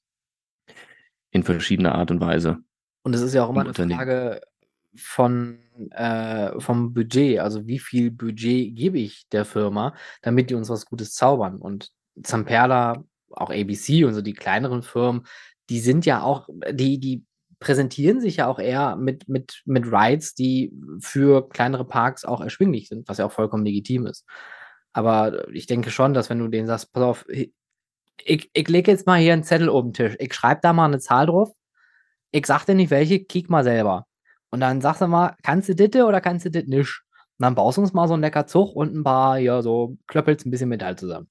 in 1.31 1.43
verschiedener 1.43 1.95
Art 1.95 2.11
und 2.11 2.19
Weise. 2.19 2.59
Und 3.03 3.13
es 3.13 3.21
ist 3.21 3.33
ja 3.33 3.45
auch 3.45 3.49
immer 3.49 3.61
eine 3.61 3.73
Frage 3.73 4.41
von 4.97 5.59
äh, 5.91 6.59
vom 6.59 6.93
Budget, 6.93 7.39
also 7.39 7.67
wie 7.67 7.79
viel 7.79 8.11
Budget 8.11 8.75
gebe 8.75 8.99
ich 8.99 9.27
der 9.29 9.45
Firma, 9.45 9.93
damit 10.21 10.49
die 10.49 10.55
uns 10.55 10.69
was 10.69 10.85
Gutes 10.85 11.13
zaubern. 11.13 11.57
Und 11.57 11.91
Zamperla, 12.23 13.03
auch 13.31 13.49
ABC 13.49 14.05
und 14.05 14.13
so 14.13 14.21
die 14.21 14.33
kleineren 14.33 14.83
Firmen, 14.83 15.25
die 15.69 15.79
sind 15.79 16.05
ja 16.05 16.21
auch, 16.21 16.47
die, 16.71 16.99
die 16.99 17.25
präsentieren 17.59 18.21
sich 18.21 18.37
ja 18.37 18.47
auch 18.47 18.59
eher 18.59 18.95
mit, 18.95 19.27
mit, 19.27 19.61
mit 19.65 19.85
Rides, 19.85 20.35
die 20.35 20.71
für 20.99 21.49
kleinere 21.49 21.85
Parks 21.85 22.25
auch 22.25 22.41
erschwinglich 22.41 22.87
sind, 22.87 23.07
was 23.07 23.17
ja 23.17 23.25
auch 23.25 23.31
vollkommen 23.31 23.65
legitim 23.65 24.05
ist. 24.05 24.25
Aber 24.93 25.49
ich 25.49 25.65
denke 25.65 25.91
schon, 25.91 26.13
dass 26.13 26.29
wenn 26.29 26.39
du 26.39 26.47
denen 26.47 26.67
sagst, 26.67 26.93
pass 26.93 27.03
auf, 27.03 27.25
ich, 27.29 28.49
ich 28.53 28.67
lege 28.67 28.91
jetzt 28.91 29.07
mal 29.07 29.19
hier 29.19 29.33
einen 29.33 29.43
Zettel 29.43 29.69
oben 29.69 29.91
den 29.91 29.93
Tisch, 29.93 30.15
ich 30.19 30.33
schreibe 30.33 30.61
da 30.61 30.73
mal 30.73 30.85
eine 30.85 30.99
Zahl 30.99 31.25
drauf, 31.25 31.51
ich 32.31 32.45
sag 32.45 32.65
dir 32.65 32.75
nicht 32.75 32.91
welche, 32.91 33.23
kick 33.23 33.49
mal 33.49 33.63
selber. 33.63 34.07
Und 34.55 34.61
dann 34.61 34.79
sagst 34.79 35.01
du 35.01 35.07
mal, 35.07 35.35
kannst 35.43 35.67
du 35.67 35.75
das 35.75 36.01
oder 36.01 36.21
kannst 36.21 36.45
du 36.45 36.49
das 36.49 36.63
nicht? 36.63 37.01
Und 37.37 37.43
dann 37.43 37.55
baust 37.55 37.75
du 37.75 37.81
uns 37.81 37.91
mal 37.91 38.07
so 38.07 38.13
einen 38.13 38.23
lecker 38.23 38.47
Zug 38.47 38.73
und 38.73 38.95
ein 38.95 39.03
paar, 39.03 39.37
ja, 39.37 39.61
so 39.61 39.97
klöppelst 40.07 40.45
ein 40.45 40.51
bisschen 40.51 40.69
Metall 40.69 40.97
zusammen. 40.97 41.27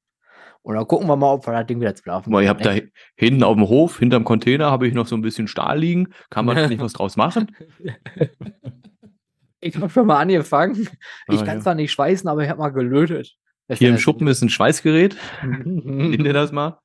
Und 0.60 0.74
dann 0.74 0.86
gucken 0.86 1.08
wir 1.08 1.16
mal, 1.16 1.32
ob 1.32 1.46
wir 1.46 1.54
das 1.54 1.66
Ding 1.66 1.80
wieder 1.80 1.94
zu 1.94 2.02
laufen 2.04 2.38
Ich 2.38 2.48
habe 2.48 2.62
da 2.62 2.74
hinten 3.16 3.42
auf 3.42 3.54
dem 3.54 3.66
Hof, 3.66 3.98
hinterm 3.98 4.24
Container, 4.24 4.70
habe 4.70 4.86
ich 4.86 4.92
noch 4.92 5.06
so 5.06 5.16
ein 5.16 5.22
bisschen 5.22 5.48
Stahl 5.48 5.78
liegen. 5.78 6.08
Kann 6.28 6.44
man 6.44 6.54
nicht 6.68 6.82
was 6.82 6.92
draus 6.92 7.16
machen? 7.16 7.50
ich 9.60 9.74
habe 9.76 9.88
schon 9.88 10.06
mal 10.06 10.20
angefangen. 10.20 10.86
Ich 11.28 11.40
ah, 11.40 11.44
kann 11.46 11.56
ja. 11.56 11.60
zwar 11.62 11.74
nicht 11.76 11.92
schweißen, 11.92 12.28
aber 12.28 12.42
ich 12.42 12.50
habe 12.50 12.60
mal 12.60 12.72
gelötet. 12.72 13.36
Hier 13.72 13.88
im 13.88 13.96
Schuppen 13.96 14.26
ist 14.26 14.42
ein 14.42 14.50
Schweißgerät. 14.50 15.16
Nimm 15.64 16.24
dir 16.24 16.34
das 16.34 16.52
mal. 16.52 16.78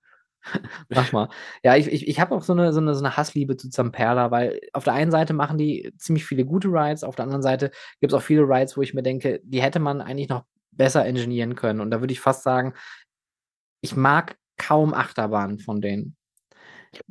Mach 0.89 1.11
mal. 1.11 1.29
Ja, 1.63 1.75
ich, 1.75 1.87
ich, 1.87 2.07
ich 2.07 2.19
habe 2.19 2.35
auch 2.35 2.43
so 2.43 2.53
eine, 2.53 2.73
so, 2.73 2.79
eine, 2.79 2.93
so 2.93 3.03
eine 3.03 3.17
Hassliebe 3.17 3.57
zu 3.57 3.69
Zamperla, 3.69 4.31
weil 4.31 4.59
auf 4.73 4.83
der 4.83 4.93
einen 4.93 5.11
Seite 5.11 5.33
machen 5.33 5.57
die 5.57 5.93
ziemlich 5.97 6.25
viele 6.25 6.45
gute 6.45 6.69
Rides, 6.69 7.03
auf 7.03 7.15
der 7.15 7.25
anderen 7.25 7.41
Seite 7.41 7.71
gibt 7.99 8.13
es 8.13 8.17
auch 8.17 8.23
viele 8.23 8.43
Rides, 8.43 8.77
wo 8.77 8.81
ich 8.81 8.93
mir 8.93 9.03
denke, 9.03 9.41
die 9.43 9.61
hätte 9.61 9.79
man 9.79 10.01
eigentlich 10.01 10.29
noch 10.29 10.43
besser 10.71 11.05
ingenieren 11.05 11.55
können. 11.55 11.81
Und 11.81 11.91
da 11.91 11.99
würde 11.99 12.13
ich 12.13 12.19
fast 12.19 12.43
sagen, 12.43 12.73
ich 13.81 13.95
mag 13.95 14.37
kaum 14.57 14.93
Achterbahnen 14.93 15.59
von 15.59 15.81
denen. 15.81 16.15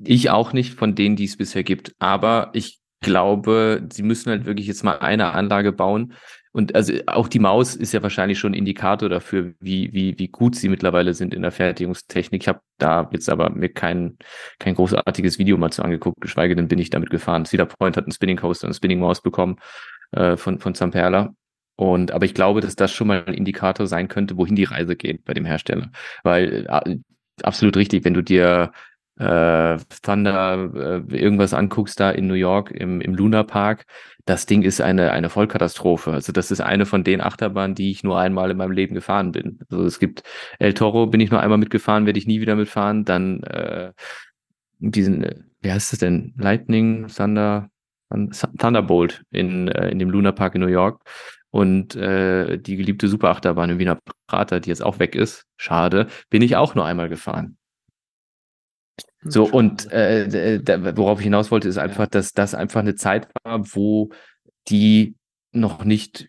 Ich 0.05 0.31
auch 0.31 0.53
nicht 0.53 0.75
von 0.75 0.95
denen, 0.95 1.17
die 1.17 1.25
es 1.25 1.37
bisher 1.37 1.63
gibt. 1.63 1.95
Aber 1.99 2.51
ich 2.53 2.81
glaube, 3.01 3.87
sie 3.93 4.03
müssen 4.03 4.31
halt 4.31 4.45
wirklich 4.45 4.67
jetzt 4.67 4.85
mal 4.85 4.99
eine 4.99 5.33
Anlage 5.33 5.73
bauen, 5.73 6.15
und 6.59 6.75
also 6.75 6.93
auch 7.07 7.29
die 7.29 7.39
Maus 7.39 7.77
ist 7.77 7.93
ja 7.93 8.03
wahrscheinlich 8.03 8.41
schon 8.41 8.51
ein 8.51 8.59
Indikator 8.59 9.09
dafür, 9.09 9.55
wie, 9.61 9.93
wie, 9.93 10.19
wie 10.19 10.27
gut 10.27 10.57
sie 10.57 10.69
mittlerweile 10.69 11.15
sind 11.15 11.33
in 11.33 11.43
der 11.43 11.53
Fertigungstechnik. 11.53 12.43
Ich 12.43 12.49
habe 12.49 12.59
da 12.79 13.09
jetzt 13.13 13.31
aber 13.31 13.49
mir 13.51 13.69
kein, 13.69 14.19
kein 14.59 14.75
großartiges 14.75 15.39
Video 15.39 15.57
mal 15.57 15.71
zu 15.71 15.85
angeguckt, 15.85 16.21
geschweige 16.21 16.57
denn 16.57 16.67
bin 16.67 16.81
ich 16.81 16.91
damit 16.91 17.11
gefahren. 17.11 17.45
Cedar 17.45 17.67
Point 17.67 17.97
hat 17.97 18.07
einen 18.07 18.13
Spinning 18.13 18.39
Coaster 18.39 18.65
und 18.65 18.71
eine 18.71 18.75
Spinning 18.75 18.99
Maus 18.99 19.23
bekommen 19.23 19.61
äh, 20.11 20.37
von, 20.37 20.59
von 20.59 20.75
Zamperla. 20.75 21.33
Und 21.77 22.11
aber 22.11 22.25
ich 22.25 22.35
glaube, 22.35 22.61
dass 22.61 22.75
das 22.75 22.91
schon 22.93 23.07
mal 23.07 23.23
ein 23.25 23.35
Indikator 23.35 23.87
sein 23.87 24.09
könnte, 24.09 24.37
wohin 24.37 24.57
die 24.57 24.65
Reise 24.65 24.97
geht 24.97 25.25
bei 25.25 25.35
dem 25.35 25.45
Hersteller. 25.45 25.93
Weil 26.25 26.67
äh, 26.69 26.97
absolut 27.45 27.77
richtig, 27.77 28.05
wenn 28.05 28.15
du 28.15 28.23
dir 28.25 28.73
äh, 29.19 29.79
Thunder, 30.03 30.71
äh, 30.75 31.17
irgendwas 31.17 31.55
anguckst 31.55 31.99
da 32.01 32.11
in 32.11 32.27
New 32.27 32.35
York 32.35 32.71
im, 32.71 33.01
im 33.01 33.15
Luna 33.15 33.43
Park, 33.43 33.87
das 34.25 34.47
Ding 34.47 34.63
ist 34.63 34.81
eine, 34.81 35.13
eine 35.13 35.31
Vollkatastrophe. 35.31 36.13
Also 36.13 36.33
das 36.33 36.51
ist 36.51 36.61
eine 36.61 36.87
von 36.87 37.03
den 37.03 37.21
Achterbahnen, 37.21 37.75
die 37.75 37.91
ich 37.91 38.05
nur 38.05 38.19
einmal 38.19 38.51
in 38.51 38.57
meinem 38.59 38.73
Leben 38.73 38.95
gefahren 38.95 39.33
bin. 39.33 39.59
Also 39.71 39.85
es 39.85 39.99
gibt 39.99 40.23
El 40.59 40.75
Toro, 40.75 41.07
bin 41.07 41.21
ich 41.21 41.31
nur 41.31 41.41
einmal 41.41 41.59
mitgefahren, 41.59 42.07
werde 42.07 42.19
ich 42.19 42.27
nie 42.27 42.41
wieder 42.41 42.55
mitfahren. 42.55 43.05
Dann 43.05 43.43
äh, 43.45 43.93
diesen, 44.79 45.25
äh, 45.25 45.37
wie 45.63 45.73
heißt 45.73 45.93
das 45.93 45.99
denn? 45.99 46.35
Lightning, 46.37 47.07
Thunder, 47.09 47.71
Thunderbolt 48.59 49.25
in, 49.31 49.69
äh, 49.69 49.89
in 49.89 49.99
dem 49.99 50.11
Luna 50.11 50.33
Park 50.33 50.55
in 50.55 50.61
New 50.61 50.69
York 50.69 51.03
und 51.51 51.97
äh, 51.97 52.59
die 52.59 52.77
geliebte 52.77 53.09
Superachterbahn 53.09 53.71
in 53.71 53.79
Wiener 53.79 53.99
Prater, 54.27 54.61
die 54.61 54.69
jetzt 54.69 54.85
auch 54.85 54.99
weg 54.99 55.15
ist, 55.15 55.45
schade, 55.57 56.09
bin 56.31 56.43
ich 56.43 56.57
auch 56.57 56.75
nur 56.75 56.85
einmal 56.85 57.09
gefahren. 57.09 57.57
Hm, 59.21 59.31
so, 59.31 59.45
und 59.45 59.91
äh, 59.93 60.61
worauf 60.97 61.19
ich 61.19 61.25
hinaus 61.25 61.51
wollte, 61.51 61.69
ist 61.69 61.79
einfach, 61.79 62.07
dass 62.07 62.33
das 62.33 62.55
einfach 62.55 62.81
eine 62.81 62.95
Zeit 62.95 63.29
war, 63.45 63.61
wo 63.75 64.11
die 64.69 65.17
noch 65.53 65.85
nicht 65.85 66.29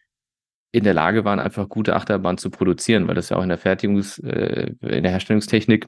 in 0.72 0.84
der 0.84 0.94
Lage 0.94 1.26
waren, 1.26 1.40
einfach 1.40 1.68
gute 1.68 1.96
Achterbahnen 1.96 2.38
zu 2.38 2.50
produzieren, 2.50 3.08
weil 3.08 3.16
das 3.16 3.30
ja 3.30 3.38
auch 3.38 3.44
in 3.44 3.50
der 3.50 3.60
Fertigungs-, 3.60 4.24
äh, 4.24 4.76
in 4.82 5.04
der 5.04 5.12
Herstellungstechnik 5.12 5.88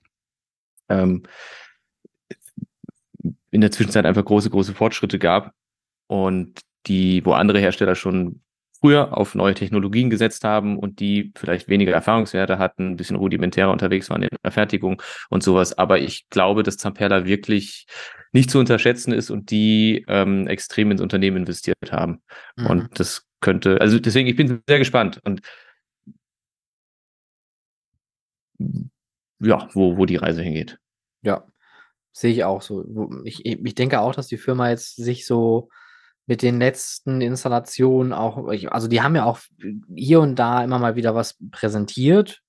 ähm, 0.89 1.23
in 3.51 3.61
der 3.61 3.71
Zwischenzeit 3.71 4.05
einfach 4.05 4.25
große, 4.25 4.49
große 4.49 4.73
Fortschritte 4.73 5.19
gab 5.19 5.53
und 6.07 6.61
die, 6.87 7.23
wo 7.25 7.33
andere 7.33 7.59
Hersteller 7.59 7.95
schon 7.95 8.41
früher 8.81 9.15
auf 9.15 9.35
neue 9.35 9.53
Technologien 9.53 10.09
gesetzt 10.09 10.43
haben 10.43 10.77
und 10.77 10.99
die 10.99 11.31
vielleicht 11.37 11.69
weniger 11.69 11.93
Erfahrungswerte 11.93 12.57
hatten, 12.57 12.91
ein 12.91 12.95
bisschen 12.97 13.15
rudimentärer 13.15 13.71
unterwegs 13.71 14.09
waren 14.09 14.23
in 14.23 14.29
der 14.43 14.51
Fertigung 14.51 15.01
und 15.29 15.43
sowas. 15.43 15.77
Aber 15.77 15.99
ich 15.99 16.27
glaube, 16.29 16.63
dass 16.63 16.77
Zamperla 16.77 17.25
wirklich 17.25 17.85
nicht 18.31 18.49
zu 18.49 18.59
unterschätzen 18.59 19.13
ist 19.13 19.29
und 19.29 19.51
die 19.51 20.03
ähm, 20.07 20.47
extrem 20.47 20.89
ins 20.91 21.01
Unternehmen 21.01 21.37
investiert 21.37 21.91
haben. 21.91 22.21
Mhm. 22.55 22.65
Und 22.65 22.99
das 22.99 23.27
könnte, 23.39 23.79
also 23.79 23.99
deswegen, 23.99 24.27
ich 24.27 24.35
bin 24.35 24.61
sehr 24.67 24.79
gespannt 24.79 25.19
und 25.23 25.41
ja, 29.39 29.69
wo, 29.73 29.97
wo 29.97 30.05
die 30.05 30.15
Reise 30.15 30.41
hingeht. 30.41 30.79
Ja, 31.23 31.45
sehe 32.11 32.31
ich 32.31 32.43
auch 32.43 32.61
so. 32.61 33.11
Ich, 33.25 33.45
ich 33.45 33.75
denke 33.75 33.99
auch, 33.99 34.13
dass 34.13 34.27
die 34.27 34.37
Firma 34.37 34.69
jetzt 34.69 34.95
sich 34.95 35.25
so 35.25 35.69
mit 36.27 36.41
den 36.41 36.59
letzten 36.59 37.21
Installationen 37.21 38.13
auch, 38.13 38.47
also 38.69 38.87
die 38.87 39.01
haben 39.01 39.15
ja 39.15 39.25
auch 39.25 39.39
hier 39.95 40.21
und 40.21 40.35
da 40.35 40.63
immer 40.63 40.79
mal 40.79 40.95
wieder 40.95 41.15
was 41.15 41.37
präsentiert, 41.51 42.41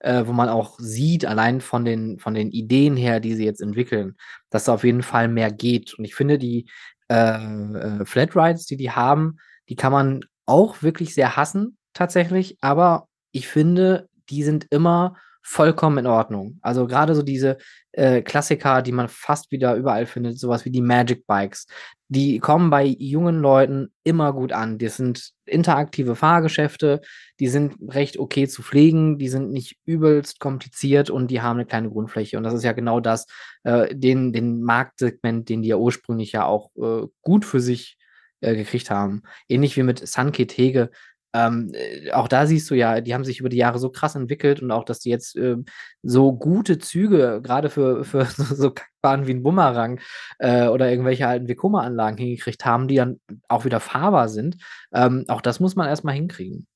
äh, 0.00 0.26
wo 0.26 0.32
man 0.32 0.48
auch 0.48 0.78
sieht, 0.78 1.24
allein 1.24 1.60
von 1.60 1.84
den, 1.84 2.18
von 2.18 2.34
den 2.34 2.50
Ideen 2.50 2.96
her, 2.96 3.20
die 3.20 3.34
sie 3.34 3.44
jetzt 3.44 3.62
entwickeln, 3.62 4.16
dass 4.50 4.64
da 4.64 4.74
auf 4.74 4.84
jeden 4.84 5.02
Fall 5.02 5.28
mehr 5.28 5.50
geht. 5.50 5.94
Und 5.94 6.04
ich 6.04 6.14
finde, 6.14 6.38
die 6.38 6.68
äh, 7.08 7.36
äh, 7.36 8.04
Flatrides, 8.04 8.66
die 8.66 8.76
die 8.76 8.90
haben, 8.90 9.38
die 9.68 9.76
kann 9.76 9.92
man 9.92 10.24
auch 10.44 10.82
wirklich 10.82 11.14
sehr 11.14 11.36
hassen, 11.36 11.76
tatsächlich, 11.94 12.58
aber 12.60 13.08
ich 13.30 13.48
finde, 13.48 14.08
die 14.28 14.42
sind 14.42 14.66
immer 14.70 15.16
vollkommen 15.42 15.98
in 15.98 16.06
Ordnung. 16.06 16.58
Also 16.62 16.86
gerade 16.86 17.14
so 17.14 17.22
diese 17.22 17.58
äh, 17.92 18.22
Klassiker, 18.22 18.80
die 18.80 18.92
man 18.92 19.08
fast 19.08 19.50
wieder 19.50 19.74
überall 19.74 20.06
findet, 20.06 20.38
sowas 20.38 20.64
wie 20.64 20.70
die 20.70 20.80
Magic 20.80 21.26
Bikes, 21.26 21.66
die 22.08 22.38
kommen 22.38 22.70
bei 22.70 22.84
jungen 22.84 23.40
Leuten 23.40 23.92
immer 24.04 24.32
gut 24.32 24.52
an. 24.52 24.78
Das 24.78 24.96
sind 24.96 25.32
interaktive 25.46 26.14
Fahrgeschäfte, 26.14 27.00
die 27.40 27.48
sind 27.48 27.74
recht 27.88 28.18
okay 28.18 28.46
zu 28.46 28.62
pflegen, 28.62 29.18
die 29.18 29.28
sind 29.28 29.50
nicht 29.50 29.78
übelst 29.84 30.38
kompliziert 30.38 31.10
und 31.10 31.30
die 31.30 31.40
haben 31.40 31.56
eine 31.56 31.66
kleine 31.66 31.90
Grundfläche. 31.90 32.36
Und 32.36 32.44
das 32.44 32.54
ist 32.54 32.64
ja 32.64 32.72
genau 32.72 33.00
das, 33.00 33.26
äh, 33.64 33.94
den, 33.94 34.32
den 34.32 34.62
Marktsegment, 34.62 35.48
den 35.48 35.62
die 35.62 35.70
ja 35.70 35.76
ursprünglich 35.76 36.32
ja 36.32 36.44
auch 36.44 36.70
äh, 36.76 37.06
gut 37.22 37.44
für 37.44 37.60
sich 37.60 37.96
äh, 38.42 38.56
gekriegt 38.56 38.90
haben. 38.90 39.22
Ähnlich 39.48 39.76
wie 39.76 39.82
mit 39.82 40.06
Sunket 40.06 40.56
Hege, 40.56 40.90
ähm, 41.34 41.72
äh, 41.74 42.10
auch 42.12 42.28
da 42.28 42.46
siehst 42.46 42.70
du 42.70 42.74
ja, 42.74 43.00
die 43.00 43.14
haben 43.14 43.24
sich 43.24 43.40
über 43.40 43.48
die 43.48 43.56
Jahre 43.56 43.78
so 43.78 43.90
krass 43.90 44.14
entwickelt 44.14 44.62
und 44.62 44.70
auch, 44.70 44.84
dass 44.84 45.00
die 45.00 45.10
jetzt 45.10 45.36
äh, 45.36 45.56
so 46.02 46.32
gute 46.32 46.78
Züge, 46.78 47.40
gerade 47.42 47.70
für, 47.70 48.04
für 48.04 48.24
so, 48.36 48.54
so 48.54 48.70
Kackbahnen 48.70 49.26
wie 49.26 49.32
ein 49.32 49.42
Bumerang 49.42 50.00
äh, 50.38 50.66
oder 50.66 50.90
irgendwelche 50.90 51.26
alten 51.26 51.48
Vekoma-Anlagen 51.48 52.18
hingekriegt 52.18 52.64
haben, 52.64 52.88
die 52.88 52.96
dann 52.96 53.20
auch 53.48 53.64
wieder 53.64 53.80
fahrbar 53.80 54.28
sind. 54.28 54.56
Ähm, 54.92 55.24
auch 55.28 55.40
das 55.40 55.60
muss 55.60 55.76
man 55.76 55.88
erstmal 55.88 56.14
hinkriegen. 56.14 56.66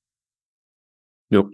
Jo. 1.31 1.51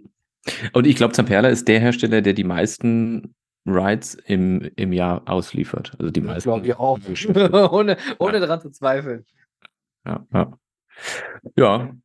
Und 0.73 0.87
ich 0.87 0.95
glaube, 0.95 1.13
Zamperla 1.13 1.49
ist 1.49 1.67
der 1.67 1.79
Hersteller, 1.79 2.21
der 2.21 2.33
die 2.33 2.43
meisten 2.43 3.33
Rides 3.65 4.15
im, 4.15 4.69
im 4.75 4.91
Jahr 4.91 5.27
ausliefert. 5.27 5.93
Also 5.97 6.11
die 6.11 6.21
meisten. 6.21 6.49
Glaube 6.49 6.67
ich 6.67 6.75
auch. 6.75 6.99
ohne 7.71 7.97
ohne 8.19 8.33
ja. 8.33 8.39
daran 8.39 8.61
zu 8.61 8.71
zweifeln. 8.71 9.25
Ja, 10.05 10.25
ja. 10.33 10.51
Ja, 11.55 11.95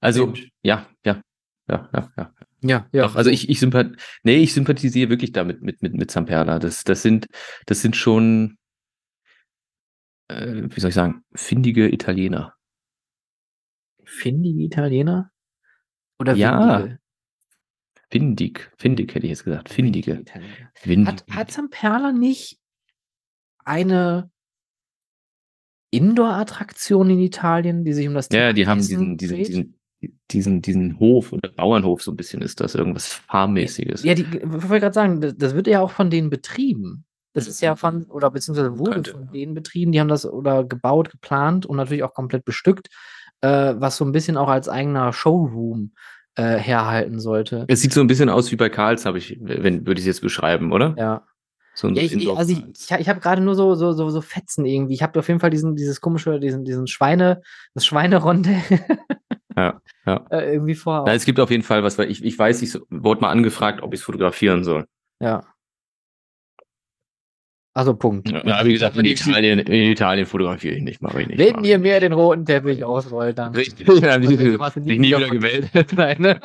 also, 0.00 0.34
ja, 0.62 0.86
ja, 1.04 1.22
ja, 1.68 1.88
ja, 1.92 2.12
ja. 2.16 2.34
Ja, 2.62 2.88
ja. 2.92 3.06
Doch, 3.06 3.16
also 3.16 3.30
ich, 3.30 3.48
ich 3.48 3.58
sympath 3.58 3.96
nee, 4.22 4.36
ich 4.36 4.52
sympathisiere 4.52 5.08
wirklich 5.08 5.32
damit 5.32 5.62
mit, 5.62 5.82
mit, 5.82 5.94
mit 5.94 6.10
Zamperla. 6.10 6.58
Das, 6.58 6.84
das 6.84 7.02
sind, 7.02 7.26
das 7.66 7.80
sind 7.80 7.96
schon, 7.96 8.58
äh, 10.28 10.64
wie 10.68 10.80
soll 10.80 10.90
ich 10.90 10.94
sagen, 10.94 11.24
findige 11.34 11.90
Italiener. 11.90 12.54
Findige 14.04 14.62
Italiener? 14.62 15.30
Oder 16.18 16.34
ja. 16.34 16.98
Findig, 18.10 18.70
findig 18.76 19.14
hätte 19.14 19.26
ich 19.26 19.30
jetzt 19.30 19.44
gesagt. 19.44 19.68
Findige. 19.68 20.22
Findige 20.74 21.12
hat, 21.12 21.24
hat 21.30 21.50
Zamperla 21.50 22.12
nicht 22.12 22.58
eine 23.64 24.30
Indoor-Attraktion 25.90 27.08
in 27.10 27.20
Italien, 27.20 27.84
die 27.84 27.92
sich 27.92 28.06
um 28.06 28.14
das 28.14 28.28
Thema 28.28 28.42
Ja, 28.42 28.52
die 28.52 28.66
haben 28.66 28.78
diesen, 28.78 29.16
diesen, 29.16 29.36
diesen, 29.36 29.79
diesen, 30.30 30.62
diesen 30.62 30.98
Hof 30.98 31.32
oder 31.32 31.50
Bauernhof 31.50 32.02
so 32.02 32.10
ein 32.10 32.16
bisschen 32.16 32.42
ist 32.42 32.60
das, 32.60 32.74
irgendwas 32.74 33.08
Farmmäßiges. 33.08 34.04
Ja, 34.04 34.14
die, 34.14 34.22
ich 34.22 34.42
wollte 34.42 34.80
gerade 34.80 34.94
sagen, 34.94 35.20
das, 35.20 35.36
das, 35.36 35.54
wird 35.54 35.66
ja 35.66 35.80
auch 35.80 35.90
von 35.90 36.10
denen 36.10 36.30
betrieben. 36.30 37.04
Das 37.32 37.46
ist 37.46 37.60
ja 37.60 37.76
von, 37.76 38.04
oder 38.04 38.30
beziehungsweise 38.30 38.78
wurde 38.78 38.92
Könnte. 38.92 39.12
von 39.12 39.30
denen 39.30 39.54
betrieben, 39.54 39.92
die 39.92 40.00
haben 40.00 40.08
das 40.08 40.26
oder 40.26 40.64
gebaut, 40.64 41.10
geplant 41.10 41.64
und 41.64 41.76
natürlich 41.76 42.02
auch 42.02 42.14
komplett 42.14 42.44
bestückt, 42.44 42.88
äh, 43.40 43.74
was 43.76 43.96
so 43.96 44.04
ein 44.04 44.12
bisschen 44.12 44.36
auch 44.36 44.48
als 44.48 44.68
eigener 44.68 45.12
Showroom 45.12 45.92
äh, 46.34 46.56
herhalten 46.56 47.20
sollte. 47.20 47.66
Es 47.68 47.82
sieht 47.82 47.92
so 47.92 48.00
ein 48.00 48.08
bisschen 48.08 48.28
aus 48.28 48.50
wie 48.50 48.56
bei 48.56 48.68
Karls, 48.68 49.06
habe 49.06 49.18
ich, 49.18 49.38
wenn 49.40 49.86
würde 49.86 50.00
ich 50.00 50.06
es 50.06 50.06
jetzt 50.06 50.22
beschreiben, 50.22 50.72
oder? 50.72 50.94
Ja. 50.98 51.26
So 51.74 51.88
ja, 51.88 52.02
ich, 52.02 52.14
ich, 52.14 52.28
also 52.28 52.52
ich, 52.52 52.64
ich, 52.66 52.90
ich 52.90 53.08
habe 53.08 53.20
gerade 53.20 53.40
nur 53.40 53.54
so, 53.54 53.74
so, 53.74 53.92
so, 53.92 54.10
so 54.10 54.20
Fetzen 54.20 54.66
irgendwie. 54.66 54.94
Ich 54.94 55.02
habe 55.02 55.18
auf 55.18 55.28
jeden 55.28 55.40
Fall 55.40 55.50
diesen, 55.50 55.76
dieses 55.76 56.00
komische, 56.00 56.40
diesen, 56.40 56.64
diesen 56.64 56.88
Schweine, 56.88 57.42
das 57.74 57.86
Schweineronde. 57.86 58.56
ja, 59.56 59.80
ja. 60.06 60.26
Äh, 60.30 60.54
irgendwie 60.54 60.74
vor. 60.74 61.04
Nein, 61.06 61.16
es 61.16 61.24
gibt 61.24 61.40
auf 61.40 61.50
jeden 61.50 61.62
Fall 61.62 61.82
was, 61.82 61.98
weil 61.98 62.10
ich, 62.10 62.24
ich 62.24 62.38
weiß, 62.38 62.62
ich 62.62 62.78
wurde 62.90 63.20
mal 63.20 63.30
angefragt, 63.30 63.82
ob 63.82 63.92
ich 63.94 64.00
es 64.00 64.04
fotografieren 64.04 64.64
soll. 64.64 64.86
Ja. 65.20 65.42
Also 67.72 67.94
Punkt. 67.94 68.30
Ja, 68.30 68.64
wie 68.64 68.72
gesagt, 68.72 68.96
in 68.96 69.04
Italien, 69.04 69.60
in 69.60 69.92
Italien 69.92 70.26
fotografiere 70.26 70.74
ich 70.74 70.82
nicht, 70.82 71.00
mache 71.00 71.22
ich 71.22 71.28
nicht. 71.28 71.38
Wenn 71.38 71.62
ihr 71.62 71.78
mir 71.78 72.00
den 72.00 72.12
roten 72.12 72.44
Teppich 72.44 72.82
ausrollt, 72.82 73.38
dann. 73.38 73.54
Richtig, 73.54 73.86
dann 73.86 74.10
haben 74.10 74.26
sich 74.26 74.38
nie 74.38 75.08
wieder 75.08 75.28
gemeldet. 75.28 75.92
Nein, 75.92 76.16
ne? 76.20 76.40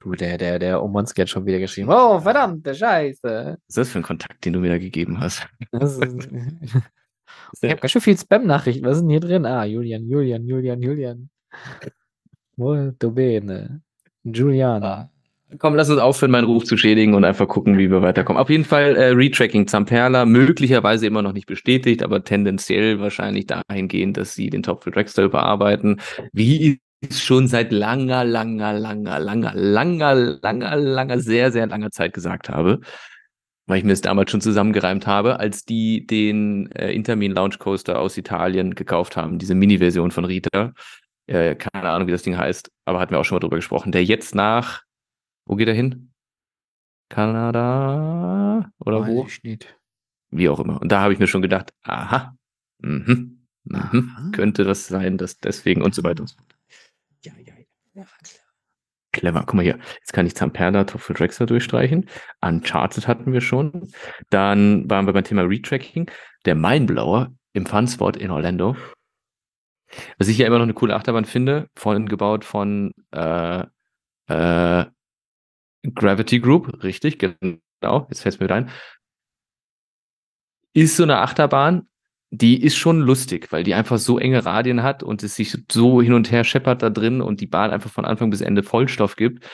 Du, 0.00 0.12
der, 0.12 0.38
der, 0.38 0.58
der 0.58 0.82
Omonski 0.82 1.22
hat 1.22 1.28
schon 1.28 1.44
wieder 1.46 1.58
geschrieben. 1.58 1.90
Oh, 1.90 2.20
verdammte 2.20 2.74
Scheiße. 2.74 3.18
Was 3.22 3.68
ist 3.68 3.76
das 3.76 3.88
für 3.90 3.98
ein 3.98 4.04
Kontakt, 4.04 4.44
den 4.44 4.52
du 4.52 4.60
mir 4.60 4.68
da 4.70 4.78
gegeben 4.78 5.20
hast? 5.20 5.46
Ist, 7.52 7.64
ich 7.64 7.70
habe 7.70 7.80
ganz 7.80 7.92
schön 7.92 8.02
viel 8.02 8.18
Spam-Nachrichten. 8.18 8.84
Was 8.84 8.96
ist 8.96 9.02
denn 9.02 9.10
hier 9.10 9.20
drin? 9.20 9.46
Ah, 9.46 9.64
Julian, 9.64 10.08
Julian, 10.08 10.46
Julian, 10.46 10.82
Julian. 10.82 11.30
Molto 12.56 13.10
bene. 13.10 13.82
Giuliana. 14.24 14.86
Ah. 14.86 15.10
Komm, 15.58 15.76
lass 15.76 15.88
uns 15.88 16.00
aufhören, 16.00 16.32
meinen 16.32 16.46
Ruf 16.46 16.64
zu 16.64 16.76
schädigen 16.76 17.14
und 17.14 17.24
einfach 17.24 17.46
gucken, 17.46 17.78
wie 17.78 17.88
wir 17.88 18.02
weiterkommen. 18.02 18.42
Auf 18.42 18.50
jeden 18.50 18.64
Fall 18.64 18.96
äh, 18.96 19.10
Retracking 19.10 19.68
Zamperla, 19.68 20.24
möglicherweise 20.26 21.06
immer 21.06 21.22
noch 21.22 21.32
nicht 21.32 21.46
bestätigt, 21.46 22.02
aber 22.02 22.24
tendenziell 22.24 22.98
wahrscheinlich 22.98 23.46
dahingehend, 23.46 24.16
dass 24.16 24.34
sie 24.34 24.50
den 24.50 24.64
Top 24.64 24.82
für 24.82 24.90
Dragster 24.90 25.22
überarbeiten. 25.22 26.00
Wie 26.32 26.80
schon 27.12 27.46
seit 27.46 27.70
langer, 27.70 28.24
langer, 28.24 28.72
langer, 28.72 29.20
langer, 29.20 29.52
langer, 29.54 30.14
langer, 30.42 30.76
langer, 30.76 31.20
sehr, 31.20 31.52
sehr 31.52 31.68
langer 31.68 31.92
Zeit 31.92 32.12
gesagt 32.12 32.48
habe, 32.48 32.80
weil 33.66 33.78
ich 33.78 33.84
mir 33.84 33.90
das 33.92 34.00
damals 34.00 34.30
schon 34.30 34.40
zusammengereimt 34.40 35.06
habe, 35.06 35.40
als 35.40 35.64
die 35.64 36.06
den 36.06 36.70
äh, 36.72 36.92
Intermin 36.92 37.32
Launch 37.32 37.58
Coaster 37.58 37.98
aus 37.98 38.16
Italien 38.16 38.74
gekauft 38.74 39.16
haben, 39.16 39.38
diese 39.38 39.54
Mini-Version 39.54 40.10
von 40.10 40.24
Rita. 40.24 40.72
Äh, 41.26 41.56
keine 41.56 41.90
Ahnung, 41.90 42.06
wie 42.06 42.12
das 42.12 42.22
Ding 42.22 42.36
heißt, 42.36 42.70
aber 42.84 43.00
hatten 43.00 43.10
wir 43.12 43.18
auch 43.18 43.24
schon 43.24 43.36
mal 43.36 43.40
drüber 43.40 43.56
gesprochen. 43.56 43.90
Der 43.90 44.04
jetzt 44.04 44.34
nach, 44.34 44.82
wo 45.46 45.56
geht 45.56 45.68
er 45.68 45.74
hin? 45.74 46.12
Kanada 47.08 48.70
oder 48.78 49.00
Weiß 49.02 49.08
wo? 49.08 49.24
Ich 49.26 49.42
nicht. 49.42 49.76
Wie 50.30 50.48
auch 50.48 50.60
immer. 50.60 50.80
Und 50.80 50.90
da 50.90 51.00
habe 51.00 51.12
ich 51.12 51.18
mir 51.18 51.26
schon 51.26 51.42
gedacht, 51.42 51.72
aha, 51.82 52.36
mhm, 52.78 53.46
mhm, 53.64 54.30
könnte 54.32 54.64
das 54.64 54.86
sein, 54.86 55.18
dass 55.18 55.38
deswegen 55.38 55.82
und 55.82 55.94
so 55.94 56.02
weiter 56.04 56.22
und 56.22 56.28
so 56.28 56.36
fort. 56.36 56.56
Ja, 57.24 57.32
ja. 57.44 57.55
Clever. 59.16 59.40
Guck 59.40 59.54
mal 59.54 59.62
hier. 59.62 59.78
Jetzt 59.98 60.12
kann 60.12 60.26
ich 60.26 60.34
Zamperla, 60.34 60.84
Topf 60.84 61.08
Drexler 61.08 61.46
durchstreichen. 61.46 62.08
Uncharted 62.42 63.08
hatten 63.08 63.32
wir 63.32 63.40
schon. 63.40 63.90
Dann 64.30 64.88
waren 64.90 65.06
wir 65.06 65.12
beim 65.12 65.24
Thema 65.24 65.42
Retracking. 65.42 66.10
Der 66.44 66.54
Mindblower 66.54 67.32
im 67.54 67.66
Funspot 67.66 68.16
in 68.16 68.30
Orlando. 68.30 68.76
Was 70.18 70.28
ich 70.28 70.38
ja 70.38 70.46
immer 70.46 70.58
noch 70.58 70.64
eine 70.64 70.74
coole 70.74 70.94
Achterbahn 70.94 71.24
finde, 71.24 71.68
von 71.74 72.06
gebaut 72.06 72.44
von 72.44 72.92
äh, 73.12 73.64
äh, 74.26 74.84
Gravity 75.94 76.40
Group, 76.40 76.82
richtig, 76.82 77.18
genau, 77.18 78.06
jetzt 78.10 78.22
fällt 78.22 78.34
es 78.34 78.40
mir 78.40 78.50
rein. 78.50 78.70
Ist 80.74 80.96
so 80.96 81.04
eine 81.04 81.18
Achterbahn, 81.18 81.88
die 82.30 82.62
ist 82.62 82.76
schon 82.76 83.00
lustig, 83.00 83.52
weil 83.52 83.62
die 83.62 83.74
einfach 83.74 83.98
so 83.98 84.18
enge 84.18 84.44
Radien 84.44 84.82
hat 84.82 85.02
und 85.02 85.22
es 85.22 85.36
sich 85.36 85.56
so 85.70 86.02
hin 86.02 86.12
und 86.12 86.30
her 86.30 86.44
scheppert 86.44 86.82
da 86.82 86.90
drin 86.90 87.20
und 87.20 87.40
die 87.40 87.46
Bahn 87.46 87.70
einfach 87.70 87.90
von 87.90 88.04
Anfang 88.04 88.30
bis 88.30 88.40
Ende 88.40 88.62
Vollstoff 88.62 89.16
gibt. 89.16 89.48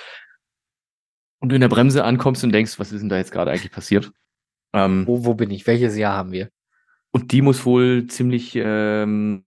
Und 1.40 1.50
du 1.50 1.54
in 1.54 1.60
der 1.60 1.68
Bremse 1.68 2.04
ankommst 2.04 2.44
und 2.44 2.52
denkst, 2.52 2.78
was 2.78 2.92
ist 2.92 3.00
denn 3.00 3.08
da 3.08 3.16
jetzt 3.16 3.32
gerade 3.32 3.50
eigentlich 3.50 3.72
passiert? 3.72 4.12
Ähm, 4.72 5.06
wo, 5.06 5.24
wo 5.24 5.34
bin 5.34 5.50
ich? 5.50 5.66
Welches 5.66 5.96
Jahr 5.96 6.16
haben 6.16 6.32
wir? 6.32 6.48
Und 7.10 7.32
die 7.32 7.42
muss 7.42 7.66
wohl 7.66 8.06
ziemlich 8.06 8.52
ähm, 8.56 9.44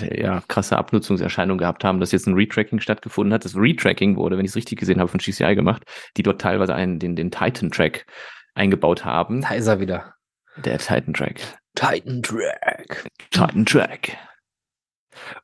ja, 0.00 0.42
krasse 0.48 0.76
Abnutzungserscheinungen 0.76 1.58
gehabt 1.58 1.84
haben, 1.84 2.00
dass 2.00 2.12
jetzt 2.12 2.26
ein 2.26 2.34
Retracking 2.34 2.80
stattgefunden 2.80 3.32
hat. 3.32 3.44
Das 3.44 3.54
Retracking 3.54 4.16
wurde, 4.16 4.36
wenn 4.36 4.44
ich 4.44 4.50
es 4.50 4.56
richtig 4.56 4.80
gesehen 4.80 4.98
habe, 4.98 5.08
von 5.08 5.20
GCI 5.20 5.54
gemacht, 5.54 5.84
die 6.16 6.22
dort 6.22 6.40
teilweise 6.40 6.74
einen, 6.74 6.98
den, 6.98 7.14
den 7.14 7.30
Titan-Track 7.30 8.06
eingebaut 8.54 9.04
haben. 9.04 9.42
Da 9.42 9.54
ist 9.54 9.66
er 9.66 9.80
wieder. 9.80 10.14
Der 10.56 10.78
Titan-Track. 10.78 11.58
Titan-Track. 11.74 13.06
Titan-Track. 13.30 14.16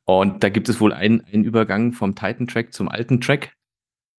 Und 0.05 0.43
da 0.43 0.49
gibt 0.49 0.69
es 0.69 0.79
wohl 0.79 0.93
einen, 0.93 1.23
einen 1.25 1.43
Übergang 1.43 1.93
vom 1.93 2.15
Titan-Track 2.15 2.73
zum 2.73 2.89
alten 2.89 3.21
Track. 3.21 3.53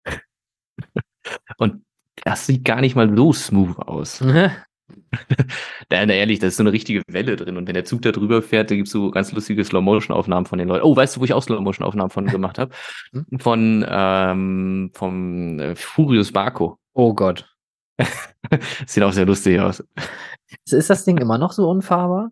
Und 1.57 1.83
das 2.23 2.45
sieht 2.45 2.65
gar 2.65 2.81
nicht 2.81 2.95
mal 2.95 3.13
so 3.15 3.33
smooth 3.33 3.77
aus. 3.79 4.23
Nein, 5.89 6.09
ehrlich, 6.09 6.39
da 6.39 6.47
ist 6.47 6.57
so 6.57 6.63
eine 6.63 6.71
richtige 6.71 7.01
Welle 7.07 7.35
drin. 7.35 7.57
Und 7.57 7.67
wenn 7.67 7.73
der 7.73 7.85
Zug 7.85 8.01
da 8.01 8.11
drüber 8.11 8.41
fährt, 8.41 8.71
da 8.71 8.75
gibt 8.75 8.87
es 8.87 8.93
so 8.93 9.11
ganz 9.11 9.31
lustige 9.31 9.63
Slow-Motion-Aufnahmen 9.63 10.45
von 10.45 10.59
den 10.59 10.67
Leuten. 10.67 10.85
Oh, 10.85 10.95
weißt 10.95 11.15
du, 11.15 11.21
wo 11.21 11.25
ich 11.25 11.33
auch 11.33 11.43
Slow-Motion-Aufnahmen 11.43 12.09
von 12.09 12.27
gemacht 12.27 12.57
habe? 12.57 12.73
Hm? 13.11 13.25
Von 13.39 13.85
ähm, 13.87 14.91
vom 14.93 15.59
äh, 15.59 15.75
Furious 15.75 16.31
Barco. 16.31 16.79
Oh 16.93 17.13
Gott. 17.13 17.49
Sieht 18.85 19.03
auch 19.03 19.13
sehr 19.13 19.25
lustig 19.25 19.59
aus. 19.59 19.83
Ist 20.69 20.89
das 20.89 21.05
Ding 21.05 21.17
immer 21.17 21.37
noch 21.37 21.51
so 21.51 21.69
unfahrbar? 21.69 22.31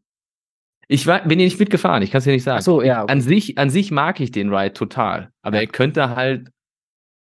Ich 0.88 1.08
war, 1.08 1.22
bin 1.22 1.40
hier 1.40 1.48
nicht 1.48 1.60
mitgefahren, 1.60 2.04
ich 2.04 2.12
kann 2.12 2.20
es 2.20 2.26
dir 2.26 2.34
nicht 2.34 2.44
sagen. 2.44 2.60
Ach 2.60 2.64
so, 2.64 2.82
ja. 2.82 3.04
Okay. 3.04 3.12
An, 3.12 3.22
sich, 3.22 3.58
an 3.58 3.70
sich 3.70 3.92
mag 3.92 4.20
ich 4.20 4.32
den 4.32 4.54
Ride 4.54 4.74
total, 4.74 5.32
aber 5.42 5.58
ja. 5.58 5.64
er 5.64 5.68
könnte 5.68 6.16
halt 6.16 6.52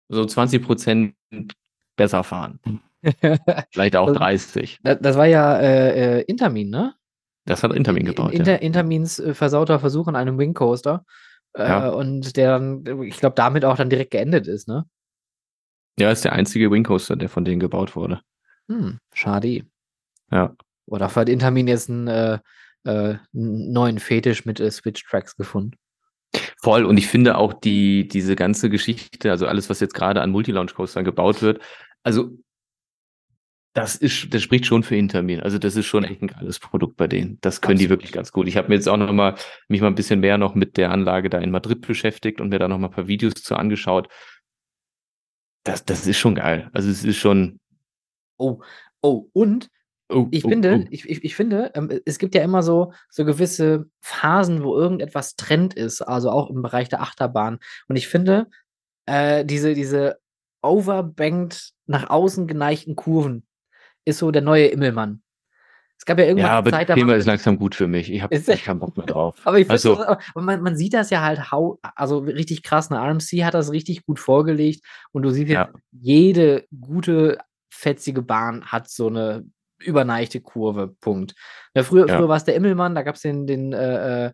so 0.10 0.26
20 0.26 0.62
Prozent 0.62 1.16
besser 1.96 2.24
fahren. 2.24 2.60
Vielleicht 3.72 3.96
auch 3.96 4.12
30. 4.12 4.80
Das, 4.84 4.98
das 5.02 5.18
war 5.18 5.26
ja 5.26 5.58
äh, 5.58 6.20
äh, 6.20 6.22
Intermin, 6.24 6.70
ne? 6.70 6.94
Das 7.46 7.64
hat 7.64 7.74
Intermin 7.74 8.06
gebaut. 8.06 8.32
Inter, 8.32 8.54
ja. 8.54 8.58
Intermins 8.58 9.20
äh, 9.20 9.34
versauter 9.34 9.80
Versuch 9.80 10.08
an 10.08 10.16
einem 10.16 10.38
Wing 10.38 10.54
Coaster. 10.54 11.06
Äh, 11.54 11.68
ja. 11.68 11.90
Und 11.90 12.38
der 12.38 12.60
dann, 12.60 13.04
ich 13.04 13.18
glaube, 13.18 13.36
damit 13.36 13.66
auch 13.66 13.76
dann 13.76 13.90
direkt 13.90 14.12
geendet 14.12 14.48
ist, 14.48 14.68
ne? 14.68 14.86
Ja, 16.00 16.10
ist 16.10 16.26
der 16.26 16.34
einzige 16.34 16.72
Wing 16.72 16.84
Coaster, 16.84 17.16
der 17.16 17.30
von 17.30 17.46
denen 17.46 17.60
gebaut 17.60 17.96
wurde. 17.96 18.22
Hm, 18.70 19.00
schade. 19.14 19.66
Ja. 20.32 20.56
Oder 20.86 21.14
hat 21.14 21.30
Intermin 21.30 21.68
jetzt 21.68 21.90
einen, 21.90 22.08
äh, 22.08 22.40
äh, 22.86 23.16
neuen 23.32 24.00
Fetisch 24.00 24.46
mit 24.46 24.58
Switch-Tracks 24.58 25.36
gefunden? 25.36 25.78
Voll. 26.62 26.86
Und 26.86 26.98
ich 26.98 27.08
finde 27.08 27.38
auch 27.38 27.54
die, 27.54 28.08
diese 28.08 28.36
ganze 28.36 28.70
Geschichte, 28.70 29.32
also 29.32 29.48
alles, 29.48 29.70
was 29.70 29.80
jetzt 29.80 29.94
gerade 29.94 30.22
an 30.22 30.32
Multi-Launch-Coastern 30.32 31.04
gebaut 31.04 31.42
wird, 31.42 31.62
also 32.04 32.38
das 33.74 33.96
ist, 33.96 34.32
das 34.34 34.44
spricht 34.44 34.68
schon 34.68 34.84
für 34.84 34.96
Intermin. 34.96 35.42
Also 35.42 35.58
das 35.58 35.76
ist 35.76 35.88
schon 35.88 36.04
echt 36.04 36.22
ein 36.22 36.28
geiles 36.28 36.60
Produkt 36.60 36.96
bei 36.96 37.08
denen. 37.08 37.40
Das 37.42 37.60
können 37.60 37.74
Absolut. 37.74 37.82
die 37.82 37.90
wirklich 37.90 38.12
ganz 38.12 38.32
gut. 38.32 38.48
Ich 38.48 38.56
habe 38.56 38.70
mir 38.70 38.76
jetzt 38.76 38.88
auch 38.88 38.98
noch 38.98 39.12
mal 39.12 39.36
mich 39.68 39.82
mal 39.82 39.88
ein 39.88 39.96
bisschen 39.96 40.20
mehr 40.20 40.38
noch 40.38 40.54
mit 40.54 40.78
der 40.78 40.92
Anlage 40.92 41.30
da 41.30 41.40
in 41.40 41.50
Madrid 41.50 41.82
beschäftigt 41.82 42.40
und 42.40 42.50
mir 42.50 42.60
da 42.60 42.68
noch 42.68 42.78
mal 42.78 42.88
ein 42.88 42.94
paar 42.94 43.08
Videos 43.08 43.34
zu 43.34 43.56
angeschaut. 43.56 44.10
Das, 45.64 45.86
das 45.86 46.06
ist 46.06 46.18
schon 46.18 46.36
geil. 46.36 46.70
Also 46.74 46.90
es 46.90 47.04
ist 47.04 47.18
schon. 47.18 47.60
Oh, 48.44 48.62
oh, 49.02 49.30
und 49.32 49.70
oh, 50.10 50.28
ich, 50.32 50.44
oh, 50.44 50.50
finde, 50.50 50.84
oh. 50.84 50.88
Ich, 50.90 51.10
ich, 51.10 51.24
ich 51.24 51.36
finde, 51.36 51.72
ähm, 51.76 52.02
es 52.06 52.20
gibt 52.20 52.36
ja 52.36 52.44
immer 52.44 52.62
so, 52.62 52.92
so 53.10 53.24
gewisse 53.24 53.90
Phasen, 54.02 54.64
wo 54.64 54.76
irgendetwas 54.76 55.38
Trend 55.38 55.74
ist, 55.74 56.02
also 56.02 56.30
auch 56.30 56.50
im 56.50 56.62
Bereich 56.62 56.90
der 56.90 57.02
Achterbahn. 57.02 57.60
Und 57.88 57.96
ich 57.96 58.10
finde, 58.10 58.48
äh, 59.06 59.46
diese, 59.46 59.74
diese 59.74 60.20
overbanked, 60.62 61.72
nach 61.86 62.10
außen 62.10 62.48
geneigten 62.48 62.96
Kurven, 62.96 63.46
ist 64.06 64.20
so 64.20 64.32
der 64.32 64.42
neue 64.42 64.68
Immelmann. 64.68 65.24
Es 65.98 66.06
gab 66.06 66.20
ja 66.20 66.26
irgendwann 66.26 66.52
ja, 66.52 66.58
aber 66.58 66.72
Zeit, 66.72 66.90
das 66.90 66.96
Thema 66.98 67.16
ist 67.16 67.26
langsam 67.26 67.58
gut 67.58 67.76
für 67.76 67.88
mich. 67.88 68.12
Ich 68.12 68.22
habe 68.22 68.38
keinen 68.38 68.80
Bock 68.80 68.98
mehr 68.98 69.06
drauf. 69.06 69.36
aber 69.46 69.60
ich 69.60 69.70
also, 69.70 69.96
das, 69.96 70.18
man, 70.36 70.62
man, 70.62 70.76
sieht 70.76 70.94
das 70.94 71.10
ja 71.10 71.22
halt, 71.22 71.50
hau, 71.50 71.80
also 71.96 72.18
richtig 72.20 72.62
krass. 72.62 72.92
Eine 72.92 73.00
RMC 73.00 73.46
hat 73.46 73.54
das 73.54 73.72
richtig 73.72 74.06
gut 74.06 74.20
vorgelegt 74.20 74.84
und 75.14 75.24
du 75.24 75.30
siehst 75.30 75.52
ja. 75.52 75.70
jede 75.92 76.66
gute, 76.78 77.38
fetzige 77.74 78.22
Bahn 78.22 78.66
hat 78.66 78.90
so 78.90 79.08
eine 79.08 79.46
überneichte 79.80 80.42
Kurve. 80.42 80.96
Punkt. 81.00 81.36
Ja, 81.76 81.84
früher, 81.84 82.08
ja. 82.08 82.18
früher 82.18 82.30
war 82.30 82.38
es 82.38 82.46
der 82.46 82.56
Immelmann, 82.56 82.96
da 82.96 83.02
gab 83.02 83.16
es 83.16 83.22
den, 83.22 83.48
den 83.48 83.74
äh, 83.74 84.28
äh, 84.28 84.32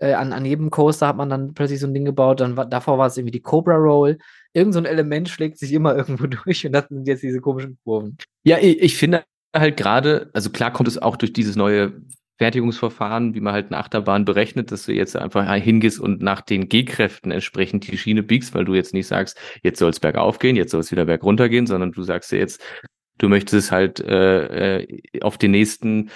äh, 0.00 0.12
an, 0.14 0.32
an 0.32 0.44
jedem 0.44 0.70
Coaster 0.70 1.08
hat 1.08 1.16
man 1.16 1.28
dann 1.28 1.54
plötzlich 1.54 1.80
so 1.80 1.86
ein 1.86 1.94
Ding 1.94 2.04
gebaut. 2.04 2.40
Dann 2.40 2.56
war, 2.56 2.66
davor 2.66 2.98
war 2.98 3.06
es 3.06 3.16
irgendwie 3.16 3.32
die 3.32 3.42
Cobra 3.42 3.74
Roll. 3.74 4.18
Irgend 4.52 4.74
so 4.74 4.80
ein 4.80 4.86
Element 4.86 5.28
schlägt 5.28 5.58
sich 5.58 5.72
immer 5.72 5.96
irgendwo 5.96 6.26
durch 6.26 6.64
und 6.66 6.72
das 6.72 6.88
sind 6.88 7.06
jetzt 7.06 7.22
diese 7.22 7.40
komischen 7.40 7.78
Kurven. 7.84 8.16
Ja, 8.44 8.58
ich, 8.58 8.80
ich 8.80 8.96
finde 8.96 9.24
halt 9.54 9.76
gerade, 9.76 10.30
also 10.34 10.50
klar 10.50 10.72
kommt 10.72 10.88
es 10.88 10.98
auch 10.98 11.16
durch 11.16 11.32
dieses 11.32 11.56
neue 11.56 12.00
Fertigungsverfahren, 12.38 13.34
wie 13.34 13.40
man 13.40 13.52
halt 13.52 13.66
eine 13.66 13.78
Achterbahn 13.78 14.24
berechnet, 14.24 14.70
dass 14.70 14.86
du 14.86 14.92
jetzt 14.92 15.16
einfach 15.16 15.52
hingehst 15.54 15.98
und 15.98 16.22
nach 16.22 16.40
den 16.40 16.68
G-Kräften 16.68 17.32
entsprechend 17.32 17.90
die 17.90 17.98
Schiene 17.98 18.22
biegst, 18.22 18.54
weil 18.54 18.64
du 18.64 18.74
jetzt 18.74 18.94
nicht 18.94 19.08
sagst, 19.08 19.38
jetzt 19.62 19.80
soll 19.80 19.90
es 19.90 20.00
bergauf 20.00 20.38
gehen, 20.38 20.56
jetzt 20.56 20.70
soll 20.70 20.80
es 20.80 20.92
wieder 20.92 21.04
bergunter 21.04 21.48
gehen, 21.48 21.66
sondern 21.66 21.92
du 21.92 22.02
sagst 22.02 22.30
dir 22.30 22.38
jetzt, 22.38 22.62
du 23.18 23.28
möchtest 23.28 23.72
halt 23.72 24.00
äh, 24.00 24.82
äh 24.82 25.20
auf 25.20 25.36
den 25.36 25.50
nächsten 25.50 26.10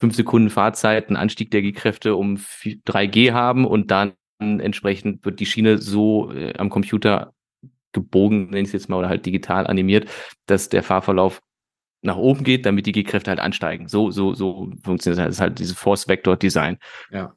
fünf 0.00 0.14
Sekunden 0.14 0.50
Fahrzeit 0.50 1.08
einen 1.08 1.16
Anstieg 1.16 1.50
der 1.50 1.62
G-Kräfte 1.62 2.16
um 2.16 2.36
3G 2.36 3.32
haben 3.32 3.64
und 3.64 3.90
dann 3.90 4.14
entsprechend 4.38 5.24
wird 5.24 5.40
die 5.40 5.46
Schiene 5.46 5.78
so 5.78 6.32
äh, 6.32 6.54
am 6.58 6.70
Computer 6.70 7.32
gebogen, 7.92 8.46
nenne 8.46 8.60
ich 8.60 8.68
es 8.68 8.72
jetzt 8.72 8.88
mal, 8.88 8.96
oder 8.96 9.08
halt 9.08 9.26
digital 9.26 9.66
animiert, 9.66 10.08
dass 10.46 10.68
der 10.68 10.82
Fahrverlauf 10.82 11.40
nach 12.02 12.16
oben 12.16 12.44
geht, 12.44 12.66
damit 12.66 12.86
die 12.86 12.92
G-Kräfte 12.92 13.30
halt 13.30 13.40
ansteigen. 13.40 13.88
So, 13.88 14.10
so, 14.10 14.34
so 14.34 14.70
funktioniert 14.82 15.18
das. 15.18 15.26
Das 15.26 15.36
ist 15.36 15.40
halt 15.40 15.58
dieses 15.58 15.76
Force-Vector-Design. 15.76 16.78
Ja. 17.10 17.34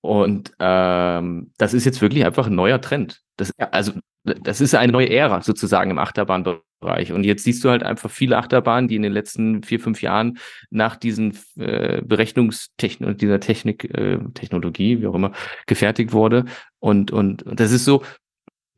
Und 0.00 0.52
ähm, 0.58 1.52
das 1.58 1.74
ist 1.74 1.84
jetzt 1.84 2.02
wirklich 2.02 2.24
einfach 2.24 2.48
ein 2.48 2.54
neuer 2.54 2.80
Trend. 2.80 3.20
Das, 3.36 3.52
ja. 3.58 3.68
Also, 3.70 3.92
das 4.24 4.60
ist 4.60 4.74
eine 4.74 4.92
neue 4.92 5.10
Ära 5.10 5.42
sozusagen 5.42 5.90
im 5.90 5.98
Achterbahnbereich. 5.98 7.12
Und 7.12 7.24
jetzt 7.24 7.44
siehst 7.44 7.64
du 7.64 7.70
halt 7.70 7.82
einfach 7.82 8.10
viele 8.10 8.36
Achterbahnen, 8.36 8.88
die 8.88 8.96
in 8.96 9.02
den 9.02 9.12
letzten 9.12 9.62
vier, 9.62 9.78
fünf 9.80 10.02
Jahren 10.02 10.38
nach 10.70 10.96
diesen 10.96 11.38
äh, 11.56 12.02
Berechnungstechnik, 12.02 13.18
dieser 13.18 13.40
Technik, 13.40 13.84
äh, 13.96 14.18
Technologie, 14.34 15.00
wie 15.00 15.06
auch 15.06 15.14
immer, 15.14 15.32
gefertigt 15.66 16.12
wurde. 16.12 16.44
Und, 16.80 17.12
und, 17.12 17.44
und 17.44 17.60
das 17.60 17.70
ist 17.70 17.84
so, 17.84 18.02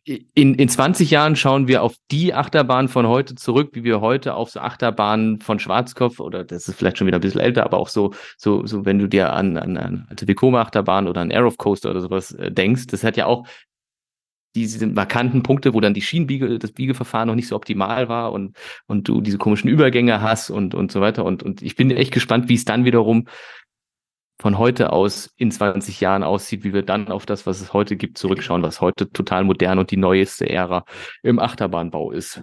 in, 0.05 0.55
in 0.55 0.69
20 0.69 1.11
Jahren 1.11 1.35
schauen 1.35 1.67
wir 1.67 1.83
auf 1.83 1.95
die 2.11 2.35
Achterbahn 2.35 2.89
von 2.89 3.07
heute 3.07 3.35
zurück, 3.37 3.71
wie 3.73 3.85
wir 3.85 4.03
heute 4.03 4.35
auf 4.35 4.51
so 4.51 4.61
Achterbahnen 4.61 5.41
von 5.41 5.59
Schwarzkopf 5.59 6.21
oder 6.21 6.45
das 6.45 6.69
ist 6.69 6.77
vielleicht 6.77 6.99
schon 6.99 7.07
wieder 7.07 7.19
ein 7.19 7.23
bisschen 7.23 7.41
älter, 7.41 7.65
aber 7.65 7.79
auch 7.79 7.89
so, 7.89 8.13
so, 8.37 8.67
so 8.67 8.85
wenn 8.85 8.99
du 8.99 9.09
dir 9.09 9.33
an, 9.33 9.57
an 9.57 9.77
eine 9.79 10.07
alte 10.11 10.29
Vekoma-Achterbahn 10.29 11.09
oder 11.09 11.23
ein 11.23 11.33
Aerof 11.33 11.57
Coaster 11.57 11.91
oder 11.91 12.03
sowas 12.03 12.33
äh, 12.33 12.53
denkst, 12.53 12.87
das 12.89 13.03
hat 13.03 13.17
ja 13.17 13.27
auch 13.27 13.47
diese 14.55 14.87
markanten 14.87 15.43
Punkte, 15.43 15.75
wo 15.75 15.81
dann 15.81 15.95
die 15.95 16.03
Schienenbiege, 16.03 16.59
das 16.59 16.73
Biegeverfahren 16.73 17.27
noch 17.27 17.35
nicht 17.35 17.49
so 17.49 17.57
optimal 17.57 18.09
war 18.09 18.33
und, 18.33 18.57
und 18.87 19.09
du 19.09 19.21
diese 19.21 19.39
komischen 19.39 19.69
Übergänge 19.69 20.21
hast 20.21 20.51
und, 20.51 20.75
und 20.75 20.93
so 20.93 21.01
weiter. 21.01 21.25
Und, 21.25 21.43
und 21.43 21.61
ich 21.61 21.75
bin 21.75 21.91
echt 21.91 22.13
gespannt, 22.13 22.49
wie 22.49 22.55
es 22.55 22.65
dann 22.65 22.85
wiederum 22.85 23.27
von 24.41 24.59
heute 24.59 24.93
aus 24.93 25.31
in 25.37 25.51
20 25.51 26.01
Jahren 26.01 26.23
aussieht, 26.23 26.65
wie 26.65 26.75
wir 26.75 26.83
dann 26.83 27.09
auf 27.09 27.27
das, 27.27 27.47
was 27.47 27.61
es 27.61 27.73
heute 27.73 27.97
gibt, 27.97 28.19
zurückschauen, 28.19 28.63
was 28.63 28.81
heute 28.81 29.11
total 29.11 29.45
modern 29.45 29.79
und 29.79 29.91
die 29.91 29.97
neueste 29.97 30.49
Ära 30.49 30.85
im 31.23 31.39
Achterbahnbau 31.39 32.11
ist. 32.11 32.43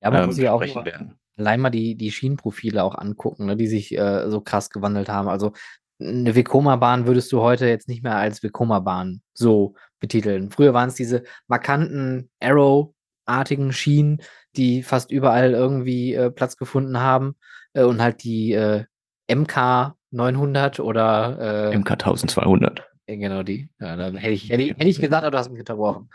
Ja, 0.00 0.08
aber 0.08 0.20
ähm, 0.20 0.26
muss 0.26 0.38
ja 0.38 0.52
auch 0.52 0.60
werden. 0.60 1.18
allein 1.36 1.60
mal 1.60 1.70
die, 1.70 1.96
die 1.96 2.10
Schienenprofile 2.10 2.84
auch 2.84 2.94
angucken, 2.94 3.46
ne, 3.46 3.56
die 3.56 3.66
sich 3.66 3.96
äh, 3.96 4.30
so 4.30 4.40
krass 4.40 4.70
gewandelt 4.70 5.08
haben. 5.08 5.28
Also 5.28 5.52
eine 6.00 6.34
Vekoma-Bahn 6.34 7.06
würdest 7.06 7.32
du 7.32 7.40
heute 7.40 7.66
jetzt 7.66 7.88
nicht 7.88 8.02
mehr 8.02 8.16
als 8.16 8.42
Vekoma-Bahn 8.42 9.22
so 9.32 9.74
betiteln. 10.00 10.50
Früher 10.50 10.74
waren 10.74 10.88
es 10.88 10.94
diese 10.94 11.22
markanten 11.46 12.30
Arrow-artigen 12.40 13.72
Schienen, 13.72 14.20
die 14.56 14.82
fast 14.82 15.10
überall 15.10 15.52
irgendwie 15.52 16.14
äh, 16.14 16.30
Platz 16.30 16.56
gefunden 16.56 17.00
haben 17.00 17.36
äh, 17.72 17.84
und 17.84 18.02
halt 18.02 18.24
die 18.24 18.52
äh, 18.52 18.84
MK 19.32 19.94
900 20.14 20.80
oder 20.80 21.70
äh, 21.72 21.76
MK 21.76 21.92
1200. 21.92 22.88
Genau 23.06 23.42
die. 23.42 23.68
Ja, 23.80 23.96
dann 23.96 24.16
hätte 24.16 24.32
ich, 24.32 24.48
hätte, 24.48 24.62
ich, 24.62 24.70
hätte 24.70 24.88
ich 24.88 25.00
gesagt, 25.00 25.24
aber 25.24 25.32
du 25.32 25.38
hast 25.38 25.50
mich 25.50 25.60
unterbrochen. 25.60 26.08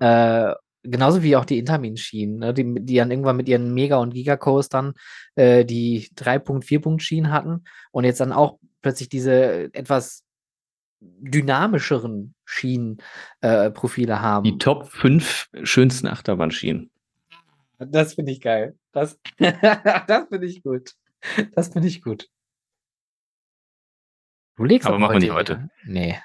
Äh, 0.00 0.52
genauso 0.82 1.22
wie 1.22 1.36
auch 1.36 1.44
die 1.44 1.58
Intermin-Schienen, 1.58 2.38
ne, 2.38 2.54
die, 2.54 2.84
die 2.84 2.96
dann 2.96 3.10
irgendwann 3.10 3.36
mit 3.36 3.48
ihren 3.48 3.72
Mega- 3.74 3.98
und 3.98 4.14
Giga-Coastern 4.14 4.94
äh, 5.36 5.64
die 5.64 6.08
3.4-Punkt-Schienen 6.16 7.30
hatten 7.30 7.64
und 7.92 8.04
jetzt 8.04 8.20
dann 8.20 8.32
auch 8.32 8.58
plötzlich 8.82 9.08
diese 9.08 9.72
etwas 9.74 10.24
dynamischeren 11.00 12.34
Schienenprofile 12.44 14.12
äh, 14.12 14.16
haben. 14.16 14.44
Die 14.44 14.58
Top 14.58 14.88
5 14.88 15.50
schönsten 15.62 16.08
Achterbahnschienen. 16.08 16.90
Das 17.78 18.14
finde 18.14 18.32
ich 18.32 18.40
geil. 18.40 18.76
Das, 18.92 19.20
das 19.38 20.28
finde 20.28 20.46
ich 20.46 20.62
gut. 20.62 20.94
Das 21.54 21.68
finde 21.68 21.88
ich 21.88 22.02
gut. 22.02 22.28
Du 24.58 24.64
legst 24.64 24.88
aber 24.88 24.98
machen 24.98 25.14
wir 25.14 25.20
nicht 25.20 25.32
heute. 25.32 25.70
Nee. 25.84 26.18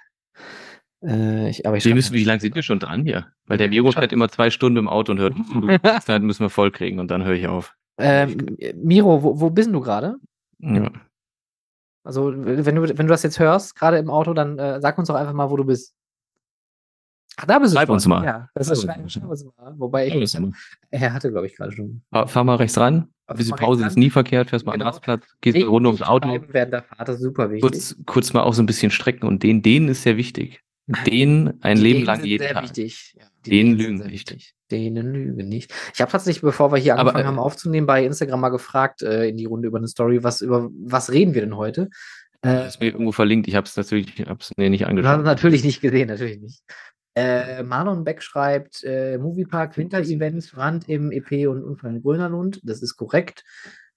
Äh, 1.04 1.50
ich, 1.50 1.68
aber 1.68 1.78
ich 1.78 1.86
wir 1.86 1.94
müssen, 1.94 2.14
wie 2.14 2.24
lange 2.24 2.42
sind 2.42 2.56
wir 2.56 2.64
schon 2.64 2.80
dran 2.80 3.04
hier? 3.06 3.28
Weil 3.46 3.60
der 3.60 3.70
Miro 3.70 3.92
fährt 3.92 4.12
immer 4.12 4.28
zwei 4.28 4.50
Stunden 4.50 4.78
im 4.80 4.90
Auto 4.90 5.12
und 5.12 5.20
hört, 5.20 5.36
Zeit 6.04 6.24
müssen 6.24 6.42
wir 6.42 6.50
voll 6.50 6.72
kriegen 6.72 7.00
und 7.00 7.12
dann 7.12 7.24
höre 7.24 7.36
ich 7.36 7.48
auf. 7.48 7.76
Ähm, 8.00 8.58
Miro, 8.76 9.22
wo, 9.22 9.40
wo 9.40 9.52
bist 9.52 9.70
du 9.72 9.80
gerade? 9.82 10.16
Ja. 10.58 10.90
Also, 12.04 12.34
wenn 12.36 12.76
du, 12.76 12.82
wenn 12.82 13.06
du 13.06 13.12
das 13.12 13.22
jetzt 13.22 13.38
hörst, 13.38 13.76
gerade 13.76 13.98
im 14.00 14.10
Auto, 14.10 14.34
dann 14.34 14.58
äh, 14.58 14.82
sag 14.82 14.98
uns 14.98 15.10
doch 15.10 15.16
einfach 15.16 15.34
mal, 15.34 15.52
wo 15.52 15.58
du 15.58 15.66
bist. 15.66 15.94
Ach, 17.38 17.46
da 17.46 17.60
bist 17.60 17.76
Schreib 17.76 17.88
du. 17.88 17.94
uns 17.94 18.08
mal. 18.08 18.26
Ja, 18.26 18.50
das 18.56 18.70
ist 18.70 18.82
schreib, 18.82 19.10
schreib 19.12 19.30
uns 19.30 19.46
mal. 19.46 19.74
Wobei 19.78 20.08
ich. 20.08 20.38
Er 20.90 21.14
hatte, 21.14 21.32
glaube 21.32 21.48
ich, 21.48 21.56
gerade 21.56 21.72
schon. 21.72 22.02
Fahr, 22.12 22.28
fahr, 22.28 22.44
mal 22.44 22.56
rechts 22.56 22.78
ran. 22.80 23.10
Ein 23.34 23.38
bisschen 23.38 23.56
Pause 23.56 23.86
ist 23.86 23.98
nie 23.98 24.10
verkehrt. 24.10 24.50
Fährst 24.50 24.66
mal 24.66 24.74
genau. 24.74 24.86
am 24.86 24.92
Rastplatz, 24.92 25.26
gehst 25.42 25.56
eine 25.56 25.66
Runde 25.66 25.90
ums 25.90 26.02
Auto. 26.02 26.40
Während 26.50 26.74
der 26.74 26.84
Fahrt 26.84 27.10
ist 27.10 27.22
super 27.22 27.50
wichtig. 27.50 27.62
Kurz, 27.62 27.96
kurz 28.06 28.34
mal 28.34 28.44
auch 28.44 28.54
so 28.54 28.62
ein 28.62 28.66
bisschen 28.66 28.92
strecken 28.92 29.28
und 29.28 29.44
den, 29.44 29.62
denen 29.62 29.90
ist 29.90 30.04
sehr 30.04 30.18
wichtig. 30.18 30.62
Den 31.06 31.54
ein 31.62 31.78
Die 31.78 31.84
Leben 31.84 32.00
Dänen 32.00 32.06
lang 32.06 32.24
jeden 32.26 32.48
Tag. 32.48 32.64
wichtig. 32.64 33.16
Ja, 33.20 33.26
Denen 33.46 33.72
sind 33.72 33.80
lügen 33.80 33.98
sehr 33.98 34.08
nicht. 34.08 34.14
wichtig. 34.14 34.56
Denen 34.72 35.14
lügen 35.14 35.50
nicht. 35.50 35.74
Ich 35.94 36.02
habe 36.02 36.12
tatsächlich, 36.12 36.42
bevor 36.42 36.72
wir 36.72 36.78
hier 36.78 36.94
Aber, 36.94 37.02
angefangen 37.02 37.24
äh, 37.24 37.28
haben 37.28 37.40
aufzunehmen, 37.40 37.88
bei 37.88 38.06
Instagram 38.06 38.40
mal 38.40 38.50
gefragt 38.50 39.02
äh, 39.02 39.28
in 39.28 39.38
die 39.38 39.46
Runde 39.46 39.68
über 39.68 39.78
eine 39.78 39.88
Story, 39.88 40.24
was 40.24 40.42
über 40.42 40.70
was 40.74 41.12
reden 41.12 41.34
wir 41.34 41.42
denn 41.42 41.58
heute? 41.58 41.90
Äh, 42.46 42.68
ist 42.68 42.82
mir 42.82 42.88
irgendwo 42.88 43.14
verlinkt. 43.14 43.48
Ich 43.48 43.56
habe 43.56 43.66
es 43.66 43.78
natürlich 43.78 44.20
ich 44.20 44.28
hab's 44.28 44.52
mir 44.58 44.70
nicht 44.70 44.86
angeschaut. 44.86 45.20
es 45.20 45.26
natürlich 45.26 45.64
nicht 45.64 45.82
gesehen, 45.82 46.10
natürlich 46.10 46.40
nicht. 46.42 46.62
Äh, 47.16 47.64
Marlon 47.64 48.04
Beck 48.04 48.24
schreibt, 48.24 48.84
äh, 48.84 49.18
Moviepark 49.18 49.78
Winter-Events, 49.78 50.52
Brand 50.52 50.90
im 50.90 51.12
EP 51.12 51.48
und 51.48 51.64
Unfall 51.64 51.96
in 51.96 52.02
Grönerlund. 52.02 52.60
Das 52.64 52.82
ist 52.82 52.98
korrekt. 52.98 53.44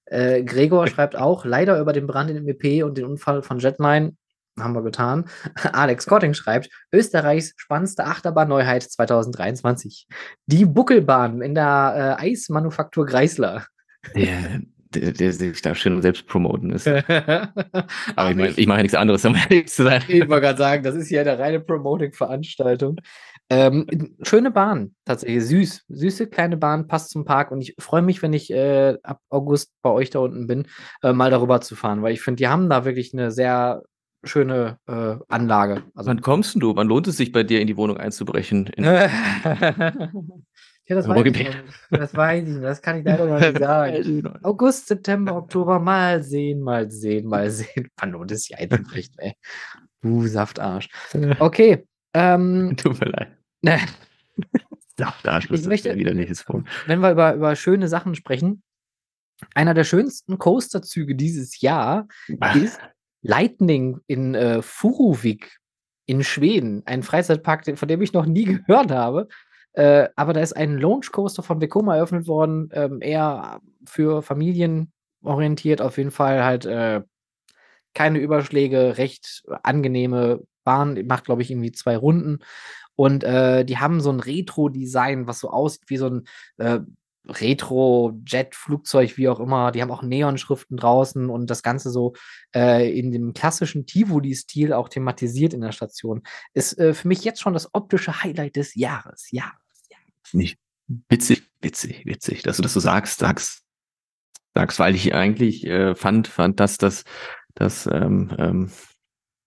Äh, 0.05 0.43
Gregor 0.45 0.87
schreibt 0.87 1.17
auch, 1.17 1.45
leider 1.45 1.81
über 1.81 1.93
den 1.93 2.07
Brand 2.07 2.31
dem 2.31 2.49
EP 2.49 2.85
und 2.85 2.99
den 2.99 3.07
Unfall 3.07 3.43
von 3.43 3.59
Jetline. 3.59 4.17
Haben 4.59 4.75
wir 4.75 4.83
getan. 4.83 5.27
Alex 5.73 6.07
Kotting 6.07 6.35
schreibt, 6.35 6.71
Österreichs 6.93 7.53
spannendste 7.57 8.05
Achterbahn-Neuheit 8.05 8.83
2023. 8.83 10.07
Die 10.47 10.65
Buckelbahn 10.65 11.43
in 11.43 11.55
der 11.55 12.17
äh, 12.21 12.31
Eismanufaktur 12.31 13.07
Greisler. 13.07 13.67
Der, 14.15 14.61
der, 15.01 15.13
der 15.13 15.33
sich 15.33 15.63
da 15.63 15.75
schön 15.75 16.01
selbst 16.03 16.27
promoten 16.27 16.71
ist. 16.71 16.89
Aber 18.17 18.27
Aber 18.27 18.31
ich 18.31 18.37
meine, 18.37 18.55
ich 18.57 18.67
mache 18.67 18.79
ja 18.79 18.83
nichts 18.83 18.97
anderes, 18.97 19.25
um 19.25 19.35
ehrlich 19.35 19.69
zu 19.69 19.85
sein. 19.85 20.03
Ich 20.09 20.29
wollte 20.29 20.43
gerade 20.43 20.59
sagen, 20.59 20.83
das 20.83 20.95
ist 20.95 21.09
hier 21.09 21.21
eine 21.21 21.39
reine 21.39 21.61
Promoting-Veranstaltung. 21.61 23.01
Ähm, 23.49 24.17
schöne 24.23 24.51
Bahn, 24.51 24.95
tatsächlich. 25.05 25.45
Süß. 25.45 25.85
Süße 25.89 26.27
kleine 26.27 26.57
Bahn, 26.57 26.89
passt 26.89 27.11
zum 27.11 27.25
Park. 27.25 27.53
Und 27.53 27.61
ich 27.61 27.75
freue 27.79 28.03
mich, 28.03 28.23
wenn 28.23 28.33
ich 28.33 28.51
äh, 28.51 28.97
ab 29.03 29.21
August 29.31 29.73
bei 29.83 29.91
euch 29.91 30.11
da 30.11 30.19
unten 30.19 30.47
bin, 30.47 30.67
äh, 31.03 31.13
mal 31.13 31.31
darüber 31.31 31.61
zu 31.61 31.77
fahren, 31.77 32.03
weil 32.03 32.13
ich 32.13 32.23
finde, 32.23 32.39
die 32.39 32.49
haben 32.49 32.69
da 32.69 32.85
wirklich 32.85 33.13
eine 33.13 33.31
sehr 33.31 33.83
schöne 34.25 34.79
äh, 34.89 35.17
Anlage. 35.29 35.85
Also, 35.95 36.11
Wann 36.11 36.21
kommst 36.21 36.61
du? 36.61 36.75
Wann 36.75 36.89
lohnt 36.89 37.07
es 37.07 37.17
sich 37.17 37.31
bei 37.31 37.45
dir 37.45 37.61
in 37.61 37.69
die 37.69 37.77
Wohnung 37.77 37.97
einzubrechen? 37.97 38.71
Ja, 40.89 40.95
das 40.97 41.09
weiß, 41.09 41.25
ich 41.27 41.51
das 41.91 42.15
weiß 42.15 42.43
ich 42.43 42.49
nicht. 42.55 42.63
Das 42.65 42.81
kann 42.81 42.99
ich 42.99 43.05
leider 43.05 43.27
noch 43.27 43.41
nicht 43.41 43.59
sagen. 43.59 44.39
August, 44.43 44.87
September, 44.87 45.35
Oktober, 45.37 45.81
mal 45.81 46.23
sehen, 46.23 46.61
mal 46.61 46.91
sehen, 46.91 47.27
mal 47.27 47.51
sehen. 47.51 47.89
Wann 47.97 48.13
lohnt 48.13 48.31
es 48.31 48.45
sich 48.45 48.57
einzubrechen, 48.59 49.15
ey? 49.19 49.33
Du 50.03 50.27
Saftarsch. 50.27 50.89
Okay. 51.41 51.87
Ähm, 52.15 52.75
Tut 52.81 53.01
mir 53.01 53.11
leid. 53.11 53.29
ne. 53.63 53.79
Ist 54.99 55.45
Ich 55.45 55.51
das 55.51 55.67
möchte- 55.67 55.95
wieder 55.97 56.15
nicht 56.15 56.31
das 56.31 56.49
Wort. 56.49 56.67
wenn 56.87 57.01
wir 57.01 57.11
über, 57.13 57.35
über 57.35 57.55
schöne 57.57 57.89
Sachen 57.89 58.15
sprechen, 58.15 58.63
einer 59.55 59.75
der 59.75 59.85
schönsten 59.85 60.39
Coasterzüge 60.39 61.15
dieses 61.15 61.61
Jahr 61.61 62.07
ist 62.55 62.81
Lightning 63.23 63.99
in 64.07 64.35
äh, 64.35 64.63
Furuvik 64.63 65.59
in 66.07 66.23
Schweden. 66.25 66.83
Ein 66.87 67.03
Freizeitpark, 67.03 67.67
von 67.77 67.89
dem 67.89 68.01
ich 68.01 68.13
noch 68.15 68.25
nie 68.25 68.45
gehört 68.45 68.91
habe. 68.91 69.29
Äh, 69.77 70.09
aber 70.17 70.33
da 70.33 70.41
ist 70.41 70.57
ein 70.57 70.79
Launch 70.79 71.13
Coaster 71.13 71.43
von 71.43 71.61
Vekoma 71.61 71.97
eröffnet 71.97 72.27
worden, 72.27 72.71
ähm, 72.73 73.01
eher 73.03 73.61
für 73.85 74.23
Familien 74.23 74.93
orientiert, 75.23 75.83
auf 75.83 75.99
jeden 75.99 76.11
Fall 76.11 76.45
halt 76.45 76.65
äh, 76.65 77.03
keine 77.95 78.19
Überschläge, 78.19 78.99
recht 78.99 79.45
angenehme 79.63 80.43
Bahn, 80.65 81.07
macht 81.07 81.27
glaube 81.27 81.43
ich 81.43 81.51
irgendwie 81.51 81.73
zwei 81.73 81.97
Runden 81.97 82.41
und 82.97 83.23
äh, 83.23 83.65
die 83.65 83.79
haben 83.79 84.01
so 84.01 84.11
ein 84.11 84.21
Retro-Design, 84.21 85.27
was 85.27 85.41
so 85.41 85.51
aussieht 85.51 85.85
wie 85.89 85.99
so 85.99 86.07
ein 86.09 86.25
äh, 86.57 86.81
Retro-Jet-Flugzeug, 87.29 89.17
wie 89.19 89.29
auch 89.29 89.41
immer. 89.41 89.73
Die 89.73 89.83
haben 89.83 89.91
auch 89.91 90.03
Neonschriften 90.03 90.77
draußen 90.77 91.29
und 91.29 91.51
das 91.51 91.63
Ganze 91.63 91.91
so 91.91 92.15
äh, 92.55 92.91
in 92.99 93.11
dem 93.13 93.35
klassischen 93.35 93.85
Tivoli-Stil 93.87 94.73
auch 94.73 94.89
thematisiert 94.89 95.53
in 95.53 95.61
der 95.61 95.73
Station. 95.73 96.23
Ist 96.55 96.79
äh, 96.79 96.95
für 96.95 97.09
mich 97.09 97.25
jetzt 97.25 97.41
schon 97.41 97.53
das 97.53 97.75
optische 97.75 98.23
Highlight 98.23 98.57
des 98.57 98.75
Jahres. 98.75 99.29
Ja. 99.31 99.53
Nicht 100.33 100.59
witzig, 101.09 101.43
witzig, 101.61 102.07
witzig, 102.07 102.43
dass 102.43 102.57
du 102.57 102.63
das 102.63 102.73
so 102.73 102.81
sagst, 102.81 103.19
sagst, 103.19 103.65
sagst, 104.55 104.79
weil 104.79 104.95
ich 104.95 105.15
eigentlich 105.15 105.67
äh, 105.67 105.95
fand, 105.95 106.29
fand, 106.29 106.61
dass 106.61 106.79
das, 106.79 107.05
das 107.55 107.87
ähm, 107.87 108.35
ähm, 108.39 108.71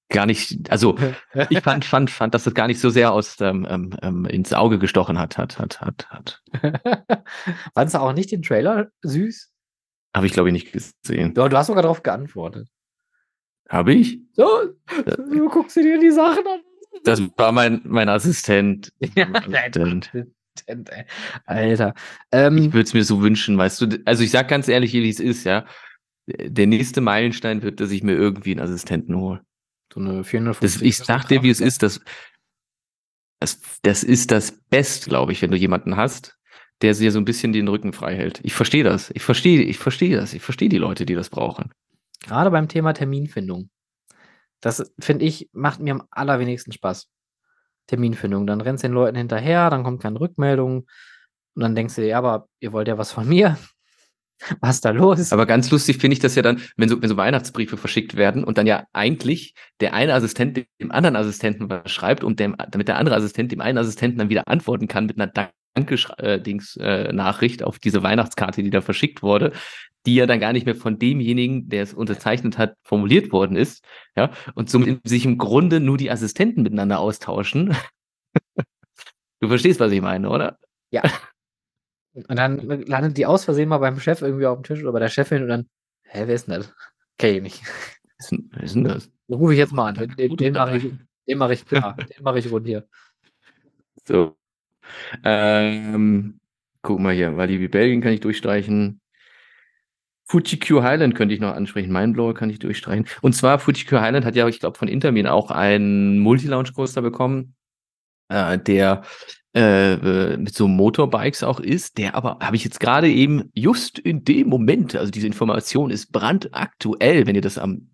gar 0.10 0.26
nicht, 0.26 0.70
also 0.72 0.98
ich 1.50 1.62
fand, 1.62 1.86
fand, 1.86 2.10
fand, 2.10 2.34
dass 2.34 2.44
das 2.44 2.54
gar 2.54 2.68
nicht 2.68 2.80
so 2.80 2.90
sehr 2.90 3.12
aus 3.12 3.40
ähm, 3.42 3.66
ähm, 3.70 3.96
ähm, 4.02 4.26
ins 4.26 4.54
Auge 4.54 4.80
gestochen 4.80 5.20
hat, 5.20 5.38
hat, 5.38 5.60
hat, 5.60 5.82
hat, 5.82 6.10
hat. 6.10 6.42
Fandest 7.74 7.96
du 7.96 8.00
auch 8.00 8.14
nicht 8.14 8.32
den 8.32 8.42
Trailer 8.42 8.92
süß? 9.02 9.52
Habe 10.16 10.26
ich 10.26 10.34
glaube 10.34 10.50
ich 10.50 10.54
nicht 10.54 10.72
gesehen. 10.72 11.34
Du, 11.34 11.48
du 11.48 11.58
hast 11.58 11.68
sogar 11.68 11.84
darauf 11.84 12.04
geantwortet. 12.04 12.68
Habe 13.70 13.94
ich? 13.94 14.20
So, 14.34 14.48
du 15.06 15.50
guckst 15.50 15.76
dir 15.76 16.00
die 16.00 16.10
Sachen 16.10 16.46
an. 16.48 16.62
Das 17.04 17.22
war 17.38 17.52
mein 17.52 17.82
mein 17.86 18.10
Assistent. 18.10 18.92
Ja, 19.16 19.28
Assistent. 19.32 20.12
Assistent, 20.68 20.90
ey. 20.92 21.06
Alter. 21.46 21.94
Ähm, 22.32 22.58
Ich 22.58 22.74
würde 22.74 22.84
es 22.84 22.94
mir 22.94 23.04
so 23.04 23.22
wünschen, 23.22 23.58
weißt 23.58 23.82
du. 23.82 24.02
Also 24.06 24.24
ich 24.24 24.32
sag 24.32 24.48
ganz 24.48 24.68
ehrlich, 24.68 24.94
wie 24.94 25.10
es 25.10 25.20
ist, 25.20 25.44
ja. 25.46 25.66
Der 26.28 26.68
nächste 26.68 27.02
Meilenstein 27.02 27.64
wird, 27.64 27.80
dass 27.80 27.92
ich 27.92 28.04
mir 28.04 28.14
irgendwie 28.14 28.52
einen 28.52 28.60
Assistenten 28.60 29.16
hole. 29.16 29.42
so 29.94 30.00
eine 30.00 30.24
450 30.24 30.80
Das, 30.80 30.82
ich 30.82 30.98
sag 30.98 31.28
dir, 31.28 31.42
wie 31.42 31.50
es 31.50 31.60
ist, 31.60 31.82
das, 31.82 32.02
das, 33.40 33.60
das 33.82 34.04
ist 34.04 34.32
das 34.32 34.52
Beste, 34.70 35.10
glaube 35.10 35.32
ich, 35.32 35.42
wenn 35.42 35.52
du 35.52 35.58
jemanden 35.58 35.96
hast, 35.96 36.38
der 36.82 36.94
dir 36.94 37.12
so 37.12 37.20
ein 37.20 37.26
bisschen 37.26 37.52
den 37.52 37.68
Rücken 37.68 37.94
frei 37.94 38.16
hält. 38.16 38.42
Ich 38.44 38.54
verstehe 38.54 38.84
das. 38.84 39.12
Ich 39.12 39.24
verstehe, 39.24 39.62
ich 39.64 39.80
verstehe 39.80 40.16
das. 40.16 40.34
Ich 40.34 40.42
verstehe 40.42 40.70
die 40.70 40.78
Leute, 40.78 41.06
die 41.06 41.16
das 41.16 41.30
brauchen. 41.30 41.72
Gerade 42.22 42.52
beim 42.52 42.68
Thema 42.68 42.94
Terminfindung. 42.94 43.70
Das 44.62 44.92
finde 45.00 45.26
ich, 45.26 45.50
macht 45.54 45.80
mir 45.80 45.94
am 45.94 46.04
allerwenigsten 46.12 46.74
Spaß. 46.74 47.10
Terminfindung. 47.90 48.48
Dann 48.48 48.62
rennst 48.62 48.84
du 48.84 48.88
den 48.88 48.94
Leuten 48.94 49.18
hinterher, 49.18 49.70
dann 49.70 49.84
kommt 49.84 50.02
keine 50.02 50.20
Rückmeldung. 50.20 50.88
Und 51.56 51.62
dann 51.62 51.76
denkst 51.76 51.96
du 51.96 52.02
dir, 52.02 52.08
ja, 52.10 52.18
aber 52.20 52.48
ihr 52.60 52.72
wollt 52.72 52.88
ja 52.88 52.98
was 52.98 53.12
von 53.12 53.28
mir. 53.28 53.58
Was 54.62 54.76
ist 54.76 54.86
da 54.86 54.92
los? 54.92 55.34
Aber 55.34 55.46
ganz 55.46 55.70
lustig 55.70 55.98
finde 55.98 56.14
ich 56.14 56.22
das 56.22 56.34
ja 56.36 56.42
dann, 56.42 56.62
wenn 56.78 56.88
so, 56.88 57.02
wenn 57.02 57.10
so 57.10 57.18
Weihnachtsbriefe 57.18 57.76
verschickt 57.76 58.16
werden 58.16 58.46
und 58.46 58.58
dann 58.58 58.68
ja 58.68 58.86
eigentlich 58.94 59.54
der 59.82 59.94
eine 59.94 60.14
Assistent 60.14 60.66
dem 60.80 60.92
anderen 60.92 61.18
Assistenten 61.18 61.70
was 61.70 61.92
schreibt 61.92 62.24
und 62.24 62.40
dem, 62.40 62.56
damit 62.72 62.88
der 62.88 62.96
andere 62.96 63.18
Assistent 63.18 63.52
dem 63.52 63.60
einen 63.60 63.78
Assistenten 63.78 64.18
dann 64.18 64.30
wieder 64.30 64.48
antworten 64.48 64.88
kann 64.88 65.08
mit 65.08 65.20
einer 65.20 65.28
Danke-Dings-Nachricht 65.76 67.64
auf 67.64 67.80
diese 67.80 68.04
Weihnachtskarte, 68.04 68.64
die 68.64 68.70
da 68.70 68.82
verschickt 68.82 69.22
wurde, 69.24 69.52
die 70.06 70.16
ja 70.16 70.26
dann 70.26 70.40
gar 70.40 70.54
nicht 70.54 70.66
mehr 70.66 70.76
von 70.76 70.98
demjenigen, 71.00 71.70
der 71.70 71.84
es 71.84 71.94
unterzeichnet 71.94 72.58
hat, 72.58 72.76
formuliert 72.84 73.32
worden 73.32 73.56
ist. 73.56 73.84
Ja, 74.16 74.32
und 74.56 74.70
somit 74.70 75.02
sich 75.08 75.26
im 75.26 75.38
Grunde 75.38 75.80
nur 75.80 75.98
die 75.98 76.12
Assistenten 76.12 76.64
miteinander 76.64 77.00
austauschen. 77.00 77.76
Du 79.42 79.48
verstehst, 79.48 79.80
was 79.80 79.92
ich 79.92 80.02
meine, 80.02 80.30
oder? 80.30 80.58
Und 82.14 82.36
dann 82.38 82.58
landet 82.88 83.18
die 83.18 83.26
aus 83.26 83.46
Versehen 83.46 83.70
mal 83.70 83.78
beim 83.78 84.00
Chef 84.00 84.22
irgendwie 84.22 84.46
auf 84.46 84.58
dem 84.60 84.64
Tisch 84.64 84.82
oder 84.82 84.92
bei 84.92 85.00
der 85.00 85.10
Chefin 85.10 85.44
und 85.44 85.48
dann, 85.50 85.70
hä, 86.04 86.24
wer 86.26 86.36
ist 86.36 86.48
denn 86.48 86.56
das? 86.56 86.74
Kenn 87.18 87.36
ich 87.36 87.42
nicht. 87.42 87.64
Was 88.18 88.32
ist 88.64 88.76
denn- 88.76 88.84
das? 88.84 89.10
Den 89.30 89.36
rufe 89.36 89.54
ich 89.54 89.60
jetzt 89.60 89.72
mal 89.74 89.96
an. 89.96 90.16
Den, 90.18 90.36
den, 90.36 90.54
mache 90.54 90.78
ich, 90.78 90.92
den 91.28 91.38
mache 91.38 91.54
ich 91.54 91.66
klar. 91.66 91.96
den 91.96 92.24
mache 92.24 92.40
ich 92.40 92.52
rund 92.52 92.66
hier. 92.66 92.88
So. 94.06 94.36
Ähm, 95.24 96.40
guck 96.82 97.00
mal 97.00 97.14
hier, 97.14 97.38
Walibi 97.38 97.68
Belgien 97.68 98.02
kann 98.02 98.14
ich 98.14 98.20
durchstreichen. 98.20 99.02
Fuji-Q 100.26 100.84
Highland 100.84 101.16
könnte 101.16 101.34
ich 101.34 101.42
noch 101.42 101.56
ansprechen. 101.56 101.92
Mindblower 101.92 102.36
kann 102.36 102.52
ich 102.52 102.60
durchstreichen. 102.60 103.08
Und 103.22 103.34
zwar, 103.34 103.58
Fuji-Q 103.58 104.00
Highland 104.00 104.26
hat 104.26 104.36
ja, 104.36 104.48
ich 104.48 104.60
glaube, 104.60 104.78
von 104.78 104.88
Intermin 104.88 105.26
auch 105.26 105.50
einen 105.50 106.20
Multi-Launch-Coaster 106.20 107.02
bekommen, 107.02 107.56
äh, 108.30 108.60
der 108.60 109.02
äh, 109.56 110.38
mit 110.38 110.54
so 110.54 110.68
Motorbikes 110.68 111.44
auch 111.44 111.60
ist, 111.60 111.98
der 111.98 112.14
aber, 112.14 112.38
habe 112.40 112.56
ich 112.56 112.64
jetzt 112.64 112.80
gerade 112.80 113.10
eben, 113.10 113.50
just 113.56 113.98
in 113.98 114.24
dem 114.24 114.48
Moment, 114.50 114.96
also 114.96 115.12
diese 115.12 115.26
Information 115.26 115.90
ist 115.90 116.12
brandaktuell, 116.12 117.26
wenn 117.26 117.36
ihr 117.36 117.42
das 117.42 117.58
am 117.58 117.90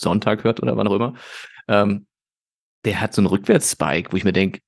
Sonntag 0.00 0.44
hört 0.44 0.62
oder 0.62 0.76
wann 0.76 0.86
auch 0.86 0.94
immer, 0.94 1.14
ähm, 1.66 2.06
der 2.84 3.00
hat 3.00 3.12
so 3.12 3.22
ein 3.22 3.26
Rückwärtsspike, 3.26 4.12
wo 4.12 4.16
ich 4.16 4.22
mir 4.22 4.32
denke, 4.32 4.60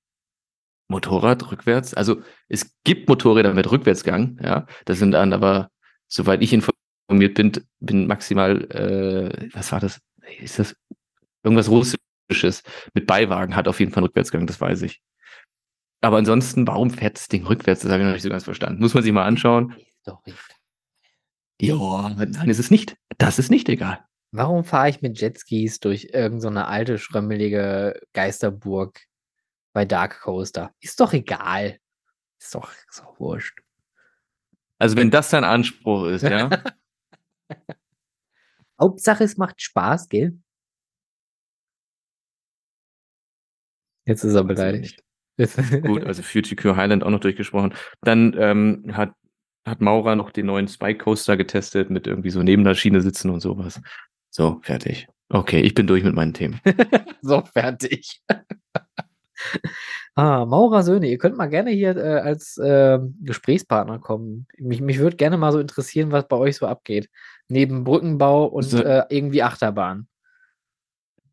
Motorrad 0.89 1.51
rückwärts, 1.51 1.95
also 1.95 2.23
es 2.49 2.75
gibt 2.85 3.09
Motorräder 3.09 3.55
mit 3.55 3.71
Rückwärtsgang, 3.71 4.39
ja, 4.43 4.67
das 4.87 4.99
sind 4.99 5.13
dann 5.13 5.33
aber 5.33 5.71
soweit 6.07 6.43
ich 6.43 6.53
informiert 6.53 7.35
bin, 7.35 7.53
bin 7.81 8.07
maximal, 8.07 8.63
äh, 8.71 9.49
was 9.53 9.71
war 9.73 9.81
das? 9.81 10.01
Ist 10.41 10.59
das 10.59 10.75
irgendwas 11.43 11.69
Russisches 11.69 12.63
mit 12.95 13.07
Beiwagen 13.07 13.57
hat 13.57 13.69
auf 13.69 13.81
jeden 13.81 13.93
Fall 13.93 14.03
einen 14.03 14.07
Rückwärtsgang, 14.07 14.47
das 14.47 14.61
weiß 14.61 14.83
ich. 14.83 15.01
Aber 16.01 16.17
ansonsten, 16.19 16.67
warum 16.67 16.91
fährt 16.91 17.17
das 17.17 17.29
Ding 17.29 17.45
rückwärts? 17.47 17.83
Das 17.83 17.91
habe 17.91 18.03
ich 18.03 18.07
noch 18.07 18.13
nicht 18.13 18.23
so 18.23 18.29
ganz 18.29 18.45
verstanden. 18.45 18.81
Muss 18.81 18.95
man 18.95 19.03
sich 19.03 19.13
mal 19.13 19.25
anschauen. 19.25 19.75
Ja, 21.61 22.09
nein, 22.11 22.49
ist 22.49 22.61
es 22.61 22.71
nicht. 22.71 22.97
Das 23.19 23.39
ist 23.39 23.51
nicht 23.51 23.69
egal. 23.69 24.05
Warum 24.31 24.63
fahre 24.63 24.91
ich 24.91 25.01
mit 25.01 25.21
Jetskis 25.21 25.81
durch 25.81 26.11
irgendeine 26.13 26.61
so 26.61 26.67
alte, 26.67 26.99
schrömmelige 26.99 28.01
Geisterburg 28.13 29.01
bei 29.79 29.85
Dark 29.85 30.23
Coaster? 30.23 30.75
Ist 30.81 30.99
doch 30.99 31.13
egal. 31.13 31.79
Ist 32.41 32.53
doch, 32.53 32.73
ist 32.91 32.99
doch 32.99 33.21
wurscht. 33.21 33.61
Also 34.77 34.97
wenn 34.97 35.13
das 35.13 35.31
dein 35.31 35.45
Anspruch 35.45 36.07
ist, 36.07 36.23
ja. 36.23 36.51
Hauptsache, 38.81 39.23
es 39.23 39.37
macht 39.37 39.63
Spaß, 39.63 40.09
gell? 40.09 40.37
Jetzt 44.05 44.25
ist 44.25 44.35
er 44.35 44.43
beleidigt. 44.43 45.05
Gut, 45.37 46.03
also 46.03 46.25
Future 46.25 46.57
Cure 46.57 46.77
Highland 46.77 47.05
auch 47.05 47.11
noch 47.11 47.21
durchgesprochen. 47.21 47.73
Dann 48.01 48.35
ähm, 48.37 48.97
hat, 48.97 49.13
hat 49.65 49.81
Maurer 49.81 50.17
noch 50.17 50.33
den 50.33 50.47
neuen 50.47 50.67
Spike 50.67 51.05
Coaster 51.05 51.37
getestet 51.37 51.89
mit 51.89 52.09
irgendwie 52.09 52.31
so 52.31 52.43
neben 52.43 52.65
der 52.65 52.75
Schiene 52.75 53.01
sitzen 53.01 53.31
und 53.31 53.39
sowas. 53.39 53.81
So, 54.31 54.59
fertig. 54.65 55.07
Okay, 55.29 55.61
ich 55.61 55.75
bin 55.75 55.87
durch 55.87 56.03
mit 56.03 56.17
meinen 56.17 56.35
Themen. 56.35 56.61
so, 57.23 57.45
fertig. 57.45 58.21
Ah, 60.15 60.45
Maurer 60.47 60.83
Söhne, 60.83 61.07
ihr 61.07 61.19
könnt 61.19 61.37
mal 61.37 61.47
gerne 61.47 61.71
hier 61.71 61.97
äh, 61.97 62.19
als 62.19 62.59
äh, 62.59 62.99
Gesprächspartner 63.21 64.01
kommen. 64.01 64.49
Mich, 64.59 64.81
mich 64.81 64.99
würde 64.99 65.15
gerne 65.15 65.37
mal 65.37 65.53
so 65.53 65.61
interessieren, 65.61 66.11
was 66.11 66.27
bei 66.27 66.37
euch 66.37 66.57
so 66.57 66.67
abgeht. 66.67 67.09
Neben 67.47 67.85
Brückenbau 67.85 68.47
und 68.47 68.65
so, 68.65 68.83
äh, 68.83 69.05
irgendwie 69.11 69.45
Achterbahn. 69.45 70.09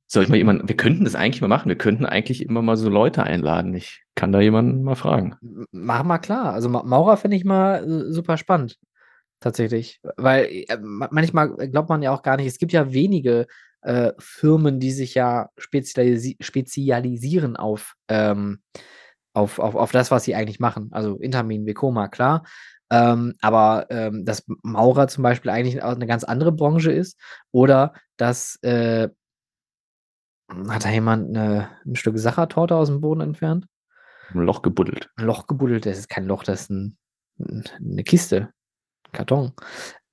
Soll 0.06 0.22
ich 0.22 0.30
mal 0.30 0.36
jemanden, 0.38 0.70
wir 0.70 0.78
könnten 0.78 1.04
das 1.04 1.16
eigentlich 1.16 1.42
mal 1.42 1.48
machen. 1.48 1.68
Wir 1.68 1.78
könnten 1.78 2.06
eigentlich 2.06 2.46
immer 2.46 2.62
mal 2.62 2.78
so 2.78 2.90
Leute 2.90 3.24
einladen. 3.24 3.74
Ich 3.74 4.04
kann 4.14 4.32
da 4.32 4.40
jemanden 4.40 4.84
mal 4.84 4.96
fragen. 4.96 5.36
Mach 5.72 6.04
mal 6.04 6.20
klar. 6.20 6.54
Also 6.54 6.70
Maurer 6.70 7.18
finde 7.18 7.38
ich 7.38 7.44
mal 7.44 7.84
äh, 7.84 8.12
super 8.12 8.38
spannend. 8.38 8.78
Tatsächlich. 9.40 10.00
Weil 10.16 10.46
äh, 10.68 10.78
manchmal 10.80 11.56
glaubt 11.70 11.90
man 11.90 12.04
ja 12.04 12.12
auch 12.12 12.22
gar 12.22 12.38
nicht, 12.38 12.48
es 12.48 12.60
gibt 12.60 12.72
ja 12.72 12.94
wenige 12.94 13.48
äh, 13.86 14.14
Firmen, 14.18 14.80
die 14.80 14.92
sich 14.92 15.14
ja 15.14 15.50
spezialisi 15.58 16.38
spezialisieren 16.40 17.56
auf, 17.56 17.94
ähm, 18.08 18.60
auf, 19.34 19.60
auf, 19.60 19.76
auf 19.76 19.92
das, 19.92 20.12
was 20.12 20.24
sie 20.24 20.36
eigentlich 20.36 20.60
machen. 20.60 20.90
Also 20.92 21.18
Intermin, 21.18 21.66
Vekoma, 21.66 22.08
klar. 22.08 22.44
Ähm, 22.92 23.36
aber 23.42 23.88
ähm, 23.90 24.26
dass 24.26 24.46
Maurer 24.64 25.08
zum 25.08 25.24
Beispiel 25.24 25.52
eigentlich 25.52 25.84
eine 25.84 26.08
ganz 26.08 26.24
andere 26.24 26.52
Branche 26.52 26.92
ist 26.92 27.20
oder 27.52 27.94
dass 28.18 28.58
äh, 28.62 29.10
hat 30.70 30.86
da 30.86 30.90
jemand 30.90 31.30
eine, 31.30 31.70
ein 31.86 31.96
Stück 31.96 32.18
Sachertorte 32.18 32.76
aus 32.76 32.90
dem 32.90 33.02
Boden 33.02 33.22
entfernt? 33.22 33.66
Ein 34.30 34.42
Loch 34.42 34.62
gebuddelt. 34.62 35.10
Ein 35.16 35.26
Loch 35.26 35.48
gebuddelt, 35.48 35.86
das 35.86 35.98
ist 35.98 36.10
kein 36.10 36.26
Loch, 36.26 36.44
das 36.44 36.62
ist 36.62 36.70
ein, 36.72 36.98
eine 37.40 38.04
Kiste, 38.04 38.50
ein 39.08 39.12
Karton. 39.12 39.54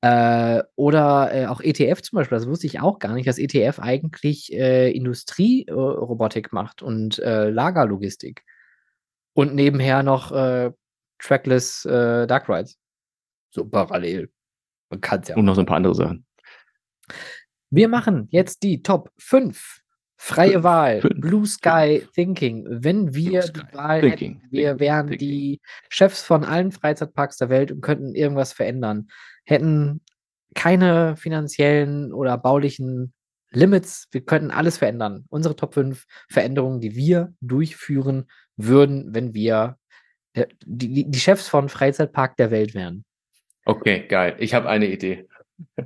Äh, 0.03 0.65
oder 0.74 1.33
äh, 1.33 1.47
auch 1.47 1.61
ETF 1.61 2.03
zum 2.03 2.16
Beispiel, 2.16 2.37
das 2.37 2.49
wusste 2.49 2.66
ich 2.66 2.81
auch 2.81 2.99
gar 2.99 3.15
nicht, 3.15 3.29
dass 3.29 3.39
ETF 3.39 3.79
eigentlich 3.79 4.53
äh, 4.53 4.91
Industrierobotik 4.91 6.53
macht 6.53 6.83
und 6.83 7.20
äh, 7.20 7.49
Lagerlogistik. 7.49 8.43
Und 9.33 9.55
nebenher 9.55 10.03
noch 10.03 10.33
äh, 10.33 10.73
Trackless 11.20 11.85
äh, 11.85 12.27
Dark 12.27 12.49
Rides. 12.49 12.79
So 13.51 13.65
parallel. 13.65 14.29
Man 14.91 15.01
kann 15.01 15.23
ja. 15.27 15.37
Und 15.37 15.45
noch 15.45 15.55
so 15.55 15.61
ein 15.61 15.66
paar 15.66 15.77
andere 15.77 15.95
Sachen. 15.95 16.27
Wir 17.70 17.89
machen 17.89 18.27
jetzt 18.31 18.65
die 18.65 18.83
Top 18.83 19.11
5 19.19 19.81
Freie 20.24 20.62
Wahl, 20.62 21.01
Blue 21.01 21.47
Sky 21.47 22.07
Thinking. 22.15 22.65
Wenn 22.69 23.12
wir 23.12 23.43
die 23.43 23.61
Wahl 23.73 24.01
Thinking. 24.01 24.36
hätten, 24.36 24.53
wir 24.53 24.78
wären 24.78 25.09
Thinking. 25.09 25.28
die 25.28 25.61
Chefs 25.89 26.23
von 26.23 26.44
allen 26.44 26.70
Freizeitparks 26.70 27.39
der 27.39 27.49
Welt 27.49 27.73
und 27.73 27.81
könnten 27.81 28.15
irgendwas 28.15 28.53
verändern 28.53 29.09
hätten 29.44 30.01
keine 30.55 31.16
finanziellen 31.16 32.12
oder 32.12 32.36
baulichen 32.39 33.12
Limits. 33.51 34.09
Wir 34.12 34.24
könnten 34.24 34.51
alles 34.51 34.78
verändern. 34.78 35.24
Unsere 35.28 35.57
Top 35.57 35.74
5 35.74 36.07
Veränderungen, 36.28 36.81
die 36.81 36.94
wir 36.94 37.35
durchführen 37.40 38.27
würden, 38.57 39.15
wenn 39.15 39.35
wir 39.35 39.78
die, 40.65 41.11
die 41.11 41.19
Chefs 41.19 41.49
von 41.49 41.69
Freizeitpark 41.69 42.36
der 42.36 42.51
Welt 42.51 42.74
wären. 42.74 43.05
Okay, 43.65 44.07
geil. 44.07 44.36
Ich 44.39 44.55
habe 44.55 44.69
eine 44.69 44.86
Idee. 44.86 45.28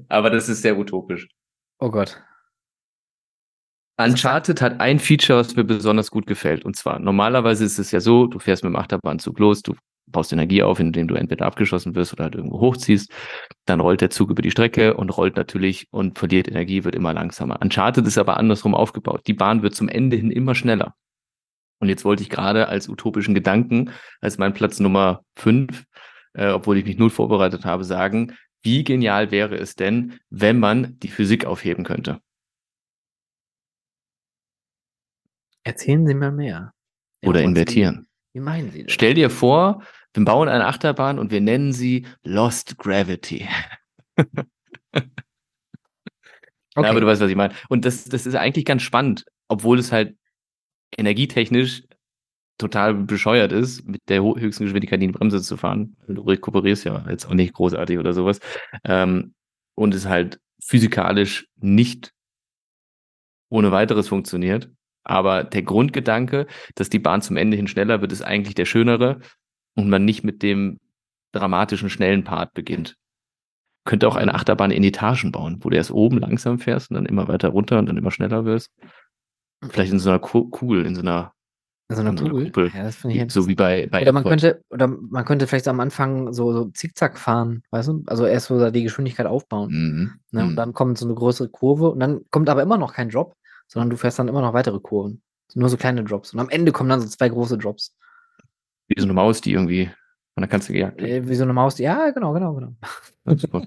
Aber 0.08 0.30
das 0.30 0.48
ist 0.48 0.62
sehr 0.62 0.78
utopisch. 0.78 1.28
Oh 1.78 1.90
Gott. 1.90 2.22
Uncharted 3.98 4.60
hat 4.60 4.80
ein 4.80 4.98
Feature, 4.98 5.38
was 5.38 5.56
mir 5.56 5.64
besonders 5.64 6.10
gut 6.10 6.26
gefällt. 6.26 6.64
Und 6.64 6.76
zwar, 6.76 6.98
normalerweise 6.98 7.64
ist 7.64 7.78
es 7.78 7.90
ja 7.92 8.00
so, 8.00 8.26
du 8.26 8.38
fährst 8.38 8.62
mit 8.62 8.72
dem 8.72 8.76
Achterbahnzug 8.76 9.38
los, 9.38 9.62
du 9.62 9.74
baust 10.06 10.32
Energie 10.32 10.62
auf, 10.62 10.78
indem 10.78 11.08
du 11.08 11.14
entweder 11.14 11.46
abgeschossen 11.46 11.94
wirst 11.94 12.12
oder 12.12 12.24
halt 12.24 12.34
irgendwo 12.34 12.60
hochziehst. 12.60 13.10
Dann 13.64 13.80
rollt 13.80 14.02
der 14.02 14.10
Zug 14.10 14.30
über 14.30 14.42
die 14.42 14.50
Strecke 14.50 14.94
und 14.94 15.16
rollt 15.16 15.36
natürlich 15.36 15.86
und 15.90 16.18
verliert 16.18 16.46
Energie, 16.46 16.84
wird 16.84 16.94
immer 16.94 17.14
langsamer. 17.14 17.58
Uncharted 17.62 18.06
ist 18.06 18.18
aber 18.18 18.36
andersrum 18.36 18.74
aufgebaut. 18.74 19.22
Die 19.26 19.34
Bahn 19.34 19.62
wird 19.62 19.74
zum 19.74 19.88
Ende 19.88 20.16
hin 20.16 20.30
immer 20.30 20.54
schneller. 20.54 20.94
Und 21.78 21.88
jetzt 21.88 22.04
wollte 22.04 22.22
ich 22.22 22.30
gerade 22.30 22.68
als 22.68 22.88
utopischen 22.88 23.34
Gedanken, 23.34 23.90
als 24.20 24.38
mein 24.38 24.54
Platz 24.54 24.78
Nummer 24.78 25.22
fünf, 25.36 25.84
äh, 26.34 26.48
obwohl 26.48 26.78
ich 26.78 26.84
mich 26.84 26.98
null 26.98 27.10
vorbereitet 27.10 27.64
habe, 27.64 27.84
sagen, 27.84 28.34
wie 28.62 28.84
genial 28.84 29.30
wäre 29.30 29.56
es 29.56 29.74
denn, 29.74 30.18
wenn 30.30 30.58
man 30.58 30.98
die 31.00 31.08
Physik 31.08 31.44
aufheben 31.44 31.84
könnte? 31.84 32.20
Erzählen 35.66 36.06
Sie 36.06 36.14
mir 36.14 36.30
mehr. 36.30 36.72
Oder 37.24 37.42
invertieren. 37.42 38.06
Wie 38.32 38.38
meinen 38.38 38.70
Sie 38.70 38.84
das? 38.84 38.92
Stell 38.92 39.14
dir 39.14 39.30
vor, 39.30 39.82
wir 40.12 40.24
bauen 40.24 40.48
eine 40.48 40.66
Achterbahn 40.66 41.18
und 41.18 41.32
wir 41.32 41.40
nennen 41.40 41.72
sie 41.72 42.06
Lost 42.22 42.78
Gravity. 42.78 43.48
okay. 44.16 45.08
Ja, 46.76 46.90
aber 46.90 47.00
du 47.00 47.06
weißt, 47.06 47.20
was 47.20 47.30
ich 47.30 47.36
meine. 47.36 47.52
Und 47.68 47.84
das, 47.84 48.04
das 48.04 48.26
ist 48.26 48.36
eigentlich 48.36 48.64
ganz 48.64 48.82
spannend, 48.82 49.24
obwohl 49.48 49.80
es 49.80 49.90
halt 49.90 50.16
energietechnisch 50.96 51.82
total 52.58 52.94
bescheuert 52.94 53.50
ist, 53.50 53.84
mit 53.88 54.02
der 54.08 54.22
höchsten 54.22 54.64
Geschwindigkeit 54.64 55.02
in 55.02 55.08
die 55.08 55.18
Bremse 55.18 55.42
zu 55.42 55.56
fahren. 55.56 55.96
Du 56.06 56.22
rekuperierst 56.22 56.84
ja 56.84 57.04
jetzt 57.10 57.26
auch 57.26 57.34
nicht 57.34 57.54
großartig 57.54 57.98
oder 57.98 58.12
sowas. 58.12 58.38
Ähm, 58.84 59.34
und 59.74 59.94
es 59.94 60.06
halt 60.06 60.38
physikalisch 60.62 61.48
nicht 61.56 62.12
ohne 63.48 63.72
weiteres 63.72 64.06
funktioniert. 64.06 64.70
Aber 65.06 65.44
der 65.44 65.62
Grundgedanke, 65.62 66.46
dass 66.74 66.90
die 66.90 66.98
Bahn 66.98 67.22
zum 67.22 67.36
Ende 67.36 67.56
hin 67.56 67.68
schneller 67.68 68.00
wird, 68.00 68.12
ist 68.12 68.22
eigentlich 68.22 68.54
der 68.54 68.64
schönere 68.64 69.20
und 69.76 69.88
man 69.88 70.04
nicht 70.04 70.24
mit 70.24 70.42
dem 70.42 70.80
dramatischen 71.32 71.90
schnellen 71.90 72.24
Part 72.24 72.54
beginnt. 72.54 72.96
Könnte 73.84 74.08
auch 74.08 74.16
eine 74.16 74.34
Achterbahn 74.34 74.72
in 74.72 74.82
Etagen 74.82 75.30
bauen, 75.30 75.58
wo 75.60 75.70
du 75.70 75.76
erst 75.76 75.92
oben 75.92 76.18
langsam 76.18 76.58
fährst 76.58 76.90
und 76.90 76.96
dann 76.96 77.06
immer 77.06 77.28
weiter 77.28 77.50
runter 77.50 77.78
und 77.78 77.86
dann 77.86 77.96
immer 77.96 78.10
schneller 78.10 78.44
wirst. 78.44 78.72
Vielleicht 79.68 79.92
in 79.92 80.00
so 80.00 80.10
einer 80.10 80.18
Kugel, 80.18 80.84
in 80.84 80.96
so 80.96 81.02
einer 81.02 81.32
so 81.88 82.00
eine 82.00 82.16
Kugel. 82.16 82.46
Kuppel. 82.46 82.72
Ja, 82.74 82.82
das 82.82 83.04
ich 83.04 83.32
so 83.32 83.46
wie 83.46 83.54
bei, 83.54 83.86
bei 83.86 84.02
oder 84.02 84.10
man 84.10 84.24
könnte 84.24 84.60
oder 84.70 84.88
man 84.88 85.24
könnte 85.24 85.46
vielleicht 85.46 85.68
am 85.68 85.78
Anfang 85.78 86.32
so, 86.32 86.52
so 86.52 86.64
zickzack 86.64 87.16
fahren, 87.16 87.62
weißt 87.70 87.88
du? 87.88 88.02
Also 88.06 88.26
erst 88.26 88.48
so 88.48 88.70
die 88.70 88.82
Geschwindigkeit 88.82 89.26
aufbauen. 89.26 89.70
Mhm. 89.70 90.12
Ne? 90.32 90.42
Und 90.42 90.50
mhm. 90.50 90.56
dann 90.56 90.72
kommt 90.72 90.98
so 90.98 91.06
eine 91.06 91.14
größere 91.14 91.48
Kurve 91.48 91.90
und 91.90 92.00
dann 92.00 92.22
kommt 92.32 92.48
aber 92.48 92.62
immer 92.62 92.76
noch 92.76 92.92
kein 92.92 93.08
Drop, 93.08 93.36
sondern 93.66 93.90
du 93.90 93.96
fährst 93.96 94.18
dann 94.18 94.28
immer 94.28 94.40
noch 94.40 94.52
weitere 94.52 94.80
Kurven. 94.80 95.22
Nur 95.54 95.68
so 95.68 95.76
kleine 95.76 96.04
Drops. 96.04 96.32
Und 96.32 96.40
am 96.40 96.48
Ende 96.50 96.72
kommen 96.72 96.90
dann 96.90 97.00
so 97.00 97.08
zwei 97.08 97.28
große 97.28 97.56
Drops. 97.56 97.96
Wie 98.88 99.00
so 99.00 99.06
eine 99.06 99.14
Maus, 99.14 99.40
die 99.40 99.52
irgendwie 99.52 99.90
von 100.34 100.42
der 100.42 100.48
Kanzel 100.48 100.74
gejagt 100.74 101.00
wird. 101.00 101.10
Äh, 101.10 101.28
wie 101.28 101.34
so 101.34 101.44
eine 101.44 101.52
Maus, 101.52 101.76
die, 101.76 101.84
ja, 101.84 102.10
genau, 102.10 102.32
genau, 102.32 102.54
genau. 102.54 102.72
Super. 103.36 103.66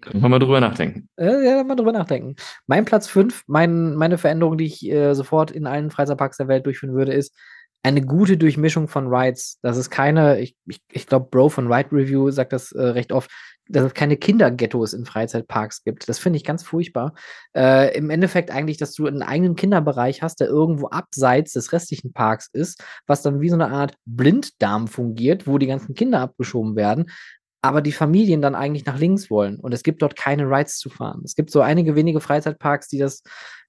Können 0.00 0.22
wir 0.22 0.28
mal 0.28 0.38
drüber 0.38 0.60
nachdenken. 0.60 1.08
Äh, 1.16 1.44
ja, 1.44 1.64
mal 1.64 1.74
drüber 1.74 1.92
nachdenken. 1.92 2.36
Mein 2.66 2.84
Platz 2.84 3.06
5, 3.08 3.44
mein, 3.46 3.94
meine 3.94 4.16
Veränderung, 4.16 4.56
die 4.56 4.66
ich 4.66 4.88
äh, 4.88 5.14
sofort 5.14 5.50
in 5.50 5.66
allen 5.66 5.90
Freizeitparks 5.90 6.38
der 6.38 6.48
Welt 6.48 6.66
durchführen 6.66 6.94
würde, 6.94 7.12
ist 7.12 7.36
eine 7.82 8.02
gute 8.02 8.36
Durchmischung 8.36 8.88
von 8.88 9.08
Rides. 9.08 9.58
Das 9.62 9.76
ist 9.76 9.90
keine, 9.90 10.40
ich, 10.40 10.56
ich, 10.66 10.80
ich 10.92 11.06
glaube, 11.06 11.28
Bro 11.30 11.50
von 11.50 11.72
Ride 11.72 11.92
Review 11.92 12.30
sagt 12.30 12.52
das 12.52 12.72
äh, 12.72 12.82
recht 12.82 13.12
oft, 13.12 13.30
dass 13.70 13.84
es 13.84 13.94
keine 13.94 14.16
Kinderghettos 14.16 14.92
in 14.92 15.04
Freizeitparks 15.04 15.84
gibt. 15.84 16.08
Das 16.08 16.18
finde 16.18 16.36
ich 16.36 16.44
ganz 16.44 16.62
furchtbar. 16.62 17.14
Äh, 17.56 17.96
Im 17.96 18.10
Endeffekt 18.10 18.50
eigentlich, 18.50 18.76
dass 18.78 18.94
du 18.94 19.06
einen 19.06 19.22
eigenen 19.22 19.56
Kinderbereich 19.56 20.22
hast, 20.22 20.40
der 20.40 20.48
irgendwo 20.48 20.88
abseits 20.88 21.52
des 21.52 21.72
restlichen 21.72 22.12
Parks 22.12 22.48
ist, 22.52 22.82
was 23.06 23.22
dann 23.22 23.40
wie 23.40 23.48
so 23.48 23.54
eine 23.54 23.68
Art 23.68 23.94
Blinddarm 24.04 24.88
fungiert, 24.88 25.46
wo 25.46 25.58
die 25.58 25.66
ganzen 25.66 25.94
Kinder 25.94 26.20
abgeschoben 26.20 26.76
werden, 26.76 27.06
aber 27.62 27.82
die 27.82 27.92
Familien 27.92 28.42
dann 28.42 28.54
eigentlich 28.54 28.86
nach 28.86 28.98
links 28.98 29.30
wollen. 29.30 29.60
Und 29.60 29.72
es 29.72 29.82
gibt 29.82 30.02
dort 30.02 30.16
keine 30.16 30.44
Rides 30.44 30.78
zu 30.78 30.90
fahren. 30.90 31.22
Es 31.24 31.34
gibt 31.34 31.50
so 31.50 31.60
einige 31.60 31.94
wenige 31.94 32.20
Freizeitparks, 32.20 32.88
die 32.88 32.98
das 32.98 33.22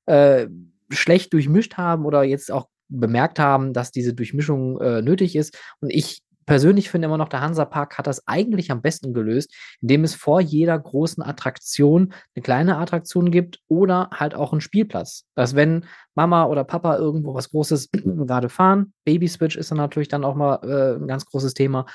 äh, 0.05 0.47
schlecht 0.89 1.33
durchmischt 1.33 1.77
haben 1.77 2.05
oder 2.05 2.23
jetzt 2.23 2.51
auch 2.51 2.67
bemerkt 2.89 3.39
haben, 3.39 3.73
dass 3.73 3.91
diese 3.91 4.13
Durchmischung 4.13 4.79
äh, 4.81 5.01
nötig 5.01 5.35
ist. 5.35 5.57
Und 5.79 5.89
ich 5.89 6.21
persönlich 6.45 6.89
finde 6.89 7.07
immer 7.07 7.17
noch, 7.17 7.29
der 7.29 7.41
Hansapark 7.41 7.97
hat 7.97 8.07
das 8.07 8.27
eigentlich 8.27 8.71
am 8.71 8.81
besten 8.81 9.13
gelöst, 9.13 9.53
indem 9.81 10.03
es 10.03 10.15
vor 10.15 10.41
jeder 10.41 10.77
großen 10.77 11.23
Attraktion 11.23 12.13
eine 12.35 12.43
kleine 12.43 12.77
Attraktion 12.77 13.31
gibt 13.31 13.59
oder 13.67 14.09
halt 14.13 14.35
auch 14.35 14.51
einen 14.51 14.61
Spielplatz. 14.61 15.25
Dass 15.35 15.55
wenn 15.55 15.85
Mama 16.15 16.45
oder 16.45 16.63
Papa 16.63 16.97
irgendwo 16.97 17.33
was 17.33 17.49
Großes 17.49 17.89
gerade 18.03 18.49
fahren, 18.49 18.93
Baby 19.05 19.27
Switch 19.27 19.55
ist 19.55 19.71
dann 19.71 19.77
natürlich 19.77 20.07
dann 20.09 20.23
auch 20.23 20.35
mal 20.35 20.59
äh, 20.63 21.01
ein 21.01 21.07
ganz 21.07 21.25
großes 21.25 21.53
Thema, 21.53 21.85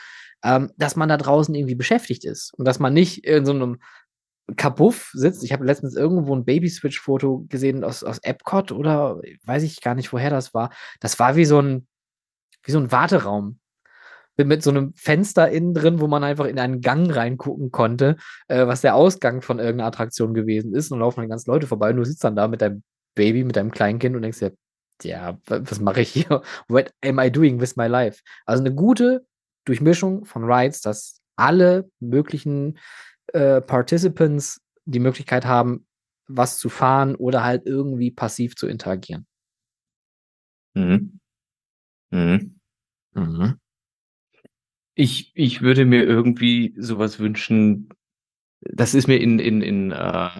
ähm, 0.44 0.70
dass 0.76 0.96
man 0.96 1.08
da 1.08 1.16
draußen 1.16 1.54
irgendwie 1.54 1.74
beschäftigt 1.74 2.24
ist 2.24 2.52
und 2.54 2.66
dass 2.66 2.78
man 2.78 2.92
nicht 2.92 3.24
in 3.24 3.44
so 3.44 3.52
einem 3.52 3.78
Kabuff 4.56 5.10
sitzt. 5.12 5.42
Ich 5.42 5.52
habe 5.52 5.64
letztens 5.64 5.96
irgendwo 5.96 6.34
ein 6.34 6.44
Baby-Switch-Foto 6.44 7.46
gesehen 7.48 7.82
aus, 7.82 8.04
aus 8.04 8.18
Epcot 8.18 8.70
oder 8.70 9.20
weiß 9.44 9.64
ich 9.64 9.80
gar 9.80 9.94
nicht, 9.96 10.12
woher 10.12 10.30
das 10.30 10.54
war. 10.54 10.70
Das 11.00 11.18
war 11.18 11.34
wie 11.34 11.44
so 11.44 11.60
ein, 11.60 11.88
wie 12.62 12.70
so 12.70 12.78
ein 12.78 12.92
Warteraum. 12.92 13.58
Mit, 14.36 14.48
mit 14.48 14.62
so 14.62 14.70
einem 14.70 14.92
Fenster 14.94 15.50
innen 15.50 15.74
drin, 15.74 16.00
wo 16.00 16.06
man 16.08 16.24
einfach 16.24 16.46
in 16.46 16.58
einen 16.58 16.80
Gang 16.80 17.14
reingucken 17.14 17.70
konnte, 17.70 18.16
äh, 18.48 18.66
was 18.66 18.82
der 18.82 18.94
Ausgang 18.94 19.42
von 19.42 19.58
irgendeiner 19.58 19.88
Attraktion 19.88 20.34
gewesen 20.34 20.74
ist. 20.74 20.90
Und 20.92 21.00
laufen 21.00 21.20
dann 21.20 21.30
ganz 21.30 21.46
Leute 21.46 21.66
vorbei 21.66 21.90
und 21.90 21.96
du 21.96 22.04
sitzt 22.04 22.24
dann 22.24 22.36
da 22.36 22.48
mit 22.48 22.60
deinem 22.62 22.82
Baby, 23.14 23.44
mit 23.44 23.56
deinem 23.56 23.70
Kleinkind 23.70 24.14
und 24.14 24.22
denkst 24.22 24.40
dir, 24.40 24.52
ja, 25.02 25.38
was 25.46 25.80
mache 25.80 26.00
ich 26.00 26.10
hier? 26.10 26.42
What 26.68 26.92
am 27.04 27.18
I 27.18 27.30
doing 27.30 27.60
with 27.60 27.76
my 27.76 27.86
life? 27.86 28.22
Also 28.44 28.62
eine 28.62 28.74
gute 28.74 29.26
Durchmischung 29.64 30.24
von 30.24 30.44
Rides, 30.44 30.80
dass 30.80 31.20
alle 31.36 31.90
möglichen 32.00 32.78
äh, 33.32 33.60
Participants 33.60 34.60
die 34.84 35.00
Möglichkeit 35.00 35.44
haben, 35.44 35.86
was 36.28 36.58
zu 36.58 36.68
fahren 36.68 37.14
oder 37.14 37.44
halt 37.44 37.66
irgendwie 37.66 38.10
passiv 38.10 38.56
zu 38.56 38.66
interagieren. 38.66 39.26
Mhm. 40.74 41.20
Mhm. 42.10 42.60
Mhm. 43.14 43.60
Ich, 44.98 45.30
ich 45.34 45.62
würde 45.62 45.84
mir 45.84 46.02
irgendwie 46.02 46.74
sowas 46.78 47.20
wünschen, 47.20 47.90
das 48.60 48.94
ist 48.94 49.06
mir 49.06 49.20
in, 49.20 49.38
in, 49.38 49.62
in 49.62 49.92
äh, 49.92 50.30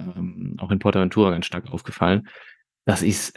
auch 0.59 0.71
in 0.71 0.79
Portaventura 0.79 1.31
ganz 1.31 1.47
stark 1.47 1.71
aufgefallen, 1.73 2.27
dass 2.85 3.03
ich 3.03 3.33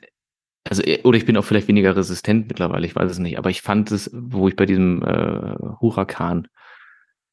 also 0.63 0.83
äh, 0.83 1.01
oder 1.03 1.17
ich 1.17 1.25
bin 1.25 1.37
auch 1.37 1.43
vielleicht 1.43 1.67
weniger 1.67 1.95
resistent 1.95 2.47
mittlerweile, 2.47 2.85
ich 2.85 2.95
weiß 2.95 3.11
es 3.11 3.19
nicht, 3.19 3.37
aber 3.37 3.49
ich 3.49 3.61
fand 3.61 3.91
es, 3.91 4.09
wo 4.13 4.47
ich 4.47 4.55
bei 4.55 4.65
diesem 4.65 5.03
äh, 5.03 5.55
Huracan 5.81 6.47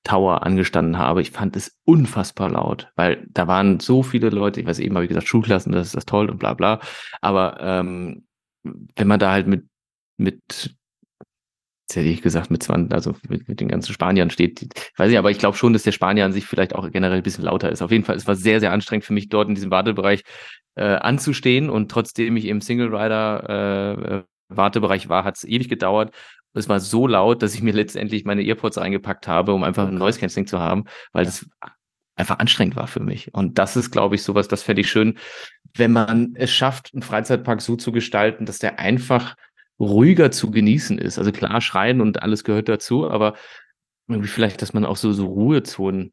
Tower 0.05 0.45
angestanden 0.45 0.99
habe, 0.99 1.21
ich 1.21 1.33
fand 1.33 1.57
es 1.57 1.79
unfassbar 1.85 2.51
laut, 2.51 2.93
weil 2.95 3.27
da 3.31 3.49
waren 3.49 3.81
so 3.81 4.03
viele 4.03 4.31
Leute, 4.31 4.61
ich 4.61 4.67
weiß 4.67 4.79
eben, 4.79 4.95
habe 4.95 5.05
ich 5.05 5.09
gesagt, 5.09 5.27
Schulklassen, 5.27 5.73
das 5.73 5.89
ist 5.89 5.97
das 5.97 6.07
toll 6.07 6.31
und 6.31 6.39
bla 6.39 6.55
bla, 6.55 6.81
aber 7.21 7.59
ähm, 7.61 8.27
wenn 8.63 9.09
man 9.09 9.19
da 9.19 9.33
halt 9.33 9.47
mit, 9.47 9.67
mit 10.17 10.77
jetzt 11.87 11.97
hätte 11.97 12.09
ich 12.09 12.21
gesagt, 12.21 12.51
mit 12.51 12.63
20, 12.65 12.93
also 12.93 13.15
mit, 13.29 13.49
mit 13.49 13.61
den 13.61 13.69
ganzen 13.69 13.93
Spaniern 13.93 14.31
steht, 14.31 14.61
ich 14.63 14.99
weiß 14.99 15.09
nicht, 15.09 15.19
aber 15.19 15.31
ich 15.31 15.39
glaube 15.39 15.57
schon, 15.57 15.73
dass 15.73 15.85
der 15.85 15.93
Spanier 15.93 16.25
an 16.25 16.33
sich 16.33 16.45
vielleicht 16.45 16.75
auch 16.75 16.91
generell 16.91 17.19
ein 17.19 17.23
bisschen 17.23 17.45
lauter 17.45 17.71
ist. 17.71 17.81
Auf 17.81 17.93
jeden 17.93 18.05
Fall, 18.05 18.17
es 18.17 18.27
war 18.27 18.35
sehr, 18.35 18.59
sehr 18.59 18.73
anstrengend 18.73 19.05
für 19.05 19.13
mich 19.13 19.29
dort 19.29 19.49
in 19.49 19.55
diesem 19.55 19.71
Wartebereich 19.71 20.25
äh, 20.75 20.83
anzustehen 20.83 21.71
und 21.71 21.89
trotzdem 21.89 22.37
ich 22.37 22.47
im 22.47 22.61
Single 22.61 22.95
Rider 22.95 24.19
äh, 24.19 24.23
Wartebereich 24.49 25.09
war, 25.09 25.23
hat 25.23 25.37
es 25.37 25.45
ewig 25.45 25.69
gedauert. 25.69 26.13
Es 26.55 26.69
war 26.69 26.81
so 26.81 27.07
laut, 27.07 27.43
dass 27.43 27.55
ich 27.55 27.63
mir 27.63 27.73
letztendlich 27.73 28.25
meine 28.25 28.43
Earpods 28.43 28.79
eingepackt 28.79 29.29
habe, 29.29 29.53
um 29.53 29.63
einfach 29.63 29.87
ein 29.87 29.95
Noise 29.95 30.19
Cancelling 30.19 30.47
zu 30.49 30.59
haben, 30.59 30.85
weil 31.13 31.25
das 31.25 31.47
einfach 32.17 32.39
anstrengend 32.41 32.75
war 32.75 32.89
für 32.89 33.01
mich. 33.01 33.33
Und 33.33 33.59
das 33.59 33.77
ist, 33.77 33.91
glaube 33.93 34.17
ich, 34.17 34.23
sowas, 34.23 34.49
das 34.49 34.63
fände 34.63 34.81
ich 34.81 34.91
schön, 34.91 35.19
wenn 35.75 35.93
man 35.93 36.35
es 36.35 36.51
schafft, 36.51 36.91
einen 36.95 37.03
Freizeitpark 37.03 37.61
so 37.61 37.77
zu 37.77 37.93
gestalten, 37.93 38.47
dass 38.47 38.59
der 38.59 38.79
einfach 38.79 39.37
ruhiger 39.79 40.31
zu 40.31 40.51
genießen 40.51 40.99
ist. 40.99 41.19
Also 41.19 41.33
klar, 41.33 41.61
schreien 41.61 42.01
und 42.01 42.23
alles 42.23 42.45
gehört 42.45 42.69
dazu, 42.69 43.09
aber 43.09 43.35
irgendwie 44.09 44.29
vielleicht, 44.29 44.63
dass 44.63 44.73
man 44.73 44.85
auch 44.85 44.97
so, 44.97 45.13
so 45.13 45.27
Ruhezonen 45.27 46.13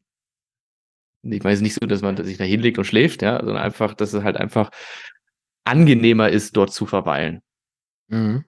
ich 1.32 1.42
weiß 1.42 1.60
nicht 1.60 1.74
so, 1.74 1.86
dass 1.86 2.02
man 2.02 2.22
sich 2.22 2.36
da 2.36 2.44
hinlegt 2.44 2.78
und 2.78 2.84
schläft, 2.84 3.22
ja, 3.22 3.38
sondern 3.38 3.56
einfach, 3.56 3.94
dass 3.94 4.12
es 4.12 4.22
halt 4.22 4.36
einfach 4.36 4.70
angenehmer 5.64 6.28
ist, 6.28 6.56
dort 6.56 6.72
zu 6.72 6.86
verweilen. 6.86 7.42
Mhm. 8.08 8.44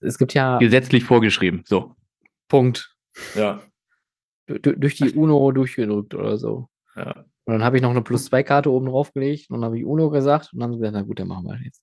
Es 0.00 0.18
gibt 0.18 0.34
ja. 0.34 0.58
Gesetzlich 0.58 1.04
vorgeschrieben. 1.04 1.62
So. 1.66 1.94
Punkt. 2.48 2.94
Ja. 3.34 3.62
durch 4.46 4.96
die 4.96 5.12
UNO 5.14 5.52
durchgedrückt 5.52 6.14
oder 6.14 6.36
so. 6.38 6.68
Ja. 6.96 7.24
Und 7.44 7.54
dann 7.54 7.64
habe 7.64 7.76
ich 7.76 7.82
noch 7.82 7.90
eine 7.90 8.02
Plus-2-Karte 8.02 8.70
oben 8.70 8.86
drauf 8.86 9.12
gelegt 9.12 9.50
und 9.50 9.56
dann 9.56 9.64
habe 9.64 9.78
ich 9.78 9.84
UNO 9.84 10.10
gesagt 10.10 10.52
und 10.52 10.60
dann 10.60 10.72
gesagt, 10.72 10.92
na 10.92 11.02
gut, 11.02 11.18
dann 11.18 11.28
machen 11.28 11.46
wir 11.46 11.58
jetzt. 11.64 11.82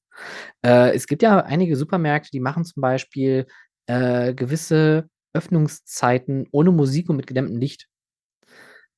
Äh, 0.65 0.95
es 0.95 1.06
gibt 1.06 1.22
ja 1.22 1.40
einige 1.41 1.76
Supermärkte, 1.76 2.30
die 2.31 2.40
machen 2.40 2.64
zum 2.64 2.81
Beispiel 2.81 3.45
äh, 3.88 4.34
gewisse 4.34 5.10
Öffnungszeiten 5.34 6.48
ohne 6.52 6.72
Musik 6.72 7.10
und 7.10 7.18
mit 7.18 7.27
gedämmtem 7.27 7.57
Licht. 7.57 7.88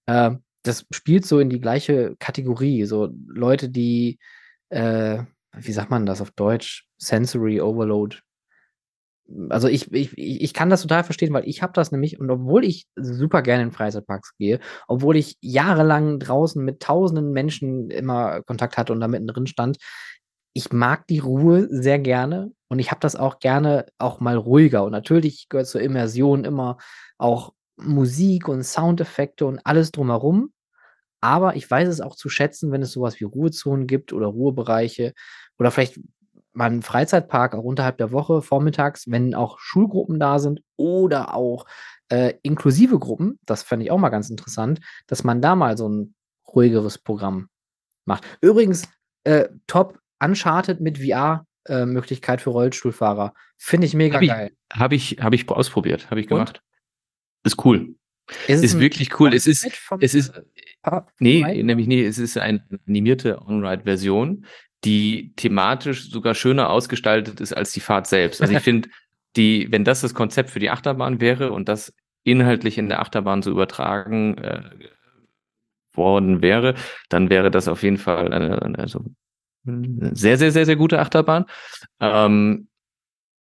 Äh, 0.05 0.31
das 0.63 0.85
spielt 0.91 1.25
so 1.25 1.39
in 1.39 1.49
die 1.49 1.59
gleiche 1.59 2.15
Kategorie. 2.19 2.85
So 2.85 3.09
Leute, 3.27 3.69
die, 3.69 4.19
äh, 4.69 5.23
wie 5.53 5.71
sagt 5.71 5.89
man 5.89 6.05
das 6.05 6.21
auf 6.21 6.31
Deutsch? 6.31 6.87
Sensory 6.97 7.59
Overload. 7.59 8.19
Also 9.49 9.67
ich, 9.67 9.91
ich, 9.93 10.17
ich 10.17 10.53
kann 10.53 10.69
das 10.69 10.81
total 10.81 11.03
verstehen, 11.03 11.33
weil 11.33 11.47
ich 11.47 11.61
habe 11.61 11.73
das 11.73 11.91
nämlich, 11.91 12.19
und 12.19 12.29
obwohl 12.29 12.65
ich 12.65 12.87
super 12.95 13.41
gerne 13.41 13.63
in 13.63 13.71
Freizeitparks 13.71 14.35
gehe, 14.37 14.59
obwohl 14.87 15.15
ich 15.15 15.37
jahrelang 15.41 16.19
draußen 16.19 16.63
mit 16.63 16.81
tausenden 16.81 17.31
Menschen 17.31 17.89
immer 17.89 18.41
Kontakt 18.43 18.77
hatte 18.77 18.93
und 18.93 18.99
da 18.99 19.07
mittendrin 19.07 19.47
stand, 19.47 19.77
ich 20.53 20.71
mag 20.73 21.07
die 21.07 21.19
Ruhe 21.19 21.67
sehr 21.69 21.99
gerne 21.99 22.51
und 22.67 22.79
ich 22.79 22.91
habe 22.91 22.99
das 22.99 23.15
auch 23.15 23.39
gerne 23.39 23.85
auch 23.97 24.19
mal 24.19 24.35
ruhiger. 24.35 24.83
Und 24.83 24.91
natürlich 24.91 25.47
gehört 25.49 25.67
zur 25.67 25.81
Immersion 25.81 26.43
immer 26.43 26.77
auch 27.17 27.53
Musik 27.77 28.47
und 28.47 28.63
Soundeffekte 28.63 29.45
und 29.45 29.59
alles 29.65 29.91
drumherum. 29.91 30.51
Aber 31.21 31.55
ich 31.55 31.69
weiß 31.69 31.87
es 31.87 32.01
auch 32.01 32.15
zu 32.15 32.29
schätzen, 32.29 32.71
wenn 32.71 32.81
es 32.81 32.91
sowas 32.91 33.19
wie 33.19 33.25
Ruhezonen 33.25 33.87
gibt 33.87 34.11
oder 34.11 34.27
Ruhebereiche 34.27 35.13
oder 35.59 35.71
vielleicht 35.71 35.99
einen 36.57 36.81
Freizeitpark 36.81 37.55
auch 37.55 37.63
unterhalb 37.63 37.97
der 37.97 38.11
Woche 38.11 38.41
vormittags, 38.41 39.09
wenn 39.09 39.33
auch 39.33 39.59
Schulgruppen 39.59 40.19
da 40.19 40.39
sind 40.39 40.61
oder 40.75 41.33
auch 41.33 41.65
äh, 42.09 42.33
inklusive 42.41 42.99
Gruppen. 42.99 43.39
Das 43.45 43.63
fände 43.63 43.85
ich 43.85 43.91
auch 43.91 43.97
mal 43.97 44.09
ganz 44.09 44.29
interessant, 44.29 44.81
dass 45.07 45.23
man 45.23 45.41
da 45.41 45.55
mal 45.55 45.77
so 45.77 45.87
ein 45.87 46.15
ruhigeres 46.47 46.97
Programm 46.97 47.47
macht. 48.05 48.25
Übrigens, 48.41 48.87
äh, 49.23 49.47
top 49.67 49.99
Uncharted 50.19 50.81
mit 50.81 50.99
VR-Möglichkeit 50.99 52.39
äh, 52.39 52.43
für 52.43 52.49
Rollstuhlfahrer. 52.49 53.33
Finde 53.57 53.87
ich 53.87 53.93
mega 53.93 54.19
hab 54.19 54.27
geil. 54.27 54.51
Habe 54.73 54.95
ich, 54.95 55.17
hab 55.19 55.33
ich 55.33 55.49
ausprobiert, 55.49 56.09
habe 56.11 56.19
ich 56.19 56.27
gemacht. 56.27 56.61
Ist 57.43 57.63
cool. 57.65 57.95
Ist, 58.47 58.63
ist 58.63 58.79
wirklich 58.79 59.19
cool. 59.19 59.33
Es 59.33 59.47
ist, 59.47 59.67
es 59.99 60.13
ist, 60.13 60.31
nee, 61.19 61.63
nämlich 61.63 61.87
nee, 61.87 62.05
es 62.05 62.17
ist 62.17 62.37
eine 62.37 62.63
animierte 62.85 63.41
On-Ride-Version, 63.41 64.45
die 64.83 65.33
thematisch 65.35 66.09
sogar 66.09 66.33
schöner 66.33 66.69
ausgestaltet 66.69 67.39
ist 67.39 67.53
als 67.53 67.71
die 67.71 67.79
Fahrt 67.79 68.07
selbst. 68.07 68.41
Also 68.41 68.53
ich 68.53 68.61
finde, 68.61 68.89
die, 69.35 69.67
wenn 69.71 69.83
das 69.83 70.01
das 70.01 70.13
Konzept 70.13 70.49
für 70.49 70.59
die 70.59 70.69
Achterbahn 70.69 71.21
wäre 71.21 71.51
und 71.51 71.69
das 71.69 71.93
inhaltlich 72.23 72.77
in 72.77 72.89
der 72.89 72.99
Achterbahn 72.99 73.41
so 73.41 73.51
übertragen 73.51 74.37
äh, 74.37 74.63
worden 75.93 76.41
wäre, 76.41 76.75
dann 77.09 77.29
wäre 77.29 77.51
das 77.51 77.67
auf 77.67 77.83
jeden 77.83 77.97
Fall 77.97 78.31
eine, 78.31 78.61
eine, 78.61 78.79
also 78.79 79.05
eine 79.65 80.15
sehr, 80.15 80.37
sehr, 80.37 80.51
sehr, 80.51 80.65
sehr 80.65 80.75
gute 80.75 80.99
Achterbahn. 80.99 81.45
Ähm, 81.99 82.67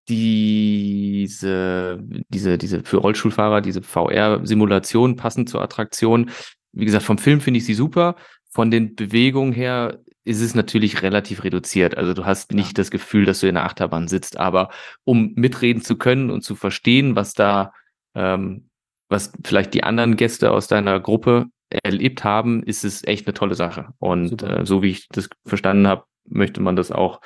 diese, 0.08 2.00
diese, 2.28 2.58
diese 2.58 2.82
für 2.82 2.96
Rollstuhlfahrer, 2.96 3.60
diese 3.60 3.82
VR-Simulation 3.82 5.16
passend 5.16 5.48
zur 5.48 5.62
Attraktion. 5.62 6.30
Wie 6.72 6.84
gesagt, 6.84 7.04
vom 7.04 7.18
Film 7.18 7.40
finde 7.40 7.58
ich 7.58 7.64
sie 7.64 7.74
super. 7.74 8.16
Von 8.50 8.70
den 8.70 8.96
Bewegungen 8.96 9.52
her 9.52 10.00
ist 10.24 10.40
es 10.40 10.54
natürlich 10.54 11.02
relativ 11.02 11.44
reduziert. 11.44 11.96
Also 11.96 12.14
du 12.14 12.24
hast 12.24 12.52
nicht 12.52 12.68
ja. 12.68 12.74
das 12.74 12.90
Gefühl, 12.90 13.24
dass 13.24 13.40
du 13.40 13.48
in 13.48 13.54
der 13.54 13.64
Achterbahn 13.64 14.08
sitzt, 14.08 14.36
aber 14.36 14.70
um 15.04 15.32
mitreden 15.34 15.82
zu 15.82 15.96
können 15.96 16.30
und 16.30 16.42
zu 16.42 16.54
verstehen, 16.54 17.16
was 17.16 17.32
da, 17.32 17.72
ähm, 18.14 18.68
was 19.08 19.32
vielleicht 19.44 19.74
die 19.74 19.82
anderen 19.82 20.16
Gäste 20.16 20.50
aus 20.52 20.68
deiner 20.68 21.00
Gruppe 21.00 21.46
erlebt 21.70 22.24
haben, 22.24 22.62
ist 22.62 22.84
es 22.84 23.04
echt 23.04 23.26
eine 23.26 23.34
tolle 23.34 23.54
Sache. 23.54 23.88
Und 23.98 24.42
äh, 24.42 24.66
so 24.66 24.82
wie 24.82 24.90
ich 24.90 25.08
das 25.08 25.28
verstanden 25.46 25.86
habe, 25.86 26.04
möchte 26.28 26.60
man 26.60 26.76
das 26.76 26.92
auch 26.92 27.20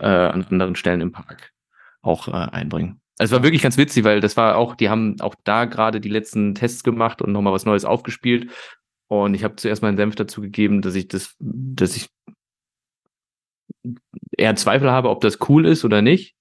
äh, 0.00 0.06
an 0.06 0.44
anderen 0.50 0.74
Stellen 0.74 1.00
im 1.00 1.12
Park 1.12 1.52
auch 2.02 2.28
äh, 2.28 2.32
einbringen. 2.32 3.00
Also 3.18 3.34
es 3.34 3.38
war 3.38 3.44
wirklich 3.44 3.62
ganz 3.62 3.76
witzig, 3.76 4.04
weil 4.04 4.20
das 4.20 4.36
war 4.36 4.56
auch, 4.56 4.74
die 4.74 4.88
haben 4.88 5.20
auch 5.20 5.34
da 5.44 5.66
gerade 5.66 6.00
die 6.00 6.08
letzten 6.08 6.54
Tests 6.54 6.82
gemacht 6.82 7.20
und 7.20 7.32
nochmal 7.32 7.52
was 7.52 7.66
Neues 7.66 7.84
aufgespielt. 7.84 8.50
Und 9.08 9.34
ich 9.34 9.44
habe 9.44 9.56
zuerst 9.56 9.82
meinen 9.82 9.96
Senf 9.96 10.14
dazu 10.14 10.40
gegeben, 10.40 10.82
dass 10.82 10.94
ich 10.94 11.08
das, 11.08 11.34
dass 11.38 11.96
ich 11.96 12.08
eher 14.36 14.56
Zweifel 14.56 14.90
habe, 14.90 15.10
ob 15.10 15.20
das 15.20 15.38
cool 15.48 15.66
ist 15.66 15.84
oder 15.84 16.02
nicht. 16.02 16.34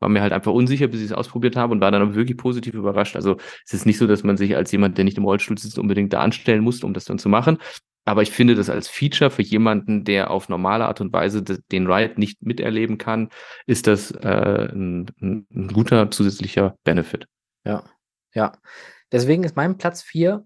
War 0.00 0.08
mir 0.08 0.22
halt 0.22 0.32
einfach 0.32 0.52
unsicher, 0.52 0.88
bis 0.88 1.00
ich 1.00 1.06
es 1.06 1.12
ausprobiert 1.12 1.56
habe 1.56 1.72
und 1.72 1.80
war 1.80 1.90
dann 1.90 2.02
aber 2.02 2.14
wirklich 2.14 2.36
positiv 2.36 2.74
überrascht. 2.74 3.16
Also 3.16 3.36
es 3.64 3.72
ist 3.72 3.86
nicht 3.86 3.98
so, 3.98 4.06
dass 4.06 4.22
man 4.22 4.36
sich 4.36 4.56
als 4.56 4.70
jemand, 4.72 4.98
der 4.98 5.04
nicht 5.04 5.16
im 5.16 5.24
Rollstuhl 5.24 5.56
sitzt, 5.56 5.78
unbedingt 5.78 6.12
da 6.12 6.20
anstellen 6.20 6.62
muss, 6.62 6.82
um 6.82 6.94
das 6.94 7.04
dann 7.04 7.18
zu 7.18 7.28
machen. 7.28 7.58
Aber 8.04 8.22
ich 8.22 8.30
finde 8.30 8.54
das 8.54 8.68
als 8.68 8.88
Feature 8.88 9.30
für 9.30 9.42
jemanden, 9.42 10.04
der 10.04 10.30
auf 10.30 10.48
normale 10.48 10.86
Art 10.86 11.00
und 11.00 11.12
Weise 11.12 11.42
den 11.42 11.90
Ride 11.90 12.20
nicht 12.20 12.42
miterleben 12.42 12.98
kann, 12.98 13.30
ist 13.66 13.86
das 13.86 14.10
äh, 14.10 14.68
ein, 14.72 15.06
ein, 15.20 15.68
guter 15.72 16.10
zusätzlicher 16.10 16.76
Benefit. 16.84 17.26
Ja, 17.64 17.84
ja. 18.34 18.52
Deswegen 19.10 19.44
ist 19.44 19.56
mein 19.56 19.78
Platz 19.78 20.02
4 20.02 20.44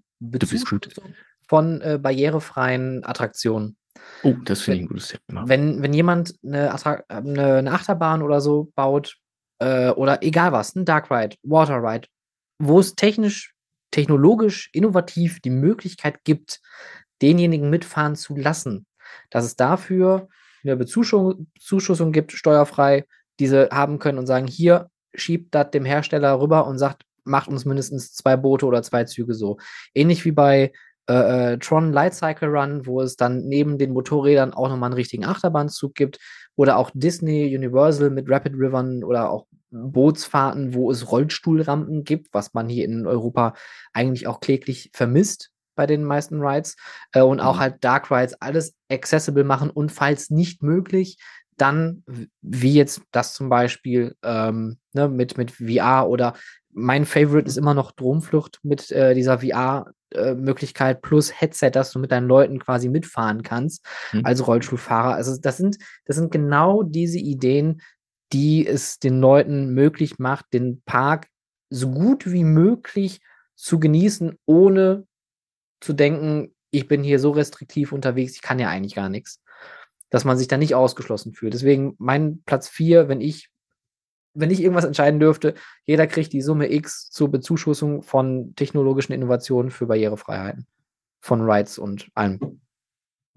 von 1.49 1.81
äh, 1.81 1.99
barrierefreien 2.01 3.05
Attraktionen. 3.05 3.77
Oh, 4.23 4.35
das 4.45 4.62
finde 4.62 4.79
ich 4.79 4.85
ein 4.85 4.89
gutes 4.89 5.16
Thema. 5.27 5.49
Wenn, 5.49 5.83
wenn 5.83 5.93
jemand 5.93 6.35
eine, 6.45 6.75
eine, 7.09 7.55
eine 7.57 7.73
Achterbahn 7.73 8.23
oder 8.23 8.41
so 8.41 8.70
baut, 8.75 9.16
äh, 9.61 9.91
oder 9.91 10.23
egal 10.23 10.53
was, 10.53 10.75
ein 10.75 10.85
Dark 10.85 11.11
Ride, 11.11 11.37
Water 11.43 11.83
Ride, 11.83 12.09
wo 12.59 12.81
es 12.81 12.95
technisch, 12.95 13.55
technologisch, 13.91 14.70
innovativ 14.73 15.41
die 15.41 15.51
Möglichkeit 15.51 16.25
gibt, 16.25 16.61
denjenigen 17.23 17.70
mitfahren 17.70 18.16
zu 18.16 18.37
lassen. 18.37 18.87
Dass 19.31 19.45
es 19.45 19.57
dafür 19.57 20.29
eine 20.62 20.77
Bezuschussung 20.77 22.12
gibt, 22.12 22.33
steuerfrei, 22.33 23.05
diese 23.39 23.69
haben 23.70 23.99
können 23.99 24.19
und 24.19 24.27
sagen, 24.27 24.47
hier 24.47 24.91
schiebt 25.15 25.55
das 25.55 25.70
dem 25.70 25.85
Hersteller 25.85 26.41
rüber 26.41 26.66
und 26.66 26.79
sagt, 26.79 27.05
macht 27.25 27.49
uns 27.49 27.65
mindestens 27.65 28.12
zwei 28.15 28.37
Boote 28.37 28.66
oder 28.66 28.83
zwei 28.83 29.05
Züge 29.05 29.35
so. 29.35 29.59
Ähnlich 29.95 30.25
wie 30.25 30.33
bei 30.33 30.73
äh, 31.09 31.53
äh 31.53 31.59
Tron 31.59 31.93
Light 31.93 32.15
Cycle 32.15 32.49
Run, 32.49 32.87
wo 32.87 33.01
es 33.01 33.17
dann 33.17 33.47
neben 33.47 33.79
den 33.79 33.93
Motorrädern 33.93 34.53
auch 34.53 34.69
nochmal 34.69 34.89
einen 34.89 34.95
richtigen 34.95 35.25
Achterbahnzug 35.25 35.95
gibt. 35.95 36.19
Oder 36.57 36.77
auch 36.77 36.91
Disney, 36.93 37.55
Universal 37.55 38.11
mit 38.11 38.29
Rapid 38.29 38.55
Rivern 38.55 39.05
oder 39.05 39.31
auch 39.31 39.47
Bootsfahrten, 39.71 40.75
wo 40.75 40.91
es 40.91 41.11
Rollstuhlrampen 41.11 42.05
gibt, 42.05 42.33
was 42.33 42.55
man 42.55 42.69
hier 42.69 42.85
in 42.85 43.07
Europa 43.07 43.55
eigentlich 43.93 44.27
auch 44.27 44.41
kläglich 44.41 44.91
vermisst 44.95 45.51
bei 45.75 45.87
den 45.87 46.05
meisten 46.05 46.41
Rides 46.41 46.77
äh, 47.13 47.21
und 47.23 47.41
auch 47.41 47.57
mhm. 47.57 47.61
halt 47.61 47.85
Dark 47.85 48.11
Rides 48.11 48.35
alles 48.41 48.75
accessible 48.91 49.45
machen 49.45 49.71
und 49.71 49.93
falls 49.93 50.31
nicht 50.31 50.63
möglich, 50.63 51.19
dann 51.57 52.05
wie 52.41 52.75
jetzt 52.75 53.03
das 53.13 53.35
zum 53.35 53.49
Beispiel 53.49 54.17
ähm, 54.23 54.79
ne, 54.93 55.09
mit, 55.09 55.37
mit 55.37 55.53
VR 55.53 56.09
oder 56.09 56.35
mein 56.79 57.05
Favorite 57.05 57.49
ist 57.49 57.59
immer 57.59 57.75
noch 57.75 57.93
Dromflucht 57.93 58.61
mit 58.63 58.91
äh, 58.91 59.15
dieser 59.15 59.41
VR-Möglichkeit 59.41 60.97
äh, 60.97 61.01
plus 61.01 61.41
Headset, 61.41 61.71
dass 61.73 61.91
du 61.91 61.99
mit 61.99 62.13
deinen 62.13 62.29
Leuten 62.29 62.59
quasi 62.59 62.89
mitfahren 62.89 63.43
kannst 63.43 63.85
mhm. 64.13 64.25
als 64.25 64.47
Rollstuhlfahrer. 64.47 65.15
Also 65.15 65.37
das 65.41 65.57
sind, 65.57 65.79
das 66.07 66.17
sind 66.17 66.31
genau 66.31 66.83
diese 66.83 67.19
Ideen, 67.19 67.83
die 68.33 68.67
es 68.67 68.99
den 68.99 69.21
Leuten 69.21 69.75
möglich 69.75 70.19
macht, 70.19 70.47
den 70.53 70.83
Park 70.83 71.29
so 71.71 71.91
gut 71.91 72.31
wie 72.31 72.45
möglich 72.45 73.21
zu 73.55 73.81
genießen, 73.81 74.39
ohne 74.47 75.07
zu 75.81 75.93
denken, 75.93 76.55
ich 76.71 76.87
bin 76.87 77.03
hier 77.03 77.19
so 77.19 77.31
restriktiv 77.31 77.93
unterwegs, 77.93 78.35
ich 78.35 78.43
kann 78.43 78.59
ja 78.59 78.69
eigentlich 78.69 78.95
gar 78.95 79.09
nichts. 79.09 79.41
Dass 80.11 80.25
man 80.25 80.39
sich 80.39 80.49
da 80.49 80.57
nicht 80.57 80.75
ausgeschlossen 80.75 81.35
fühlt. 81.35 81.53
Deswegen 81.53 81.95
mein 81.99 82.43
Platz 82.45 82.69
4, 82.69 83.09
wenn 83.09 83.21
ich, 83.21 83.51
wenn 84.35 84.51
ich 84.51 84.61
irgendwas 84.61 84.85
entscheiden 84.85 85.21
dürfte, 85.21 85.55
jeder 85.85 86.07
kriegt 86.07 86.33
die 86.33 86.43
Summe 86.43 86.73
X 86.73 87.11
zur 87.11 87.31
Bezuschussung 87.31 88.03
von 88.03 88.55
technologischen 88.55 89.13
Innovationen 89.13 89.71
für 89.71 89.87
Barrierefreiheiten. 89.87 90.67
Von 91.21 91.43
Rights 91.43 91.79
und 91.79 92.09
allem. 92.15 92.61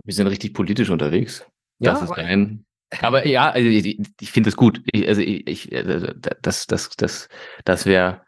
Wir 0.03 0.13
sind 0.13 0.27
richtig 0.27 0.53
politisch 0.53 0.89
unterwegs. 0.89 1.45
Das 1.79 1.99
ja, 1.99 2.05
ist 2.05 2.11
ein. 2.11 2.65
Aber 3.01 3.25
ja, 3.25 3.49
also 3.49 3.67
ich, 3.67 3.99
ich 4.19 4.31
finde 4.31 4.49
es 4.49 4.55
gut. 4.55 4.81
Ich, 4.91 5.07
also 5.07 5.21
ich, 5.21 5.71
äh, 5.71 6.13
das, 6.41 6.67
das, 6.67 6.89
das, 6.89 7.29
das 7.63 7.85
wäre 7.85 8.21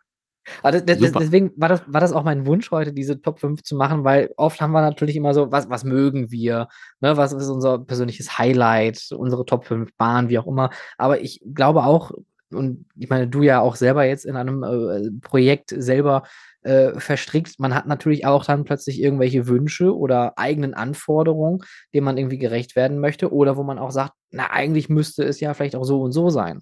das, 0.62 0.86
das, 0.86 1.12
deswegen 1.14 1.52
war 1.56 1.70
das, 1.70 1.84
war 1.88 2.02
das 2.02 2.12
auch 2.12 2.24
mein 2.24 2.46
Wunsch 2.46 2.70
heute, 2.72 2.92
diese 2.92 3.22
Top 3.22 3.40
5 3.40 3.64
zu 3.64 3.76
machen, 3.76 4.04
weil 4.04 4.34
oft 4.36 4.60
haben 4.60 4.72
wir 4.72 4.82
natürlich 4.82 5.16
immer 5.16 5.34
so, 5.34 5.52
was, 5.52 5.70
was 5.70 5.84
mögen 5.84 6.32
wir, 6.32 6.68
ne? 7.00 7.16
was 7.16 7.32
ist 7.32 7.48
unser 7.48 7.80
persönliches 7.80 8.38
Highlight, 8.38 9.10
unsere 9.12 9.46
Top 9.46 9.66
5 9.66 9.96
Bahnen, 9.96 10.30
wie 10.30 10.38
auch 10.38 10.48
immer. 10.48 10.70
Aber 10.98 11.22
ich 11.22 11.42
glaube 11.54 11.84
auch, 11.84 12.12
und 12.54 12.86
ich 12.96 13.10
meine, 13.10 13.28
du 13.28 13.42
ja 13.42 13.60
auch 13.62 13.76
selber 13.76 14.06
jetzt 14.06 14.26
in 14.26 14.36
einem 14.36 14.64
äh, 14.64 15.12
Projekt 15.22 15.74
selber 15.76 16.24
äh, 16.64 17.00
verstrickt, 17.00 17.60
man 17.60 17.76
hat 17.76 17.88
natürlich 17.88 18.26
auch 18.26 18.46
dann 18.46 18.64
plötzlich 18.64 19.02
irgendwelche 19.02 19.48
Wünsche 19.48 19.96
oder 19.96 20.38
eigenen 20.38 20.74
Anforderungen, 20.74 21.64
denen 21.94 22.06
man 22.06 22.18
irgendwie 22.18 22.38
gerecht 22.38 22.76
werden 22.76 23.00
möchte, 23.00 23.34
oder 23.34 23.58
wo 23.58 23.64
man 23.64 23.80
auch 23.80 23.92
sagt, 23.92 24.14
na, 24.32 24.50
eigentlich 24.52 24.90
müsste 24.90 25.24
es 25.24 25.40
ja 25.40 25.54
vielleicht 25.54 25.76
auch 25.76 25.84
so 25.84 26.02
und 26.02 26.12
so 26.12 26.30
sein. 26.30 26.62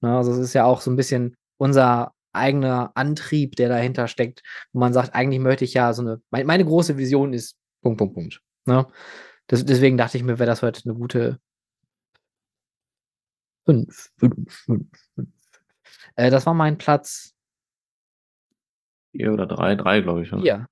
Ne? 0.00 0.16
also 0.16 0.32
es 0.32 0.38
ist 0.38 0.54
ja 0.54 0.64
auch 0.64 0.80
so 0.80 0.90
ein 0.90 0.96
bisschen 0.96 1.36
unser 1.56 2.12
eigener 2.32 2.92
Antrieb, 2.94 3.56
der 3.56 3.68
dahinter 3.68 4.06
steckt, 4.06 4.42
wo 4.72 4.80
man 4.80 4.92
sagt, 4.92 5.14
eigentlich 5.14 5.40
möchte 5.40 5.64
ich 5.64 5.74
ja 5.74 5.92
so 5.92 6.02
eine, 6.02 6.20
meine, 6.30 6.44
meine 6.44 6.64
große 6.64 6.96
Vision 6.96 7.32
ist 7.32 7.56
Punkt, 7.82 7.98
Punkt, 7.98 8.14
Punkt. 8.14 8.40
Ne? 8.66 8.86
Das, 9.46 9.64
deswegen 9.64 9.96
dachte 9.96 10.18
ich 10.18 10.24
mir, 10.24 10.38
wäre 10.38 10.48
das 10.48 10.62
heute 10.62 10.82
eine 10.84 10.94
gute 10.94 11.38
fünf, 13.64 14.10
fünf, 14.18 14.34
fünf, 14.34 14.54
fünf. 14.64 15.07
Äh, 16.18 16.30
das 16.30 16.46
war 16.46 16.54
mein 16.54 16.78
Platz. 16.78 17.32
Vier 19.12 19.32
oder 19.32 19.46
drei, 19.46 19.76
drei, 19.76 20.00
glaube 20.00 20.22
ich. 20.22 20.32
Oder? 20.32 20.42
Vier. 20.42 20.66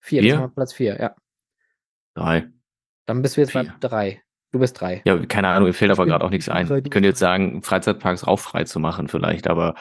Vier, 0.00 0.22
vier? 0.22 0.32
das 0.32 0.40
war 0.42 0.48
Platz 0.48 0.72
vier, 0.74 1.00
ja. 1.00 1.16
Drei. 2.14 2.50
Dann 3.06 3.22
bist 3.22 3.36
du 3.36 3.40
jetzt 3.40 3.52
vier. 3.52 3.64
bei 3.64 3.88
drei. 3.88 4.22
Du 4.52 4.58
bist 4.58 4.78
drei. 4.78 5.00
Ja, 5.06 5.16
keine 5.26 5.48
Ahnung, 5.48 5.68
mir 5.68 5.72
fällt 5.72 5.90
aber 5.90 6.04
gerade 6.04 6.24
auch 6.24 6.30
nichts 6.30 6.48
ein. 6.50 6.64
Ich 6.84 6.90
könnte 6.90 7.08
jetzt 7.08 7.18
sagen, 7.18 7.62
Freizeitparks 7.62 8.26
rauchfrei 8.26 8.64
zu 8.64 8.80
machen 8.80 9.08
vielleicht, 9.08 9.48
aber 9.48 9.76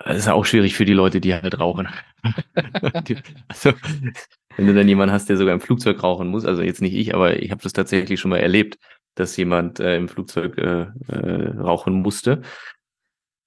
das 0.00 0.18
ist 0.18 0.28
auch 0.28 0.44
schwierig 0.44 0.74
für 0.74 0.84
die 0.84 0.92
Leute, 0.92 1.20
die 1.20 1.34
halt 1.34 1.58
rauchen. 1.60 1.88
also, 3.48 3.72
wenn 4.56 4.66
du 4.66 4.74
dann 4.74 4.88
jemanden 4.88 5.12
hast, 5.12 5.28
der 5.28 5.36
sogar 5.36 5.54
im 5.54 5.60
Flugzeug 5.60 6.02
rauchen 6.02 6.28
muss, 6.28 6.44
also 6.44 6.62
jetzt 6.62 6.82
nicht 6.82 6.94
ich, 6.94 7.14
aber 7.14 7.40
ich 7.40 7.52
habe 7.52 7.62
das 7.62 7.72
tatsächlich 7.72 8.18
schon 8.18 8.30
mal 8.30 8.38
erlebt, 8.38 8.78
dass 9.14 9.36
jemand 9.36 9.80
äh, 9.80 9.96
im 9.96 10.08
Flugzeug 10.08 10.58
äh, 10.58 10.86
äh, 11.08 11.50
rauchen 11.58 11.94
musste. 11.94 12.42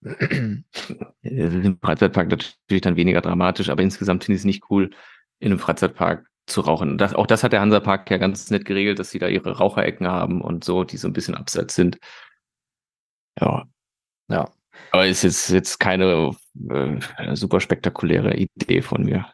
Im 0.02 1.78
Freizeitpark 1.82 2.30
natürlich 2.30 2.82
dann 2.82 2.96
weniger 2.96 3.22
dramatisch, 3.22 3.70
aber 3.70 3.84
insgesamt 3.84 4.24
finde 4.24 4.36
ich 4.36 4.42
es 4.42 4.46
nicht 4.46 4.64
cool, 4.70 4.92
in 5.40 5.52
einem 5.52 5.60
Freizeitpark 5.60 6.28
zu 6.48 6.62
rauchen. 6.62 6.98
Das, 6.98 7.14
auch 7.14 7.28
das 7.28 7.44
hat 7.44 7.54
der 7.54 7.62
Hansapark 7.62 8.10
ja 8.10 8.18
ganz 8.18 8.50
nett 8.50 8.66
geregelt, 8.66 9.00
dass 9.00 9.12
sie 9.12 9.20
da 9.20 9.28
ihre 9.28 9.58
Raucherecken 9.58 10.08
haben 10.08 10.42
und 10.42 10.64
so, 10.64 10.84
die 10.84 10.98
so 10.98 11.08
ein 11.08 11.14
bisschen 11.14 11.36
abseits 11.36 11.76
sind. 11.76 12.00
Ja. 13.40 13.66
Ja. 14.30 14.50
Aber 14.92 15.08
ist 15.08 15.24
jetzt, 15.24 15.50
jetzt 15.50 15.80
keine 15.80 16.32
äh, 16.70 17.00
super 17.36 17.60
spektakuläre 17.60 18.36
Idee 18.36 18.82
von 18.82 19.04
mir. 19.04 19.32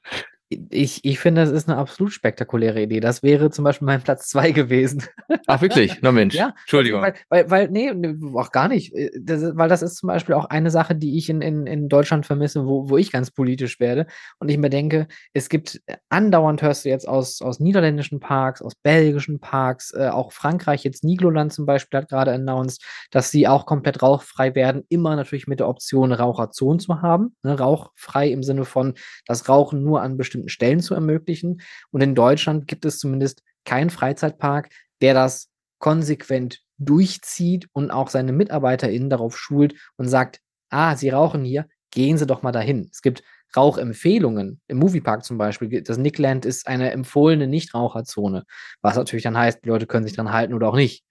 Ich, 0.49 1.03
ich 1.03 1.19
finde, 1.19 1.41
das 1.41 1.51
ist 1.51 1.67
eine 1.67 1.77
absolut 1.77 2.13
spektakuläre 2.13 2.81
Idee. 2.81 3.01
Das 3.01 3.21
wäre 3.21 3.51
zum 3.51 3.65
Beispiel 3.65 3.85
mein 3.85 4.01
Platz 4.01 4.29
zwei 4.29 4.51
gewesen. 4.51 5.03
Ach, 5.47 5.61
wirklich? 5.61 5.97
Na 6.01 6.11
Mensch. 6.11 6.35
ja, 6.35 6.53
Entschuldigung. 6.61 7.01
Weil, 7.01 7.15
weil, 7.29 7.49
weil, 7.49 7.69
nee, 7.69 7.91
auch 8.33 8.51
gar 8.51 8.69
nicht. 8.69 8.95
Äh, 8.95 9.11
das 9.19 9.43
weil 9.55 9.67
das 9.67 9.81
ist 9.81 9.97
zum 9.97 10.07
Beispiel 10.07 10.35
auch 10.35 10.45
eine 10.45 10.71
Sache, 10.71 10.95
die 10.95 11.17
ich 11.17 11.29
in, 11.29 11.41
in, 11.41 11.67
in 11.67 11.89
Deutschland 11.89 12.25
vermisse, 12.25 12.65
wo, 12.65 12.89
wo 12.89 12.97
ich 12.97 13.11
ganz 13.11 13.31
politisch 13.31 13.79
werde. 13.79 14.07
Und 14.39 14.49
ich 14.49 14.57
mir 14.57 14.69
denke, 14.69 15.07
es 15.33 15.49
gibt 15.49 15.81
andauernd 16.09 16.61
hörst 16.61 16.85
du 16.85 16.89
jetzt 16.89 17.07
aus, 17.07 17.41
aus 17.41 17.59
niederländischen 17.59 18.19
Parks, 18.19 18.61
aus 18.61 18.75
belgischen 18.75 19.39
Parks, 19.39 19.93
äh, 19.93 20.07
auch 20.07 20.31
Frankreich, 20.31 20.83
jetzt 20.83 21.03
Nigloland 21.03 21.51
zum 21.51 21.65
Beispiel 21.65 21.99
hat 21.99 22.09
gerade 22.09 22.31
announced, 22.31 22.83
dass 23.11 23.31
sie 23.31 23.47
auch 23.47 23.65
komplett 23.65 24.01
rauchfrei 24.01 24.55
werden. 24.55 24.83
Immer 24.89 25.15
natürlich 25.15 25.47
mit 25.47 25.59
der 25.59 25.67
Option, 25.67 26.11
Raucherzone 26.11 26.79
zu 26.79 27.01
haben. 27.01 27.35
Ne? 27.43 27.57
Rauchfrei 27.57 28.29
im 28.29 28.43
Sinne 28.43 28.65
von, 28.65 28.93
das 29.25 29.49
Rauchen 29.49 29.83
nur 29.83 30.01
an 30.01 30.17
bestimmten 30.17 30.36
bestimmten 30.43 30.49
Stellen 30.49 30.79
zu 30.79 30.93
ermöglichen. 30.93 31.61
Und 31.91 32.01
in 32.01 32.15
Deutschland 32.15 32.67
gibt 32.67 32.85
es 32.85 32.99
zumindest 32.99 33.43
keinen 33.65 33.89
Freizeitpark, 33.89 34.69
der 35.01 35.13
das 35.13 35.49
konsequent 35.79 36.61
durchzieht 36.77 37.67
und 37.73 37.91
auch 37.91 38.09
seine 38.09 38.31
MitarbeiterInnen 38.31 39.09
darauf 39.09 39.37
schult 39.37 39.75
und 39.97 40.07
sagt, 40.07 40.39
ah, 40.69 40.95
Sie 40.95 41.09
rauchen 41.09 41.43
hier, 41.43 41.67
gehen 41.91 42.17
Sie 42.17 42.27
doch 42.27 42.41
mal 42.41 42.51
dahin. 42.51 42.89
Es 42.91 43.01
gibt 43.01 43.23
Rauchempfehlungen 43.55 44.61
im 44.67 44.77
Moviepark 44.77 45.23
zum 45.23 45.37
Beispiel. 45.37 45.81
Das 45.81 45.97
Nickland 45.97 46.45
ist 46.45 46.67
eine 46.67 46.91
empfohlene 46.91 47.47
Nichtraucherzone, 47.47 48.43
was 48.81 48.95
natürlich 48.95 49.23
dann 49.23 49.37
heißt, 49.37 49.63
die 49.63 49.69
Leute 49.69 49.87
können 49.87 50.05
sich 50.05 50.15
dran 50.15 50.31
halten 50.31 50.53
oder 50.53 50.69
auch 50.69 50.75
nicht. 50.75 51.03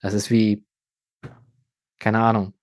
Das 0.00 0.14
ist 0.14 0.30
wie, 0.30 0.64
keine 1.98 2.20
Ahnung, 2.20 2.54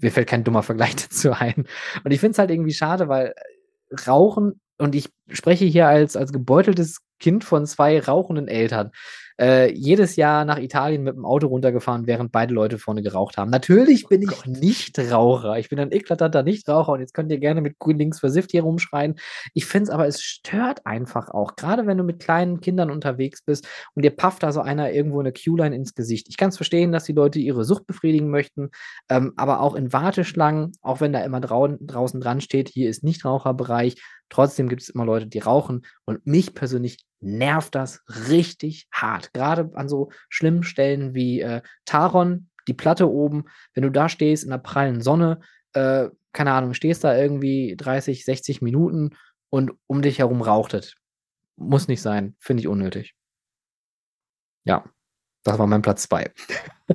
mir 0.00 0.12
fällt 0.12 0.28
kein 0.28 0.44
dummer 0.44 0.62
Vergleich 0.62 0.96
dazu 1.08 1.32
ein. 1.32 1.66
Und 2.04 2.10
ich 2.10 2.20
finde 2.20 2.32
es 2.32 2.38
halt 2.38 2.50
irgendwie 2.50 2.72
schade, 2.72 3.08
weil 3.08 3.34
Rauchen 4.06 4.60
und 4.78 4.94
ich 4.94 5.10
spreche 5.30 5.64
hier 5.64 5.88
als, 5.88 6.16
als 6.16 6.32
gebeuteltes 6.32 6.98
Kind 7.20 7.44
von 7.44 7.66
zwei 7.66 8.00
rauchenden 8.00 8.48
Eltern 8.48 8.92
äh, 9.40 9.72
jedes 9.72 10.16
Jahr 10.16 10.44
nach 10.44 10.58
Italien 10.58 11.04
mit 11.04 11.14
dem 11.14 11.24
Auto 11.24 11.46
runtergefahren, 11.46 12.06
während 12.06 12.32
beide 12.32 12.52
Leute 12.52 12.78
vorne 12.78 13.02
geraucht 13.02 13.36
haben. 13.36 13.50
Natürlich 13.50 14.06
oh 14.06 14.08
bin 14.08 14.22
ich 14.22 14.46
nicht 14.46 14.98
Raucher. 14.98 15.58
Ich 15.58 15.68
bin 15.68 15.78
ein 15.78 15.92
eklatanter 15.92 16.42
Nichtraucher 16.42 16.92
und 16.92 17.00
jetzt 17.00 17.14
könnt 17.14 17.30
ihr 17.30 17.38
gerne 17.38 17.60
mit 17.60 17.78
grün 17.78 17.98
links 17.98 18.18
versifft 18.18 18.50
hier 18.50 18.62
rumschreien. 18.62 19.14
Ich 19.54 19.66
finde 19.66 19.84
es 19.84 19.90
aber, 19.90 20.06
es 20.06 20.22
stört 20.22 20.84
einfach 20.86 21.30
auch. 21.30 21.54
Gerade 21.56 21.86
wenn 21.86 21.98
du 21.98 22.04
mit 22.04 22.18
kleinen 22.18 22.60
Kindern 22.60 22.90
unterwegs 22.90 23.42
bist 23.42 23.68
und 23.94 24.04
dir 24.04 24.10
pafft 24.10 24.42
da 24.42 24.50
so 24.50 24.60
einer 24.60 24.92
irgendwo 24.92 25.20
eine 25.20 25.32
Q-Line 25.32 25.74
ins 25.74 25.94
Gesicht. 25.94 26.26
Ich 26.28 26.36
kann 26.36 26.48
es 26.48 26.56
verstehen, 26.56 26.90
dass 26.90 27.04
die 27.04 27.12
Leute 27.12 27.38
ihre 27.38 27.64
Sucht 27.64 27.86
befriedigen 27.86 28.30
möchten, 28.30 28.70
ähm, 29.08 29.34
aber 29.36 29.60
auch 29.60 29.74
in 29.74 29.92
Warteschlangen, 29.92 30.72
auch 30.82 31.00
wenn 31.00 31.12
da 31.12 31.20
immer 31.20 31.40
drau 31.40 31.68
draußen 31.68 32.20
dran 32.20 32.40
steht, 32.40 32.68
hier 32.68 32.90
ist 32.90 33.04
Nichtraucherbereich, 33.04 33.96
Trotzdem 34.30 34.68
gibt 34.68 34.82
es 34.82 34.88
immer 34.88 35.04
Leute, 35.04 35.26
die 35.26 35.38
rauchen. 35.38 35.86
Und 36.04 36.26
mich 36.26 36.54
persönlich 36.54 37.04
nervt 37.20 37.74
das 37.74 38.02
richtig 38.28 38.88
hart. 38.92 39.32
Gerade 39.32 39.70
an 39.74 39.88
so 39.88 40.10
schlimmen 40.28 40.62
Stellen 40.62 41.14
wie 41.14 41.40
äh, 41.40 41.62
Taron, 41.84 42.48
die 42.68 42.74
Platte 42.74 43.10
oben. 43.10 43.44
Wenn 43.74 43.82
du 43.82 43.90
da 43.90 44.08
stehst 44.08 44.44
in 44.44 44.50
der 44.50 44.58
prallen 44.58 45.00
Sonne, 45.00 45.40
äh, 45.72 46.08
keine 46.32 46.52
Ahnung, 46.52 46.74
stehst 46.74 47.04
da 47.04 47.16
irgendwie 47.16 47.74
30, 47.76 48.24
60 48.24 48.62
Minuten 48.62 49.16
und 49.50 49.72
um 49.86 50.02
dich 50.02 50.18
herum 50.18 50.42
raucht 50.42 50.74
es. 50.74 50.94
Muss 51.56 51.88
nicht 51.88 52.02
sein. 52.02 52.36
Finde 52.38 52.60
ich 52.60 52.68
unnötig. 52.68 53.14
Ja, 54.64 54.84
das 55.44 55.58
war 55.58 55.66
mein 55.66 55.82
Platz 55.82 56.02
2. 56.02 56.30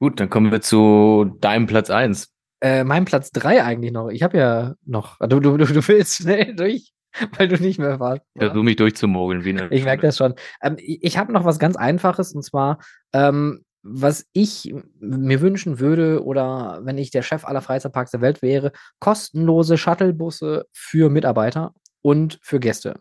Gut, 0.00 0.18
dann 0.18 0.30
kommen 0.30 0.50
wir 0.50 0.62
zu 0.62 1.36
deinem 1.40 1.66
Platz 1.66 1.90
1. 1.90 2.34
Äh, 2.60 2.84
mein 2.84 3.04
Platz 3.04 3.30
3 3.32 3.64
eigentlich 3.64 3.92
noch. 3.92 4.08
Ich 4.08 4.22
habe 4.22 4.38
ja 4.38 4.74
noch. 4.84 5.18
Du, 5.20 5.40
du, 5.40 5.56
du 5.56 5.88
willst 5.88 6.16
schnell 6.16 6.54
durch, 6.56 6.92
weil 7.36 7.48
du 7.48 7.56
nicht 7.56 7.78
mehr 7.78 8.00
warst. 8.00 8.22
Ich 8.34 8.42
versuche 8.42 8.64
mich 8.64 8.76
durchzumogeln. 8.76 9.44
Wie 9.44 9.56
ich 9.74 9.84
merke 9.84 10.02
das 10.02 10.16
schon. 10.16 10.34
Ähm, 10.62 10.76
ich 10.78 11.18
habe 11.18 11.32
noch 11.32 11.44
was 11.44 11.58
ganz 11.58 11.76
Einfaches 11.76 12.32
und 12.34 12.42
zwar, 12.42 12.78
ähm, 13.12 13.64
was 13.82 14.26
ich 14.32 14.74
mir 14.98 15.40
wünschen 15.40 15.80
würde 15.80 16.22
oder 16.22 16.80
wenn 16.82 16.98
ich 16.98 17.10
der 17.10 17.22
Chef 17.22 17.46
aller 17.46 17.62
Freizeitparks 17.62 18.10
der 18.10 18.20
Welt 18.20 18.42
wäre, 18.42 18.72
kostenlose 18.98 19.78
Shuttlebusse 19.78 20.66
für 20.72 21.08
Mitarbeiter 21.08 21.72
und 22.02 22.38
für 22.42 22.60
Gäste 22.60 23.00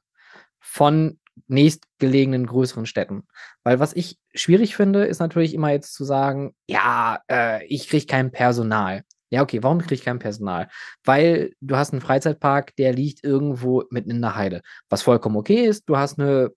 von 0.60 1.19
nächstgelegenen 1.48 2.45
größeren 2.45 2.86
Städten. 2.86 3.23
Weil 3.64 3.80
was 3.80 3.94
ich 3.94 4.18
schwierig 4.34 4.76
finde, 4.76 5.06
ist 5.06 5.19
natürlich 5.19 5.53
immer 5.53 5.72
jetzt 5.72 5.94
zu 5.94 6.03
sagen, 6.03 6.53
ja, 6.68 7.19
äh, 7.30 7.65
ich 7.65 7.90
kriege 7.90 8.06
kein 8.06 8.31
Personal. 8.31 9.03
Ja, 9.31 9.43
okay, 9.43 9.61
warum 9.61 9.80
kriege 9.80 9.93
ich 9.95 10.03
kein 10.03 10.18
Personal? 10.19 10.69
Weil 11.03 11.53
du 11.61 11.76
hast 11.77 11.91
einen 11.93 12.01
Freizeitpark, 12.01 12.76
der 12.77 12.93
liegt 12.93 13.23
irgendwo 13.23 13.84
mitten 13.91 14.10
in 14.11 14.22
der 14.22 14.35
Heide. 14.35 14.61
Was 14.89 15.03
vollkommen 15.03 15.38
okay 15.38 15.65
ist, 15.65 15.88
du 15.88 15.97
hast 15.97 16.19
eine 16.19 16.51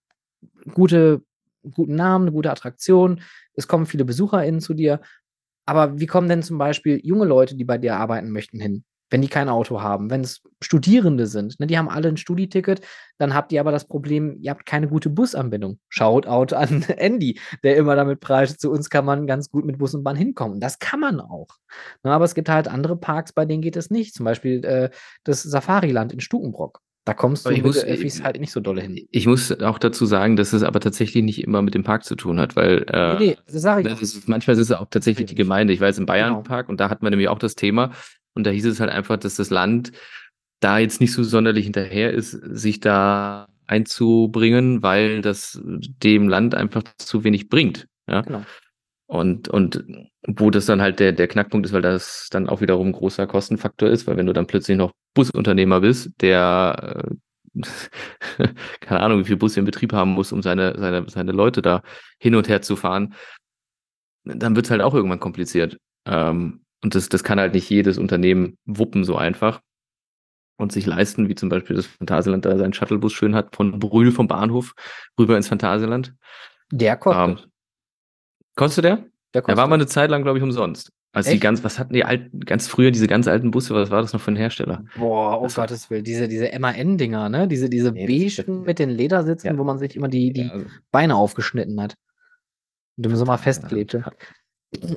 gute, 0.74 1.22
guten 1.70 1.96
Namen, 1.96 2.24
eine 2.26 2.32
gute 2.32 2.50
Attraktion, 2.50 3.22
es 3.54 3.68
kommen 3.68 3.86
viele 3.86 4.04
BesucherInnen 4.06 4.60
zu 4.60 4.74
dir. 4.74 5.00
Aber 5.66 6.00
wie 6.00 6.06
kommen 6.06 6.28
denn 6.28 6.42
zum 6.42 6.58
Beispiel 6.58 7.00
junge 7.04 7.26
Leute, 7.26 7.56
die 7.56 7.64
bei 7.64 7.78
dir 7.78 7.96
arbeiten 7.96 8.30
möchten, 8.30 8.60
hin? 8.60 8.84
Wenn 9.12 9.20
die 9.20 9.28
kein 9.28 9.50
Auto 9.50 9.82
haben, 9.82 10.10
wenn 10.10 10.22
es 10.22 10.40
Studierende 10.62 11.26
sind, 11.26 11.60
ne, 11.60 11.66
die 11.66 11.76
haben 11.76 11.90
alle 11.90 12.08
ein 12.08 12.16
Studiticket, 12.16 12.80
dann 13.18 13.34
habt 13.34 13.52
ihr 13.52 13.60
aber 13.60 13.70
das 13.70 13.86
Problem, 13.86 14.38
ihr 14.40 14.50
habt 14.50 14.64
keine 14.64 14.88
gute 14.88 15.10
Busanbindung. 15.10 15.78
Schaut 15.90 16.26
out 16.26 16.54
an 16.54 16.82
Andy, 16.96 17.38
der 17.62 17.76
immer 17.76 17.94
damit 17.94 18.20
preist, 18.20 18.60
zu 18.60 18.70
uns 18.70 18.88
kann 18.88 19.04
man 19.04 19.26
ganz 19.26 19.50
gut 19.50 19.66
mit 19.66 19.78
Bus 19.78 19.94
und 19.94 20.02
Bahn 20.02 20.16
hinkommen. 20.16 20.60
Das 20.60 20.78
kann 20.78 20.98
man 20.98 21.20
auch. 21.20 21.48
Ne, 22.02 22.10
aber 22.10 22.24
es 22.24 22.34
gibt 22.34 22.48
halt 22.48 22.68
andere 22.68 22.96
Parks, 22.96 23.32
bei 23.32 23.44
denen 23.44 23.60
geht 23.60 23.76
es 23.76 23.90
nicht. 23.90 24.14
Zum 24.14 24.24
Beispiel 24.24 24.64
äh, 24.64 24.90
das 25.24 25.42
Safariland 25.42 26.12
in 26.12 26.20
Stukenbrock. 26.20 26.80
Da 27.04 27.14
kommst 27.14 27.44
du 27.44 27.50
mit 27.50 27.64
muss, 27.64 27.82
Öffis 27.82 28.22
halt 28.22 28.38
nicht 28.40 28.52
so 28.52 28.60
dolle 28.60 28.80
hin. 28.80 29.08
Ich 29.10 29.26
muss 29.26 29.50
auch 29.60 29.80
dazu 29.80 30.06
sagen, 30.06 30.36
dass 30.36 30.52
es 30.52 30.62
aber 30.62 30.78
tatsächlich 30.78 31.24
nicht 31.24 31.42
immer 31.42 31.60
mit 31.60 31.74
dem 31.74 31.82
Park 31.82 32.04
zu 32.04 32.14
tun 32.14 32.38
hat, 32.38 32.54
weil 32.54 32.84
äh, 32.88 33.18
nee, 33.18 33.26
nee, 33.26 33.36
das 33.44 33.60
sage 33.60 33.82
ich. 33.82 33.88
Das 33.88 34.00
ist, 34.00 34.28
manchmal 34.28 34.54
ist 34.54 34.62
es 34.62 34.70
auch 34.70 34.86
tatsächlich 34.88 35.26
die 35.26 35.34
Gemeinde. 35.34 35.72
Ich 35.72 35.80
weiß, 35.80 35.98
im 35.98 36.06
Bayernpark 36.06 36.66
genau. 36.66 36.70
und 36.70 36.80
da 36.80 36.90
hatten 36.90 37.04
wir 37.04 37.10
nämlich 37.10 37.28
auch 37.28 37.40
das 37.40 37.56
Thema, 37.56 37.90
und 38.34 38.46
da 38.46 38.50
hieß 38.50 38.66
es 38.66 38.80
halt 38.80 38.90
einfach, 38.90 39.16
dass 39.16 39.36
das 39.36 39.50
Land 39.50 39.92
da 40.60 40.78
jetzt 40.78 41.00
nicht 41.00 41.12
so 41.12 41.22
sonderlich 41.22 41.64
hinterher 41.64 42.12
ist, 42.12 42.30
sich 42.30 42.80
da 42.80 43.48
einzubringen, 43.66 44.82
weil 44.82 45.22
das 45.22 45.60
dem 45.62 46.28
Land 46.28 46.54
einfach 46.54 46.82
zu 46.98 47.24
wenig 47.24 47.48
bringt. 47.48 47.88
Ja? 48.08 48.22
Genau. 48.22 48.42
Und, 49.06 49.48
und 49.48 49.84
wo 50.26 50.50
das 50.50 50.66
dann 50.66 50.80
halt 50.80 51.00
der, 51.00 51.12
der 51.12 51.28
Knackpunkt 51.28 51.66
ist, 51.66 51.72
weil 51.72 51.82
das 51.82 52.28
dann 52.30 52.48
auch 52.48 52.60
wiederum 52.60 52.88
ein 52.88 52.92
großer 52.92 53.26
Kostenfaktor 53.26 53.90
ist, 53.90 54.06
weil 54.06 54.16
wenn 54.16 54.26
du 54.26 54.32
dann 54.32 54.46
plötzlich 54.46 54.78
noch 54.78 54.92
Busunternehmer 55.14 55.80
bist, 55.80 56.10
der 56.20 57.04
äh, 57.04 57.14
keine 58.80 59.00
Ahnung, 59.00 59.20
wie 59.20 59.24
viel 59.24 59.36
Busse 59.36 59.60
in 59.60 59.66
Betrieb 59.66 59.92
haben 59.92 60.12
muss, 60.12 60.32
um 60.32 60.42
seine, 60.42 60.78
seine, 60.78 61.08
seine 61.10 61.32
Leute 61.32 61.60
da 61.60 61.82
hin 62.18 62.34
und 62.34 62.48
her 62.48 62.62
zu 62.62 62.76
fahren, 62.76 63.14
dann 64.24 64.56
wird 64.56 64.66
es 64.66 64.70
halt 64.70 64.80
auch 64.80 64.94
irgendwann 64.94 65.20
kompliziert. 65.20 65.78
Ähm, 66.06 66.61
und 66.82 66.94
das, 66.94 67.08
das 67.08 67.24
kann 67.24 67.40
halt 67.40 67.54
nicht 67.54 67.68
jedes 67.70 67.98
Unternehmen 67.98 68.58
wuppen 68.64 69.04
so 69.04 69.16
einfach 69.16 69.60
und 70.56 70.72
sich 70.72 70.86
leisten, 70.86 71.28
wie 71.28 71.34
zum 71.34 71.48
Beispiel 71.48 71.76
das 71.76 71.86
Phantasialand 71.86 72.44
da 72.44 72.56
seinen 72.56 72.72
Shuttlebus 72.72 73.12
schön 73.12 73.34
hat, 73.34 73.54
von 73.54 73.78
Brühl 73.78 74.12
vom 74.12 74.28
Bahnhof 74.28 74.74
rüber 75.18 75.36
ins 75.36 75.48
Phantasialand. 75.48 76.14
Der 76.70 76.96
kostet. 76.96 77.44
Ähm, 77.44 77.50
kostet 78.56 78.84
der? 78.84 78.96
Der, 79.34 79.42
kostet. 79.42 79.48
der 79.48 79.56
war 79.56 79.66
mal 79.68 79.74
eine 79.74 79.86
Zeit 79.86 80.10
lang, 80.10 80.22
glaube 80.22 80.38
ich, 80.38 80.44
umsonst. 80.44 80.92
Als 81.14 81.26
Echt? 81.26 81.36
die 81.36 81.40
ganz, 81.40 81.62
was 81.62 81.78
hatten 81.78 81.92
die 81.92 82.04
alten, 82.04 82.40
ganz 82.40 82.68
früher 82.68 82.90
diese 82.90 83.06
ganz 83.06 83.28
alten 83.28 83.50
Busse, 83.50 83.74
was 83.74 83.90
war 83.90 84.00
das 84.00 84.14
noch 84.14 84.20
für 84.20 84.32
ein 84.32 84.36
Hersteller? 84.36 84.84
Boah, 84.96 85.40
oh 85.40 85.44
das 85.44 85.56
Gottes 85.56 85.90
Willen, 85.90 86.04
diese, 86.04 86.26
diese 86.26 86.50
MAN-Dinger, 86.58 87.28
ne? 87.28 87.46
Diese, 87.48 87.68
diese 87.68 87.92
nee, 87.92 88.06
beigen 88.06 88.62
mit 88.62 88.78
den 88.78 88.88
Ledersitzen, 88.88 89.48
ja. 89.48 89.58
wo 89.58 89.64
man 89.64 89.78
sich 89.78 89.94
immer 89.94 90.08
die, 90.08 90.32
die 90.32 90.46
ja, 90.46 90.52
also. 90.52 90.66
Beine 90.90 91.16
aufgeschnitten 91.16 91.78
hat. 91.82 91.96
Und 92.96 93.04
im 93.04 93.16
Sommer 93.16 93.36
festklebte. 93.36 94.04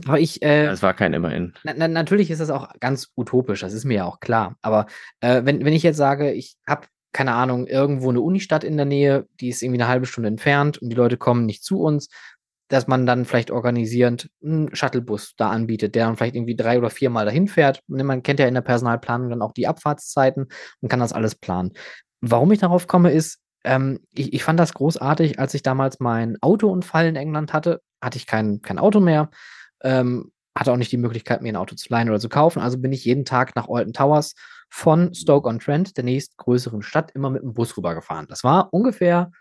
Aber 0.05 0.19
ich. 0.19 0.41
Äh, 0.41 0.67
es 0.67 0.81
war 0.81 0.93
kein 0.93 1.13
Immerhin. 1.13 1.53
Na, 1.63 1.73
na, 1.75 1.87
natürlich 1.87 2.31
ist 2.31 2.41
das 2.41 2.49
auch 2.49 2.69
ganz 2.79 3.09
utopisch, 3.15 3.61
das 3.61 3.73
ist 3.73 3.85
mir 3.85 3.95
ja 3.95 4.05
auch 4.05 4.19
klar. 4.19 4.55
Aber 4.61 4.85
äh, 5.19 5.41
wenn, 5.43 5.63
wenn 5.65 5.73
ich 5.73 5.83
jetzt 5.83 5.97
sage, 5.97 6.31
ich 6.31 6.55
habe, 6.67 6.87
keine 7.11 7.33
Ahnung, 7.33 7.67
irgendwo 7.67 8.09
eine 8.09 8.21
Unistadt 8.21 8.63
in 8.63 8.77
der 8.77 8.85
Nähe, 8.85 9.27
die 9.39 9.49
ist 9.49 9.61
irgendwie 9.61 9.81
eine 9.81 9.89
halbe 9.89 10.05
Stunde 10.05 10.27
entfernt 10.27 10.77
und 10.77 10.89
die 10.89 10.95
Leute 10.95 11.17
kommen 11.17 11.45
nicht 11.45 11.63
zu 11.63 11.81
uns, 11.81 12.09
dass 12.67 12.87
man 12.87 13.05
dann 13.05 13.25
vielleicht 13.25 13.51
organisierend 13.51 14.29
einen 14.43 14.73
Shuttlebus 14.75 15.35
da 15.37 15.49
anbietet, 15.49 15.95
der 15.95 16.05
dann 16.05 16.17
vielleicht 16.17 16.35
irgendwie 16.35 16.55
drei 16.55 16.77
oder 16.79 16.89
viermal 16.89 17.25
dahin 17.25 17.47
fährt. 17.47 17.81
Man 17.87 18.23
kennt 18.23 18.39
ja 18.39 18.47
in 18.47 18.55
der 18.55 18.61
Personalplanung 18.61 19.29
dann 19.29 19.41
auch 19.41 19.53
die 19.53 19.67
Abfahrtszeiten 19.67 20.47
und 20.81 20.89
kann 20.89 20.99
das 20.99 21.13
alles 21.13 21.35
planen. 21.35 21.73
Warum 22.21 22.51
ich 22.51 22.59
darauf 22.59 22.87
komme, 22.87 23.11
ist, 23.11 23.39
ähm, 23.63 23.99
ich, 24.11 24.33
ich 24.33 24.43
fand 24.43 24.59
das 24.59 24.73
großartig, 24.73 25.39
als 25.39 25.53
ich 25.53 25.61
damals 25.61 25.99
meinen 25.99 26.37
Autounfall 26.41 27.05
in 27.05 27.15
England 27.15 27.53
hatte, 27.53 27.81
hatte 28.01 28.17
ich 28.17 28.25
kein, 28.25 28.61
kein 28.61 28.79
Auto 28.79 28.99
mehr 28.99 29.29
ähm, 29.85 30.31
hatte 30.57 30.71
auch 30.71 30.77
nicht 30.77 30.91
die 30.91 30.97
Möglichkeit, 30.97 31.41
mir 31.41 31.49
ein 31.49 31.57
Auto 31.57 31.75
zu 31.75 31.87
leihen 31.89 32.09
oder 32.09 32.19
zu 32.19 32.29
kaufen. 32.29 32.61
Also 32.61 32.77
bin 32.77 32.91
ich 32.91 33.05
jeden 33.05 33.25
Tag 33.25 33.55
nach 33.55 33.67
Alton 33.69 33.93
Towers 33.93 34.35
von 34.69 35.13
Stoke-on-Trent, 35.13 35.95
der 35.95 36.03
nächstgrößeren 36.03 36.81
Stadt, 36.81 37.11
immer 37.11 37.29
mit 37.29 37.43
dem 37.43 37.53
Bus 37.53 37.77
rübergefahren. 37.77 38.27
Das 38.27 38.43
war 38.43 38.73
ungefähr 38.73 39.31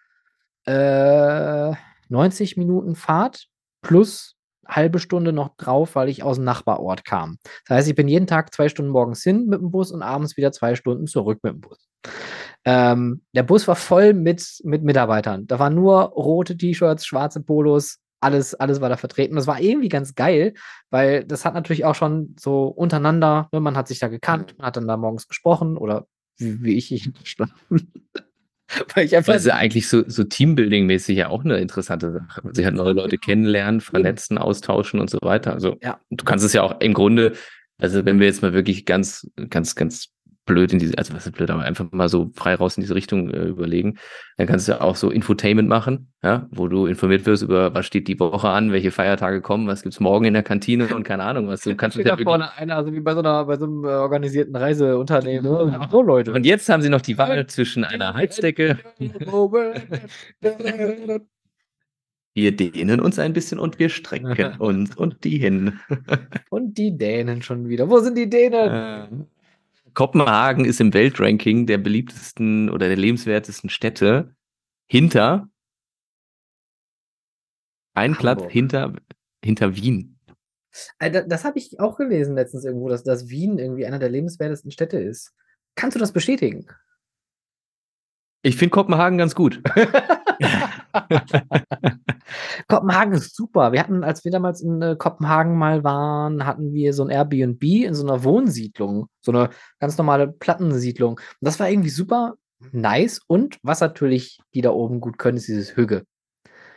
äh, 0.67 1.73
90 2.09 2.57
Minuten 2.57 2.95
Fahrt 2.95 3.47
plus 3.81 4.37
halbe 4.67 4.99
Stunde 4.99 5.33
noch 5.33 5.57
drauf, 5.57 5.95
weil 5.95 6.09
ich 6.09 6.23
aus 6.23 6.37
dem 6.37 6.45
Nachbarort 6.45 7.05
kam. 7.05 7.39
Das 7.67 7.79
heißt, 7.79 7.89
ich 7.89 7.95
bin 7.95 8.09
jeden 8.09 8.27
Tag 8.27 8.53
zwei 8.55 8.69
Stunden 8.69 8.91
morgens 8.91 9.23
hin 9.23 9.47
mit 9.47 9.61
dem 9.61 9.71
Bus 9.71 9.93
und 9.93 10.03
abends 10.03 10.37
wieder 10.37 10.53
zwei 10.53 10.75
Stunden 10.75 11.07
zurück 11.07 11.41
mit 11.43 11.53
dem 11.53 11.61
Bus. 11.61 11.89
Ähm, 12.65 13.23
der 13.35 13.43
Bus 13.43 13.69
war 13.69 13.77
voll 13.77 14.15
mit, 14.15 14.61
mit 14.65 14.83
Mitarbeitern. 14.83 15.47
Da 15.47 15.59
waren 15.59 15.75
nur 15.75 16.01
rote 16.01 16.57
T-Shirts, 16.57 17.07
schwarze 17.07 17.43
Polos, 17.43 17.99
alles, 18.25 18.55
alles 18.55 18.81
war 18.81 18.89
da 18.89 18.97
vertreten. 18.97 19.37
Das 19.37 19.47
war 19.47 19.61
irgendwie 19.61 19.89
ganz 19.89 20.15
geil, 20.15 20.55
weil 20.91 21.25
das 21.25 21.45
hat 21.45 21.55
natürlich 21.55 21.85
auch 21.85 21.95
schon 21.95 22.35
so 22.39 22.65
untereinander, 22.67 23.49
ne, 23.53 23.61
man 23.61 23.77
hat 23.77 23.89
sich 23.89 23.99
da 23.99 24.09
gekannt, 24.09 24.53
mhm. 24.53 24.59
man 24.59 24.67
hat 24.67 24.77
dann 24.77 24.89
da 24.89 24.97
morgens 24.97 25.29
gesprochen 25.29 25.77
oder 25.77 26.07
wie, 26.39 26.63
wie 26.63 26.77
ich, 26.77 26.91
ich 26.93 27.11
schlafen. 27.25 27.93
weil 28.95 29.05
ich 29.05 29.17
einfach. 29.17 29.35
Das 29.35 29.43
ist 29.43 29.49
ja 29.49 29.57
eigentlich 29.57 29.89
so, 29.89 30.03
so 30.09 30.23
Teambuilding-mäßig 30.23 31.15
ja 31.15 31.29
auch 31.29 31.45
eine 31.45 31.59
interessante 31.59 32.13
Sache. 32.13 32.43
Sie 32.53 32.67
hat 32.67 32.75
neue 32.75 32.93
Leute 32.95 33.19
kennenlernen, 33.19 33.81
vernetzen, 33.81 34.39
austauschen 34.39 35.01
und 35.01 35.11
so 35.11 35.19
weiter. 35.23 35.53
Also 35.53 35.77
ja. 35.83 36.01
du 36.11 36.25
kannst 36.25 36.45
es 36.45 36.55
ja 36.55 36.63
auch 36.63 36.81
im 36.81 36.95
Grunde, 36.95 37.35
also 37.79 38.05
wenn 38.05 38.19
wir 38.19 38.27
jetzt 38.27 38.43
mal 38.43 38.55
wirklich 38.55 38.87
ganz, 38.87 39.31
ganz, 39.51 39.75
ganz 39.75 40.14
blöd 40.45 40.73
in 40.73 40.79
diese, 40.79 40.97
also 40.99 41.15
was 41.15 41.27
ist 41.27 41.33
blöd, 41.33 41.51
aber 41.51 41.63
einfach 41.63 41.91
mal 41.91 42.09
so 42.09 42.31
frei 42.35 42.55
raus 42.55 42.77
in 42.77 42.83
diese 42.83 42.95
Richtung 42.95 43.31
äh, 43.31 43.45
überlegen. 43.45 43.99
Dann 44.37 44.47
kannst 44.47 44.69
du 44.69 44.73
ja 44.73 44.81
auch 44.81 44.97
so 44.97 45.11
Infotainment 45.11 45.69
machen, 45.69 46.13
ja, 46.23 46.49
wo 46.51 46.69
du 46.69 46.87
informiert 46.87 47.27
wirst 47.27 47.43
über, 47.43 47.75
was 47.75 47.87
steht 47.87 48.09
die 48.09 48.19
Woche 48.19 48.49
an, 48.49 48.73
welche 48.73 48.91
Feiertage 48.91 49.41
kommen, 49.41 49.67
was 49.67 49.83
gibt's 49.83 50.01
morgen 50.01 50.25
in 50.25 50.35
der 50.35 50.43
Kantine 50.43 50.95
und 50.95 51.05
keine 51.05 51.25
Ahnung, 51.25 51.49
was 51.49 51.63
du 51.63 51.75
kannst. 51.77 51.97
Steht 51.97 52.09
da 52.09 52.17
vorne 52.17 52.53
einer, 52.57 52.77
also 52.77 52.93
wie 52.93 53.01
bei 53.01 53.15
so 53.15 53.21
einer, 53.21 53.45
bei 53.45 53.57
so 53.57 53.65
einem 53.65 53.85
äh, 53.85 53.89
organisierten 53.89 54.57
Reiseunternehmen, 54.57 55.51
ne? 55.51 55.89
so 55.91 56.03
Leute. 56.03 56.33
Und 56.33 56.45
jetzt 56.45 56.69
haben 56.69 56.83
sie 56.83 56.91
noch 56.91 57.01
die 57.01 57.19
Wahl 57.19 57.47
zwischen 57.47 57.85
einer 57.85 58.15
Heizdecke. 58.15 58.79
Wir 62.37 62.57
dehnen 62.57 63.01
uns 63.01 63.21
ein 63.21 63.33
bisschen 63.33 63.61
und 63.61 63.79
wir 63.79 63.89
strecken 63.89 64.55
uns 64.59 64.97
und 64.97 65.23
die 65.23 65.39
hin. 65.39 65.79
und 66.51 66.77
die 66.77 66.99
Dänen 66.99 67.43
schon 67.43 67.69
wieder. 67.69 67.89
Wo 67.89 68.01
sind 68.01 68.19
die 68.19 68.29
Dänen? 68.29 68.71
Äh, 68.71 69.07
Kopenhagen 69.95 70.65
ist 70.65 70.81
im 70.81 70.93
Weltranking 70.93 71.67
der 71.67 71.79
beliebtesten 71.79 72.69
oder 72.69 72.89
der 72.89 72.97
lebenswertesten 72.97 73.71
Städte 73.71 74.35
hinter 74.87 75.49
ein. 77.95 78.15
Platz 78.17 78.43
hinter, 78.51 78.95
hinter 79.45 79.77
Wien. 79.77 80.19
Äh, 80.99 81.11
da- 81.11 81.23
Das 81.23 81.45
habe 81.45 81.59
ich 81.59 81.79
auch 81.79 81.97
gelesen 81.97 82.35
letztens 82.35 82.65
irgendwo, 82.65 82.89
dass, 82.89 83.05
dass 83.05 83.29
Wien 83.29 83.59
irgendwie 83.59 83.87
einer 83.87 84.01
der 84.01 84.11
lebenswertesten 84.11 84.71
Städte 84.73 84.99
ist. 84.99 85.33
Kannst 85.77 85.95
du 85.95 86.01
das 86.01 86.13
bestätigen? 86.13 86.67
Ich 88.43 88.57
finde 88.57 88.71
Kopenhagen 88.71 89.17
ganz 89.19 89.35
gut. 89.35 89.63
Kopenhagen 92.69 93.15
ist 93.15 93.35
super. 93.35 93.73
Wir 93.73 93.81
hatten, 93.81 94.05
als 94.05 94.25
wir 94.25 94.31
damals 94.33 94.61
in 94.61 94.81
äh, 94.81 94.97
Kopenhagen 94.99 95.57
mal 95.57 95.85
waren, 95.85 96.47
hatten 96.47 96.73
wir 96.73 96.93
so 96.93 97.05
ein 97.05 97.11
Airbnb 97.11 97.63
in 97.63 97.95
so 97.95 98.07
einer 98.07 98.25
Wohnsiedlung, 98.25 99.09
so 99.21 99.33
eine 99.33 99.51
ganz 99.81 99.99
normale 99.99 100.29
Plattensiedlung. 100.29 101.19
Und 101.19 101.21
das 101.41 101.59
war 101.61 101.69
irgendwie 101.69 101.91
super 101.91 102.35
nice. 102.73 103.21
Und 103.27 103.59
was 103.63 103.81
natürlich 103.81 104.39
die 104.55 104.61
da 104.61 104.71
oben 104.71 105.01
gut 105.01 105.19
können, 105.19 105.37
ist 105.37 105.49
dieses 105.49 105.77
Hügge. 105.77 106.05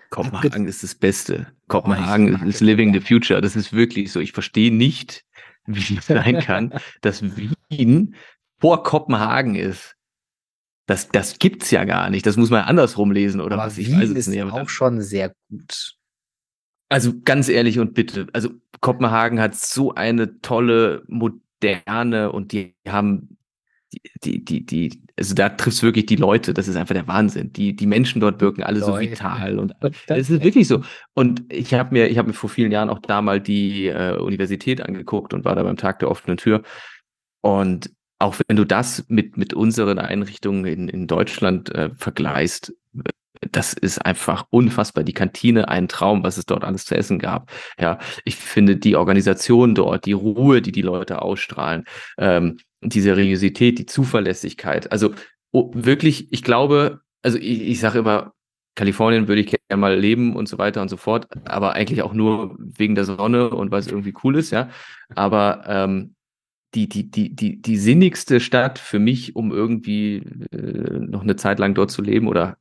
Kopenhagen 0.09 0.67
ist 0.67 0.83
das 0.83 0.95
Beste. 0.95 1.47
Kopenhagen 1.67 2.31
mag 2.31 2.45
ist 2.45 2.61
living 2.61 2.93
the 2.93 3.01
future. 3.01 3.41
Das 3.41 3.55
ist 3.55 3.73
wirklich 3.73 4.11
so. 4.11 4.19
Ich 4.19 4.31
verstehe 4.31 4.73
nicht, 4.73 5.25
wie 5.65 5.97
es 5.97 6.07
sein 6.07 6.39
kann, 6.39 6.73
dass 7.01 7.21
Wien 7.69 8.15
vor 8.59 8.83
Kopenhagen 8.83 9.55
ist. 9.55 9.96
Das, 10.87 11.09
das 11.09 11.37
gibt's 11.37 11.69
ja 11.69 11.83
gar 11.83 12.09
nicht. 12.09 12.25
Das 12.25 12.37
muss 12.37 12.49
man 12.49 12.63
andersrum 12.63 13.11
lesen 13.11 13.41
oder 13.41 13.55
Aber 13.55 13.65
was. 13.65 13.77
Ich 13.77 13.87
Wien 13.87 13.99
weiß 13.99 14.09
es 14.09 14.15
ist 14.15 14.27
nicht. 14.27 14.41
aber 14.41 14.53
auch 14.53 14.69
schon 14.69 15.01
sehr 15.01 15.33
gut. 15.49 15.95
Also 16.89 17.13
ganz 17.23 17.49
ehrlich 17.49 17.77
und 17.77 17.93
bitte, 17.93 18.27
also 18.31 18.49
Kopenhagen 18.79 19.39
hat 19.39 19.55
so 19.55 19.93
eine 19.93 20.39
tolle, 20.39 21.03
moderne 21.07 22.31
und 22.31 22.53
die 22.53 22.73
haben 22.87 23.37
die, 24.23 24.43
die, 24.43 24.65
die, 24.65 25.01
also 25.17 25.33
da 25.33 25.49
triffst 25.49 25.81
du 25.81 25.87
wirklich 25.87 26.05
die 26.05 26.15
Leute, 26.15 26.53
das 26.53 26.67
ist 26.67 26.75
einfach 26.75 26.93
der 26.93 27.07
Wahnsinn. 27.07 27.51
Die, 27.53 27.75
die 27.75 27.85
Menschen 27.85 28.21
dort 28.21 28.39
wirken 28.41 28.63
alle 28.63 28.79
so 28.79 28.91
Leute. 28.91 29.11
vital 29.11 29.59
und 29.59 29.73
es 30.07 30.29
ist 30.29 30.43
wirklich 30.43 30.67
so. 30.67 30.81
Und 31.13 31.43
ich 31.51 31.73
habe 31.73 31.93
mir, 31.93 32.07
ich 32.07 32.17
habe 32.17 32.29
mir 32.29 32.33
vor 32.33 32.49
vielen 32.49 32.71
Jahren 32.71 32.89
auch 32.89 32.99
da 32.99 33.21
mal 33.21 33.41
die 33.41 33.87
äh, 33.87 34.17
Universität 34.17 34.81
angeguckt 34.81 35.33
und 35.33 35.45
war 35.45 35.55
da 35.55 35.63
beim 35.63 35.77
Tag 35.77 35.99
der 35.99 36.11
offenen 36.11 36.37
Tür. 36.37 36.63
Und 37.41 37.91
auch 38.19 38.35
wenn 38.47 38.57
du 38.57 38.65
das 38.65 39.05
mit, 39.07 39.37
mit 39.37 39.53
unseren 39.53 39.99
Einrichtungen 39.99 40.65
in, 40.65 40.89
in 40.89 41.07
Deutschland 41.07 41.73
äh, 41.73 41.89
vergleichst, 41.95 42.73
das 43.51 43.73
ist 43.73 43.99
einfach 43.99 44.47
unfassbar. 44.49 45.03
Die 45.03 45.13
Kantine, 45.13 45.67
ein 45.67 45.87
Traum, 45.87 46.23
was 46.23 46.37
es 46.37 46.45
dort 46.45 46.63
alles 46.63 46.85
zu 46.85 46.95
essen 46.95 47.19
gab. 47.19 47.51
Ja, 47.79 47.99
ich 48.25 48.35
finde 48.35 48.77
die 48.77 48.95
Organisation 48.95 49.75
dort, 49.75 50.05
die 50.05 50.13
Ruhe, 50.13 50.61
die 50.61 50.71
die 50.71 50.81
Leute 50.81 51.21
ausstrahlen, 51.21 51.85
ähm, 52.17 52.57
die 52.81 53.01
Seriosität, 53.01 53.79
die 53.79 53.85
Zuverlässigkeit. 53.85 54.91
Also 54.91 55.13
oh, 55.51 55.71
wirklich, 55.73 56.31
ich 56.31 56.43
glaube, 56.43 57.01
also 57.21 57.37
ich, 57.37 57.61
ich 57.61 57.79
sage 57.79 57.99
immer, 57.99 58.33
Kalifornien 58.75 59.27
würde 59.27 59.41
ich 59.41 59.47
gerne 59.47 59.81
mal 59.81 59.97
leben 59.97 60.35
und 60.35 60.47
so 60.47 60.59
weiter 60.59 60.81
und 60.81 60.89
so 60.89 60.97
fort, 60.97 61.27
aber 61.45 61.73
eigentlich 61.73 62.03
auch 62.03 62.13
nur 62.13 62.55
wegen 62.59 62.93
der 62.93 63.05
Sonne 63.05 63.49
und 63.49 63.71
weil 63.71 63.79
es 63.79 63.87
irgendwie 63.87 64.13
cool 64.23 64.35
ist, 64.37 64.51
ja. 64.51 64.69
Aber 65.15 65.63
ähm, 65.67 66.15
die, 66.75 66.89
die, 66.89 67.09
die, 67.09 67.35
die, 67.35 67.61
die 67.61 67.77
sinnigste 67.77 68.39
Stadt 68.39 68.79
für 68.79 68.99
mich, 68.99 69.35
um 69.35 69.51
irgendwie 69.51 70.17
äh, 70.51 70.99
noch 70.99 71.23
eine 71.23 71.35
Zeit 71.35 71.59
lang 71.59 71.73
dort 71.73 71.91
zu 71.91 72.01
leben 72.01 72.27
oder 72.27 72.57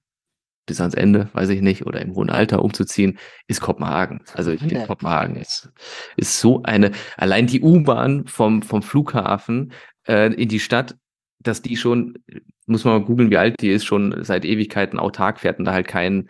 bis 0.67 0.81
ans 0.81 0.95
Ende, 0.95 1.29
weiß 1.33 1.49
ich 1.51 1.63
nicht, 1.63 1.87
oder 1.87 2.01
im 2.01 2.15
hohen 2.15 2.31
Alter 2.31 2.63
umzuziehen, 2.63 3.19
ist 3.47 3.61
Kopenhagen. 3.61 4.23
Also 4.35 4.51
ich 4.51 4.63
Ja. 4.63 4.87
Kopenhagen 4.87 5.37
ist, 5.37 5.71
ist 6.17 6.41
so 6.41 6.63
eine, 6.65 6.91
allein 7.17 7.47
die 7.47 7.63
U-Bahn 7.63 8.27
vom, 8.27 8.63
vom 8.63 8.83
Flughafen 8.83 9.73
äh, 10.09 10.33
in 10.35 10.49
die 10.49 10.61
Stadt, 10.61 10.97
dass 11.39 11.63
die 11.63 11.77
schon, 11.77 12.19
muss 12.67 12.85
man 12.85 12.95
mal 12.99 13.05
googeln, 13.05 13.31
wie 13.31 13.37
alt 13.37 13.61
die 13.61 13.71
ist, 13.71 13.85
schon 13.85 14.25
seit 14.25 14.45
Ewigkeiten 14.45 14.99
autark 14.99 15.41
fährt 15.41 15.61
und 15.61 15.67
da 15.67 15.73
halt 15.73 15.87
kein 15.87 16.29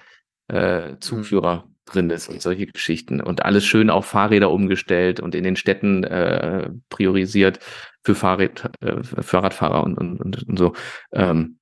äh, 0.48 0.96
Zugführer 1.00 1.66
drin 1.86 2.10
ist 2.10 2.28
und 2.28 2.42
solche 2.42 2.66
Geschichten. 2.66 3.20
Und 3.20 3.44
alles 3.44 3.64
schön 3.64 3.90
auf 3.90 4.06
Fahrräder 4.06 4.50
umgestellt 4.50 5.20
und 5.20 5.34
in 5.34 5.44
den 5.44 5.56
Städten 5.56 6.04
äh, 6.04 6.68
priorisiert 6.88 7.60
für 8.04 8.14
Fahrrad, 8.14 8.70
äh, 8.80 9.02
Fahrradfahrer 9.02 9.82
und, 9.82 9.96
und, 9.96 10.20
und, 10.20 10.42
und 10.48 10.58
so. 10.58 10.74
Ähm, 11.12 11.58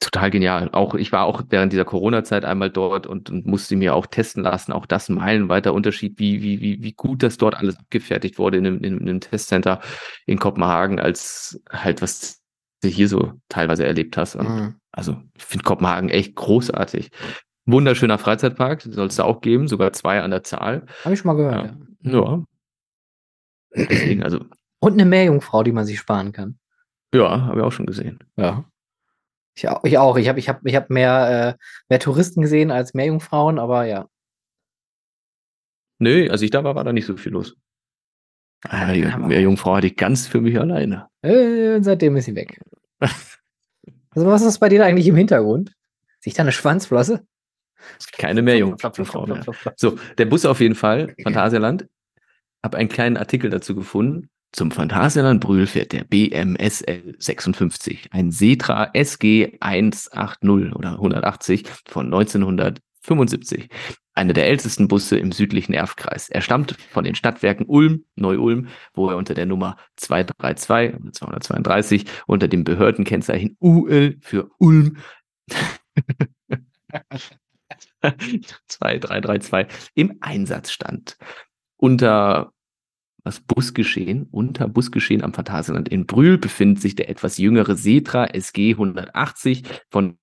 total 0.00 0.30
genial. 0.30 0.70
Auch 0.72 0.94
ich 0.94 1.12
war 1.12 1.24
auch 1.24 1.42
während 1.48 1.72
dieser 1.72 1.84
Corona-Zeit 1.84 2.44
einmal 2.44 2.70
dort 2.70 3.06
und, 3.06 3.30
und 3.30 3.46
musste 3.46 3.76
mir 3.76 3.94
auch 3.94 4.06
testen 4.06 4.42
lassen. 4.42 4.72
Auch 4.72 4.86
das 4.86 5.08
meilenweiter 5.08 5.72
Unterschied, 5.72 6.18
wie, 6.18 6.42
wie, 6.42 6.60
wie, 6.60 6.82
wie 6.82 6.92
gut 6.92 7.22
das 7.22 7.38
dort 7.38 7.54
alles 7.54 7.78
abgefertigt 7.78 8.38
wurde 8.38 8.58
in 8.58 8.66
einem, 8.66 8.80
in 8.84 9.00
einem 9.00 9.20
Testcenter 9.20 9.80
in 10.26 10.38
Kopenhagen, 10.38 11.00
als 11.00 11.60
halt 11.70 12.02
was 12.02 12.42
du 12.82 12.88
hier 12.88 13.08
so 13.08 13.32
teilweise 13.48 13.86
erlebt 13.86 14.16
hast. 14.16 14.36
Mhm. 14.36 14.76
also 14.92 15.16
ich 15.34 15.44
finde 15.44 15.64
Kopenhagen 15.64 16.08
echt 16.08 16.34
großartig. 16.34 17.10
Wunderschöner 17.66 18.18
Freizeitpark, 18.18 18.82
soll 18.82 19.08
es 19.08 19.16
da 19.16 19.24
auch 19.24 19.40
geben, 19.40 19.66
sogar 19.68 19.92
zwei 19.92 20.20
an 20.22 20.30
der 20.30 20.44
Zahl. 20.44 20.86
Habe 21.04 21.14
ich 21.14 21.20
schon 21.20 21.28
mal 21.28 21.36
gehört. 21.36 21.74
Ja. 22.02 22.12
Ja. 22.12 22.44
Deswegen, 23.74 24.22
also, 24.22 24.44
Und 24.78 24.92
eine 24.94 25.04
Meerjungfrau, 25.04 25.62
die 25.64 25.72
man 25.72 25.84
sich 25.84 25.98
sparen 25.98 26.32
kann. 26.32 26.58
ja, 27.12 27.42
habe 27.42 27.58
ich 27.58 27.64
auch 27.64 27.72
schon 27.72 27.86
gesehen. 27.86 28.20
Ja. 28.36 28.64
Ich 29.54 29.68
auch. 29.68 29.82
Ich, 29.84 29.98
auch. 29.98 30.16
ich 30.16 30.28
habe 30.28 30.38
ich 30.38 30.48
hab, 30.48 30.64
ich 30.64 30.76
hab 30.76 30.90
mehr, 30.90 31.56
äh, 31.58 31.64
mehr 31.88 31.98
Touristen 31.98 32.42
gesehen 32.42 32.70
als 32.70 32.94
Meerjungfrauen, 32.94 33.58
aber 33.58 33.84
ja. 33.84 34.08
Nö, 35.98 36.28
als 36.30 36.42
ich 36.42 36.50
da 36.50 36.62
war, 36.62 36.74
war 36.74 36.84
da 36.84 36.92
nicht 36.92 37.06
so 37.06 37.16
viel 37.16 37.32
los. 37.32 37.56
Ah, 38.62 38.92
die 38.92 39.02
Meerjungfrau 39.02 39.76
hatte 39.76 39.86
ich 39.86 39.96
ganz 39.96 40.26
für 40.26 40.40
mich 40.40 40.58
alleine. 40.58 41.08
Äh, 41.22 41.80
seitdem 41.82 42.16
ist 42.16 42.26
sie 42.26 42.34
weg. 42.34 42.60
Also, 44.10 44.28
was 44.28 44.40
ist 44.40 44.60
bei 44.60 44.70
dir 44.70 44.82
eigentlich 44.82 45.08
im 45.08 45.16
Hintergrund? 45.16 45.74
Sehe 46.20 46.30
ich 46.30 46.34
da 46.34 46.42
eine 46.42 46.50
Schwanzflosse? 46.50 47.26
Keine 48.18 48.42
mehr. 48.42 48.56
So, 49.76 49.98
der 50.18 50.26
Bus 50.26 50.44
auf 50.44 50.60
jeden 50.60 50.74
Fall, 50.74 51.14
Phantasialand. 51.22 51.86
Hab 52.62 52.74
einen 52.74 52.88
kleinen 52.88 53.16
Artikel 53.16 53.50
dazu 53.50 53.74
gefunden. 53.74 54.28
Zum 54.52 54.70
Phantasialand 54.70 55.40
Brühl 55.40 55.66
fährt 55.66 55.92
der 55.92 56.04
BMSL 56.04 57.14
56, 57.18 58.08
ein 58.10 58.30
Setra 58.30 58.90
SG 58.94 59.58
180 59.60 60.74
oder 60.74 60.92
180 60.92 61.64
von 61.86 62.06
1975. 62.06 63.68
Einer 64.14 64.32
der 64.32 64.46
ältesten 64.46 64.88
Busse 64.88 65.18
im 65.18 65.30
südlichen 65.30 65.74
Erfkreis. 65.74 66.30
Er 66.30 66.40
stammt 66.40 66.72
von 66.90 67.04
den 67.04 67.14
Stadtwerken 67.14 67.66
Ulm, 67.66 68.06
Neu-Ulm, 68.14 68.68
wo 68.94 69.10
er 69.10 69.18
unter 69.18 69.34
der 69.34 69.44
Nummer 69.44 69.76
232 69.96 71.02
oder 71.02 71.12
232 71.12 72.06
unter 72.26 72.48
dem 72.48 72.64
Behördenkennzeichen 72.64 73.58
UL 73.60 74.16
für 74.22 74.50
Ulm 74.58 74.96
2332 78.68 79.90
im 79.94 80.18
Einsatz 80.20 80.70
stand. 80.70 81.16
Unter 81.76 82.52
was 83.26 83.40
Busgeschehen, 83.40 84.28
unter 84.30 84.68
Busgeschehen 84.68 85.24
am 85.24 85.34
Phantasialand 85.34 85.88
in 85.88 86.06
Brühl 86.06 86.38
befindet 86.38 86.80
sich 86.80 86.94
der 86.94 87.08
etwas 87.08 87.38
jüngere 87.38 87.74
Setra 87.74 88.26
SG 88.26 88.74
180 88.74 89.64
von 89.90 90.16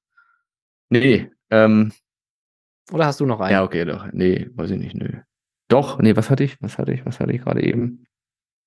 Nee, 0.91 1.31
ähm, 1.51 1.93
Oder 2.93 3.07
hast 3.07 3.19
du 3.21 3.27
noch 3.27 3.41
einen? 3.41 3.53
ja, 3.53 3.65
okay, 3.65 3.85
doch. 3.85 4.07
Nee, 4.13 4.49
weiß 4.55 4.71
ich 4.71 4.79
nicht, 4.79 4.95
nö. 4.95 5.09
Doch, 5.69 5.99
nee, 5.99 6.15
was 6.15 6.31
hatte 6.31 6.45
ich? 6.45 6.61
Was 6.63 6.79
hatte 6.79 6.93
ich? 6.93 7.05
Was 7.05 7.19
hatte 7.19 7.33
ich 7.33 7.43
gerade 7.43 7.63
eben? 7.63 8.05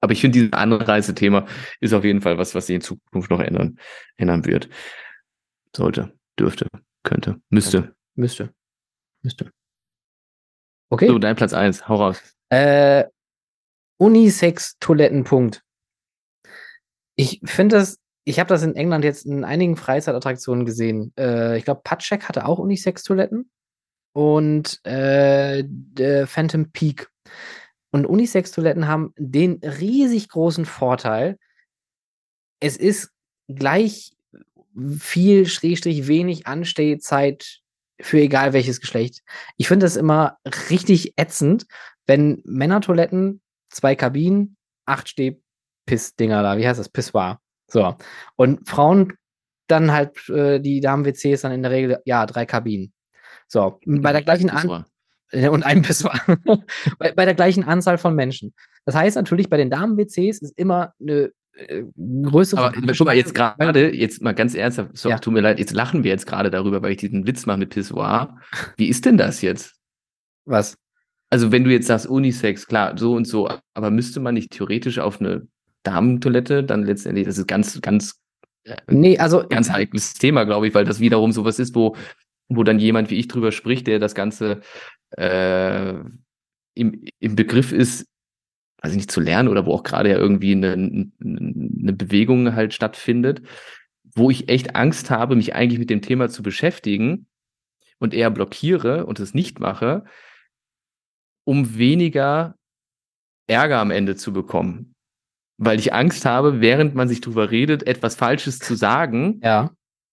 Aber 0.01 0.11
ich 0.13 0.21
finde, 0.21 0.37
dieses 0.39 0.53
Anreisethema 0.53 1.45
ist 1.79 1.93
auf 1.93 2.03
jeden 2.03 2.21
Fall 2.21 2.37
was, 2.37 2.55
was 2.55 2.67
sich 2.67 2.75
in 2.75 2.81
Zukunft 2.81 3.29
noch 3.31 3.39
ändern, 3.39 3.77
ändern 4.17 4.45
wird. 4.45 4.69
Sollte, 5.75 6.13
dürfte, 6.37 6.67
könnte, 7.03 7.39
müsste. 7.49 7.95
Müsste. 8.15 8.53
Müsste. 9.21 9.51
Okay. 10.89 11.07
So, 11.07 11.19
dein 11.19 11.35
Platz 11.35 11.53
eins, 11.53 11.87
hau 11.87 11.95
raus. 11.95 12.21
Äh, 12.49 13.05
Unisex-Toilettenpunkt. 13.97 15.61
Ich 17.15 17.41
finde 17.43 17.77
das 17.77 17.99
ich 18.29 18.39
habe 18.39 18.49
das 18.49 18.61
in 18.61 18.75
England 18.75 19.03
jetzt 19.03 19.25
in 19.25 19.43
einigen 19.43 19.75
Freizeitattraktionen 19.75 20.63
gesehen. 20.63 21.11
Äh, 21.17 21.57
ich 21.57 21.65
glaube, 21.65 21.81
Patschek 21.83 22.29
hatte 22.29 22.45
auch 22.45 22.59
Unisex-Toiletten 22.59 23.49
und 24.13 24.85
äh, 24.85 25.63
Phantom 26.27 26.71
Peak. 26.71 27.09
Und 27.91 28.05
Unisex-Toiletten 28.05 28.87
haben 28.87 29.13
den 29.17 29.59
riesig 29.63 30.29
großen 30.29 30.65
Vorteil, 30.65 31.39
es 32.59 32.77
ist 32.77 33.09
gleich 33.47 34.11
viel, 34.99 35.47
schrägstrich 35.47 36.07
wenig 36.07 36.45
Anstehzeit 36.45 37.61
für 38.01 38.19
egal 38.19 38.53
welches 38.53 38.79
Geschlecht. 38.79 39.21
Ich 39.57 39.67
finde 39.67 39.85
das 39.85 39.95
immer 39.95 40.37
richtig 40.69 41.13
ätzend, 41.17 41.65
wenn 42.05 42.41
Männertoiletten, 42.45 43.41
zwei 43.69 43.95
Kabinen, 43.95 44.57
acht 44.85 45.09
Steh-Piss-Dinger 45.09 46.41
da, 46.41 46.57
wie 46.57 46.67
heißt 46.67 46.79
das? 46.79 46.89
Pissoir. 46.89 47.39
So. 47.67 47.95
Und 48.35 48.67
Frauen 48.67 49.13
dann 49.67 49.91
halt, 49.91 50.27
äh, 50.29 50.59
die 50.59 50.79
Damen-WCs 50.81 51.41
dann 51.41 51.51
in 51.51 51.61
der 51.61 51.71
Regel, 51.71 52.01
ja, 52.05 52.25
drei 52.25 52.45
Kabinen. 52.45 52.93
So. 53.47 53.79
Bei 53.85 54.11
der 54.11 54.23
gleichen 54.23 54.49
Anzahl. 54.49 54.85
Und 55.31 55.63
ein 55.63 55.83
Pissoir. 55.83 56.19
bei, 56.97 57.11
bei 57.11 57.25
der 57.25 57.35
gleichen 57.35 57.63
Anzahl 57.63 57.99
von 57.99 58.15
Menschen. 58.15 58.53
Das 58.85 58.95
heißt 58.95 59.15
natürlich, 59.15 59.49
bei 59.49 59.57
den 59.57 59.69
Damen-WCs 59.69 60.41
ist 60.41 60.57
immer 60.57 60.93
eine 60.99 61.31
äh, 61.67 61.83
größere. 61.97 62.59
Aber 62.59 62.93
guck 62.93 63.05
mal, 63.05 63.15
jetzt 63.15 63.33
gerade, 63.33 63.95
jetzt 63.95 64.21
mal 64.21 64.33
ganz 64.33 64.55
ernsthaft, 64.55 64.97
sorry, 64.97 65.13
ja. 65.13 65.19
tut 65.19 65.33
mir 65.33 65.41
leid, 65.41 65.59
jetzt 65.59 65.73
lachen 65.73 66.03
wir 66.03 66.11
jetzt 66.11 66.25
gerade 66.25 66.49
darüber, 66.49 66.81
weil 66.81 66.91
ich 66.91 66.97
diesen 66.97 67.27
Witz 67.27 67.45
mache 67.45 67.59
mit 67.59 67.69
Pissoir. 67.69 68.37
Wie 68.77 68.87
ist 68.87 69.05
denn 69.05 69.17
das 69.17 69.41
jetzt? 69.41 69.75
Was? 70.45 70.77
Also, 71.29 71.51
wenn 71.51 71.63
du 71.63 71.71
jetzt 71.71 71.87
sagst 71.87 72.07
Unisex, 72.07 72.65
klar, 72.65 72.97
so 72.97 73.13
und 73.13 73.25
so, 73.25 73.49
aber 73.73 73.91
müsste 73.91 74.19
man 74.19 74.33
nicht 74.33 74.51
theoretisch 74.51 74.99
auf 74.99 75.21
eine 75.21 75.47
Damentoilette 75.83 76.63
dann 76.63 76.83
letztendlich, 76.83 77.25
das 77.25 77.37
ist 77.37 77.47
ganz, 77.47 77.79
ganz, 77.81 78.19
äh, 78.63 78.77
nee, 78.89 79.17
also, 79.17 79.45
ganz 79.47 79.69
heikles 79.69 80.15
Thema, 80.15 80.45
glaube 80.45 80.67
ich, 80.67 80.73
weil 80.73 80.85
das 80.85 80.99
wiederum 80.99 81.31
sowas 81.31 81.59
ist, 81.59 81.75
wo, 81.75 81.95
wo 82.47 82.63
dann 82.63 82.79
jemand 82.79 83.11
wie 83.11 83.19
ich 83.19 83.27
drüber 83.27 83.51
spricht, 83.51 83.85
der 83.85 83.99
das 83.99 84.15
Ganze 84.15 84.61
äh, 85.17 85.93
im, 86.73 87.05
im 87.19 87.35
Begriff 87.35 87.71
ist, 87.71 88.07
weiß 88.81 88.91
ich 88.91 88.97
nicht, 88.97 89.11
zu 89.11 89.19
lernen 89.19 89.49
oder 89.49 89.65
wo 89.65 89.73
auch 89.73 89.83
gerade 89.83 90.09
ja 90.09 90.17
irgendwie 90.17 90.53
eine, 90.53 90.73
eine 90.73 91.93
Bewegung 91.93 92.55
halt 92.55 92.73
stattfindet, 92.73 93.41
wo 94.15 94.29
ich 94.29 94.49
echt 94.49 94.75
Angst 94.75 95.09
habe, 95.09 95.35
mich 95.35 95.55
eigentlich 95.55 95.79
mit 95.79 95.89
dem 95.89 96.01
Thema 96.01 96.29
zu 96.29 96.43
beschäftigen 96.43 97.27
und 97.99 98.13
eher 98.13 98.31
blockiere 98.31 99.05
und 99.05 99.19
es 99.19 99.33
nicht 99.33 99.59
mache, 99.59 100.05
um 101.43 101.77
weniger 101.77 102.55
Ärger 103.47 103.79
am 103.79 103.91
Ende 103.91 104.15
zu 104.15 104.31
bekommen. 104.31 104.95
Weil 105.57 105.79
ich 105.79 105.93
Angst 105.93 106.25
habe, 106.25 106.61
während 106.61 106.95
man 106.95 107.09
sich 107.09 107.19
drüber 107.19 107.51
redet, 107.51 107.85
etwas 107.85 108.15
Falsches 108.15 108.59
zu 108.59 108.75
sagen, 108.75 109.41
ja. 109.43 109.71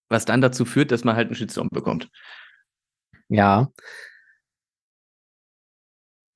was 0.09 0.24
dann 0.24 0.40
dazu 0.40 0.64
führt, 0.64 0.90
dass 0.90 1.05
man 1.05 1.14
halt 1.14 1.28
einen 1.28 1.36
Shitstorm 1.36 1.68
bekommt. 1.70 2.09
Ja, 3.28 3.70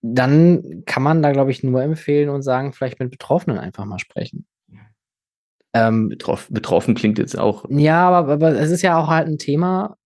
dann 0.02 0.82
kann 0.86 1.02
man 1.02 1.22
da, 1.22 1.32
glaube 1.32 1.50
ich, 1.50 1.62
nur 1.62 1.82
empfehlen 1.82 2.30
und 2.30 2.42
sagen, 2.42 2.72
vielleicht 2.72 3.00
mit 3.00 3.10
Betroffenen 3.10 3.58
einfach 3.58 3.84
mal 3.84 3.98
sprechen. 3.98 4.46
Ähm, 5.72 6.08
Betroff, 6.08 6.48
betroffen 6.50 6.94
klingt 6.94 7.18
jetzt 7.18 7.38
auch. 7.38 7.64
Ja, 7.68 8.08
aber, 8.08 8.32
aber 8.32 8.58
es 8.58 8.70
ist 8.70 8.82
ja 8.82 8.98
auch 8.98 9.08
halt 9.08 9.28
ein 9.28 9.38
Thema, 9.38 9.96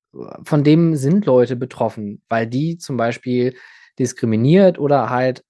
von 0.44 0.62
dem 0.62 0.96
sind 0.96 1.26
Leute 1.26 1.56
betroffen, 1.56 2.22
weil 2.28 2.46
die 2.46 2.76
zum 2.78 2.96
Beispiel 2.96 3.54
diskriminiert 3.98 4.78
oder 4.78 5.10
halt 5.10 5.44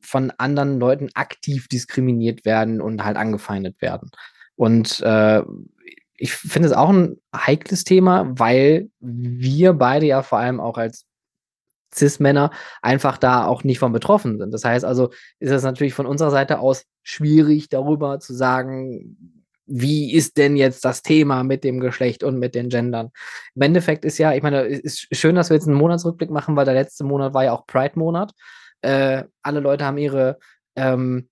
von 0.00 0.32
anderen 0.38 0.78
Leuten 0.78 1.08
aktiv 1.14 1.68
diskriminiert 1.68 2.44
werden 2.44 2.80
und 2.80 3.04
halt 3.04 3.16
angefeindet 3.16 3.80
werden. 3.80 4.10
Und 4.56 5.00
äh, 5.00 5.42
ich 6.16 6.32
finde 6.32 6.68
es 6.68 6.74
auch 6.74 6.90
ein 6.90 7.16
heikles 7.34 7.84
Thema, 7.84 8.26
weil 8.38 8.90
wir 9.00 9.72
beide 9.72 10.06
ja 10.06 10.22
vor 10.22 10.38
allem 10.38 10.60
auch 10.60 10.76
als 10.76 11.07
Cis-Männer 11.94 12.50
einfach 12.82 13.18
da 13.18 13.46
auch 13.46 13.64
nicht 13.64 13.78
von 13.78 13.92
betroffen 13.92 14.38
sind. 14.38 14.52
Das 14.52 14.64
heißt 14.64 14.84
also, 14.84 15.10
ist 15.38 15.50
es 15.50 15.62
natürlich 15.62 15.94
von 15.94 16.06
unserer 16.06 16.30
Seite 16.30 16.58
aus 16.60 16.84
schwierig, 17.02 17.68
darüber 17.68 18.20
zu 18.20 18.34
sagen, 18.34 19.38
wie 19.66 20.12
ist 20.14 20.38
denn 20.38 20.56
jetzt 20.56 20.84
das 20.84 21.02
Thema 21.02 21.44
mit 21.44 21.62
dem 21.62 21.80
Geschlecht 21.80 22.24
und 22.24 22.38
mit 22.38 22.54
den 22.54 22.70
Gendern? 22.70 23.10
Im 23.54 23.62
Endeffekt 23.62 24.04
ist 24.04 24.18
ja, 24.18 24.32
ich 24.32 24.42
meine, 24.42 24.66
es 24.66 24.80
ist 24.80 25.16
schön, 25.16 25.34
dass 25.34 25.50
wir 25.50 25.56
jetzt 25.56 25.66
einen 25.66 25.76
Monatsrückblick 25.76 26.30
machen, 26.30 26.56
weil 26.56 26.64
der 26.64 26.74
letzte 26.74 27.04
Monat 27.04 27.34
war 27.34 27.44
ja 27.44 27.52
auch 27.52 27.66
Pride-Monat. 27.66 28.32
Äh, 28.80 29.24
alle 29.42 29.60
Leute 29.60 29.84
haben 29.84 29.98
ihre 29.98 30.38
ähm, 30.74 31.28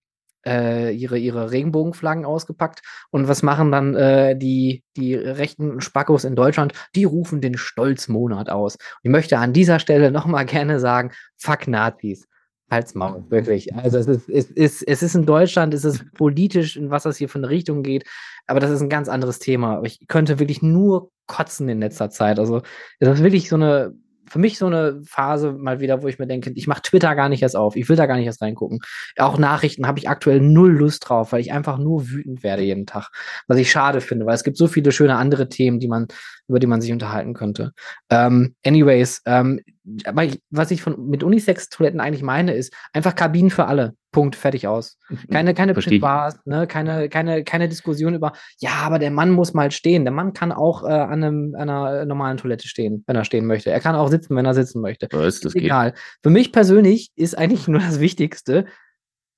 äh, 0.47 0.93
ihre, 0.93 1.19
ihre 1.19 1.51
Regenbogenflaggen 1.51 2.25
ausgepackt. 2.25 2.81
Und 3.11 3.29
was 3.29 3.43
machen 3.43 3.73
dann 3.73 3.95
äh, 3.95 4.37
die, 4.37 4.85
die 4.97 5.15
rechten 5.15 5.81
Spackos 5.81 6.25
in 6.25 6.37
Deutschland? 6.37 6.73
Die 6.95 7.05
rufen 7.05 7.41
den 7.41 7.59
Stolzmonat 7.59 8.49
aus. 8.49 8.79
Ich 9.03 9.11
möchte 9.11 9.39
an 9.39 9.53
dieser 9.53 9.79
Stelle 9.79 10.11
nochmal 10.11 10.47
gerne 10.47 10.81
sagen, 10.81 11.13
fuck 11.37 11.69
Nazis. 11.69 12.27
Halt's 12.69 12.97
Maul, 12.97 13.25
wirklich. 13.29 13.73
Also 13.77 13.99
es 13.99 14.09
ist, 14.09 14.29
es, 14.29 14.51
ist, 14.51 14.83
es 14.83 15.03
ist 15.03 15.15
in 15.15 15.25
Deutschland, 15.25 15.73
es 15.73 15.85
ist 15.85 16.13
politisch, 16.15 16.77
in 16.77 16.91
was 16.91 17.05
das 17.05 17.17
hier 17.17 17.29
für 17.29 17.39
eine 17.39 17.49
Richtung 17.49 17.85
geht, 17.85 18.05
aber 18.49 18.59
das 18.59 18.71
ist 18.73 18.81
ein 18.81 18.89
ganz 18.89 19.09
anderes 19.09 19.39
Thema. 19.39 19.83
Ich 19.85 20.09
könnte 20.09 20.41
wirklich 20.41 20.63
nur 20.63 21.13
kotzen 21.27 21.69
in 21.69 21.79
letzter 21.79 22.11
Zeit. 22.11 22.41
Also 22.41 22.63
es 22.99 23.09
ist 23.09 23.23
wirklich 23.23 23.49
so 23.49 23.55
eine 23.55 23.95
für 24.29 24.39
mich 24.39 24.59
so 24.59 24.67
eine 24.67 25.01
Phase 25.05 25.53
mal 25.53 25.81
wieder, 25.81 26.03
wo 26.03 26.09
ich 26.09 26.19
mir 26.19 26.27
denke, 26.27 26.53
ich 26.55 26.67
mache 26.67 26.83
Twitter 26.83 27.15
gar 27.15 27.29
nicht 27.29 27.43
erst 27.43 27.57
auf, 27.57 27.77
ich 27.77 27.89
will 27.89 27.97
da 27.97 28.07
gar 28.07 28.17
nicht 28.17 28.27
erst 28.27 28.43
reingucken. 28.43 28.81
Auch 29.19 29.39
Nachrichten 29.39 29.87
habe 29.87 29.99
ich 29.99 30.09
aktuell 30.09 30.41
null 30.41 30.73
Lust 30.73 31.09
drauf, 31.09 31.33
weil 31.33 31.41
ich 31.41 31.53
einfach 31.53 31.79
nur 31.79 32.09
wütend 32.09 32.43
werde 32.43 32.63
jeden 32.63 32.87
Tag. 32.87 33.11
Was 33.47 33.59
ich 33.59 33.71
schade 33.71 34.01
finde, 34.01 34.27
weil 34.27 34.35
es 34.35 34.45
gibt 34.45 34.57
so 34.57 34.67
viele 34.67 34.93
schöne 34.93 35.17
andere 35.17 35.49
Themen, 35.49 35.81
die 35.81 35.89
man, 35.89 36.09
über 36.49 36.59
die 36.59 36.67
man 36.67 36.81
sich 36.81 36.93
unterhalten 36.93 37.35
könnte. 37.35 37.73
Ähm, 38.11 38.55
anyways, 38.65 39.23
ähm, 39.27 39.61
aber 40.05 40.27
was 40.51 40.71
ich 40.71 40.83
von, 40.83 41.09
mit 41.09 41.23
Unisex-Toiletten 41.23 42.01
eigentlich 42.01 42.23
meine, 42.23 42.55
ist 42.55 42.75
einfach 42.93 43.15
Kabinen 43.15 43.51
für 43.51 43.67
alle. 43.67 43.95
Punkt, 44.11 44.35
fertig 44.35 44.67
aus. 44.67 44.99
Mhm. 45.09 45.19
Keine, 45.31 45.55
keine 45.55 45.75
Privat, 45.75 46.45
ne, 46.47 46.67
keine, 46.67 47.09
keine, 47.09 47.45
keine 47.45 47.69
Diskussion 47.69 48.15
über, 48.15 48.33
ja, 48.59 48.71
aber 48.83 48.99
der 48.99 49.11
Mann 49.11 49.31
muss 49.31 49.55
mal 49.55 49.71
stehen. 49.71 50.05
Der 50.05 50.13
Mann 50.13 50.33
kann 50.33 50.53
auch 50.53 50.85
äh, 50.85 50.87
an 50.87 51.23
einem, 51.23 51.55
einer 51.55 52.05
normalen 52.05 52.39
Toilette 52.39 52.67
stehen, 52.67 53.05
wenn 53.07 53.17
er 53.17 53.25
stehen 53.25 53.47
möchte. 53.47 53.71
Er 53.71 53.81
kann 53.81 53.95
auch 53.95 54.09
sitzen, 54.09 54.35
wenn 54.35 54.47
er 54.47 54.55
sitzen 54.55 54.81
möchte. 54.81 55.09
Was, 55.13 55.41
das 55.41 55.55
Egal. 55.55 55.93
Geht. 55.93 56.01
Für 56.23 56.31
mich 56.31 56.53
persönlich 56.53 57.11
ist 57.15 57.37
eigentlich 57.37 57.69
nur 57.69 57.81
das 57.81 58.01
Wichtigste, 58.01 58.67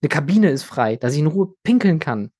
eine 0.01 0.09
Kabine 0.09 0.51
ist 0.51 0.63
frei, 0.63 0.97
dass 0.97 1.15
ich 1.15 1.19
in 1.19 1.27
Ruhe 1.27 1.55
pinkeln 1.65 1.99
kann. 1.99 2.31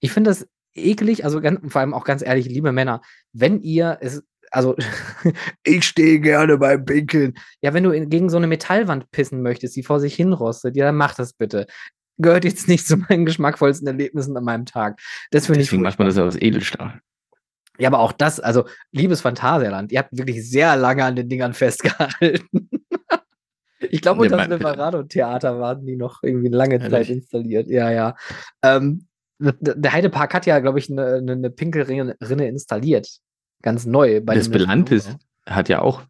Ich 0.00 0.12
finde 0.12 0.30
das 0.30 0.46
eklig, 0.74 1.24
also 1.24 1.40
ganz, 1.40 1.60
vor 1.72 1.80
allem 1.80 1.94
auch 1.94 2.04
ganz 2.04 2.22
ehrlich, 2.22 2.46
liebe 2.46 2.72
Männer, 2.72 3.02
wenn 3.32 3.60
ihr 3.60 3.98
es 4.00 4.22
also 4.50 4.76
ich 5.64 5.84
stehe 5.84 6.20
gerne 6.20 6.58
beim 6.58 6.84
Pinkeln. 6.84 7.34
Ja, 7.62 7.72
wenn 7.72 7.84
du 7.84 7.90
in, 7.90 8.10
gegen 8.10 8.30
so 8.30 8.36
eine 8.36 8.46
Metallwand 8.46 9.10
pissen 9.10 9.42
möchtest, 9.42 9.76
die 9.76 9.82
vor 9.82 10.00
sich 10.00 10.14
hinrostet, 10.14 10.76
ja, 10.76 10.86
dann 10.86 10.96
mach 10.96 11.14
das 11.14 11.32
bitte. 11.32 11.66
Gehört 12.18 12.44
jetzt 12.44 12.68
nicht 12.68 12.86
zu 12.86 12.96
meinen 12.96 13.24
geschmackvollsten 13.24 13.86
Erlebnissen 13.86 14.36
an 14.36 14.44
meinem 14.44 14.66
Tag. 14.66 15.00
Das 15.30 15.46
finde 15.46 15.60
ich. 15.60 15.68
Deswegen 15.68 15.82
macht 15.82 15.98
man 15.98 16.08
das 16.08 16.18
aus 16.18 16.36
Edelstahl. 16.36 17.00
Ja, 17.78 17.88
aber 17.88 18.00
auch 18.00 18.12
das, 18.12 18.40
also, 18.40 18.66
liebes 18.92 19.22
Phantasialand, 19.22 19.90
ihr 19.90 20.00
habt 20.00 20.16
wirklich 20.16 20.48
sehr 20.48 20.76
lange 20.76 21.02
an 21.02 21.16
den 21.16 21.30
Dingern 21.30 21.54
festgehalten. 21.54 22.68
ich 23.78 24.02
glaube, 24.02 24.20
unter 24.20 24.36
dem 24.36 24.50
Silverado-Theater 24.50 25.58
waren 25.58 25.86
die 25.86 25.96
noch 25.96 26.22
irgendwie 26.22 26.48
lange 26.48 26.78
Zeit 26.90 27.08
installiert. 27.08 27.68
Ja, 27.68 27.90
ja. 27.90 28.16
Ähm, 28.62 29.06
der 29.40 29.92
Heidepark 29.92 30.34
hat 30.34 30.46
ja, 30.46 30.58
glaube 30.58 30.78
ich, 30.78 30.90
eine, 30.90 31.14
eine 31.16 31.50
Pinkelrinne 31.50 32.16
installiert 32.20 33.20
ganz 33.62 33.86
neu. 33.86 34.20
Bei 34.20 34.34
das 34.34 34.48
Belantis 34.48 35.16
hat 35.46 35.68
ja 35.68 35.82
auch 35.82 36.02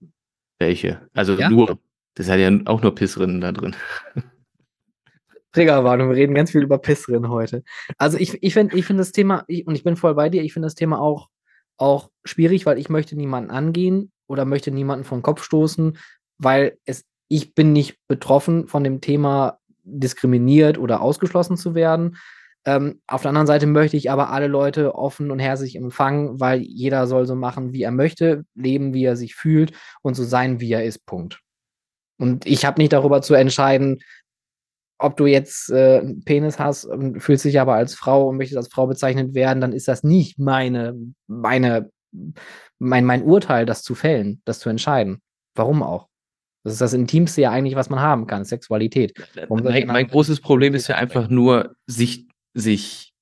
welche. 0.59 1.09
Also 1.15 1.35
ja? 1.35 1.51
nur. 1.51 1.79
Das 2.15 2.29
hat 2.29 2.41
ja 2.41 2.51
auch 2.67 2.83
nur 2.83 2.95
Pissrinnen 2.95 3.41
da 3.41 3.53
drin. 3.53 3.77
Triggerwarnung, 5.53 6.11
wir 6.11 6.17
reden 6.17 6.35
ganz 6.35 6.51
viel 6.51 6.63
über 6.63 6.79
Pissrinnen 6.79 7.29
heute. 7.29 7.63
Also 7.99 8.19
ich, 8.19 8.43
ich 8.43 8.55
finde 8.55 8.77
ich 8.77 8.85
find 8.85 9.01
das 9.01 9.13
Thema, 9.13 9.45
ich, 9.49 9.67
und 9.67 9.75
ich 9.75 9.85
bin 9.85 9.97
voll 9.97 10.15
bei 10.15 10.29
dir, 10.29 10.43
ich 10.43 10.53
finde 10.53 10.67
das 10.67 10.75
Thema 10.75 11.01
auch, 11.01 11.29
auch 11.77 12.11
schwierig, 12.25 12.67
weil 12.67 12.79
ich 12.79 12.89
möchte 12.89 13.17
niemanden 13.17 13.51
angehen 13.51 14.13
oder 14.27 14.45
möchte 14.45 14.71
niemanden 14.71 15.05
vom 15.05 15.23
Kopf 15.23 15.43
stoßen, 15.43 15.99
weil 16.39 16.79
es, 16.85 17.05
ich 17.29 17.55
bin 17.55 17.73
nicht 17.73 17.97
betroffen 18.07 18.69
von 18.69 18.85
dem 18.85 19.01
Thema 19.01 19.59
diskriminiert 19.83 20.79
oder 20.79 21.01
ausgeschlossen 21.01 21.57
zu 21.57 21.75
werden. 21.75 22.17
Ähm, 22.67 23.01
auf 23.07 23.23
der 23.23 23.31
anderen 23.31 23.47
Seite 23.47 23.67
möchte 23.67 23.97
ich 23.97 24.11
aber 24.11 24.31
alle 24.31 24.47
Leute 24.47 24.95
offen 24.95 25.31
und 25.31 25.39
herzlich 25.39 25.77
empfangen, 25.77 26.41
weil 26.41 26.61
jeder 26.61 27.07
soll 27.07 27.27
so 27.27 27.35
machen, 27.35 27.73
wie 27.73 27.83
er 27.83 27.91
möchte, 27.91 28.45
leben, 28.55 28.93
wie 28.93 29.05
er 29.05 29.17
sich 29.17 29.35
fühlt 29.35 29.73
und 30.03 30.15
so 30.15 30.25
sein, 30.25 30.61
wie 30.61 30.73
er 30.73 30.85
ist. 30.85 31.07
Punkt. 31.07 31.41
Und 32.19 32.45
ich 32.45 32.67
habe 32.67 32.81
nicht 32.81 32.93
darüber 32.93 33.23
zu 33.23 33.35
entscheiden, 33.35 34.01
ob 34.99 35.17
du 35.17 35.25
jetzt 35.25 35.71
äh, 35.71 36.01
einen 36.01 36.23
Penis 36.25 36.59
hast 36.59 36.85
und 36.85 37.21
fühlst 37.21 37.47
dich 37.47 37.59
aber 37.59 37.75
als 37.75 37.95
Frau 37.95 38.29
und 38.29 38.37
möchtest 38.37 38.59
als 38.59 38.69
Frau 38.69 38.87
bezeichnet 38.87 39.35
werden, 39.35 39.63
dann 39.63 39.73
ist 39.73 39.89
das 39.89 40.05
nicht 40.05 40.39
meine, 40.39 40.95
meine, 41.27 41.91
mein, 42.79 43.07
mein 43.07 43.23
Urteil, 43.23 43.65
das 43.65 43.83
zu 43.83 43.95
fällen, 43.95 44.43
das 44.45 44.59
zu 44.59 44.69
entscheiden. 44.69 45.23
Warum 45.55 45.83
auch? 45.83 46.09
Das 46.63 46.75
ist 46.75 46.83
das 46.83 46.93
Intimste 46.93 47.41
ja 47.41 47.51
eigentlich, 47.51 47.75
was 47.77 47.89
man 47.89 48.01
haben 48.01 48.27
kann, 48.27 48.45
Sexualität. 48.45 49.15
Mein, 49.49 49.87
mein 49.87 50.07
großes 50.09 50.43
Problem 50.43 50.75
ist 50.75 50.89
ja 50.89 50.97
einfach 50.97 51.31
nur, 51.31 51.75
sich 51.87 52.29
sich 52.55 53.13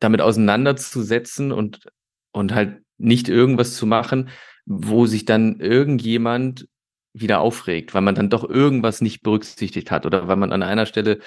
damit 0.00 0.20
auseinanderzusetzen 0.20 1.52
und, 1.52 1.86
und 2.32 2.54
halt 2.54 2.82
nicht 2.98 3.28
irgendwas 3.28 3.74
zu 3.74 3.86
machen, 3.86 4.30
wo 4.64 5.06
sich 5.06 5.24
dann 5.24 5.60
irgendjemand 5.60 6.68
wieder 7.14 7.40
aufregt, 7.40 7.94
weil 7.94 8.02
man 8.02 8.14
dann 8.14 8.30
doch 8.30 8.48
irgendwas 8.48 9.00
nicht 9.00 9.22
berücksichtigt 9.22 9.90
hat 9.90 10.06
oder 10.06 10.28
weil 10.28 10.36
man 10.36 10.52
an 10.52 10.62
einer 10.62 10.86
Stelle 10.86 11.18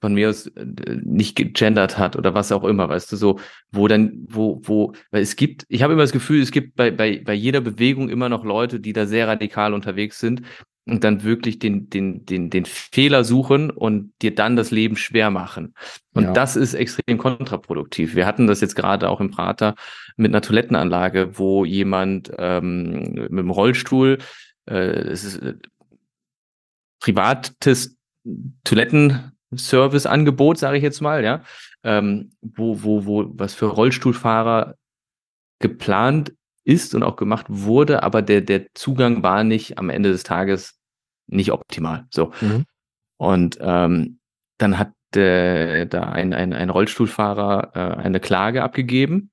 von 0.00 0.14
mir 0.14 0.30
aus 0.30 0.46
äh, 0.48 0.66
nicht 1.02 1.36
gegendert 1.36 1.96
hat 1.96 2.16
oder 2.16 2.34
was 2.34 2.52
auch 2.52 2.64
immer, 2.64 2.88
weißt 2.88 3.12
du, 3.12 3.16
so, 3.16 3.38
wo 3.70 3.86
dann, 3.88 4.26
wo, 4.28 4.60
wo, 4.64 4.92
weil 5.10 5.22
es 5.22 5.36
gibt, 5.36 5.64
ich 5.68 5.82
habe 5.82 5.92
immer 5.92 6.02
das 6.02 6.12
Gefühl, 6.12 6.42
es 6.42 6.50
gibt 6.50 6.74
bei, 6.74 6.90
bei, 6.90 7.22
bei 7.24 7.34
jeder 7.34 7.60
Bewegung 7.60 8.08
immer 8.08 8.28
noch 8.28 8.44
Leute, 8.44 8.80
die 8.80 8.92
da 8.92 9.06
sehr 9.06 9.28
radikal 9.28 9.74
unterwegs 9.74 10.18
sind 10.18 10.42
und 10.84 11.04
dann 11.04 11.22
wirklich 11.22 11.58
den, 11.58 11.88
den, 11.90 12.26
den, 12.26 12.50
den 12.50 12.64
Fehler 12.64 13.22
suchen 13.24 13.70
und 13.70 14.12
dir 14.20 14.34
dann 14.34 14.56
das 14.56 14.70
Leben 14.70 14.96
schwer 14.96 15.30
machen. 15.30 15.74
Und 16.12 16.24
ja. 16.24 16.32
das 16.32 16.56
ist 16.56 16.74
extrem 16.74 17.18
kontraproduktiv. 17.18 18.16
Wir 18.16 18.26
hatten 18.26 18.46
das 18.48 18.60
jetzt 18.60 18.74
gerade 18.74 19.08
auch 19.08 19.20
im 19.20 19.30
Prater 19.30 19.76
mit 20.16 20.32
einer 20.32 20.40
Toilettenanlage, 20.42 21.38
wo 21.38 21.64
jemand 21.64 22.32
ähm, 22.36 23.12
mit 23.12 23.38
dem 23.38 23.50
Rollstuhl, 23.50 24.18
äh, 24.66 24.74
es 24.74 25.24
ist 25.24 25.36
äh, 25.36 25.54
privates 27.00 27.96
Toilettenservice-Angebot, 28.64 30.58
sage 30.58 30.76
ich 30.78 30.82
jetzt 30.82 31.00
mal, 31.00 31.22
ja, 31.22 31.42
ähm, 31.84 32.30
wo, 32.40 32.82
wo, 32.82 33.06
wo, 33.06 33.30
was 33.34 33.54
für 33.54 33.66
Rollstuhlfahrer 33.66 34.76
geplant 35.60 36.32
ist 36.64 36.94
und 36.94 37.02
auch 37.02 37.16
gemacht 37.16 37.46
wurde, 37.48 38.02
aber 38.02 38.22
der, 38.22 38.40
der 38.40 38.72
Zugang 38.74 39.22
war 39.22 39.44
nicht 39.44 39.78
am 39.78 39.90
Ende 39.90 40.10
des 40.10 40.22
Tages 40.22 40.78
nicht 41.26 41.52
optimal. 41.52 42.06
So. 42.10 42.32
Mhm. 42.40 42.64
Und 43.16 43.58
ähm, 43.60 44.18
dann 44.58 44.78
hat 44.78 44.92
äh, 45.16 45.86
da 45.86 46.02
ein, 46.04 46.32
ein, 46.32 46.52
ein 46.52 46.70
Rollstuhlfahrer 46.70 47.72
äh, 47.74 48.02
eine 48.02 48.20
Klage 48.20 48.62
abgegeben. 48.62 49.30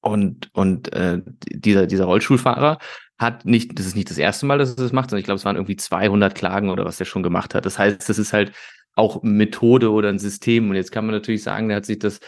Und, 0.00 0.50
und 0.52 0.92
äh, 0.92 1.22
dieser, 1.46 1.86
dieser 1.86 2.06
Rollstuhlfahrer 2.06 2.78
hat 3.18 3.44
nicht, 3.44 3.78
das 3.78 3.86
ist 3.86 3.94
nicht 3.94 4.10
das 4.10 4.18
erste 4.18 4.46
Mal, 4.46 4.58
dass 4.58 4.70
er 4.70 4.76
das 4.76 4.92
macht, 4.92 5.10
sondern 5.10 5.20
ich 5.20 5.26
glaube, 5.26 5.36
es 5.36 5.44
waren 5.44 5.56
irgendwie 5.56 5.76
200 5.76 6.34
Klagen 6.34 6.70
oder 6.70 6.84
was 6.84 6.98
er 6.98 7.06
schon 7.06 7.22
gemacht 7.22 7.54
hat. 7.54 7.64
Das 7.66 7.78
heißt, 7.78 8.08
das 8.08 8.18
ist 8.18 8.32
halt 8.32 8.52
auch 8.94 9.22
Methode 9.22 9.90
oder 9.90 10.08
ein 10.08 10.18
System. 10.18 10.70
Und 10.70 10.76
jetzt 10.76 10.92
kann 10.92 11.06
man 11.06 11.14
natürlich 11.14 11.42
sagen, 11.42 11.68
der 11.68 11.78
hat 11.78 11.86
sich 11.86 11.98
das 11.98 12.20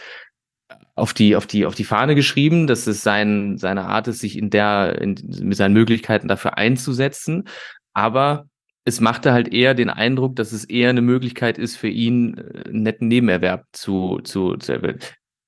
auf 0.95 1.13
die, 1.13 1.35
auf 1.35 1.45
die, 1.45 1.65
auf 1.65 1.75
die 1.75 1.83
Fahne 1.83 2.15
geschrieben, 2.15 2.67
dass 2.67 2.87
es 2.87 3.03
sein, 3.03 3.57
seine 3.57 3.85
Art 3.85 4.07
ist, 4.07 4.19
sich 4.19 4.37
in 4.37 4.49
der, 4.49 5.01
in, 5.01 5.15
mit 5.41 5.57
seinen 5.57 5.73
Möglichkeiten 5.73 6.27
dafür 6.27 6.57
einzusetzen. 6.57 7.43
Aber 7.93 8.47
es 8.85 9.01
machte 9.01 9.33
halt 9.33 9.53
eher 9.53 9.73
den 9.73 9.89
Eindruck, 9.89 10.35
dass 10.35 10.51
es 10.51 10.63
eher 10.63 10.89
eine 10.89 11.01
Möglichkeit 11.01 11.57
ist 11.57 11.75
für 11.75 11.89
ihn, 11.89 12.37
äh, 12.37 12.69
einen 12.69 12.83
netten 12.83 13.07
Nebenerwerb 13.07 13.65
zu, 13.73 14.19
zu, 14.23 14.55
zu 14.55 14.97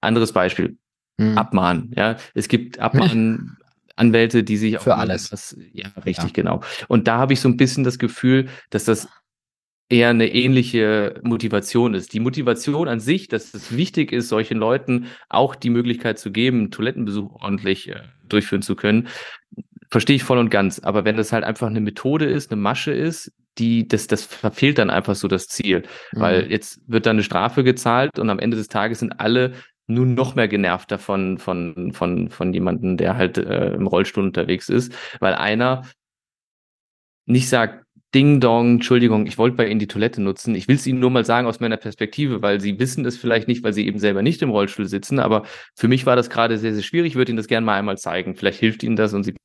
anderes 0.02 0.34
Beispiel. 0.34 0.78
Hm. 1.20 1.38
Abmahnen, 1.38 1.94
ja. 1.96 2.18
Es 2.34 2.48
gibt 2.48 2.80
Abmahnen, 2.80 3.58
Anwälte, 3.96 4.44
die 4.44 4.58
sich 4.58 4.78
für 4.80 4.96
alles. 4.96 5.30
Das, 5.30 5.58
ja, 5.74 5.88
richtig, 6.06 6.26
ja. 6.26 6.32
genau. 6.34 6.62
Und 6.88 7.08
da 7.08 7.18
habe 7.18 7.34
ich 7.34 7.42
so 7.42 7.50
ein 7.50 7.58
bisschen 7.58 7.84
das 7.84 7.98
Gefühl, 7.98 8.48
dass 8.70 8.86
das 8.86 9.08
eher 9.90 10.10
eine 10.10 10.34
ähnliche 10.34 11.20
Motivation 11.24 11.94
ist. 11.94 12.14
Die 12.14 12.20
Motivation 12.20 12.88
an 12.88 13.00
sich, 13.00 13.28
dass 13.28 13.54
es 13.54 13.76
wichtig 13.76 14.12
ist, 14.12 14.28
solchen 14.30 14.58
Leuten 14.58 15.08
auch 15.30 15.56
die 15.56 15.70
Möglichkeit 15.70 16.20
zu 16.20 16.32
geben, 16.32 16.72
Toilettenbesuch 16.72 17.42
ordentlich 17.42 17.90
äh, 17.90 18.02
durchführen 18.28 18.62
zu 18.62 18.76
können, 18.76 19.08
verstehe 19.90 20.18
ich 20.18 20.24
voll 20.24 20.38
und 20.38 20.50
ganz. 20.50 20.80
Aber 20.80 21.06
wenn 21.06 21.16
das 21.16 21.32
halt 21.32 21.44
einfach 21.44 21.68
eine 21.68 21.80
Methode 21.80 22.26
ist, 22.26 22.52
eine 22.52 22.62
Masche 22.62 22.92
ist, 22.92 23.32
die, 23.58 23.88
das, 23.88 24.08
das 24.08 24.26
verfehlt 24.26 24.78
dann 24.78 24.90
einfach 24.90 25.16
so 25.16 25.28
das 25.28 25.48
Ziel. 25.48 25.84
Mhm. 26.12 26.20
Weil 26.20 26.52
jetzt 26.52 26.82
wird 26.88 27.06
dann 27.06 27.16
eine 27.16 27.24
Strafe 27.24 27.64
gezahlt 27.64 28.20
und 28.20 28.30
am 28.30 28.40
Ende 28.40 28.58
des 28.58 28.68
Tages 28.68 29.00
sind 29.00 29.20
alle 29.20 29.54
nur 29.88 30.06
noch 30.06 30.36
mehr 30.36 30.50
genervt 30.50 30.92
davon, 30.92 31.38
von, 31.38 31.94
von, 31.94 32.30
von 32.30 32.54
jemandem, 32.54 32.98
der 32.98 33.16
halt 33.16 33.38
äh, 33.38 33.74
im 33.74 33.88
Rollstuhl 33.88 34.26
unterwegs 34.26 34.68
ist, 34.68 34.94
weil 35.22 35.34
einer 35.34 35.84
nicht 37.26 37.48
sagt, 37.48 37.87
Ding 38.16 38.40
Dong, 38.40 38.76
Entschuldigung, 38.76 39.26
ich 39.28 39.38
wollte 39.38 39.58
bei 39.58 39.68
Ihnen 39.68 39.80
die 39.80 39.88
Toilette 39.88 40.22
nutzen. 40.22 40.56
Ich 40.56 40.68
will 40.68 40.76
es 40.78 40.88
Ihnen 40.88 41.00
nur 41.00 41.10
mal 41.12 41.26
sagen 41.26 41.46
aus 41.48 41.60
meiner 41.60 41.78
Perspektive, 41.78 42.42
weil 42.42 42.62
Sie 42.62 42.80
wissen 42.80 43.04
das 43.04 43.18
vielleicht 43.18 43.48
nicht, 43.48 43.64
weil 43.64 43.74
Sie 43.74 43.86
eben 43.86 44.00
selber 44.00 44.22
nicht 44.22 44.42
im 44.42 44.50
Rollstuhl 44.50 44.86
sitzen. 44.88 45.20
Aber 45.20 45.44
für 45.76 45.88
mich 45.90 46.06
war 46.06 46.16
das 46.16 46.30
gerade 46.30 46.58
sehr, 46.58 46.74
sehr 46.74 46.84
schwierig. 46.84 47.12
Ich 47.12 47.16
würde 47.16 47.32
Ihnen 47.32 47.38
das 47.38 47.48
gerne 47.48 47.66
mal 47.66 47.78
einmal 47.78 47.98
zeigen. 47.98 48.36
Vielleicht 48.36 48.60
hilft 48.60 48.84
Ihnen 48.84 48.96
das 48.96 49.14
und 49.14 49.24
Sie 49.24 49.36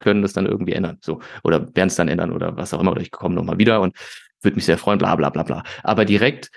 können 0.00 0.22
das 0.22 0.32
dann 0.32 0.46
irgendwie 0.46 0.72
ändern. 0.72 0.98
So. 1.02 1.20
Oder 1.42 1.74
werden 1.74 1.88
es 1.88 1.96
dann 1.96 2.08
ändern 2.08 2.32
oder 2.32 2.56
was 2.56 2.74
auch 2.74 2.80
immer. 2.80 2.92
Oder 2.92 3.00
ich 3.02 3.10
komme 3.10 3.34
nochmal 3.34 3.58
wieder 3.58 3.80
und 3.80 3.96
würde 4.42 4.56
mich 4.56 4.64
sehr 4.66 4.78
freuen, 4.78 4.98
bla 4.98 5.14
bla 5.16 5.30
bla 5.30 5.42
bla. 5.42 5.62
Aber 5.82 6.04
direkt 6.04 6.50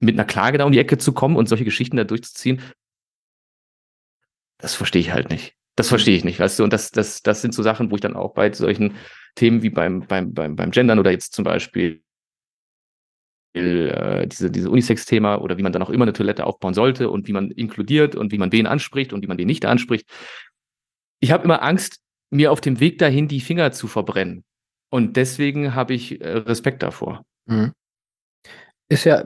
mit 0.00 0.14
einer 0.16 0.24
Klage 0.24 0.58
da 0.58 0.64
um 0.64 0.72
die 0.72 0.78
Ecke 0.78 0.98
zu 0.98 1.12
kommen 1.12 1.36
und 1.36 1.48
solche 1.48 1.64
Geschichten 1.64 1.96
da 1.96 2.04
durchzuziehen, 2.04 2.60
das 4.58 4.74
verstehe 4.74 5.00
ich 5.00 5.12
halt 5.12 5.30
nicht. 5.30 5.57
Das 5.78 5.86
mhm. 5.86 5.90
verstehe 5.90 6.16
ich 6.16 6.24
nicht, 6.24 6.40
weißt 6.40 6.58
du? 6.58 6.64
Und 6.64 6.72
das, 6.72 6.90
das, 6.90 7.22
das 7.22 7.40
sind 7.40 7.54
so 7.54 7.62
Sachen, 7.62 7.92
wo 7.92 7.94
ich 7.94 8.00
dann 8.00 8.16
auch 8.16 8.34
bei 8.34 8.52
solchen 8.52 8.96
Themen 9.36 9.62
wie 9.62 9.70
beim, 9.70 10.00
beim, 10.08 10.34
beim, 10.34 10.56
beim 10.56 10.72
Gendern 10.72 10.98
oder 10.98 11.12
jetzt 11.12 11.34
zum 11.34 11.44
Beispiel 11.44 12.02
äh, 13.54 14.26
diese, 14.26 14.50
diese 14.50 14.70
Unisex-Thema 14.70 15.36
oder 15.36 15.56
wie 15.56 15.62
man 15.62 15.72
dann 15.72 15.84
auch 15.84 15.90
immer 15.90 16.04
eine 16.04 16.12
Toilette 16.12 16.46
aufbauen 16.46 16.74
sollte 16.74 17.10
und 17.10 17.28
wie 17.28 17.32
man 17.32 17.52
inkludiert 17.52 18.16
und 18.16 18.32
wie 18.32 18.38
man 18.38 18.50
wen 18.50 18.66
anspricht 18.66 19.12
und 19.12 19.22
wie 19.22 19.28
man 19.28 19.38
wen 19.38 19.46
nicht 19.46 19.64
anspricht. 19.64 20.10
Ich 21.20 21.30
habe 21.30 21.44
immer 21.44 21.62
Angst, 21.62 22.00
mir 22.30 22.50
auf 22.50 22.60
dem 22.60 22.80
Weg 22.80 22.98
dahin 22.98 23.28
die 23.28 23.40
Finger 23.40 23.70
zu 23.70 23.86
verbrennen. 23.86 24.44
Und 24.90 25.16
deswegen 25.16 25.76
habe 25.76 25.94
ich 25.94 26.20
äh, 26.20 26.38
Respekt 26.38 26.82
davor. 26.82 27.24
Mhm. 27.46 27.72
Ist 28.88 29.04
ja, 29.04 29.22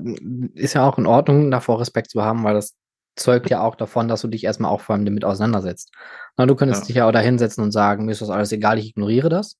ist 0.54 0.74
ja 0.74 0.86
auch 0.86 0.98
in 0.98 1.06
Ordnung, 1.06 1.50
davor 1.50 1.80
Respekt 1.80 2.10
zu 2.10 2.22
haben, 2.22 2.44
weil 2.44 2.54
das 2.54 2.76
zeugt 3.16 3.50
ja 3.50 3.62
auch 3.62 3.74
davon, 3.74 4.08
dass 4.08 4.22
du 4.22 4.28
dich 4.28 4.44
erstmal 4.44 4.70
auch 4.70 4.80
vor 4.80 4.94
allem 4.94 5.04
damit 5.04 5.24
auseinandersetzt. 5.24 5.92
Na, 6.36 6.46
du 6.46 6.54
könntest 6.54 6.82
ja. 6.82 6.86
dich 6.86 6.96
ja 6.96 7.08
auch 7.08 7.12
da 7.12 7.20
hinsetzen 7.20 7.62
und 7.62 7.72
sagen, 7.72 8.06
mir 8.06 8.12
ist 8.12 8.22
das 8.22 8.30
alles 8.30 8.52
egal, 8.52 8.78
ich 8.78 8.90
ignoriere 8.90 9.28
das. 9.28 9.58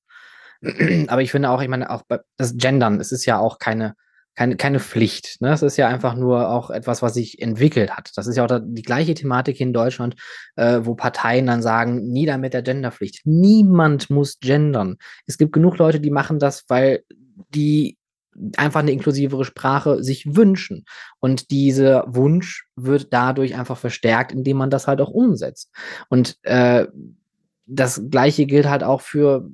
Aber 1.07 1.21
ich 1.21 1.31
finde 1.31 1.49
auch, 1.49 1.61
ich 1.61 1.67
meine, 1.67 1.89
auch 1.89 2.03
bei 2.07 2.19
das 2.37 2.57
Gendern, 2.57 2.99
es 2.99 3.11
ist 3.11 3.25
ja 3.25 3.37
auch 3.39 3.59
keine, 3.59 3.95
keine, 4.35 4.55
keine 4.55 4.79
Pflicht. 4.79 5.41
Ne? 5.41 5.51
Es 5.51 5.61
ist 5.61 5.77
ja 5.77 5.87
einfach 5.87 6.15
nur 6.15 6.49
auch 6.49 6.69
etwas, 6.69 7.01
was 7.01 7.13
sich 7.13 7.41
entwickelt 7.41 7.91
hat. 7.91 8.11
Das 8.15 8.27
ist 8.27 8.35
ja 8.35 8.45
auch 8.45 8.59
die 8.63 8.81
gleiche 8.81 9.13
Thematik 9.13 9.59
in 9.59 9.73
Deutschland, 9.73 10.15
äh, 10.55 10.79
wo 10.83 10.95
Parteien 10.95 11.45
dann 11.45 11.61
sagen, 11.61 12.07
nieder 12.07 12.37
mit 12.37 12.53
der 12.53 12.63
Genderpflicht. 12.63 13.21
Niemand 13.25 14.09
muss 14.09 14.39
gendern. 14.39 14.97
Es 15.27 15.37
gibt 15.37 15.53
genug 15.53 15.77
Leute, 15.77 15.99
die 15.99 16.11
machen 16.11 16.39
das, 16.39 16.63
weil 16.67 17.03
die 17.53 17.97
einfach 18.57 18.79
eine 18.79 18.91
inklusivere 18.91 19.45
Sprache 19.45 20.03
sich 20.03 20.35
wünschen. 20.35 20.85
Und 21.19 21.51
dieser 21.51 22.05
Wunsch 22.07 22.67
wird 22.75 23.13
dadurch 23.13 23.55
einfach 23.55 23.77
verstärkt, 23.77 24.31
indem 24.31 24.57
man 24.57 24.69
das 24.69 24.87
halt 24.87 25.01
auch 25.01 25.11
umsetzt. 25.11 25.71
Und 26.09 26.37
äh, 26.43 26.87
das 27.65 28.03
Gleiche 28.09 28.45
gilt 28.45 28.67
halt 28.67 28.83
auch 28.83 29.01
für 29.01 29.49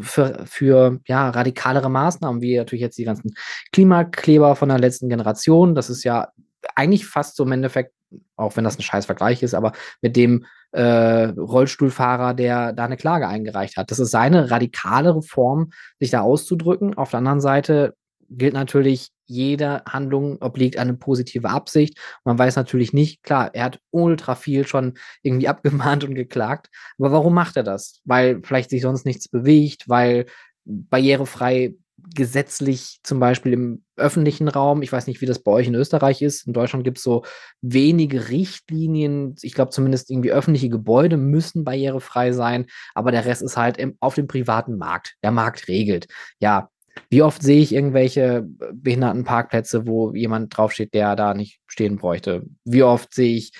für, 0.00 0.46
für 0.46 1.00
ja, 1.06 1.28
radikalere 1.28 1.90
Maßnahmen, 1.90 2.40
wie 2.40 2.56
natürlich 2.56 2.80
jetzt 2.80 2.96
die 2.96 3.04
ganzen 3.04 3.34
Klimakleber 3.72 4.56
von 4.56 4.70
der 4.70 4.78
letzten 4.78 5.10
Generation. 5.10 5.74
Das 5.74 5.90
ist 5.90 6.04
ja 6.04 6.28
eigentlich 6.74 7.06
fast 7.06 7.36
so 7.36 7.44
im 7.44 7.52
Endeffekt, 7.52 7.92
auch 8.36 8.56
wenn 8.56 8.64
das 8.64 8.78
ein 8.78 8.82
scheiß 8.82 9.06
Vergleich 9.06 9.42
ist, 9.42 9.54
aber 9.54 9.72
mit 10.00 10.16
dem 10.16 10.46
äh, 10.72 11.24
Rollstuhlfahrer, 11.36 12.34
der 12.34 12.72
da 12.72 12.86
eine 12.86 12.96
Klage 12.96 13.28
eingereicht 13.28 13.76
hat. 13.76 13.90
Das 13.90 13.98
ist 13.98 14.10
seine 14.10 14.50
radikalere 14.50 15.22
Form, 15.22 15.70
sich 16.00 16.10
da 16.10 16.22
auszudrücken. 16.22 16.94
Auf 16.94 17.10
der 17.10 17.18
anderen 17.18 17.40
Seite 17.40 17.94
gilt 18.36 18.54
natürlich, 18.54 19.10
jede 19.26 19.82
Handlung 19.86 20.40
obliegt 20.42 20.76
eine 20.76 20.94
positive 20.94 21.48
Absicht. 21.48 21.98
Man 22.24 22.38
weiß 22.38 22.56
natürlich 22.56 22.92
nicht, 22.92 23.22
klar, 23.22 23.50
er 23.54 23.64
hat 23.64 23.80
ultra 23.90 24.34
viel 24.34 24.66
schon 24.66 24.94
irgendwie 25.22 25.48
abgemahnt 25.82 26.04
und 26.04 26.14
geklagt. 26.14 26.68
Aber 26.98 27.12
warum 27.12 27.34
macht 27.34 27.56
er 27.56 27.62
das? 27.62 28.00
Weil 28.04 28.40
vielleicht 28.42 28.70
sich 28.70 28.82
sonst 28.82 29.06
nichts 29.06 29.28
bewegt, 29.28 29.88
weil 29.88 30.26
barrierefrei 30.64 31.74
gesetzlich 32.14 32.98
zum 33.02 33.20
Beispiel 33.20 33.52
im 33.52 33.84
öffentlichen 33.96 34.48
Raum, 34.48 34.82
ich 34.82 34.92
weiß 34.92 35.06
nicht, 35.06 35.20
wie 35.20 35.26
das 35.26 35.38
bei 35.38 35.52
euch 35.52 35.68
in 35.68 35.74
Österreich 35.74 36.20
ist, 36.20 36.46
in 36.46 36.52
Deutschland 36.52 36.84
gibt 36.84 36.98
es 36.98 37.04
so 37.04 37.24
wenige 37.60 38.28
Richtlinien, 38.28 39.36
ich 39.42 39.54
glaube 39.54 39.70
zumindest 39.70 40.10
irgendwie 40.10 40.32
öffentliche 40.32 40.68
Gebäude 40.68 41.16
müssen 41.16 41.64
barrierefrei 41.64 42.32
sein, 42.32 42.66
aber 42.94 43.12
der 43.12 43.24
Rest 43.24 43.42
ist 43.42 43.56
halt 43.56 43.76
im, 43.76 43.96
auf 44.00 44.14
dem 44.14 44.26
privaten 44.26 44.76
Markt. 44.76 45.14
Der 45.22 45.30
Markt 45.30 45.68
regelt. 45.68 46.08
Ja, 46.40 46.70
wie 47.10 47.22
oft 47.22 47.42
sehe 47.42 47.60
ich 47.60 47.74
irgendwelche 47.74 48.46
Behindertenparkplätze, 48.72 49.86
wo 49.86 50.12
jemand 50.14 50.56
draufsteht, 50.56 50.94
der 50.94 51.16
da 51.16 51.34
nicht 51.34 51.60
stehen 51.66 51.96
bräuchte? 51.96 52.44
Wie 52.64 52.82
oft 52.82 53.14
sehe 53.14 53.36
ich 53.36 53.52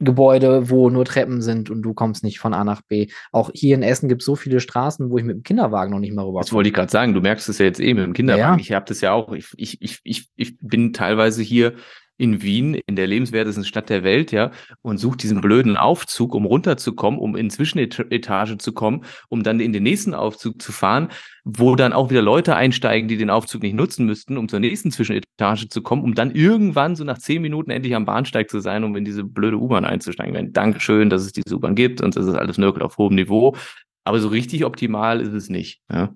Gebäude, 0.00 0.70
wo 0.70 0.90
nur 0.90 1.04
Treppen 1.04 1.42
sind 1.42 1.70
und 1.70 1.82
du 1.82 1.92
kommst 1.92 2.22
nicht 2.22 2.38
von 2.38 2.54
A 2.54 2.62
nach 2.62 2.82
B. 2.82 3.08
Auch 3.32 3.50
hier 3.52 3.74
in 3.74 3.82
Essen 3.82 4.08
gibt 4.08 4.22
es 4.22 4.26
so 4.26 4.36
viele 4.36 4.60
Straßen, 4.60 5.10
wo 5.10 5.18
ich 5.18 5.24
mit 5.24 5.36
dem 5.36 5.42
Kinderwagen 5.42 5.90
noch 5.90 5.98
nicht 5.98 6.14
mal 6.14 6.24
rüber. 6.24 6.40
Das 6.40 6.52
wollte 6.52 6.68
ich 6.68 6.74
gerade 6.74 6.90
sagen. 6.90 7.14
Du 7.14 7.20
merkst 7.20 7.48
es 7.48 7.58
ja 7.58 7.66
jetzt 7.66 7.80
eben 7.80 7.98
eh 7.98 8.02
mit 8.02 8.04
dem 8.04 8.12
Kinderwagen. 8.12 8.58
Ja. 8.58 8.60
Ich 8.60 8.72
habe 8.72 8.86
das 8.86 9.00
ja 9.00 9.12
auch. 9.12 9.32
Ich, 9.32 9.48
ich, 9.56 9.98
ich, 10.04 10.28
ich 10.36 10.58
bin 10.60 10.92
teilweise 10.92 11.42
hier 11.42 11.74
in 12.18 12.42
Wien, 12.42 12.74
in 12.86 12.96
der 12.96 13.06
lebenswertesten 13.06 13.64
Stadt 13.64 13.88
der 13.88 14.02
Welt, 14.02 14.32
ja, 14.32 14.50
und 14.82 14.98
sucht 14.98 15.22
diesen 15.22 15.40
blöden 15.40 15.76
Aufzug, 15.76 16.34
um 16.34 16.44
runterzukommen, 16.44 17.18
um 17.18 17.36
in 17.36 17.48
Zwischenetage 17.48 18.58
zu 18.58 18.72
kommen, 18.72 19.04
um 19.28 19.42
dann 19.42 19.60
in 19.60 19.72
den 19.72 19.84
nächsten 19.84 20.14
Aufzug 20.14 20.60
zu 20.60 20.72
fahren, 20.72 21.08
wo 21.44 21.76
dann 21.76 21.92
auch 21.92 22.10
wieder 22.10 22.20
Leute 22.20 22.56
einsteigen, 22.56 23.08
die 23.08 23.16
den 23.16 23.30
Aufzug 23.30 23.62
nicht 23.62 23.74
nutzen 23.74 24.04
müssten, 24.04 24.36
um 24.36 24.48
zur 24.48 24.60
nächsten 24.60 24.90
Zwischenetage 24.90 25.68
zu 25.68 25.80
kommen, 25.80 26.02
um 26.02 26.14
dann 26.14 26.32
irgendwann 26.32 26.96
so 26.96 27.04
nach 27.04 27.18
zehn 27.18 27.40
Minuten 27.40 27.70
endlich 27.70 27.94
am 27.94 28.04
Bahnsteig 28.04 28.50
zu 28.50 28.60
sein, 28.60 28.84
um 28.84 28.96
in 28.96 29.04
diese 29.04 29.24
blöde 29.24 29.56
U-Bahn 29.56 29.84
einzusteigen. 29.84 30.34
Meine, 30.34 30.50
Dankeschön, 30.50 31.10
dass 31.10 31.22
es 31.22 31.32
diese 31.32 31.54
U-Bahn 31.54 31.76
gibt 31.76 32.00
und 32.00 32.16
das 32.16 32.26
ist 32.26 32.34
alles 32.34 32.58
Nörgel 32.58 32.82
auf 32.82 32.98
hohem 32.98 33.14
Niveau. 33.14 33.56
Aber 34.04 34.18
so 34.18 34.28
richtig 34.28 34.64
optimal 34.64 35.20
ist 35.20 35.32
es 35.32 35.48
nicht. 35.48 35.80
Ja. 35.90 36.14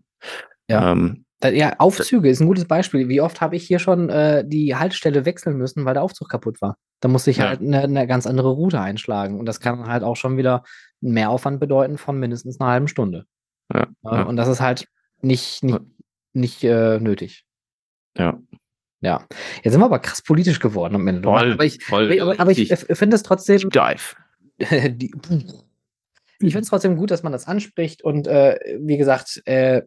ja. 0.69 0.93
Ähm, 0.93 1.25
ja, 1.51 1.75
Aufzüge 1.79 2.29
ist 2.29 2.41
ein 2.41 2.47
gutes 2.47 2.67
Beispiel. 2.67 3.09
Wie 3.09 3.21
oft 3.21 3.41
habe 3.41 3.57
ich 3.57 3.67
hier 3.67 3.79
schon 3.79 4.09
äh, 4.11 4.45
die 4.47 4.77
Haltestelle 4.77 5.25
wechseln 5.25 5.57
müssen, 5.57 5.85
weil 5.85 5.95
der 5.95 6.03
Aufzug 6.03 6.29
kaputt 6.29 6.61
war? 6.63 6.77
Da 7.01 7.09
musste 7.09 7.31
ich 7.31 7.39
ja. 7.39 7.49
halt 7.49 7.61
eine, 7.61 7.83
eine, 7.83 8.07
ganz 8.07 8.27
andere 8.27 8.51
Route 8.51 8.81
einschlagen. 8.81 9.39
Und 9.39 9.47
das 9.47 9.61
kann 9.61 9.87
halt 9.87 10.05
auch 10.05 10.17
schon 10.17 10.37
wieder 10.37 10.63
einen 11.03 11.15
Mehraufwand 11.15 11.59
bedeuten 11.59 11.99
von 11.99 12.19
mindestens 12.19 12.61
einer 12.61 12.71
halben 12.71 12.89
Stunde. 12.89 13.27
Ja, 13.73 13.89
ja. 14.05 14.23
Und 14.23 14.37
das 14.37 14.49
ist 14.49 14.61
halt 14.61 14.87
nicht, 15.21 15.65
nicht, 15.65 15.81
nicht 16.33 16.65
äh, 16.65 16.99
nötig. 17.01 17.45
Ja. 18.17 18.39
Ja. 19.01 19.27
Jetzt 19.63 19.73
sind 19.73 19.81
wir 19.81 19.87
aber 19.87 19.99
krass 19.99 20.23
politisch 20.23 20.61
geworden 20.61 20.95
am 20.95 21.09
Ende. 21.09 21.23
Voll, 21.23 21.53
aber 21.53 21.65
ich, 21.65 21.83
voll, 21.83 22.21
aber, 22.21 22.39
aber 22.39 22.51
ich, 22.53 22.73
finde 22.73 23.17
es 23.17 23.25
trotzdem. 23.25 23.69
Dive. 23.69 24.17
die, 24.91 25.13
ich 26.39 26.53
finde 26.53 26.61
es 26.61 26.69
trotzdem 26.69 26.97
gut, 26.97 27.11
dass 27.11 27.23
man 27.23 27.33
das 27.33 27.47
anspricht 27.47 28.03
und 28.03 28.27
äh, 28.29 28.59
wie 28.81 28.97
gesagt, 28.97 29.43
äh, 29.45 29.83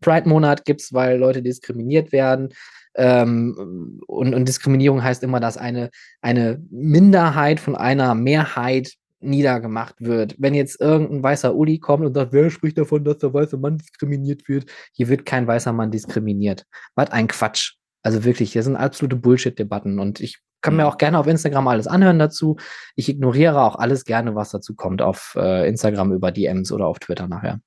Pride-Monat 0.00 0.64
gibt 0.64 0.80
es, 0.80 0.92
weil 0.92 1.18
Leute 1.18 1.42
diskriminiert 1.42 2.12
werden. 2.12 2.50
Ähm, 2.94 4.00
und, 4.06 4.34
und, 4.34 4.48
Diskriminierung 4.48 5.02
heißt 5.02 5.22
immer, 5.22 5.38
dass 5.38 5.58
eine, 5.58 5.90
eine 6.22 6.62
Minderheit 6.70 7.60
von 7.60 7.76
einer 7.76 8.14
Mehrheit 8.14 8.94
niedergemacht 9.20 9.96
wird. 9.98 10.34
Wenn 10.38 10.54
jetzt 10.54 10.80
irgendein 10.80 11.22
weißer 11.22 11.54
Uli 11.54 11.78
kommt 11.78 12.06
und 12.06 12.14
sagt, 12.14 12.32
wer 12.32 12.48
spricht 12.50 12.78
davon, 12.78 13.04
dass 13.04 13.18
der 13.18 13.34
weiße 13.34 13.58
Mann 13.58 13.78
diskriminiert 13.78 14.48
wird? 14.48 14.70
Hier 14.92 15.08
wird 15.08 15.26
kein 15.26 15.46
weißer 15.46 15.72
Mann 15.72 15.90
diskriminiert. 15.90 16.64
Was 16.94 17.10
ein 17.10 17.28
Quatsch. 17.28 17.74
Also 18.02 18.24
wirklich, 18.24 18.52
das 18.52 18.64
sind 18.64 18.76
absolute 18.76 19.16
Bullshit-Debatten 19.16 19.98
und 19.98 20.20
ich 20.20 20.38
kann 20.62 20.76
mir 20.76 20.84
mhm. 20.84 20.88
auch 20.88 20.98
gerne 20.98 21.18
auf 21.18 21.26
Instagram 21.26 21.68
alles 21.68 21.86
anhören 21.86 22.18
dazu. 22.18 22.56
Ich 22.94 23.08
ignoriere 23.08 23.60
auch 23.60 23.76
alles 23.76 24.04
gerne, 24.04 24.34
was 24.34 24.50
dazu 24.50 24.74
kommt 24.74 25.02
auf 25.02 25.36
äh, 25.38 25.68
Instagram 25.68 26.12
über 26.12 26.32
DMs 26.32 26.72
oder 26.72 26.86
auf 26.86 26.98
Twitter 26.98 27.28
nachher. 27.28 27.60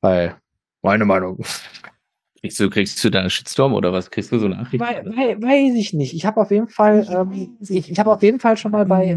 Weil 0.00 0.36
meine 0.82 1.04
Meinung. 1.04 1.42
Kriegst 2.40 2.58
du, 2.58 2.70
kriegst 2.70 3.02
du 3.04 3.10
da 3.10 3.20
einen 3.20 3.30
Shitstorm 3.30 3.72
oder 3.72 3.92
was? 3.92 4.10
Kriegst 4.10 4.32
du 4.32 4.38
so 4.38 4.48
Nachrichten? 4.48 4.80
Wei 4.80 5.04
wei 5.06 5.40
weiß 5.40 5.74
ich 5.76 5.92
nicht. 5.92 6.12
Ich 6.12 6.26
habe 6.26 6.40
auf 6.40 6.50
jeden 6.50 6.68
Fall, 6.68 7.06
ähm, 7.08 7.56
ich, 7.60 7.90
ich 7.90 7.98
habe 8.00 8.10
auf 8.10 8.22
jeden 8.22 8.40
Fall 8.40 8.56
schon 8.56 8.72
mal 8.72 8.84
bei, 8.84 9.16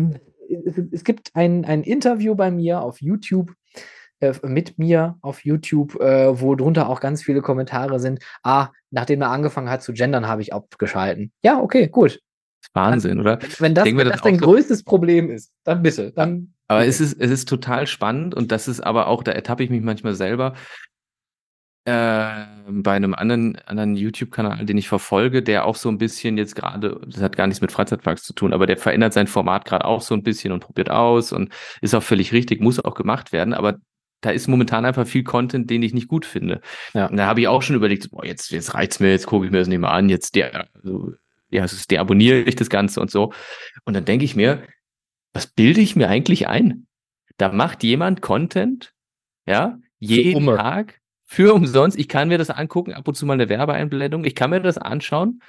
es, 0.64 0.78
es, 0.92 1.04
gibt 1.04 1.32
ein, 1.34 1.66
ein 1.66 1.82
Interview 1.82 2.36
bei 2.36 2.52
mir 2.52 2.82
auf 2.82 3.02
YouTube, 3.02 3.52
äh, 4.20 4.34
mit 4.44 4.78
mir 4.78 5.18
auf 5.22 5.44
YouTube, 5.44 6.00
äh, 6.00 6.40
wo 6.40 6.54
drunter 6.54 6.88
auch 6.88 7.00
ganz 7.00 7.24
viele 7.24 7.42
Kommentare 7.42 8.00
sind. 8.00 8.20
Ah, 8.44 8.70
nachdem 8.92 9.22
er 9.22 9.32
angefangen 9.32 9.72
hat 9.72 9.82
zu 9.82 9.94
gendern, 9.94 10.28
habe 10.28 10.44
ich 10.44 10.54
abgeschalten. 10.54 11.32
Ja, 11.44 11.60
okay, 11.60 11.88
gut. 11.88 12.20
Wahnsinn, 12.74 13.20
oder? 13.20 13.40
Wenn 13.58 13.74
das, 13.74 13.86
wenn 13.86 13.98
das 13.98 14.22
dein 14.22 14.38
so 14.38 14.46
größtes 14.46 14.84
Problem 14.84 15.32
ist, 15.32 15.52
dann 15.64 15.82
bitte. 15.82 16.12
Dann 16.12 16.54
aber 16.68 16.82
bitte. 16.82 16.90
es 16.90 17.02
ist, 17.02 17.20
es 17.20 17.32
ist 17.32 17.50
total 17.50 17.88
spannend 17.88 18.36
und 18.36 18.52
das 18.52 18.68
ist 18.68 18.82
aber 18.82 19.08
auch, 19.08 19.24
da 19.24 19.32
ertappe 19.32 19.64
ich 19.64 19.72
mich 19.72 19.82
manchmal 19.82 20.14
selber 20.14 20.54
äh, 21.86 22.46
bei 22.68 22.94
einem 22.94 23.14
anderen, 23.14 23.58
anderen 23.66 23.96
YouTube-Kanal, 23.96 24.66
den 24.66 24.78
ich 24.78 24.88
verfolge, 24.88 25.44
der 25.44 25.66
auch 25.66 25.76
so 25.76 25.88
ein 25.90 26.00
bisschen 26.00 26.38
jetzt 26.38 26.56
gerade, 26.56 27.00
das 27.06 27.22
hat 27.22 27.36
gar 27.36 27.46
nichts 27.46 27.62
mit 27.62 27.72
Freizeitparks 27.72 28.24
zu 28.24 28.34
tun, 28.34 28.54
aber 28.54 28.66
der 28.66 28.78
verändert 28.78 29.14
sein 29.14 29.28
Format 29.28 29.66
gerade 29.66 29.86
auch 29.86 30.02
so 30.02 30.16
ein 30.16 30.24
bisschen 30.24 30.52
und 30.52 30.62
probiert 30.62 30.90
aus 30.90 31.32
und 31.32 31.54
ist 31.82 31.94
auch 31.94 32.02
völlig 32.02 32.34
richtig, 32.34 32.60
muss 32.60 32.84
auch 32.84 32.96
gemacht 32.96 33.32
werden, 33.32 33.54
aber 33.54 33.78
da 34.22 34.32
ist 34.32 34.48
momentan 34.48 34.86
einfach 34.86 35.06
viel 35.06 35.24
Content, 35.24 35.70
den 35.70 35.84
ich 35.84 35.94
nicht 35.94 36.08
gut 36.08 36.26
finde. 36.26 36.62
Ja. 36.96 37.06
Und 37.06 37.18
da 37.18 37.28
habe 37.28 37.42
ich 37.42 37.48
auch 37.48 37.62
schon 37.62 37.76
überlegt, 37.76 38.10
boah, 38.10 38.26
jetzt, 38.26 38.50
jetzt 38.50 38.74
reicht's 38.74 39.00
mir, 39.00 39.12
jetzt 39.12 39.28
gucke 39.28 39.46
ich 39.46 39.52
mir 39.52 39.60
das 39.60 39.68
nicht 39.68 39.80
mehr 39.80 39.92
an, 39.92 40.10
jetzt 40.10 40.34
der, 40.34 40.68
also, 40.74 41.14
ja, 41.52 41.64
es 41.64 41.86
deabonniere 41.86 42.40
ich 42.40 42.56
das 42.56 42.72
Ganze 42.72 43.00
und 43.00 43.12
so. 43.12 43.32
Und 43.84 43.94
dann 43.94 44.06
denke 44.06 44.26
ich 44.26 44.36
mir, 44.36 44.64
was 45.34 45.46
bilde 45.46 45.82
ich 45.82 45.96
mir 45.96 46.10
eigentlich 46.10 46.48
ein? 46.48 46.88
Da 47.38 47.52
macht 47.52 47.84
jemand 47.84 48.22
Content, 48.22 48.94
ja, 49.46 49.78
jeden 50.00 50.46
Tag 50.48 51.00
für 51.26 51.54
umsonst. 51.54 51.98
Ich 51.98 52.08
kann 52.08 52.28
mir 52.28 52.38
das 52.38 52.50
angucken, 52.50 52.94
ab 52.94 53.08
und 53.08 53.16
zu 53.16 53.26
mal 53.26 53.34
eine 53.34 53.50
Werbeeinblendung. 53.50 54.24
Ich 54.26 54.36
kann 54.36 54.52
mir 54.52 54.62
das 54.62 54.78
anschauen. 54.78 55.42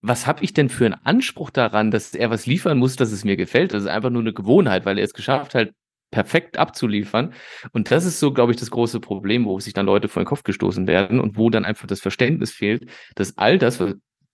Was 0.00 0.26
habe 0.26 0.44
ich 0.44 0.52
denn 0.52 0.68
für 0.68 0.86
einen 0.86 1.00
Anspruch 1.04 1.50
daran, 1.50 1.90
dass 1.90 2.14
er 2.14 2.30
was 2.30 2.46
liefern 2.46 2.78
muss, 2.78 2.96
dass 2.96 3.10
es 3.10 3.24
mir 3.24 3.36
gefällt? 3.36 3.72
Das 3.72 3.82
ist 3.82 3.88
einfach 3.88 4.10
nur 4.10 4.22
eine 4.22 4.34
Gewohnheit, 4.34 4.84
weil 4.84 4.98
er 4.98 5.04
es 5.04 5.14
geschafft 5.14 5.54
hat, 5.54 5.70
perfekt 6.10 6.58
abzuliefern. 6.58 7.32
Und 7.72 7.90
das 7.90 8.04
ist 8.04 8.20
so, 8.20 8.32
glaube 8.32 8.52
ich, 8.52 8.58
das 8.58 8.70
große 8.70 9.00
Problem, 9.00 9.46
wo 9.46 9.58
sich 9.58 9.72
dann 9.72 9.86
Leute 9.86 10.08
vor 10.08 10.22
den 10.22 10.26
Kopf 10.26 10.44
gestoßen 10.44 10.86
werden 10.86 11.18
und 11.18 11.36
wo 11.36 11.50
dann 11.50 11.64
einfach 11.64 11.88
das 11.88 12.00
Verständnis 12.00 12.52
fehlt, 12.52 12.88
dass 13.16 13.36
all 13.36 13.58
das, 13.58 13.80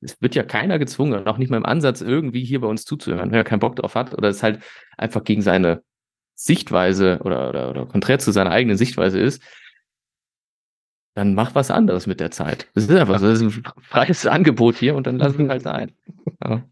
es 0.03 0.21
wird 0.21 0.35
ja 0.35 0.43
keiner 0.43 0.79
gezwungen, 0.79 1.27
auch 1.27 1.39
nicht 1.39 1.51
mal 1.51 1.57
im 1.57 1.65
Ansatz 1.65 2.03
irgendwie 2.03 2.45
hier 2.45 2.61
bei 2.61 2.67
uns 2.67 2.85
zuzuhören, 2.85 3.31
wenn 3.31 3.39
er 3.39 3.45
keinen 3.45 3.61
Bock 3.61 3.77
drauf 3.77 3.95
hat 3.95 4.13
oder 4.13 4.29
es 4.29 4.43
halt 4.43 4.63
einfach 4.99 5.25
gegen 5.25 5.41
seine 5.41 5.83
Sichtweise 6.35 7.21
oder, 7.23 7.49
oder, 7.49 7.71
oder 7.71 7.87
konträr 7.87 8.19
zu 8.19 8.31
seiner 8.31 8.51
eigenen 8.51 8.77
Sichtweise 8.77 9.19
ist, 9.19 9.43
dann 11.15 11.35
mach 11.35 11.55
was 11.55 11.71
anderes 11.71 12.07
mit 12.07 12.21
der 12.21 12.31
Zeit. 12.31 12.69
Das 12.75 12.85
ist 12.85 12.91
einfach 12.91 13.19
so, 13.19 13.27
das 13.29 13.41
ist 13.41 13.57
ein 13.57 13.63
freies 13.83 14.27
Angebot 14.27 14.77
hier 14.77 14.95
und 14.95 15.07
dann 15.07 15.19
lass 15.19 15.35
es 15.35 15.49
halt 15.49 15.63
sein. 15.63 15.93
Ja. 16.45 16.63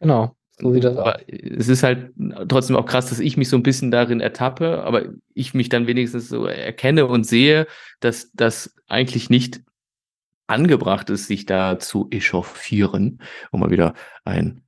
Genau. 0.00 0.36
So 0.58 0.72
sieht 0.72 0.84
das 0.84 0.96
aber 0.96 1.16
aus. 1.16 1.22
es 1.28 1.68
ist 1.68 1.82
halt 1.82 2.12
trotzdem 2.48 2.76
auch 2.76 2.86
krass, 2.86 3.08
dass 3.08 3.18
ich 3.18 3.36
mich 3.36 3.48
so 3.48 3.56
ein 3.56 3.62
bisschen 3.62 3.90
darin 3.90 4.20
ertappe, 4.20 4.84
aber 4.84 5.06
ich 5.34 5.54
mich 5.54 5.68
dann 5.68 5.86
wenigstens 5.86 6.28
so 6.28 6.46
erkenne 6.46 7.06
und 7.06 7.26
sehe, 7.26 7.66
dass 8.00 8.30
das 8.32 8.74
eigentlich 8.86 9.30
nicht 9.30 9.62
angebracht 10.46 11.10
ist, 11.10 11.26
sich 11.26 11.46
da 11.46 11.78
zu 11.78 12.08
echauffieren, 12.10 13.20
um 13.50 13.60
mal 13.60 13.70
wieder 13.70 13.94
ein, 14.24 14.62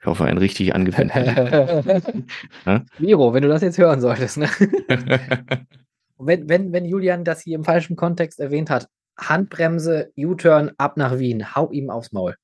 ich 0.00 0.06
hoffe, 0.06 0.24
ein 0.24 0.36
richtig 0.36 0.74
angewendtes. 0.74 2.02
Miro, 2.98 3.32
wenn 3.32 3.42
du 3.42 3.48
das 3.48 3.62
jetzt 3.62 3.78
hören 3.78 4.00
solltest, 4.00 4.36
ne? 4.38 4.48
wenn, 6.26 6.48
wenn, 6.48 6.72
wenn 6.72 6.84
Julian 6.84 7.24
das 7.24 7.40
hier 7.42 7.56
im 7.56 7.64
falschen 7.64 7.96
Kontext 7.96 8.40
erwähnt 8.40 8.70
hat, 8.70 8.88
Handbremse, 9.18 10.12
U-Turn, 10.16 10.72
ab 10.78 10.96
nach 10.96 11.18
Wien, 11.18 11.54
hau 11.54 11.70
ihm 11.70 11.90
aufs 11.90 12.12
Maul. 12.12 12.36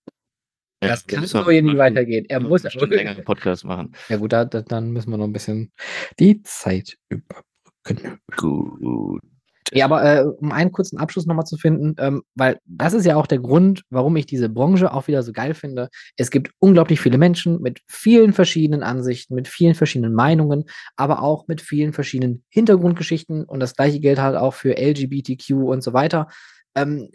Ja, 0.83 0.91
das 0.91 1.07
kann 1.07 1.27
so 1.27 1.51
hier 1.51 1.63
nicht 1.63 1.77
weitergehen. 1.77 2.25
Er 2.29 2.41
muss 2.41 2.65
einen 2.65 2.91
längeren 2.91 3.25
Podcast 3.25 3.65
machen. 3.65 3.95
Ja 4.09 4.17
gut, 4.17 4.33
da, 4.33 4.45
da, 4.45 4.63
dann 4.63 4.93
müssen 4.93 5.11
wir 5.11 5.17
noch 5.17 5.25
ein 5.25 5.33
bisschen 5.33 5.73
die 6.21 6.43
Zeit 6.43 6.97
überbrücken. 7.09 8.21
Gut. 8.37 9.23
Ja, 9.73 9.85
aber 9.85 10.03
äh, 10.03 10.25
um 10.25 10.51
einen 10.51 10.73
kurzen 10.73 10.99
Abschluss 10.99 11.27
nochmal 11.27 11.45
zu 11.45 11.59
finden, 11.59 11.95
ähm, 11.99 12.23
weil 12.35 12.59
das 12.65 12.95
ist 12.95 13.05
ja 13.05 13.17
auch 13.17 13.27
der 13.27 13.39
Grund, 13.39 13.83
warum 13.91 14.17
ich 14.17 14.25
diese 14.25 14.49
Branche 14.49 14.93
auch 14.93 15.09
wieder 15.09 15.23
so 15.23 15.33
geil 15.33 15.53
finde. 15.53 15.89
Es 16.17 16.31
gibt 16.31 16.53
unglaublich 16.59 17.01
viele 17.01 17.19
Menschen 17.19 17.61
mit 17.61 17.81
vielen 17.87 18.33
verschiedenen 18.33 18.83
Ansichten, 18.83 19.35
mit 19.35 19.47
vielen 19.47 19.75
verschiedenen 19.75 20.15
Meinungen, 20.15 20.65
aber 20.97 21.23
auch 21.23 21.49
mit 21.49 21.61
vielen 21.61 21.93
verschiedenen 21.93 22.45
Hintergrundgeschichten 22.49 23.45
und 23.45 23.61
das 23.61 23.77
gleiche 23.77 24.01
gilt 24.01 24.21
halt 24.21 24.37
auch 24.37 24.55
für 24.55 24.79
LGBTQ 24.79 25.51
und 25.51 25.83
so 25.83 25.93
weiter. 25.93 26.29
Ähm, 26.75 27.11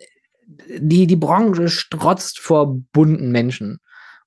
die, 0.77 1.07
die 1.07 1.15
Branche 1.15 1.69
strotzt 1.69 2.39
vor 2.39 2.77
bunten 2.91 3.31
Menschen. 3.31 3.79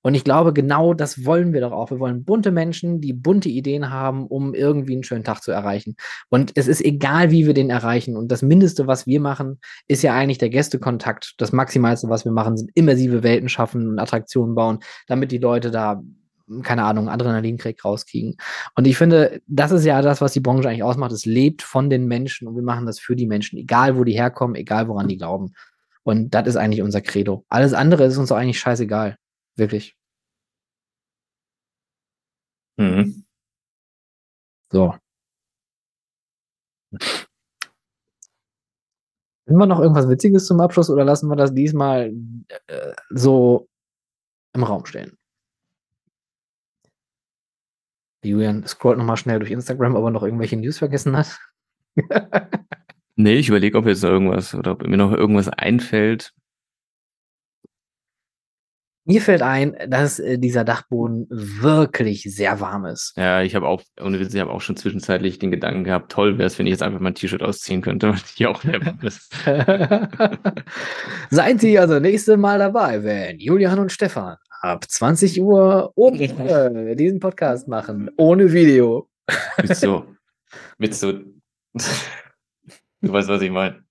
Und 0.06 0.14
ich 0.14 0.22
glaube, 0.22 0.52
genau 0.52 0.94
das 0.94 1.24
wollen 1.24 1.52
wir 1.52 1.60
doch 1.60 1.72
auch. 1.72 1.90
Wir 1.90 1.98
wollen 1.98 2.24
bunte 2.24 2.52
Menschen, 2.52 3.00
die 3.00 3.12
bunte 3.12 3.48
Ideen 3.48 3.90
haben, 3.90 4.28
um 4.28 4.54
irgendwie 4.54 4.92
einen 4.92 5.02
schönen 5.02 5.24
Tag 5.24 5.42
zu 5.42 5.50
erreichen. 5.50 5.96
Und 6.28 6.52
es 6.54 6.68
ist 6.68 6.80
egal, 6.80 7.32
wie 7.32 7.44
wir 7.44 7.54
den 7.54 7.70
erreichen. 7.70 8.16
Und 8.16 8.30
das 8.30 8.40
Mindeste, 8.40 8.86
was 8.86 9.08
wir 9.08 9.20
machen, 9.20 9.58
ist 9.88 10.04
ja 10.04 10.14
eigentlich 10.14 10.38
der 10.38 10.50
Gästekontakt. 10.50 11.34
Das 11.38 11.50
Maximalste, 11.50 12.08
was 12.08 12.24
wir 12.24 12.30
machen, 12.30 12.56
sind 12.56 12.70
immersive 12.74 13.24
Welten 13.24 13.48
schaffen 13.48 13.88
und 13.88 13.98
Attraktionen 13.98 14.54
bauen, 14.54 14.78
damit 15.08 15.32
die 15.32 15.38
Leute 15.38 15.72
da 15.72 16.00
keine 16.62 16.84
Ahnung, 16.84 17.08
Adrenalinkrieg 17.08 17.84
rauskriegen. 17.84 18.36
Und 18.76 18.86
ich 18.86 18.96
finde, 18.96 19.40
das 19.48 19.72
ist 19.72 19.84
ja 19.84 20.02
das, 20.02 20.20
was 20.20 20.32
die 20.32 20.38
Branche 20.38 20.68
eigentlich 20.68 20.84
ausmacht. 20.84 21.10
Es 21.10 21.26
lebt 21.26 21.62
von 21.62 21.90
den 21.90 22.06
Menschen 22.06 22.46
und 22.46 22.54
wir 22.54 22.62
machen 22.62 22.86
das 22.86 23.00
für 23.00 23.16
die 23.16 23.26
Menschen, 23.26 23.58
egal 23.58 23.96
wo 23.96 24.04
die 24.04 24.12
herkommen, 24.12 24.54
egal 24.54 24.86
woran 24.86 25.08
die 25.08 25.18
glauben. 25.18 25.54
Und 26.04 26.32
das 26.32 26.46
ist 26.46 26.56
eigentlich 26.56 26.82
unser 26.82 27.00
Credo. 27.00 27.44
Alles 27.48 27.72
andere 27.72 28.04
ist 28.04 28.18
uns 28.18 28.28
doch 28.28 28.36
eigentlich 28.36 28.60
scheißegal. 28.60 29.16
Wirklich. 29.56 29.96
Mhm. 32.78 33.24
So. 34.70 34.94
Wir 39.48 39.66
noch 39.66 39.80
irgendwas 39.80 40.08
Witziges 40.08 40.46
zum 40.46 40.60
Abschluss 40.60 40.90
oder 40.90 41.04
lassen 41.04 41.28
wir 41.28 41.36
das 41.36 41.54
diesmal 41.54 42.12
äh, 42.66 42.92
so 43.10 43.68
im 44.54 44.64
Raum 44.64 44.84
stehen? 44.86 45.16
Julian 48.24 48.66
scrollt 48.66 48.98
nochmal 48.98 49.16
schnell 49.16 49.38
durch 49.38 49.52
Instagram, 49.52 49.94
ob 49.94 50.04
er 50.04 50.10
noch 50.10 50.24
irgendwelche 50.24 50.56
News 50.56 50.78
vergessen 50.78 51.16
hat. 51.16 51.38
nee, 53.16 53.36
ich 53.36 53.48
überlege, 53.48 53.78
ob 53.78 53.86
jetzt 53.86 54.02
noch 54.02 54.10
irgendwas 54.10 54.54
oder 54.54 54.72
ob 54.72 54.86
mir 54.86 54.96
noch 54.96 55.12
irgendwas 55.12 55.48
einfällt. 55.48 56.34
Mir 59.08 59.20
fällt 59.20 59.40
ein, 59.40 59.76
dass 59.88 60.18
äh, 60.18 60.36
dieser 60.36 60.64
Dachboden 60.64 61.28
wirklich 61.30 62.24
sehr 62.24 62.58
warm 62.58 62.86
ist. 62.86 63.12
Ja, 63.16 63.40
ich 63.40 63.54
habe 63.54 63.68
auch, 63.68 63.80
ohne 64.00 64.18
Witz, 64.18 64.34
ich 64.34 64.40
habe 64.40 64.50
auch 64.50 64.60
schon 64.60 64.76
zwischenzeitlich 64.76 65.38
den 65.38 65.52
Gedanken 65.52 65.84
gehabt, 65.84 66.10
toll 66.10 66.38
wäre 66.38 66.48
es, 66.48 66.58
wenn 66.58 66.66
ich 66.66 66.72
jetzt 66.72 66.82
einfach 66.82 66.98
mein 66.98 67.14
T-Shirt 67.14 67.40
ausziehen 67.40 67.82
könnte, 67.82 68.08
weil 68.08 68.18
hier 68.34 68.50
auch 68.50 68.60
sehr 68.62 68.84
warm 68.84 68.98
ist. 69.02 69.32
Seien 71.30 71.58
Sie 71.60 71.78
also 71.78 72.00
nächste 72.00 72.36
Mal 72.36 72.58
dabei, 72.58 73.04
wenn 73.04 73.38
Julian 73.38 73.78
und 73.78 73.92
Stefan 73.92 74.38
ab 74.60 74.84
20 74.88 75.40
Uhr 75.40 75.92
oben 75.94 76.18
äh, 76.18 76.96
diesen 76.96 77.20
Podcast 77.20 77.68
machen, 77.68 78.10
ohne 78.16 78.52
Video. 78.52 79.08
Mit 79.58 79.76
so, 79.76 80.04
mit 80.78 80.96
so, 80.96 81.12
du 81.12 81.22
weißt, 83.02 83.28
was 83.28 83.40
ich 83.40 83.52
meine. 83.52 83.84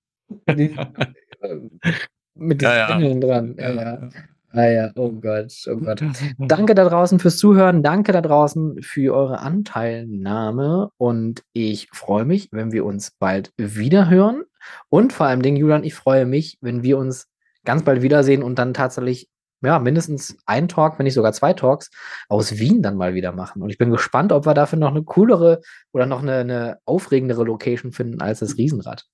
Mit 2.33 2.61
den 2.61 2.67
Ja, 2.67 2.75
ja. 2.75 2.87
Spinnen 2.89 3.21
dran. 3.21 3.55
Ja, 3.57 3.71
ja. 3.71 4.09
Ah 4.55 4.69
ja, 4.69 4.91
oh 4.95 5.11
Gott, 5.11 5.51
oh 5.67 5.75
Gott. 5.75 6.01
Danke 6.37 6.75
da 6.75 6.87
draußen 6.87 7.19
fürs 7.19 7.37
Zuhören. 7.37 7.83
Danke 7.83 8.13
da 8.13 8.21
draußen 8.21 8.81
für 8.81 9.13
eure 9.13 9.39
Anteilnahme. 9.39 10.91
Und 10.95 11.43
ich 11.51 11.89
freue 11.91 12.23
mich, 12.23 12.47
wenn 12.53 12.71
wir 12.71 12.85
uns 12.85 13.11
bald 13.19 13.51
wieder 13.57 14.09
hören. 14.09 14.43
Und 14.87 15.11
vor 15.11 15.25
allem 15.25 15.41
Dingen, 15.41 15.57
Julian, 15.57 15.83
ich 15.83 15.93
freue 15.93 16.25
mich, 16.25 16.57
wenn 16.61 16.83
wir 16.83 16.97
uns 16.97 17.27
ganz 17.65 17.83
bald 17.83 18.01
wiedersehen 18.01 18.43
und 18.43 18.57
dann 18.57 18.73
tatsächlich, 18.73 19.27
ja, 19.61 19.77
mindestens 19.77 20.37
ein 20.45 20.69
Talk, 20.69 20.97
wenn 20.97 21.03
nicht 21.03 21.15
sogar 21.15 21.33
zwei 21.33 21.51
Talks 21.51 21.89
aus 22.29 22.57
Wien 22.57 22.81
dann 22.81 22.95
mal 22.95 23.13
wieder 23.13 23.33
machen. 23.33 23.61
Und 23.61 23.71
ich 23.71 23.77
bin 23.77 23.91
gespannt, 23.91 24.31
ob 24.31 24.45
wir 24.45 24.53
dafür 24.53 24.79
noch 24.79 24.91
eine 24.91 25.03
coolere 25.03 25.59
oder 25.91 26.05
noch 26.05 26.21
eine, 26.21 26.35
eine 26.35 26.77
aufregendere 26.85 27.43
Location 27.43 27.91
finden 27.91 28.21
als 28.21 28.39
das 28.39 28.57
Riesenrad. 28.57 29.05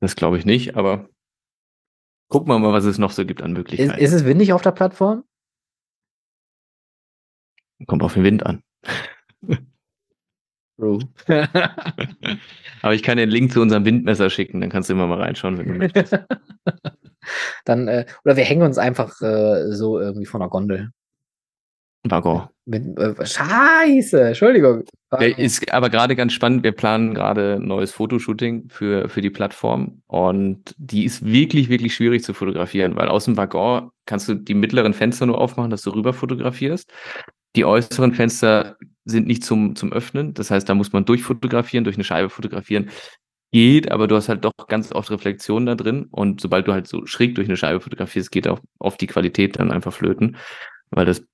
Das 0.00 0.14
glaube 0.14 0.36
ich 0.36 0.44
nicht, 0.44 0.76
aber 0.76 1.08
gucken 2.34 2.48
wir 2.52 2.58
mal, 2.58 2.72
was 2.72 2.84
es 2.84 2.98
noch 2.98 3.12
so 3.12 3.24
gibt 3.24 3.42
an 3.42 3.52
Ist, 3.52 3.58
Möglichkeiten. 3.58 4.02
ist 4.02 4.12
es 4.12 4.24
windig 4.24 4.52
auf 4.52 4.60
der 4.60 4.72
Plattform? 4.72 5.22
Kommt 7.86 8.02
auf 8.02 8.14
den 8.14 8.24
Wind 8.24 8.44
an. 8.44 8.64
True. 10.76 10.98
Aber 12.82 12.92
ich 12.92 13.04
kann 13.04 13.18
den 13.18 13.30
Link 13.30 13.52
zu 13.52 13.60
unserem 13.60 13.84
Windmesser 13.84 14.30
schicken, 14.30 14.60
dann 14.60 14.70
kannst 14.70 14.88
du 14.88 14.94
immer 14.94 15.06
mal 15.06 15.20
reinschauen, 15.20 15.58
wenn 15.58 15.68
du 15.68 15.74
möchtest. 15.74 16.18
Dann, 17.64 17.86
äh, 17.86 18.04
oder 18.24 18.36
wir 18.36 18.44
hängen 18.44 18.62
uns 18.62 18.78
einfach 18.78 19.20
äh, 19.22 19.70
so 19.70 20.00
irgendwie 20.00 20.26
von 20.26 20.40
der 20.40 20.48
Gondel. 20.48 20.90
Waggon. 22.02 22.48
Mit, 22.64 22.98
äh, 22.98 23.14
Scheiße, 23.24 24.20
Entschuldigung. 24.20 24.82
Der 25.20 25.38
ist 25.38 25.72
aber 25.72 25.90
gerade 25.90 26.16
ganz 26.16 26.32
spannend. 26.32 26.62
Wir 26.62 26.72
planen 26.72 27.14
gerade 27.14 27.54
ein 27.54 27.66
neues 27.66 27.92
Fotoshooting 27.92 28.68
für, 28.68 29.08
für 29.08 29.20
die 29.20 29.30
Plattform 29.30 30.02
und 30.06 30.74
die 30.78 31.04
ist 31.04 31.24
wirklich, 31.24 31.68
wirklich 31.68 31.94
schwierig 31.94 32.22
zu 32.24 32.34
fotografieren, 32.34 32.96
weil 32.96 33.08
aus 33.08 33.24
dem 33.24 33.36
Waggon 33.36 33.90
kannst 34.06 34.28
du 34.28 34.34
die 34.34 34.54
mittleren 34.54 34.94
Fenster 34.94 35.26
nur 35.26 35.40
aufmachen, 35.40 35.70
dass 35.70 35.82
du 35.82 35.90
rüber 35.90 36.12
fotografierst. 36.12 36.90
Die 37.56 37.64
äußeren 37.64 38.12
Fenster 38.14 38.76
sind 39.04 39.26
nicht 39.26 39.44
zum, 39.44 39.76
zum 39.76 39.92
Öffnen. 39.92 40.34
Das 40.34 40.50
heißt, 40.50 40.68
da 40.68 40.74
muss 40.74 40.92
man 40.92 41.04
durchfotografieren, 41.04 41.84
durch 41.84 41.96
eine 41.96 42.04
Scheibe 42.04 42.30
fotografieren. 42.30 42.90
Geht, 43.52 43.92
aber 43.92 44.08
du 44.08 44.16
hast 44.16 44.28
halt 44.28 44.44
doch 44.44 44.52
ganz 44.66 44.90
oft 44.90 45.12
Reflexionen 45.12 45.66
da 45.66 45.76
drin 45.76 46.08
und 46.10 46.40
sobald 46.40 46.66
du 46.66 46.72
halt 46.72 46.88
so 46.88 47.06
schräg 47.06 47.36
durch 47.36 47.46
eine 47.46 47.56
Scheibe 47.56 47.80
fotografierst, 47.80 48.32
geht 48.32 48.48
auch 48.48 48.58
oft 48.80 49.00
die 49.00 49.06
Qualität 49.06 49.60
dann 49.60 49.70
einfach 49.70 49.92
flöten, 49.92 50.36
weil 50.90 51.06
das 51.06 51.24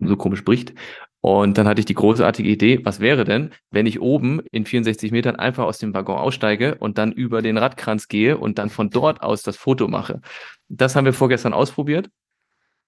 so 0.00 0.16
komisch 0.16 0.44
bricht. 0.44 0.74
Und 1.24 1.56
dann 1.56 1.68
hatte 1.68 1.78
ich 1.78 1.84
die 1.86 1.94
großartige 1.94 2.48
Idee, 2.48 2.80
was 2.84 2.98
wäre 2.98 3.22
denn, 3.22 3.52
wenn 3.70 3.86
ich 3.86 4.00
oben 4.00 4.40
in 4.50 4.66
64 4.66 5.12
Metern 5.12 5.36
einfach 5.36 5.64
aus 5.64 5.78
dem 5.78 5.94
Waggon 5.94 6.18
aussteige 6.18 6.74
und 6.74 6.98
dann 6.98 7.12
über 7.12 7.42
den 7.42 7.58
Radkranz 7.58 8.08
gehe 8.08 8.36
und 8.36 8.58
dann 8.58 8.70
von 8.70 8.90
dort 8.90 9.22
aus 9.22 9.42
das 9.42 9.56
Foto 9.56 9.86
mache. 9.86 10.20
Das 10.68 10.96
haben 10.96 11.04
wir 11.04 11.12
vorgestern 11.12 11.52
ausprobiert. 11.52 12.10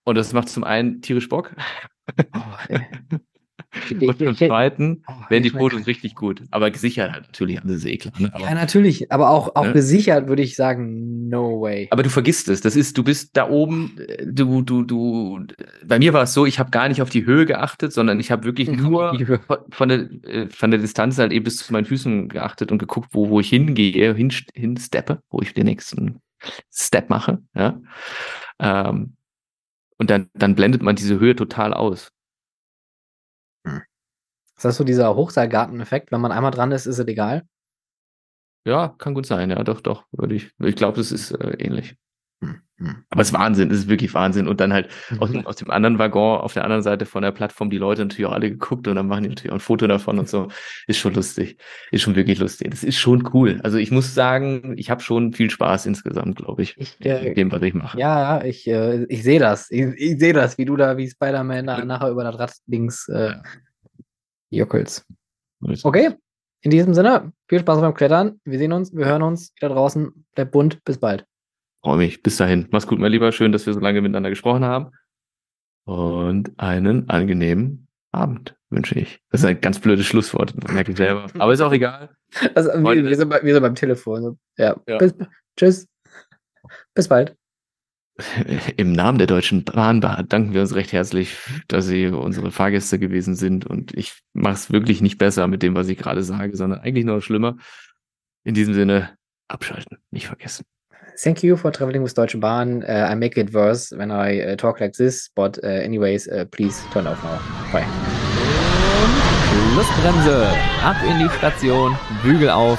Und 0.03 0.17
das 0.17 0.33
macht 0.33 0.49
zum 0.49 0.65
einen 0.65 1.01
tierisch 1.01 1.29
Bock. 1.29 1.55
Oh. 2.35 2.75
Und 4.01 4.19
zum 4.19 4.37
zweiten 4.37 5.03
Oh, 5.07 5.13
werden 5.31 5.43
die 5.43 5.51
Fotos 5.51 5.87
richtig 5.87 6.15
gut. 6.15 6.43
Aber 6.51 6.71
gesichert 6.71 7.13
halt 7.13 7.27
natürlich, 7.27 7.61
das 7.63 7.73
ist 7.73 7.85
eh 7.87 7.97
klar. 7.99 8.15
Ne? 8.19 8.31
Aber, 8.35 8.45
Ja, 8.45 8.55
natürlich, 8.55 9.11
aber 9.13 9.31
auch, 9.31 9.55
auch 9.57 9.67
Ne? 9.67 9.73
gesichert 9.73 10.29
würde 10.29 10.43
ich 10.43 10.57
sagen, 10.57 11.29
no 11.29 11.61
way. 11.61 11.89
aber 11.91 12.03
du 12.03 12.11
vergisst 12.11 12.49
es. 12.49 12.61
Das 12.61 12.77
ist, 12.77 12.97
du 12.99 13.03
bist 13.05 13.37
da 13.37 13.49
oben, 13.49 13.97
äh, 14.09 14.27
du, 14.27 14.63
du, 14.63 14.83
du. 14.83 15.41
Bei 15.85 15.99
mir 15.99 16.13
war 16.13 16.23
es 16.23 16.35
so, 16.35 16.47
ich 16.47 16.59
habe 16.59 16.71
gar 16.71 16.89
nicht 16.89 17.03
auf 17.03 17.11
die 17.11 17.27
Höhe 17.27 17.47
geachtet, 17.47 17.93
sondern 17.93 18.21
ich 18.21 18.31
habe 18.31 18.45
wirklich 18.45 18.69
nur 18.73 19.19
von, 19.47 19.59
von, 19.71 19.89
der, 19.89 19.99
äh, 20.25 20.49
von 20.49 20.71
der 20.71 20.81
Distanz 20.81 21.19
halt 21.19 21.33
eben 21.33 21.45
bis 21.45 21.57
zu 21.59 21.73
meinen 21.73 21.85
Füßen 21.87 22.29
geachtet 22.29 22.71
und 22.73 22.79
geguckt, 22.79 23.09
wo, 23.13 23.29
wo 23.31 23.41
ich 23.41 23.49
hingehe, 23.49 24.15
hin, 24.15 24.33
hinsteppe, 24.55 25.21
wo 25.31 25.41
ich 25.41 25.53
den 25.55 25.67
nächsten 25.67 26.21
Step 26.73 27.11
mache. 27.11 27.39
Ja? 27.55 27.81
Ähm, 28.61 29.17
und 29.99 30.11
dann, 30.11 30.29
dann 30.35 30.55
blendet 30.55 30.83
man 30.83 30.97
diese 30.97 31.19
Höhe 31.19 31.37
total 31.37 31.73
aus. 31.73 32.11
Ist 34.57 34.65
das 34.65 34.77
so 34.77 34.85
dieser 34.85 35.15
Hochseilgarten-Effekt? 35.17 36.13
Wenn 36.13 36.21
man 36.21 36.33
einmal 36.33 36.51
dran 36.53 36.73
ist, 36.73 36.87
ist 36.87 36.99
es 36.99 37.07
egal. 37.07 37.43
Ja, 38.67 38.95
kann 38.99 39.15
gut 39.15 39.27
sein, 39.27 39.51
ja, 39.51 39.63
doch, 39.63 39.81
doch, 39.81 40.05
würde 40.13 40.37
ich. 40.37 40.51
Ich 40.63 40.77
glaube, 40.77 40.97
das 40.97 41.13
ist 41.13 41.33
äh, 41.33 41.57
ähnlich. 41.59 41.97
Hm, 42.41 42.61
hm. 42.79 43.05
Aber 43.11 43.21
es 43.21 43.29
ist 43.29 43.35
Wahnsinn, 43.35 43.71
es 43.71 43.79
ist 43.81 43.89
wirklich 43.89 44.15
Wahnsinn. 44.15 44.49
Und 44.49 44.59
dann 44.61 44.73
halt 44.73 44.89
aus, 45.19 45.29
Mhm. 45.29 45.35
dem- 45.35 45.47
aus 45.47 45.57
dem 45.57 45.71
anderen 45.71 45.99
Waggon, 45.99 46.41
auf 46.41 46.55
der 46.55 46.65
anderen 46.65 46.83
Seite 46.83 47.05
von 47.05 47.23
der 47.23 47.33
Plattform, 47.33 47.69
die 47.69 47.77
Leute 47.77 48.03
natürlich 48.03 48.25
auch 48.27 48.33
alle 48.33 48.51
geguckt 48.51 48.89
und 48.89 48.95
dann 48.95 49.07
machen 49.07 49.25
die 49.25 49.29
natürlich 49.29 49.51
auch 49.51 49.57
ein 49.57 49.61
Foto 49.61 49.87
davon 49.87 50.19
und 50.19 50.29
so. 50.31 50.49
Ist 50.87 50.97
schon 50.99 51.13
lustig. 51.13 51.59
Ist 51.91 52.01
schon 52.03 52.17
wirklich 52.17 52.39
lustig. 52.39 52.71
Das 52.71 52.83
ist 52.85 52.97
schon 52.97 53.29
cool. 53.35 53.61
Also 53.63 53.77
ich 53.77 53.91
muss 53.91 54.15
sagen, 54.15 54.75
ich 54.79 54.89
habe 54.91 55.03
schon 55.03 55.35
viel 55.35 55.51
Spaß 55.51 55.85
insgesamt, 55.85 56.37
glaube 56.37 56.63
ich, 56.63 56.75
Ich, 56.79 56.99
mit 57.01 57.07
äh, 57.07 57.35
dem, 57.35 57.53
was 57.53 57.61
ich 57.63 57.75
mache. 57.75 57.99
ja, 57.99 58.43
ich, 58.43 58.67
äh, 58.67 59.05
ich 59.11 59.23
sehe 59.25 59.41
das. 59.41 59.71
Ich, 59.71 59.85
ich 59.97 60.19
sehe 60.19 60.33
das, 60.33 60.57
wie 60.57 60.65
du 60.65 60.77
da 60.77 60.97
wie 60.97 61.09
Spider-Man 61.11 61.67
da 61.67 61.85
nachher 61.85 62.09
über 62.11 62.25
das 62.25 62.39
Rad 62.39 62.53
links 62.67 63.09
äh, 63.11 63.35
Ja. 64.51 64.61
juckelst. 64.61 65.05
Okay, 65.83 66.15
in 66.63 66.71
diesem 66.71 66.95
Sinne, 66.95 67.33
viel 67.49 67.61
Spaß 67.61 67.81
beim 67.81 67.95
Klettern. 67.95 68.41
Wir 68.45 68.59
sehen 68.59 68.73
uns, 68.73 68.95
wir 68.95 69.05
hören 69.07 69.23
uns 69.23 69.53
da 69.61 69.69
draußen. 69.69 70.27
Bleibt 70.35 70.53
bunt, 70.53 70.83
bis 70.85 70.99
bald. 70.99 71.27
Freue 71.83 71.99
mich. 71.99 72.23
Bis 72.23 72.37
dahin. 72.37 72.69
Mach's 72.71 72.87
gut, 72.87 72.99
mein 72.99 73.13
Lieber. 73.13 73.33
Schön, 73.33 73.53
dass 73.53 73.67
wir 73.67 73.75
so 73.75 73.81
lange 73.81 74.01
miteinander 74.01 74.31
gesprochen 74.31 74.65
haben. 74.65 74.91
Und 75.87 76.59
einen 76.59 77.09
angenehmen 77.11 77.89
Abend 78.13 78.57
wünsche 78.71 78.99
ich. 78.99 79.21
Das 79.31 79.41
ist 79.41 79.47
ein 79.47 79.61
ganz 79.61 79.79
blödes 79.81 80.07
Schlusswort, 80.07 80.55
das 80.57 80.73
merke 80.73 80.93
ich 80.93 80.97
selber. 80.97 81.27
Aber 81.39 81.53
ist 81.53 81.61
auch 81.61 81.73
egal. 81.73 82.17
Also, 82.55 82.71
wir, 82.71 83.05
wir, 83.05 83.17
sind, 83.17 83.29
bei- 83.29 83.43
wir 83.43 83.53
sind 83.55 83.63
beim 83.63 83.75
Telefon. 83.75 84.39
Ja, 84.57 84.77
Ja. 84.89 84.99
Bis, 84.99 85.15
tschüss. 85.59 85.89
Bis 86.95 87.09
bald. 87.09 87.37
Im 88.77 88.93
Namen 88.93 89.19
der 89.19 89.27
Deutschen 89.27 89.65
Bahn 89.65 90.01
danken 90.01 90.53
wir 90.53 90.61
uns 90.61 90.75
recht 90.75 90.93
herzlich, 90.93 91.37
dass 91.67 91.87
Sie 91.87 92.07
unsere 92.07 92.51
Fahrgäste 92.53 92.99
gewesen 92.99 93.35
sind. 93.35 93.67
Und 93.67 93.93
ich 93.95 94.13
mache 94.33 94.55
es 94.55 94.71
wirklich 94.71 95.01
nicht 95.01 95.19
besser 95.19 95.47
mit 95.49 95.63
dem, 95.63 95.75
was 95.75 95.89
ich 95.89 95.99
gerade 95.99 96.23
sage, 96.23 96.57
sondern 96.57 96.81
eigentlich 96.81 97.05
noch 97.05 97.21
schlimmer. 97.21 97.57
In 98.45 98.55
diesem 98.55 98.75
Sinne, 98.75 99.11
abschalten, 99.49 99.99
nicht 100.11 100.27
vergessen. 100.27 100.65
Thank 101.23 101.43
you 101.43 101.57
for 101.57 101.73
traveling 101.73 102.03
with 102.03 102.15
Deutsche 102.15 102.39
Bahn. 102.39 102.83
Uh, 102.83 103.09
I 103.11 103.15
make 103.15 103.41
it 103.41 103.53
worse 103.55 103.97
when 103.97 104.11
I 104.11 104.41
uh, 104.41 104.57
talk 104.57 104.81
like 104.81 104.95
this, 104.97 105.31
but 105.35 105.59
uh, 105.63 105.69
anyways, 105.69 106.29
uh, 106.29 106.45
please 106.51 106.83
turn 106.93 107.07
off 107.07 107.23
now. 107.23 107.39
Bye. 107.73 107.87
Schlussbremse. 109.73 110.49
Ab 110.83 110.97
in 111.09 111.19
die 111.19 111.29
Station. 111.39 111.97
Bügel 112.23 112.51
auf. 112.51 112.79